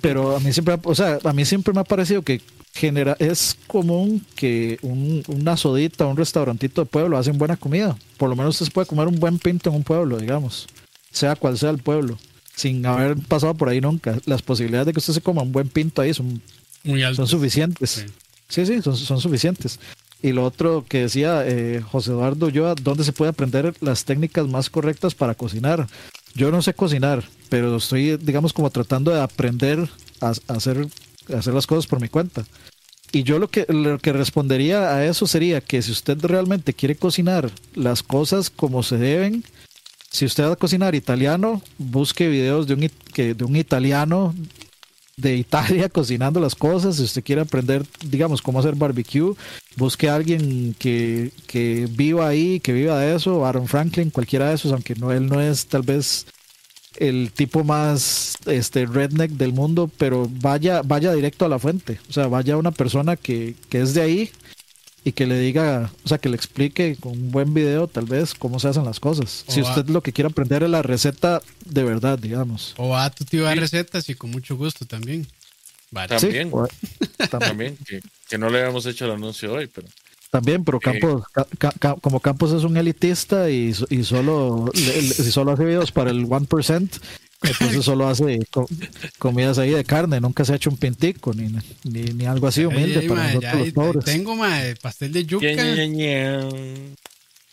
Pero 0.00 0.36
a 0.36 0.40
mí 0.40 0.52
siempre, 0.52 0.78
o 0.82 0.94
sea, 0.94 1.18
a 1.22 1.32
mí 1.32 1.44
siempre 1.44 1.74
me 1.74 1.80
ha 1.80 1.84
parecido 1.84 2.22
que 2.22 2.40
genera, 2.72 3.16
es 3.18 3.56
común 3.66 4.24
que 4.36 4.78
un, 4.82 5.22
una 5.26 5.56
sodita, 5.56 6.06
un 6.06 6.16
restaurantito 6.16 6.82
de 6.82 6.86
pueblo 6.86 7.18
hacen 7.18 7.36
buena 7.36 7.56
comida. 7.56 7.96
Por 8.16 8.30
lo 8.30 8.36
menos 8.36 8.54
usted 8.54 8.66
se 8.66 8.72
puede 8.72 8.86
comer 8.86 9.08
un 9.08 9.18
buen 9.18 9.38
pinto 9.38 9.70
en 9.70 9.76
un 9.76 9.82
pueblo, 9.82 10.18
digamos, 10.18 10.68
sea 11.10 11.34
cual 11.34 11.58
sea 11.58 11.70
el 11.70 11.78
pueblo, 11.78 12.16
sin 12.54 12.86
haber 12.86 13.16
pasado 13.16 13.54
por 13.54 13.68
ahí 13.68 13.80
nunca. 13.80 14.18
Las 14.24 14.42
posibilidades 14.42 14.86
de 14.86 14.92
que 14.92 15.00
usted 15.00 15.14
se 15.14 15.20
coma 15.20 15.42
un 15.42 15.52
buen 15.52 15.68
pinto 15.68 16.00
ahí 16.00 16.14
son 16.14 16.40
Muy 16.84 17.00
son 17.00 17.08
altos. 17.08 17.30
suficientes. 17.30 17.90
Sí. 17.90 18.04
Sí, 18.48 18.66
sí, 18.66 18.80
son, 18.80 18.96
son 18.96 19.20
suficientes. 19.20 19.78
Y 20.22 20.32
lo 20.32 20.44
otro 20.44 20.84
que 20.88 21.02
decía 21.02 21.46
eh, 21.46 21.80
José 21.80 22.10
Eduardo 22.10 22.50
¿dónde 22.82 23.04
se 23.04 23.12
puede 23.12 23.30
aprender 23.30 23.74
las 23.80 24.04
técnicas 24.04 24.48
más 24.48 24.68
correctas 24.68 25.14
para 25.14 25.34
cocinar? 25.34 25.86
Yo 26.34 26.50
no 26.50 26.60
sé 26.62 26.74
cocinar, 26.74 27.24
pero 27.48 27.76
estoy, 27.76 28.16
digamos, 28.16 28.52
como 28.52 28.70
tratando 28.70 29.12
de 29.12 29.20
aprender 29.20 29.88
a, 30.20 30.32
hacer, 30.48 30.88
hacer 31.34 31.54
las 31.54 31.66
cosas 31.66 31.86
por 31.86 32.00
mi 32.00 32.08
cuenta. 32.08 32.44
Y 33.12 33.22
yo 33.22 33.38
lo 33.38 33.48
que, 33.48 33.64
lo 33.68 33.98
que 33.98 34.12
respondería 34.12 34.94
a 34.94 35.06
eso 35.06 35.26
sería 35.26 35.60
que 35.60 35.80
si 35.82 35.92
usted 35.92 36.18
realmente 36.20 36.74
quiere 36.74 36.96
cocinar 36.96 37.50
las 37.74 38.02
cosas 38.02 38.50
como 38.50 38.82
se 38.82 38.98
deben, 38.98 39.44
si 40.10 40.26
usted 40.26 40.44
va 40.44 40.52
a 40.52 40.56
cocinar 40.56 40.94
italiano, 40.94 41.62
busque 41.78 42.28
videos 42.28 42.66
de 42.66 42.74
un, 42.74 42.90
que, 43.12 43.34
de 43.34 43.44
un 43.44 43.56
italiano 43.56 44.34
de 45.18 45.36
Italia 45.36 45.88
cocinando 45.92 46.40
las 46.40 46.54
cosas. 46.54 46.96
Si 46.96 47.02
usted 47.02 47.22
quiere 47.22 47.42
aprender, 47.42 47.84
digamos, 48.06 48.40
cómo 48.40 48.60
hacer 48.60 48.74
barbecue, 48.74 49.34
busque 49.76 50.08
a 50.08 50.14
alguien 50.14 50.74
que, 50.78 51.32
que 51.46 51.88
viva 51.90 52.26
ahí, 52.26 52.60
que 52.60 52.72
viva 52.72 52.98
de 52.98 53.14
eso, 53.14 53.44
Aaron 53.44 53.68
Franklin, 53.68 54.10
cualquiera 54.10 54.48
de 54.48 54.54
esos, 54.54 54.72
aunque 54.72 54.94
no, 54.94 55.12
él 55.12 55.26
no 55.26 55.40
es 55.40 55.66
tal 55.66 55.82
vez 55.82 56.26
el 56.96 57.30
tipo 57.32 57.62
más 57.62 58.36
este 58.46 58.86
redneck 58.86 59.32
del 59.32 59.52
mundo, 59.52 59.90
pero 59.98 60.28
vaya, 60.40 60.82
vaya 60.82 61.12
directo 61.12 61.44
a 61.44 61.48
la 61.48 61.58
fuente. 61.58 62.00
O 62.08 62.12
sea, 62.12 62.26
vaya 62.28 62.56
una 62.56 62.72
persona 62.72 63.16
que, 63.16 63.54
que 63.68 63.80
es 63.80 63.94
de 63.94 64.02
ahí 64.02 64.30
y 65.04 65.12
que 65.12 65.26
le 65.26 65.38
diga, 65.38 65.90
o 66.04 66.08
sea, 66.08 66.18
que 66.18 66.28
le 66.28 66.36
explique 66.36 66.96
con 67.00 67.12
un 67.12 67.30
buen 67.30 67.54
video 67.54 67.86
tal 67.88 68.04
vez 68.04 68.34
cómo 68.34 68.58
se 68.60 68.68
hacen 68.68 68.84
las 68.84 69.00
cosas. 69.00 69.44
O 69.46 69.52
si 69.52 69.60
va- 69.62 69.70
usted 69.70 69.88
lo 69.88 70.02
que 70.02 70.12
quiere 70.12 70.28
aprender 70.28 70.62
es 70.62 70.70
la 70.70 70.82
receta 70.82 71.40
de 71.64 71.82
verdad, 71.84 72.18
digamos. 72.18 72.74
O 72.76 72.96
a 72.96 73.08
tu 73.10 73.24
tío 73.24 73.46
de 73.46 73.54
recetas 73.54 74.08
y 74.08 74.14
con 74.14 74.30
mucho 74.30 74.56
gusto 74.56 74.84
también. 74.86 75.26
Vale. 75.90 76.18
Sí, 76.18 76.26
También, 76.26 76.50
o- 76.52 76.68
tam- 77.30 77.38
también, 77.38 77.78
que, 77.86 78.00
que 78.28 78.36
no 78.38 78.50
le 78.50 78.58
habíamos 78.60 78.84
hecho 78.86 79.06
el 79.06 79.12
anuncio 79.12 79.52
hoy, 79.54 79.66
pero 79.68 79.88
también, 80.30 80.62
pero 80.62 80.78
Campos, 80.78 81.22
Ca- 81.32 81.46
Ca- 81.56 81.72
Ca- 81.78 81.96
como 82.02 82.20
Campos 82.20 82.52
es 82.52 82.62
un 82.64 82.76
elitista 82.76 83.48
y, 83.48 83.74
y 83.88 84.04
solo, 84.04 84.70
le- 84.74 85.02
le- 85.02 85.14
si 85.14 85.30
solo 85.32 85.52
hace 85.52 85.64
videos 85.64 85.90
para 85.90 86.10
el 86.10 86.26
1%, 86.26 87.00
entonces 87.42 87.84
solo 87.84 88.08
hace 88.08 88.40
co- 88.50 88.68
comidas 89.18 89.58
ahí 89.58 89.70
de 89.70 89.84
carne, 89.84 90.20
nunca 90.20 90.44
se 90.44 90.52
ha 90.52 90.56
hecho 90.56 90.70
un 90.70 90.76
pintico 90.76 91.32
ni, 91.34 91.48
ni, 91.84 92.02
ni 92.12 92.26
algo 92.26 92.46
así 92.48 92.64
humilde 92.64 92.98
Ay, 93.00 93.08
para 93.08 93.20
mae, 93.20 93.34
nosotros 93.34 93.52
ya, 93.52 93.58
los 93.64 93.72
pobres. 93.72 94.04
tengo 94.04 94.36
mae, 94.36 94.76
pastel 94.76 95.12
de 95.12 95.24
yuca, 95.24 95.46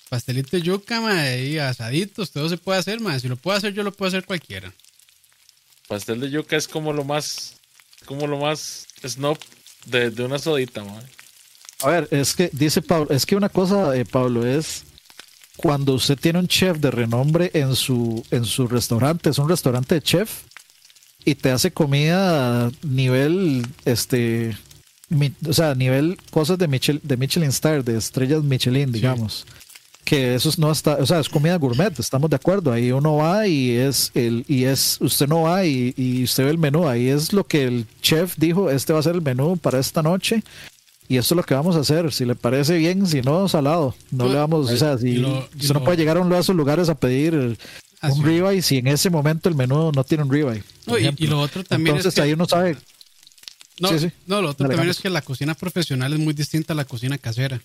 pastelito 0.09 0.55
de 0.57 0.61
yuca, 0.61 1.01
mae, 1.01 1.45
y 1.45 1.57
asaditos, 1.57 2.31
todo 2.31 2.47
se 2.49 2.57
puede 2.57 2.79
hacer, 2.79 2.99
mae. 2.99 3.19
Si 3.19 3.27
lo 3.27 3.35
puedo 3.35 3.57
hacer 3.57 3.73
yo, 3.73 3.83
lo 3.83 3.91
puedo 3.91 4.07
hacer 4.09 4.25
cualquiera. 4.25 4.71
pastel 5.87 6.19
de 6.19 6.29
yuca 6.29 6.55
es 6.55 6.67
como 6.67 6.93
lo 6.93 7.03
más, 7.03 7.53
como 8.05 8.27
lo 8.27 8.37
más 8.39 8.87
snob 9.05 9.37
de, 9.85 10.09
de 10.11 10.23
una 10.23 10.39
sodita, 10.39 10.83
man. 10.83 11.03
A 11.81 11.89
ver, 11.89 12.07
es 12.11 12.33
que 12.35 12.49
dice 12.53 12.81
Pablo, 12.81 13.07
es 13.13 13.25
que 13.25 13.35
una 13.35 13.49
cosa, 13.49 13.95
eh, 13.97 14.05
Pablo, 14.05 14.45
es 14.47 14.83
cuando 15.57 15.93
usted 15.93 16.17
tiene 16.19 16.39
un 16.39 16.47
chef 16.47 16.77
de 16.79 16.91
renombre 16.91 17.51
en 17.53 17.75
su, 17.75 18.23
en 18.31 18.45
su 18.45 18.67
restaurante, 18.67 19.29
es 19.29 19.37
un 19.39 19.49
restaurante 19.49 19.95
de 19.95 20.01
chef, 20.01 20.41
y 21.23 21.35
te 21.35 21.49
hace 21.51 21.71
comida 21.71 22.65
a 22.67 22.71
nivel, 22.83 23.65
este, 23.85 24.55
mi- 25.09 25.33
o 25.47 25.53
sea, 25.53 25.73
nivel 25.75 26.17
cosas 26.29 26.57
de, 26.57 26.67
Michel, 26.67 26.99
de 27.03 27.17
Michelin 27.17 27.49
Star, 27.49 27.83
de 27.83 27.97
estrellas 27.97 28.43
Michelin, 28.43 28.91
digamos. 28.91 29.45
Que 30.03 30.35
eso 30.35 30.49
es- 30.49 30.59
no 30.59 30.71
está, 30.71 30.97
o 30.97 31.05
sea, 31.07 31.19
es 31.19 31.27
comida 31.29 31.55
gourmet, 31.57 31.97
estamos 31.99 32.29
de 32.29 32.35
acuerdo. 32.35 32.71
Ahí 32.71 32.91
uno 32.91 33.15
va 33.15 33.47
y 33.47 33.71
es 33.71 34.11
el, 34.13 34.45
y 34.47 34.65
es, 34.65 34.97
usted 35.01 35.27
no 35.27 35.41
va 35.43 35.65
y, 35.65 35.95
y 35.97 36.23
usted 36.23 36.43
ve 36.45 36.51
el 36.51 36.59
menú. 36.59 36.87
Ahí 36.87 37.07
es 37.07 37.33
lo 37.33 37.43
que 37.47 37.63
el 37.63 37.87
chef 38.03 38.35
dijo, 38.37 38.69
este 38.69 38.93
va 38.93 38.99
a 38.99 39.03
ser 39.03 39.15
el 39.15 39.23
menú 39.23 39.57
para 39.57 39.79
esta 39.79 40.03
noche. 40.03 40.43
Y 41.07 41.17
esto 41.17 41.33
es 41.33 41.37
lo 41.37 41.43
que 41.43 41.53
vamos 41.53 41.75
a 41.75 41.79
hacer. 41.81 42.11
Si 42.11 42.25
le 42.25 42.35
parece 42.35 42.77
bien, 42.77 43.05
si 43.05 43.21
no, 43.21 43.47
salado. 43.47 43.95
No 44.11 44.27
le 44.27 44.35
vamos, 44.35 44.69
o 44.71 44.77
sea, 44.77 44.97
si 44.97 45.17
lo- 45.17 45.47
no 45.73 45.83
puede 45.83 45.97
llegar 45.97 46.17
a 46.17 46.21
uno 46.21 46.35
de 46.35 46.41
esos 46.41 46.55
lugares 46.55 46.89
a 46.89 46.95
pedir 46.95 47.57
Ah, 48.01 48.09
un 48.11 48.17
sí. 48.17 48.23
ribeye 48.23 48.61
si 48.61 48.77
en 48.77 48.87
ese 48.87 49.09
momento 49.09 49.47
el 49.49 49.55
menú 49.55 49.91
no 49.91 50.03
tiene 50.03 50.23
un 50.23 50.31
ribeye. 50.31 50.63
No, 50.85 50.97
y, 50.97 51.11
lo 51.27 51.39
otro 51.39 51.63
también 51.63 51.95
Entonces 51.95 52.11
es 52.13 52.15
que, 52.15 52.21
ahí 52.21 52.33
uno 52.33 52.45
sabe. 52.45 52.77
no, 53.79 53.89
sí, 53.89 53.99
sí. 53.99 54.11
no, 54.27 54.41
lo 54.41 54.49
otro 54.49 54.63
Dale, 54.65 54.75
también 54.75 54.91
es 54.91 54.99
que 54.99 55.09
la 55.09 55.21
cocina 55.21 55.55
profesional 55.55 56.11
es 56.13 56.19
muy 56.19 56.33
distinta 56.33 56.73
a 56.73 56.75
la 56.75 56.85
cocina 56.85 57.17
casera. 57.17 57.61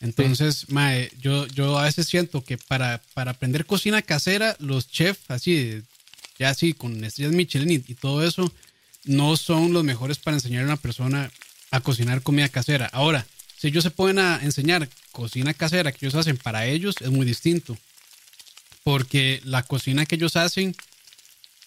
Entonces, 0.00 0.66
mae, 0.70 1.10
yo, 1.20 1.46
yo 1.48 1.78
a 1.78 1.84
veces 1.84 2.06
siento 2.06 2.44
que 2.44 2.58
para, 2.58 3.00
para 3.14 3.30
aprender 3.32 3.64
cocina 3.64 4.02
casera, 4.02 4.54
los 4.58 4.88
chefs, 4.90 5.22
así, 5.28 5.82
ya 6.38 6.50
así, 6.50 6.74
con 6.74 7.02
estrellas 7.04 7.32
Michelin 7.32 7.70
y, 7.70 7.74
y 7.90 7.94
todo 7.94 8.22
eso, 8.24 8.52
no 9.04 9.36
son 9.36 9.72
los 9.72 9.82
mejores 9.84 10.18
para 10.18 10.36
enseñar 10.36 10.62
a 10.62 10.66
una 10.66 10.76
persona 10.76 11.30
a 11.74 11.80
cocinar 11.80 12.22
comida 12.22 12.48
casera. 12.48 12.86
Ahora, 12.92 13.26
si 13.58 13.68
ellos 13.68 13.82
se 13.82 13.90
pueden 13.90 14.18
enseñar 14.42 14.88
cocina 15.10 15.54
casera 15.54 15.90
que 15.90 16.06
ellos 16.06 16.14
hacen 16.14 16.36
para 16.36 16.66
ellos, 16.66 16.94
es 17.00 17.10
muy 17.10 17.26
distinto. 17.26 17.76
Porque 18.84 19.40
la 19.44 19.62
cocina 19.62 20.06
que 20.06 20.14
ellos 20.14 20.36
hacen 20.36 20.74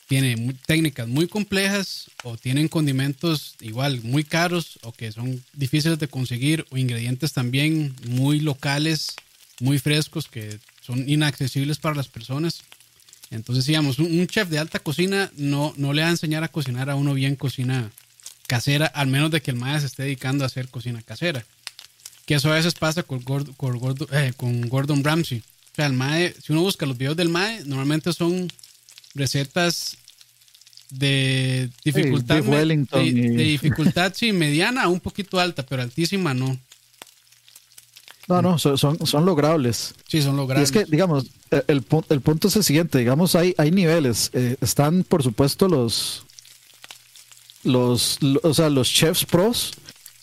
tiene 0.07 0.38
mu- 0.38 0.53
técnicas 0.65 1.07
muy 1.07 1.27
complejas 1.27 2.05
o 2.23 2.38
tienen 2.38 2.69
condimentos 2.69 3.55
igual 3.59 4.01
muy 4.03 4.23
caros 4.23 4.79
o 4.84 4.93
que 4.93 5.11
son 5.11 5.43
difíciles 5.53 5.99
de 5.99 6.07
conseguir 6.07 6.65
o 6.69 6.77
ingredientes 6.77 7.34
también 7.34 7.93
muy 8.07 8.39
locales, 8.39 9.07
muy 9.59 9.79
frescos 9.79 10.27
que 10.27 10.59
son 10.85 11.09
inaccesibles 11.09 11.79
para 11.79 11.95
las 11.95 12.07
personas. 12.07 12.61
Entonces, 13.29 13.65
digamos, 13.65 13.99
un, 13.99 14.19
un 14.19 14.27
chef 14.27 14.47
de 14.47 14.59
alta 14.59 14.79
cocina 14.79 15.29
no, 15.35 15.73
no 15.75 15.91
le 15.91 16.03
va 16.03 16.07
a 16.07 16.11
enseñar 16.11 16.45
a 16.45 16.47
cocinar 16.47 16.89
a 16.89 16.95
uno 16.95 17.13
bien 17.13 17.35
cocina 17.35 17.91
casera, 18.48 18.88
al 18.88 19.07
menos 19.07 19.30
de 19.32 19.41
que 19.41 19.52
el 19.52 19.57
maestro 19.57 19.82
se 19.82 19.86
esté 19.88 20.03
dedicando 20.03 20.44
a 20.44 20.48
hacer 20.48 20.69
cocina 20.69 21.02
casera. 21.02 21.45
Que 22.26 22.36
eso 22.36 22.52
a 22.52 22.56
veces 22.56 22.74
pasa 22.74 23.03
con, 23.03 23.24
Gord- 23.24 23.56
con, 23.56 23.80
eh, 24.11 24.34
con 24.36 24.61
Gordon 24.68 25.03
Ramsay. 25.03 25.40
O 25.40 25.76
sea, 25.76 25.86
el 25.86 25.94
MAE, 25.94 26.34
si 26.44 26.52
uno 26.52 26.61
busca 26.61 26.86
los 26.86 26.98
videos 26.98 27.15
del 27.15 27.30
MAE, 27.30 27.64
normalmente 27.65 28.11
son 28.11 28.52
recetas 29.14 29.98
de 30.90 31.69
dificultad, 31.84 32.41
de, 32.41 32.88
dificultad 33.44 34.14
sí, 34.15 34.32
mediana 34.32 34.88
un 34.88 34.99
poquito 34.99 35.40
alta, 35.40 35.65
pero 35.65 35.82
altísima 35.82 36.34
no. 36.34 36.57
No, 38.28 38.41
no, 38.41 38.57
son, 38.60 38.78
son, 38.78 39.26
logrables. 39.26 39.95
Sí, 40.07 40.22
son 40.22 40.34
Y 40.34 40.38
logrables. 40.38 40.69
es 40.69 40.72
que, 40.74 40.84
digamos, 40.90 41.28
el, 41.49 41.86
el 42.10 42.22
punto 42.22 42.48
es 42.49 42.56
el 42.57 42.64
siguiente, 42.64 42.98
digamos, 42.98 43.36
hay, 43.36 43.56
hay 43.57 43.72
niveles. 43.72 44.32
Eh, 44.34 44.57
están, 44.60 45.03
por 45.03 45.24
supuesto, 45.24 45.69
los, 45.69 46.26
los, 47.63 48.17
lo- 48.21 48.39
o 48.43 48.53
sea, 48.53 48.69
los 48.69 48.89
chefs 48.89 49.25
pros 49.25 49.73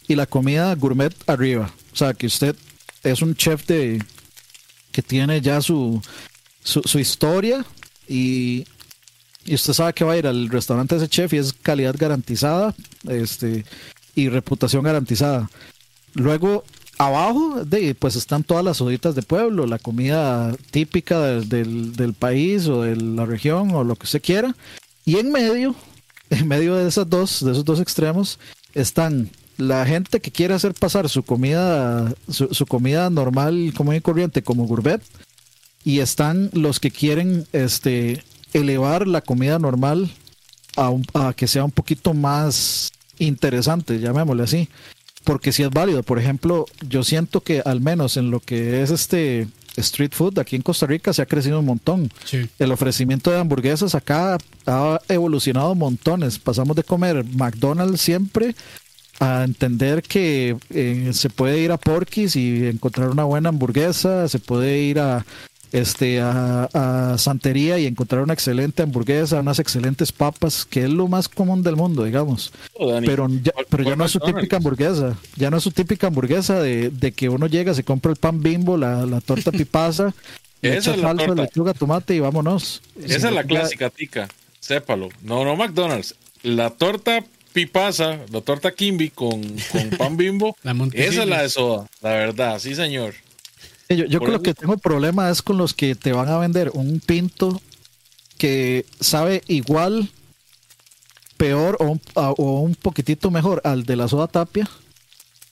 y 0.09 0.15
la 0.15 0.27
comida 0.27 0.74
gourmet 0.74 1.15
arriba. 1.27 1.73
O 1.93 1.97
sea, 1.97 2.15
que 2.15 2.27
usted 2.27 2.56
es 3.02 3.23
un 3.23 3.35
chef 3.35 3.66
de 3.66 4.02
que 4.93 5.02
tiene 5.02 5.40
ya 5.40 5.61
su, 5.61 6.01
su, 6.62 6.82
su 6.82 6.98
historia 6.98 7.65
y, 8.09 8.65
y 9.44 9.55
usted 9.55 9.73
sabe 9.73 9.93
que 9.93 10.05
va 10.05 10.12
a 10.12 10.16
ir 10.19 10.27
al 10.27 10.48
restaurante 10.48 10.94
de 10.94 11.02
ese 11.05 11.11
chef 11.11 11.32
y 11.32 11.39
es 11.39 11.52
calidad 11.52 11.97
garantizada 11.98 12.74
este, 13.09 13.65
y 14.15 14.28
reputación 14.28 14.85
garantizada. 14.85 15.51
Luego, 16.15 16.65
abajo, 16.98 17.65
de, 17.65 17.94
pues 17.97 18.15
están 18.16 18.44
todas 18.44 18.65
las 18.65 18.81
oditas 18.81 19.15
de 19.16 19.23
pueblo, 19.23 19.66
la 19.66 19.78
comida 19.81 20.55
típica 20.70 21.20
del, 21.20 21.48
del, 21.48 21.97
del 21.97 22.15
país 22.15 22.66
o 22.69 22.82
de 22.82 22.94
la 22.97 23.27
región 23.27 23.73
o 23.73 23.82
lo 23.85 23.97
que 23.97 24.05
usted 24.05 24.23
quiera. 24.23 24.55
Y 25.05 25.16
en 25.19 25.32
medio, 25.32 25.74
en 26.31 26.49
medio 26.49 26.77
de 26.77 26.89
esas 26.89 27.09
dos, 27.09 27.45
de 27.45 27.53
esos 27.53 27.65
dos 27.65 27.81
extremos, 27.81 28.39
están 28.75 29.31
la 29.57 29.87
gente 29.87 30.21
que 30.21 30.33
quiere 30.33 30.55
hacer 30.55 30.75
pasar 30.75 31.09
su 31.09 31.23
comida, 31.23 32.13
su, 32.29 32.67
comida 32.67 33.09
normal, 33.11 33.73
común 33.77 33.95
y 33.95 34.01
corriente 34.01 34.43
como 34.43 34.67
gourmet, 34.67 35.01
y 35.85 36.01
están 36.01 36.51
los 36.53 36.81
que 36.81 36.91
quieren 36.91 37.47
este 37.53 38.25
elevar 38.53 39.07
la 39.07 39.21
comida 39.21 39.59
normal 39.59 40.11
a, 40.77 41.33
que 41.35 41.47
sea 41.47 41.65
un 41.65 41.71
poquito 41.71 42.15
más 42.15 42.93
interesante, 43.19 44.01
llamémosle 44.01 44.43
así 44.43 44.69
porque 45.25 45.53
si 45.53 45.63
es 45.63 45.71
válido. 45.71 46.03
Por 46.03 46.19
ejemplo, 46.19 46.67
yo 46.87 47.03
siento 47.03 47.41
que 47.41 47.63
al 47.65 47.81
menos 47.81 48.17
en 48.17 48.31
lo 48.31 48.41
que 48.41 48.83
es 48.83 48.91
este 48.91 49.49
street 49.77 50.13
food 50.13 50.39
aquí 50.39 50.57
en 50.57 50.63
Costa 50.63 50.87
Rica 50.87 51.13
se 51.13 51.23
ha 51.23 51.27
crecido 51.27 51.61
un 51.61 51.67
montón. 51.67 52.11
Sí. 52.25 52.49
El 52.59 52.73
ofrecimiento 52.73 53.31
de 53.31 53.39
hamburguesas 53.39 53.95
acá 53.95 54.39
ha 54.67 55.01
evolucionado 55.09 55.75
montones. 55.75 56.39
Pasamos 56.39 56.77
de 56.77 56.85
comer 56.85 57.25
McDonald's 57.25 58.01
siempre 58.01 58.55
a 59.21 59.45
entender 59.45 60.03
que 60.03 60.57
eh, 60.71 61.11
se 61.13 61.31
puede 61.31 61.59
ir 61.59 61.73
a 61.73 61.77
Porky's 61.77 62.37
y 62.37 62.67
encontrar 62.67 63.11
una 63.11 63.25
buena 63.25 63.51
hamburguesa, 63.51 64.29
se 64.29 64.39
puede 64.39 64.81
ir 64.81 64.99
a 64.99 65.25
este 65.75 66.21
a, 66.21 66.69
a 66.73 67.19
Santería 67.19 67.79
y 67.79 67.87
encontrar 67.87 68.23
una 68.23 68.33
excelente 68.33 68.83
hamburguesa, 68.83 69.41
unas 69.41 69.59
excelentes 69.59 70.13
papas, 70.13 70.65
que 70.65 70.85
es 70.85 70.91
lo 70.91 71.09
más 71.09 71.29
común 71.29 71.63
del 71.63 71.77
mundo, 71.77 72.05
digamos 72.05 72.53
Oh, 72.75 72.91
Dani, 72.93 73.07
pero 73.07 73.29
ya, 73.29 73.53
¿cuál- 73.53 73.67
pero 73.69 73.83
ya 73.85 73.97
no 73.97 74.05
es 74.05 74.11
su 74.13 74.21
típica 74.21 74.57
hamburguesa. 74.59 75.17
Ya 75.37 75.51
no 75.51 75.57
es 75.57 75.63
su 75.65 75.71
típica 75.73 76.07
hamburguesa 76.07 76.61
de, 76.61 76.91
de 76.91 77.13
que 77.13 77.29
uno 77.29 77.47
llega, 77.49 77.75
se 77.75 77.83
compra 77.85 78.11
el 78.13 78.17
pan 78.17 78.43
bimbo, 78.43 78.77
la, 78.77 79.05
la 79.05 79.21
torta 79.21 79.51
pipaza, 79.53 80.15
le 80.63 80.71
Esa 80.77 80.79
echa 80.79 80.91
es 80.93 80.97
la 81.03 81.09
salsa, 81.09 81.27
torta. 81.27 81.43
lechuga, 81.43 81.75
tomate 81.75 82.15
y 82.15 82.21
vámonos. 82.21 82.81
Esa 83.03 83.29
es 83.29 83.35
la 83.35 83.45
clásica 83.45 83.91
tica, 83.91 84.29
sépalo. 84.61 85.09
No, 85.23 85.45
no 85.45 85.57
McDonald's. 85.57 86.15
La 86.43 86.71
torta 86.71 87.25
pipaza, 87.53 88.19
la 88.33 88.41
torta 88.41 88.73
Kimby 88.73 89.11
con, 89.11 89.41
con 89.73 89.91
pan 89.97 90.17
bimbo, 90.17 90.57
esa 90.93 91.23
es 91.23 91.29
la 91.29 91.43
de 91.43 91.49
soda, 91.49 91.87
la 92.03 92.11
verdad, 92.11 92.59
sí 92.59 92.75
señor. 92.75 93.15
Sí, 93.89 93.97
Yo, 93.97 94.05
yo 94.06 94.19
eso- 94.20 94.43
que 94.43 94.55
tengo 94.55 94.77
problema 94.78 95.28
es 95.31 95.43
con 95.43 95.59
los 95.59 95.74
que 95.74 95.94
te 95.94 96.12
van 96.12 96.28
a 96.28 96.39
vender 96.39 96.70
un 96.74 97.01
pinto 97.01 97.61
que 98.39 98.86
sabe 99.01 99.43
igual, 99.47 100.11
peor 101.36 101.77
o 101.81 101.85
un, 101.86 102.01
a- 102.15 102.31
o 102.31 102.61
un 102.61 102.74
poquitito 102.74 103.31
mejor 103.31 103.61
al 103.65 103.85
de 103.85 103.97
la 103.97 104.09
soda 104.09 104.27
tapia, 104.28 104.69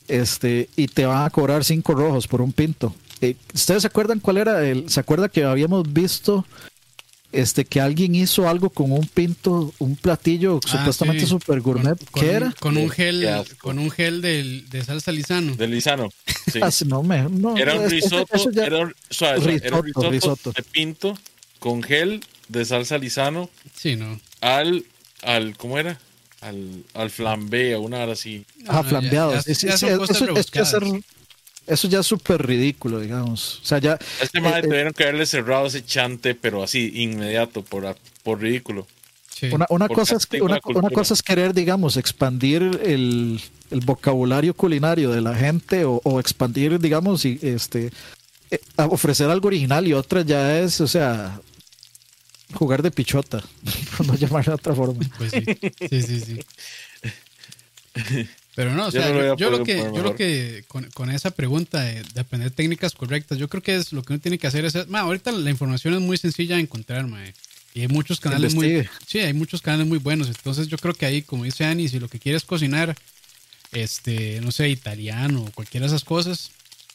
este, 0.08 0.68
y 0.76 0.88
te 0.88 1.06
van 1.06 1.24
a 1.24 1.30
cobrar 1.30 1.64
cinco 1.64 1.94
rojos 1.94 2.26
por 2.26 2.40
un 2.40 2.52
pinto. 2.52 2.94
Eh, 3.20 3.36
¿Ustedes 3.54 3.82
se 3.82 3.88
acuerdan 3.88 4.18
cuál 4.20 4.38
era 4.38 4.66
el? 4.66 4.88
¿Se 4.90 4.98
acuerda 5.00 5.28
que 5.28 5.44
habíamos 5.44 5.92
visto 5.92 6.44
este 7.32 7.64
que 7.64 7.80
alguien 7.80 8.14
hizo 8.14 8.48
algo 8.48 8.70
con 8.70 8.92
un 8.92 9.06
pinto, 9.06 9.72
un 9.78 9.96
platillo 9.96 10.60
Ah, 10.64 10.68
supuestamente 10.68 11.22
sí. 11.22 11.26
super 11.28 11.60
gourmet? 11.60 11.96
Con- 12.10 12.22
¿Qué 12.22 12.28
un- 12.30 12.36
era? 12.36 12.54
Con 12.60 12.76
un 12.76 12.90
gel, 12.90 13.26
con 13.58 13.78
un 13.78 13.90
gel 13.90 14.20
del- 14.22 14.68
de 14.70 14.84
salsa 14.84 15.10
lisano. 15.12 15.56
De 15.56 15.66
Lizano. 15.66 16.10
Sí. 16.52 16.60
Ah, 16.62 16.70
sí, 16.70 16.84
no, 16.84 17.02
me, 17.02 17.22
no, 17.28 17.56
Era 17.56 17.74
un 17.74 17.88
risotto, 17.90 18.36
eso 18.36 18.50
ya- 18.50 18.64
era 18.66 18.78
un, 18.80 18.94
suave, 19.10 19.38
suave, 19.40 19.60
era 19.64 19.76
un 19.78 19.84
Risotto, 19.84 20.10
risotto 20.10 20.10
risotto. 20.10 20.52
de 20.52 20.62
pinto 20.62 21.18
con 21.58 21.82
gel 21.82 22.20
de 22.48 22.64
salsa 22.64 22.98
Lizano 22.98 23.48
Sí, 23.74 23.96
no. 23.96 24.20
al, 24.40 24.84
al 25.22 25.56
¿cómo 25.56 25.78
era? 25.78 25.98
Al, 26.40 26.82
al 26.94 27.10
flambé, 27.10 27.72
a 27.74 27.78
una 27.78 28.00
hora 28.02 28.12
así. 28.14 28.44
Ah, 28.66 28.82
No, 28.90 29.00
ya- 29.00 29.10
ya- 29.10 29.42
Sí, 29.42 29.54
sí, 29.54 29.66
cosas 29.68 29.82
eso, 30.22 30.36
es 30.36 30.50
que 30.50 30.58
hacer-. 30.58 30.82
Eso 31.66 31.88
ya 31.88 32.00
es 32.00 32.06
súper 32.06 32.44
ridículo, 32.44 33.00
digamos. 33.00 33.60
O 33.62 33.64
sea, 33.64 33.78
ya. 33.78 33.98
Este 34.20 34.38
eh, 34.38 34.40
madre 34.40 34.60
eh, 34.60 34.62
tuvieron 34.62 34.92
que 34.92 35.04
haberle 35.04 35.26
cerrado 35.26 35.66
ese 35.66 35.84
chante, 35.84 36.34
pero 36.34 36.62
así, 36.62 36.92
inmediato, 36.94 37.62
por, 37.62 37.96
por 38.22 38.40
ridículo. 38.40 38.86
Sí. 39.28 39.48
Una, 39.52 39.66
una 39.70 39.88
Por 39.88 39.96
cosa 39.98 40.16
es, 40.16 40.28
una, 40.40 40.60
una 40.64 40.90
cosa 40.90 41.14
es 41.14 41.22
querer, 41.22 41.54
digamos, 41.54 41.96
expandir 41.96 42.62
el, 42.84 43.40
el 43.70 43.80
vocabulario 43.80 44.54
culinario 44.54 45.10
de 45.10 45.20
la 45.20 45.34
gente 45.34 45.84
o, 45.84 46.00
o 46.04 46.20
expandir, 46.20 46.78
digamos, 46.78 47.24
y 47.24 47.38
este 47.42 47.90
eh, 48.50 48.60
a 48.76 48.86
ofrecer 48.86 49.30
algo 49.30 49.48
original 49.48 49.88
y 49.88 49.94
otra 49.94 50.22
ya 50.22 50.60
es, 50.60 50.80
o 50.80 50.86
sea, 50.86 51.40
jugar 52.52 52.82
de 52.82 52.90
pichota, 52.90 53.42
por 53.96 54.06
no 54.06 54.14
llamarlo 54.14 54.52
de 54.52 54.56
otra 54.56 54.74
forma. 54.74 55.00
Pues 55.16 55.30
sí, 55.30 55.42
sí, 55.88 56.02
sí, 56.02 56.20
sí. 56.20 56.40
Pero 58.54 58.74
no, 58.74 58.86
o 58.88 58.90
Yo 58.90 59.00
sea, 59.00 59.08
no 59.12 59.14
lo 59.20 59.36
yo, 59.36 59.50
lo 59.50 59.64
que, 59.64 59.76
yo 59.96 60.02
lo 60.02 60.14
que 60.14 60.64
con, 60.68 60.84
con 60.90 61.10
esa 61.10 61.30
pregunta 61.30 61.80
de, 61.82 62.02
de 62.02 62.20
aprender 62.20 62.50
técnicas 62.50 62.92
correctas, 62.92 63.38
yo 63.38 63.48
creo 63.48 63.62
que 63.62 63.76
es 63.76 63.92
lo 63.92 64.02
que 64.02 64.12
uno 64.12 64.20
tiene 64.20 64.36
que 64.38 64.46
hacer 64.46 64.64
es, 64.66 64.88
ma, 64.88 65.00
ahorita 65.00 65.32
la 65.32 65.50
información 65.50 65.94
es 65.94 66.00
muy 66.00 66.18
sencilla 66.18 66.56
de 66.56 66.62
encontrar, 66.62 67.06
mae. 67.06 67.32
Y 67.74 67.80
hay 67.80 67.88
muchos 67.88 68.20
canales 68.20 68.54
muy, 68.54 68.66
sí, 69.06 69.20
hay 69.20 69.32
muchos 69.32 69.62
canales 69.62 69.86
muy 69.86 69.96
buenos. 69.98 70.28
Entonces 70.28 70.68
yo 70.68 70.76
creo 70.76 70.92
que 70.92 71.06
ahí, 71.06 71.22
como 71.22 71.44
dice 71.44 71.64
Ani, 71.64 71.88
si 71.88 71.98
lo 71.98 72.08
que 72.08 72.18
quieres 72.18 72.44
cocinar, 72.44 72.94
este, 73.72 74.40
no 74.42 74.52
sé, 74.52 74.68
italiano 74.68 75.42
o 75.44 75.50
cualquiera 75.52 75.86
de 75.86 75.94
esas 75.94 76.04
cosas, 76.04 76.50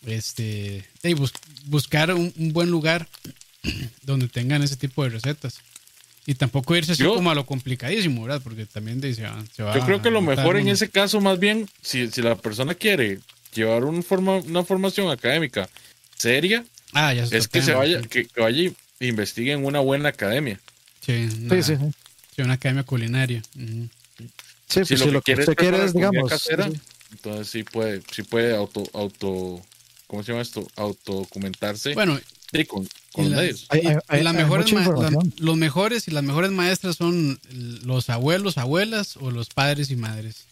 este, 0.06 0.86
hey, 1.02 1.16
bus- 1.16 1.34
buscar 1.66 2.14
un, 2.14 2.32
un 2.38 2.54
buen 2.54 2.70
lugar 2.70 3.08
donde 4.04 4.28
tengan 4.28 4.62
ese 4.62 4.76
tipo 4.76 5.04
de 5.04 5.10
recetas. 5.10 5.56
Y 6.28 6.36
tampoco 6.36 6.76
irse 6.76 6.92
así 6.92 7.04
Yo- 7.04 7.16
como 7.16 7.32
a 7.32 7.36
lo 7.36 7.46
complicadísimo, 7.46 8.24
¿verdad? 8.24 8.42
Porque 8.44 8.66
también 8.66 9.02
se 9.02 9.24
va, 9.24 9.44
se 9.56 9.64
va 9.64 9.74
Yo 9.74 9.86
creo 9.86 10.02
que 10.02 10.12
lo 10.12 10.22
mejor 10.22 10.58
en 10.58 10.68
ese 10.68 10.90
caso, 10.90 11.22
más 11.22 11.40
bien, 11.40 11.68
si, 11.82 12.12
si 12.12 12.22
la 12.22 12.36
persona 12.36 12.76
quiere 12.76 13.20
llevar 13.54 13.86
un 13.86 14.04
forma, 14.04 14.36
una 14.36 14.64
formación 14.66 15.10
académica 15.10 15.70
seria, 16.18 16.66
Ah, 16.94 17.14
ya 17.14 17.24
es 17.24 17.48
que 17.48 17.62
se 17.62 17.74
vaya, 17.74 18.02
que, 18.02 18.26
que 18.28 18.42
vaya 18.42 18.62
y 18.62 18.76
investigue 19.08 19.54
en 19.54 19.64
una 19.66 19.80
buena 19.80 20.10
academia. 20.10 20.60
Sí, 21.00 21.30
Sí, 21.30 21.38
una, 21.46 21.64
sí, 21.64 21.76
sí. 21.78 21.86
sí, 22.36 22.42
una 22.42 22.54
academia 22.56 22.84
culinaria. 22.84 23.42
Sí, 23.56 24.28
Si 24.68 24.80
pues 24.80 24.90
lo 24.92 24.98
si 24.98 25.06
que 25.06 25.12
lo 25.12 25.22
que 25.22 25.24
quiere 25.24 25.44
es 25.44 25.50
usted 25.50 25.56
quiere 25.56 25.78
preparar 25.78 25.88
es, 25.88 25.94
comida 25.94 26.10
digamos, 26.12 26.30
casera, 26.30 26.66
sí, 26.66 26.82
entonces 27.12 27.48
sí 27.50 27.64
puede, 27.64 28.02
sí 28.12 28.24
puede 28.24 28.54
auto, 28.56 28.84
auto, 28.94 29.62
¿cómo 30.08 30.24
se 30.24 30.32
llama 30.34 30.42
esto? 30.42 30.68
Autodocumentarse 30.76 31.94
Bueno, 31.94 32.20
sí, 32.52 32.66
con, 32.66 32.86
con. 33.24 33.34
Hay- 33.38 33.56
hay- 33.70 33.98
hay- 34.08 34.24
las 34.24 34.34
mejores 34.34 34.72
la- 34.72 34.80
información. 34.80 35.34
los 35.38 35.58
mejores 35.58 36.08
y 36.08 36.12
las 36.12 36.24
mejores 36.24 36.52
maestras 36.52 36.96
son 36.96 37.40
los 37.84 38.10
abuelos, 38.10 38.58
abuelas 38.58 39.18
o 39.18 39.32
los 39.32 39.50
padres 39.50 39.92
y 39.92 39.96
madres. 39.96 40.46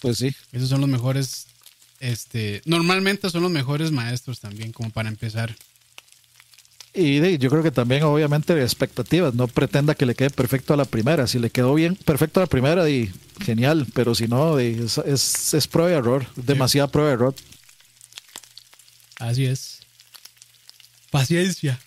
pues 0.00 0.18
sí. 0.18 0.34
Esos 0.52 0.68
son 0.68 0.80
los 0.82 0.88
mejores, 0.90 1.46
este, 1.98 2.60
normalmente 2.66 3.30
son 3.30 3.42
los 3.42 3.50
mejores 3.50 3.90
maestros 3.90 4.38
también, 4.38 4.70
como 4.72 4.90
para 4.90 5.08
empezar. 5.08 5.56
Y 6.96 7.38
yo 7.38 7.50
creo 7.50 7.62
que 7.62 7.70
también, 7.72 8.02
obviamente, 8.04 8.52
expectativas. 8.62 9.34
No 9.34 9.48
pretenda 9.48 9.94
que 9.96 10.06
le 10.06 10.14
quede 10.14 10.30
perfecto 10.30 10.74
a 10.74 10.76
la 10.76 10.84
primera. 10.84 11.26
Si 11.26 11.38
le 11.40 11.50
quedó 11.50 11.74
bien 11.74 11.96
perfecto 11.96 12.38
a 12.38 12.44
la 12.44 12.46
primera, 12.46 12.88
y 12.88 13.10
genial. 13.44 13.86
Pero 13.94 14.14
si 14.14 14.28
no, 14.28 14.58
es, 14.60 14.98
es 15.54 15.66
prueba 15.66 15.90
y 15.90 15.94
error. 15.94 16.26
Demasiada 16.36 16.86
prueba 16.88 17.10
y 17.10 17.14
error. 17.14 17.34
Así 19.18 19.46
es. 19.46 19.73
Paciencia. 21.14 21.78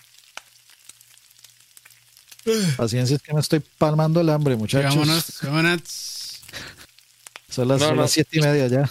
Paciencia 2.78 3.18
es 3.18 3.22
que 3.22 3.34
me 3.34 3.42
estoy 3.42 3.60
palmando 3.78 4.22
el 4.22 4.30
hambre, 4.30 4.56
muchachos. 4.56 4.96
Vámonos, 4.96 5.26
vámonos. 5.42 5.82
Son 7.50 7.68
las, 7.68 7.80
No, 7.82 7.88
son 7.88 7.96
no. 7.98 8.02
las 8.04 8.12
siete 8.12 8.38
y 8.38 8.42
media 8.42 8.68
ya. 8.68 8.90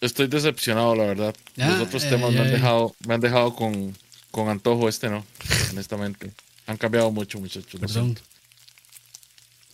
Estoy 0.00 0.26
decepcionado, 0.28 0.94
la 0.94 1.04
verdad. 1.04 1.34
Ya, 1.56 1.68
Los 1.70 1.88
otros 1.88 2.04
eh, 2.04 2.08
temas 2.10 2.32
me 2.32 2.40
han 2.40 2.50
dejado, 2.50 2.94
me 3.06 3.14
han 3.14 3.20
dejado 3.20 3.54
con, 3.54 3.94
con 4.30 4.48
antojo 4.48 4.88
este, 4.88 5.10
¿no? 5.10 5.26
Honestamente. 5.72 6.32
Han 6.66 6.78
cambiado 6.78 7.10
mucho, 7.10 7.38
muchachos. 7.38 7.78
Perdón, 7.78 7.88
siento. 7.88 8.22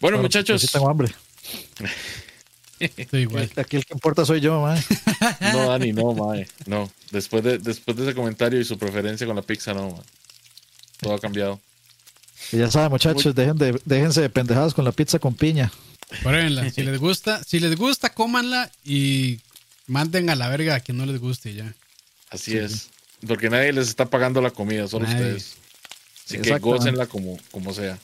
Bueno, 0.00 0.16
Bueno, 0.16 0.22
muchachos. 0.22 0.60
yo 0.60 0.66
sí 0.66 0.72
tengo 0.72 0.88
hambre. 0.90 1.14
estoy 2.81 3.20
igual. 3.23 3.51
Aquí 3.57 3.77
el 3.77 3.85
que 3.85 3.94
importa 3.94 4.24
soy 4.24 4.40
yo, 4.40 4.61
mae. 4.61 4.82
No, 5.52 5.69
Dani, 5.69 5.93
no, 5.93 6.12
mae. 6.15 6.47
No. 6.66 6.90
Después 7.11 7.44
de, 7.44 7.59
después 7.59 7.97
de 7.97 8.05
ese 8.05 8.15
comentario 8.15 8.61
y 8.61 8.65
su 8.65 8.78
preferencia 8.78 9.27
con 9.27 9.36
la 9.36 9.43
pizza, 9.43 9.74
no, 9.74 9.90
mae. 9.90 10.02
Todo 11.01 11.15
ha 11.15 11.19
cambiado. 11.19 11.61
Y 12.52 12.59
ya 12.59 12.70
saben, 12.70 12.90
muchachos, 12.90 13.35
dejen 13.35 13.57
de, 13.57 13.81
déjense 13.85 14.20
de 14.23 14.31
pendejadas 14.31 14.74
con 14.74 14.85
la 14.85 14.93
pizza 14.93 15.19
con 15.19 15.35
piña. 15.35 15.70
Pruébenla. 16.23 16.70
Si 16.74 16.82
les 16.82 16.98
gusta, 16.98 17.43
si 17.44 17.61
les 17.61 17.77
gusta, 17.77 18.12
cómanla 18.12 18.70
y 18.85 19.40
manden 19.86 20.31
a 20.31 20.35
la 20.35 20.48
verga 20.48 20.77
a 20.77 20.81
quien 20.81 20.98
no 20.98 21.07
les 21.07 21.20
guste 21.20 21.55
ya. 21.55 21.74
Así 22.31 22.57
es. 22.57 22.89
Porque 23.27 23.51
nadie 23.51 23.73
les 23.73 23.89
está 23.89 24.07
pagando 24.07 24.40
la 24.40 24.51
comida, 24.51 24.89
solo 24.89 25.07
Nadie. 25.07 25.35
ustedes. 25.35 25.57
Así 26.27 26.39
que 26.39 26.59
gócenla 26.59 27.07
como, 27.07 27.39
como 27.51 27.74
sea. 27.74 27.98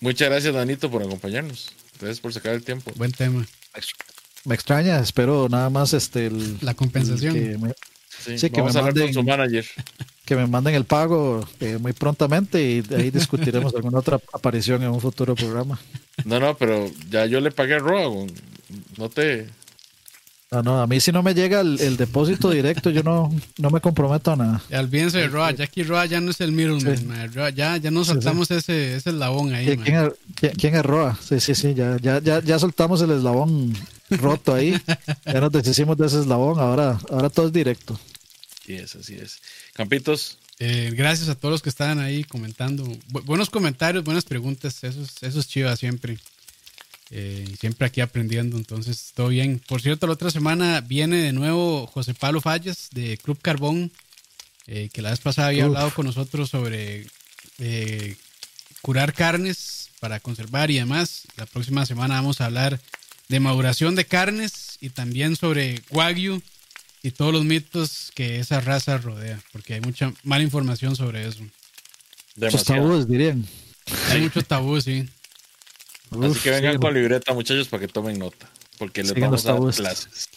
Muchas 0.00 0.28
gracias, 0.28 0.52
Danito, 0.54 0.90
por 0.90 1.02
acompañarnos. 1.02 1.72
Gracias 2.00 2.20
por 2.20 2.32
sacar 2.32 2.54
el 2.54 2.62
tiempo. 2.62 2.92
Buen 2.96 3.12
tema. 3.12 3.46
Me 4.44 4.54
extraña, 4.54 4.98
espero 5.00 5.48
nada 5.48 5.70
más 5.70 5.92
este 5.92 6.26
el, 6.26 6.58
La 6.60 6.74
compensación. 6.74 7.34
que 7.34 7.58
me, 7.58 7.72
Sí, 8.24 8.38
Sí, 8.38 8.50
que 8.50 8.60
vamos 8.60 8.74
me 8.74 8.80
a 8.80 8.82
hablar 8.84 8.94
con 8.94 9.02
manden- 9.10 9.14
su 9.14 9.22
manager. 9.22 9.66
que 10.24 10.36
me 10.36 10.46
manden 10.46 10.74
el 10.74 10.84
pago 10.84 11.46
eh, 11.60 11.76
muy 11.78 11.92
prontamente 11.92 12.62
y 12.62 12.80
de 12.80 12.96
ahí 12.96 13.10
discutiremos 13.10 13.74
alguna 13.76 13.98
otra 13.98 14.18
aparición 14.32 14.82
en 14.82 14.88
un 14.90 15.00
futuro 15.00 15.34
programa. 15.34 15.78
No, 16.24 16.40
no, 16.40 16.56
pero 16.56 16.90
ya 17.10 17.26
yo 17.26 17.40
le 17.40 17.50
pagué 17.50 17.74
a 17.74 17.78
Roa. 17.78 18.26
No 18.96 19.08
te. 19.10 19.46
No, 20.52 20.62
no, 20.62 20.80
a 20.80 20.86
mí 20.86 21.00
si 21.00 21.10
no 21.10 21.24
me 21.24 21.34
llega 21.34 21.60
el, 21.60 21.80
el 21.80 21.96
depósito 21.96 22.50
directo, 22.50 22.90
yo 22.90 23.02
no, 23.02 23.34
no 23.58 23.70
me 23.70 23.80
comprometo 23.80 24.30
a 24.30 24.36
nada. 24.36 24.62
Ya 24.70 24.78
olvídense 24.80 25.18
de 25.18 25.26
Roa. 25.26 25.50
Jackie 25.50 25.82
Roa 25.82 26.06
ya 26.06 26.20
no 26.20 26.30
es 26.30 26.40
el 26.40 26.52
middleman. 26.52 26.96
Sí. 26.96 27.04
man. 27.04 27.32
Roa, 27.34 27.50
ya, 27.50 27.76
ya 27.78 27.90
nos 27.90 28.06
Sí, 28.06 28.12
sí. 28.12 28.14
saltamos 28.14 28.50
ese, 28.52 28.94
ese 28.96 29.10
eslabón 29.10 29.52
ahí. 29.54 29.66
¿Quién, 29.66 29.78
man. 29.80 29.84
quién 29.84 29.96
es, 29.98 30.12
quién- 30.36 30.52
quién 30.54 30.74
es 30.76 30.82
Roa? 30.84 31.18
Sí, 31.20 31.40
sí, 31.40 31.54
sí, 31.56 31.74
ya, 31.74 31.96
ya, 32.00 32.20
ya, 32.20 32.40
ya 32.42 32.58
soltamos 32.60 33.00
el 33.02 33.10
eslabón 33.10 33.74
roto 34.10 34.54
ahí. 34.54 34.80
Ya 35.26 35.40
nos 35.40 35.50
deshicimos 35.50 35.96
de 35.98 36.06
ese 36.06 36.20
eslabón, 36.20 36.60
ahora, 36.60 36.96
ahora 37.10 37.28
todo 37.28 37.46
es 37.48 37.52
directo. 37.52 37.98
Sí, 38.64 38.74
es, 38.74 38.94
así 38.94 39.14
es. 39.16 39.38
Campitos, 39.74 40.38
Eh, 40.58 40.90
gracias 40.96 41.28
a 41.28 41.34
todos 41.34 41.52
los 41.52 41.60
que 41.62 41.68
estaban 41.68 41.98
ahí 41.98 42.24
comentando. 42.24 42.84
Bu- 43.12 43.24
buenos 43.24 43.50
comentarios, 43.50 44.04
buenas 44.04 44.24
preguntas. 44.24 44.82
Eso 44.84 45.02
es, 45.02 45.22
eso 45.22 45.40
es 45.40 45.48
chiva 45.48 45.76
siempre. 45.76 46.18
Eh, 47.10 47.46
siempre 47.58 47.86
aquí 47.86 48.00
aprendiendo. 48.00 48.56
Entonces, 48.56 49.12
todo 49.14 49.28
bien. 49.28 49.60
Por 49.66 49.80
cierto, 49.80 50.06
la 50.06 50.14
otra 50.14 50.30
semana 50.30 50.80
viene 50.80 51.16
de 51.18 51.32
nuevo 51.32 51.86
José 51.86 52.14
Pablo 52.14 52.40
Fallas 52.40 52.88
de 52.92 53.16
Club 53.18 53.38
Carbón. 53.40 53.92
eh, 54.68 54.88
que 54.92 55.00
la 55.00 55.10
vez 55.10 55.20
pasada 55.20 55.48
había 55.48 55.62
Uf. 55.62 55.68
hablado 55.68 55.94
con 55.94 56.06
nosotros 56.06 56.50
sobre 56.50 57.06
eh, 57.60 58.16
curar 58.82 59.12
carnes 59.14 59.90
para 60.00 60.18
conservar 60.18 60.72
y 60.72 60.78
demás. 60.78 61.22
La 61.36 61.46
próxima 61.46 61.86
semana 61.86 62.14
vamos 62.16 62.40
a 62.40 62.46
hablar 62.46 62.80
de 63.28 63.38
maduración 63.40 63.94
de 63.94 64.04
carnes 64.06 64.76
y 64.80 64.90
también 64.90 65.36
sobre 65.36 65.80
Wagyu 65.90 66.42
y 67.02 67.12
todos 67.12 67.32
los 67.32 67.44
mitos 67.44 68.10
que 68.16 68.40
esa 68.40 68.60
raza 68.60 68.98
rodea, 68.98 69.40
porque 69.52 69.74
hay 69.74 69.80
mucha 69.80 70.12
mala 70.24 70.42
información 70.42 70.96
sobre 70.96 71.28
eso. 71.28 71.44
Muchos 72.34 72.64
tabúes, 72.64 73.06
dirían. 73.08 73.46
Hay 74.10 74.20
mucho 74.22 74.42
tabú, 74.42 74.80
sí. 74.80 75.08
Así 76.10 76.40
que 76.40 76.50
vengan 76.50 76.74
sí, 76.74 76.78
con 76.78 76.94
libreta, 76.94 77.32
muchachos, 77.34 77.68
para 77.68 77.80
que 77.82 77.88
tomen 77.88 78.18
nota. 78.18 78.48
Porque 78.78 79.02
les 79.02 79.14
vamos 79.18 79.46
a 79.46 79.54
dar 79.54 79.74
clases. 79.74 80.28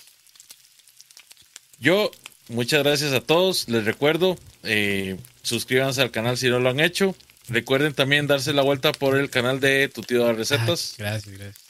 Yo, 1.79 2.11
muchas 2.47 2.83
gracias 2.83 3.13
a 3.13 3.21
todos. 3.21 3.69
Les 3.69 3.85
recuerdo, 3.85 4.37
eh, 4.63 5.17
suscríbanse 5.43 6.01
al 6.01 6.11
canal 6.11 6.37
si 6.37 6.49
no 6.49 6.59
lo 6.59 6.69
han 6.69 6.79
hecho. 6.79 7.15
Recuerden 7.47 7.93
también 7.93 8.27
darse 8.27 8.53
la 8.53 8.61
vuelta 8.61 8.91
por 8.91 9.17
el 9.17 9.29
canal 9.29 9.59
de 9.59 9.89
Tu 9.89 10.01
Tío 10.01 10.25
de 10.25 10.33
Recetas. 10.33 10.95
Ay, 10.97 11.05
gracias, 11.05 11.37
gracias. 11.37 11.65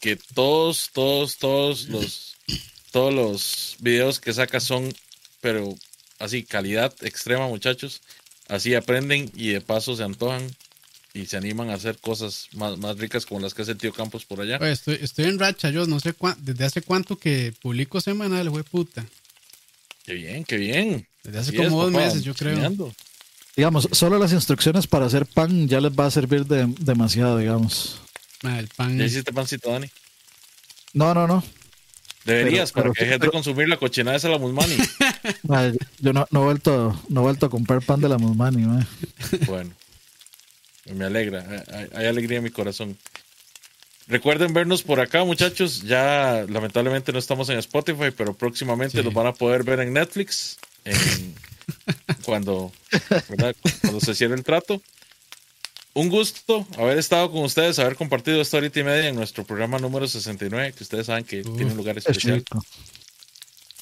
que 0.00 0.16
todos, 0.16 0.90
todos, 0.92 1.38
todos 1.38 1.88
los, 1.88 2.36
todos 2.92 3.12
los 3.12 3.76
videos 3.80 4.20
que 4.20 4.32
saca 4.32 4.60
son, 4.60 4.92
pero 5.40 5.74
así, 6.18 6.44
calidad 6.44 6.94
extrema, 7.02 7.48
muchachos. 7.48 8.02
Así 8.48 8.74
aprenden 8.74 9.30
y 9.34 9.48
de 9.48 9.60
paso 9.60 9.96
se 9.96 10.04
antojan 10.04 10.48
y 11.16 11.26
se 11.26 11.36
animan 11.36 11.70
a 11.70 11.74
hacer 11.74 11.98
cosas 11.98 12.48
más, 12.54 12.76
más 12.78 12.98
ricas 12.98 13.24
como 13.26 13.40
las 13.40 13.54
que 13.54 13.62
hace 13.62 13.72
el 13.72 13.78
tío 13.78 13.92
Campos 13.92 14.24
por 14.24 14.40
allá. 14.40 14.58
Oye, 14.60 14.72
estoy, 14.72 14.98
estoy 15.00 15.24
en 15.26 15.38
racha, 15.38 15.70
yo 15.70 15.86
no 15.86 15.98
sé 16.00 16.12
cuán- 16.12 16.36
desde 16.40 16.64
hace 16.64 16.82
cuánto 16.82 17.16
que 17.18 17.54
publico 17.62 18.00
semanal, 18.00 18.50
güey, 18.50 18.64
puta. 18.64 19.04
Qué 20.04 20.14
bien, 20.14 20.44
qué 20.44 20.56
bien. 20.56 21.08
Desde 21.24 21.38
hace 21.38 21.48
Así 21.50 21.56
como 21.56 21.68
es, 21.68 21.72
dos 21.72 21.92
papá, 21.92 22.04
meses, 22.04 22.22
yo 22.22 22.34
creo. 22.34 22.92
Digamos, 23.56 23.88
solo 23.92 24.18
las 24.18 24.32
instrucciones 24.32 24.86
para 24.86 25.06
hacer 25.06 25.24
pan 25.26 25.66
ya 25.66 25.80
les 25.80 25.92
va 25.92 26.06
a 26.06 26.10
servir 26.10 26.44
de, 26.46 26.66
demasiado, 26.80 27.38
digamos. 27.38 27.98
El 28.42 28.68
pan. 28.68 28.98
¿Ya 28.98 29.06
hiciste 29.06 29.32
pancito, 29.32 29.70
Dani? 29.72 29.88
No, 30.92 31.14
no, 31.14 31.26
no. 31.26 31.42
Deberías, 32.24 32.72
Pero- 32.72 32.92
pero 32.92 32.94
para 32.94 32.98
que 32.98 33.04
dejes 33.06 33.20
de 33.20 33.30
consumir 33.30 33.68
la 33.68 33.76
cochinada 33.78 34.16
esa 34.16 34.28
la 34.28 34.38
Musmani. 34.38 34.76
Yo 36.00 36.12
no, 36.12 36.26
no, 36.30 36.40
he 36.42 36.44
vuelto, 36.44 37.00
no 37.08 37.20
he 37.20 37.22
vuelto 37.24 37.46
a 37.46 37.50
comprar 37.50 37.80
pan 37.82 38.00
de 38.00 38.08
la 38.08 38.18
Musmani. 38.18 38.64
Bueno, 39.46 39.70
me 40.94 41.04
alegra, 41.06 41.64
hay, 41.72 41.86
hay 41.94 42.06
alegría 42.06 42.38
en 42.38 42.44
mi 42.44 42.50
corazón. 42.50 42.96
Recuerden 44.08 44.54
vernos 44.54 44.82
por 44.82 45.00
acá, 45.00 45.24
muchachos. 45.24 45.82
Ya 45.82 46.44
lamentablemente 46.48 47.12
no 47.12 47.18
estamos 47.18 47.48
en 47.48 47.58
Spotify, 47.58 48.10
pero 48.16 48.34
próximamente 48.34 48.98
Sí. 48.98 49.02
los 49.04 49.12
van 49.12 49.26
a 49.26 49.34
poder 49.34 49.64
ver 49.64 49.80
en 49.80 49.92
Netflix 49.92 50.58
en- 50.84 51.34
cuando, 52.24 52.72
¿verdad? 53.28 53.56
cuando 53.80 54.00
se 54.00 54.14
cierre 54.14 54.34
el 54.36 54.44
trato. 54.44 54.80
un 55.94 56.08
gusto 56.08 56.66
haber 56.78 56.98
estado 56.98 57.32
con 57.32 57.42
ustedes, 57.42 57.78
haber 57.80 57.96
compartido 57.96 58.40
esta 58.40 58.58
horita 58.58 58.78
y 58.80 58.84
media 58.84 59.08
en 59.08 59.16
nuestro 59.16 59.44
programa 59.44 59.78
número 59.78 60.06
69, 60.06 60.72
que 60.76 60.84
ustedes 60.84 61.06
saben 61.06 61.24
que 61.24 61.42
tiene 61.42 61.64
un 61.72 61.76
lugar 61.76 61.98
Es 61.98 62.06
especial. 62.06 62.44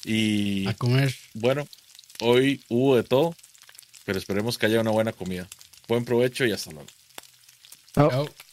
Y 0.03 0.67
A 0.67 0.73
comer. 0.75 1.13
bueno, 1.33 1.67
hoy 2.21 2.63
hubo 2.69 2.95
de 2.95 3.03
todo, 3.03 3.35
pero 4.05 4.17
esperemos 4.17 4.57
que 4.57 4.65
haya 4.67 4.81
una 4.81 4.91
buena 4.91 5.11
comida. 5.11 5.47
Buen 5.87 6.05
provecho 6.05 6.45
y 6.45 6.51
hasta 6.51 6.71
luego. 6.71 6.87
Oh. 7.97 8.09
oh. 8.11 8.44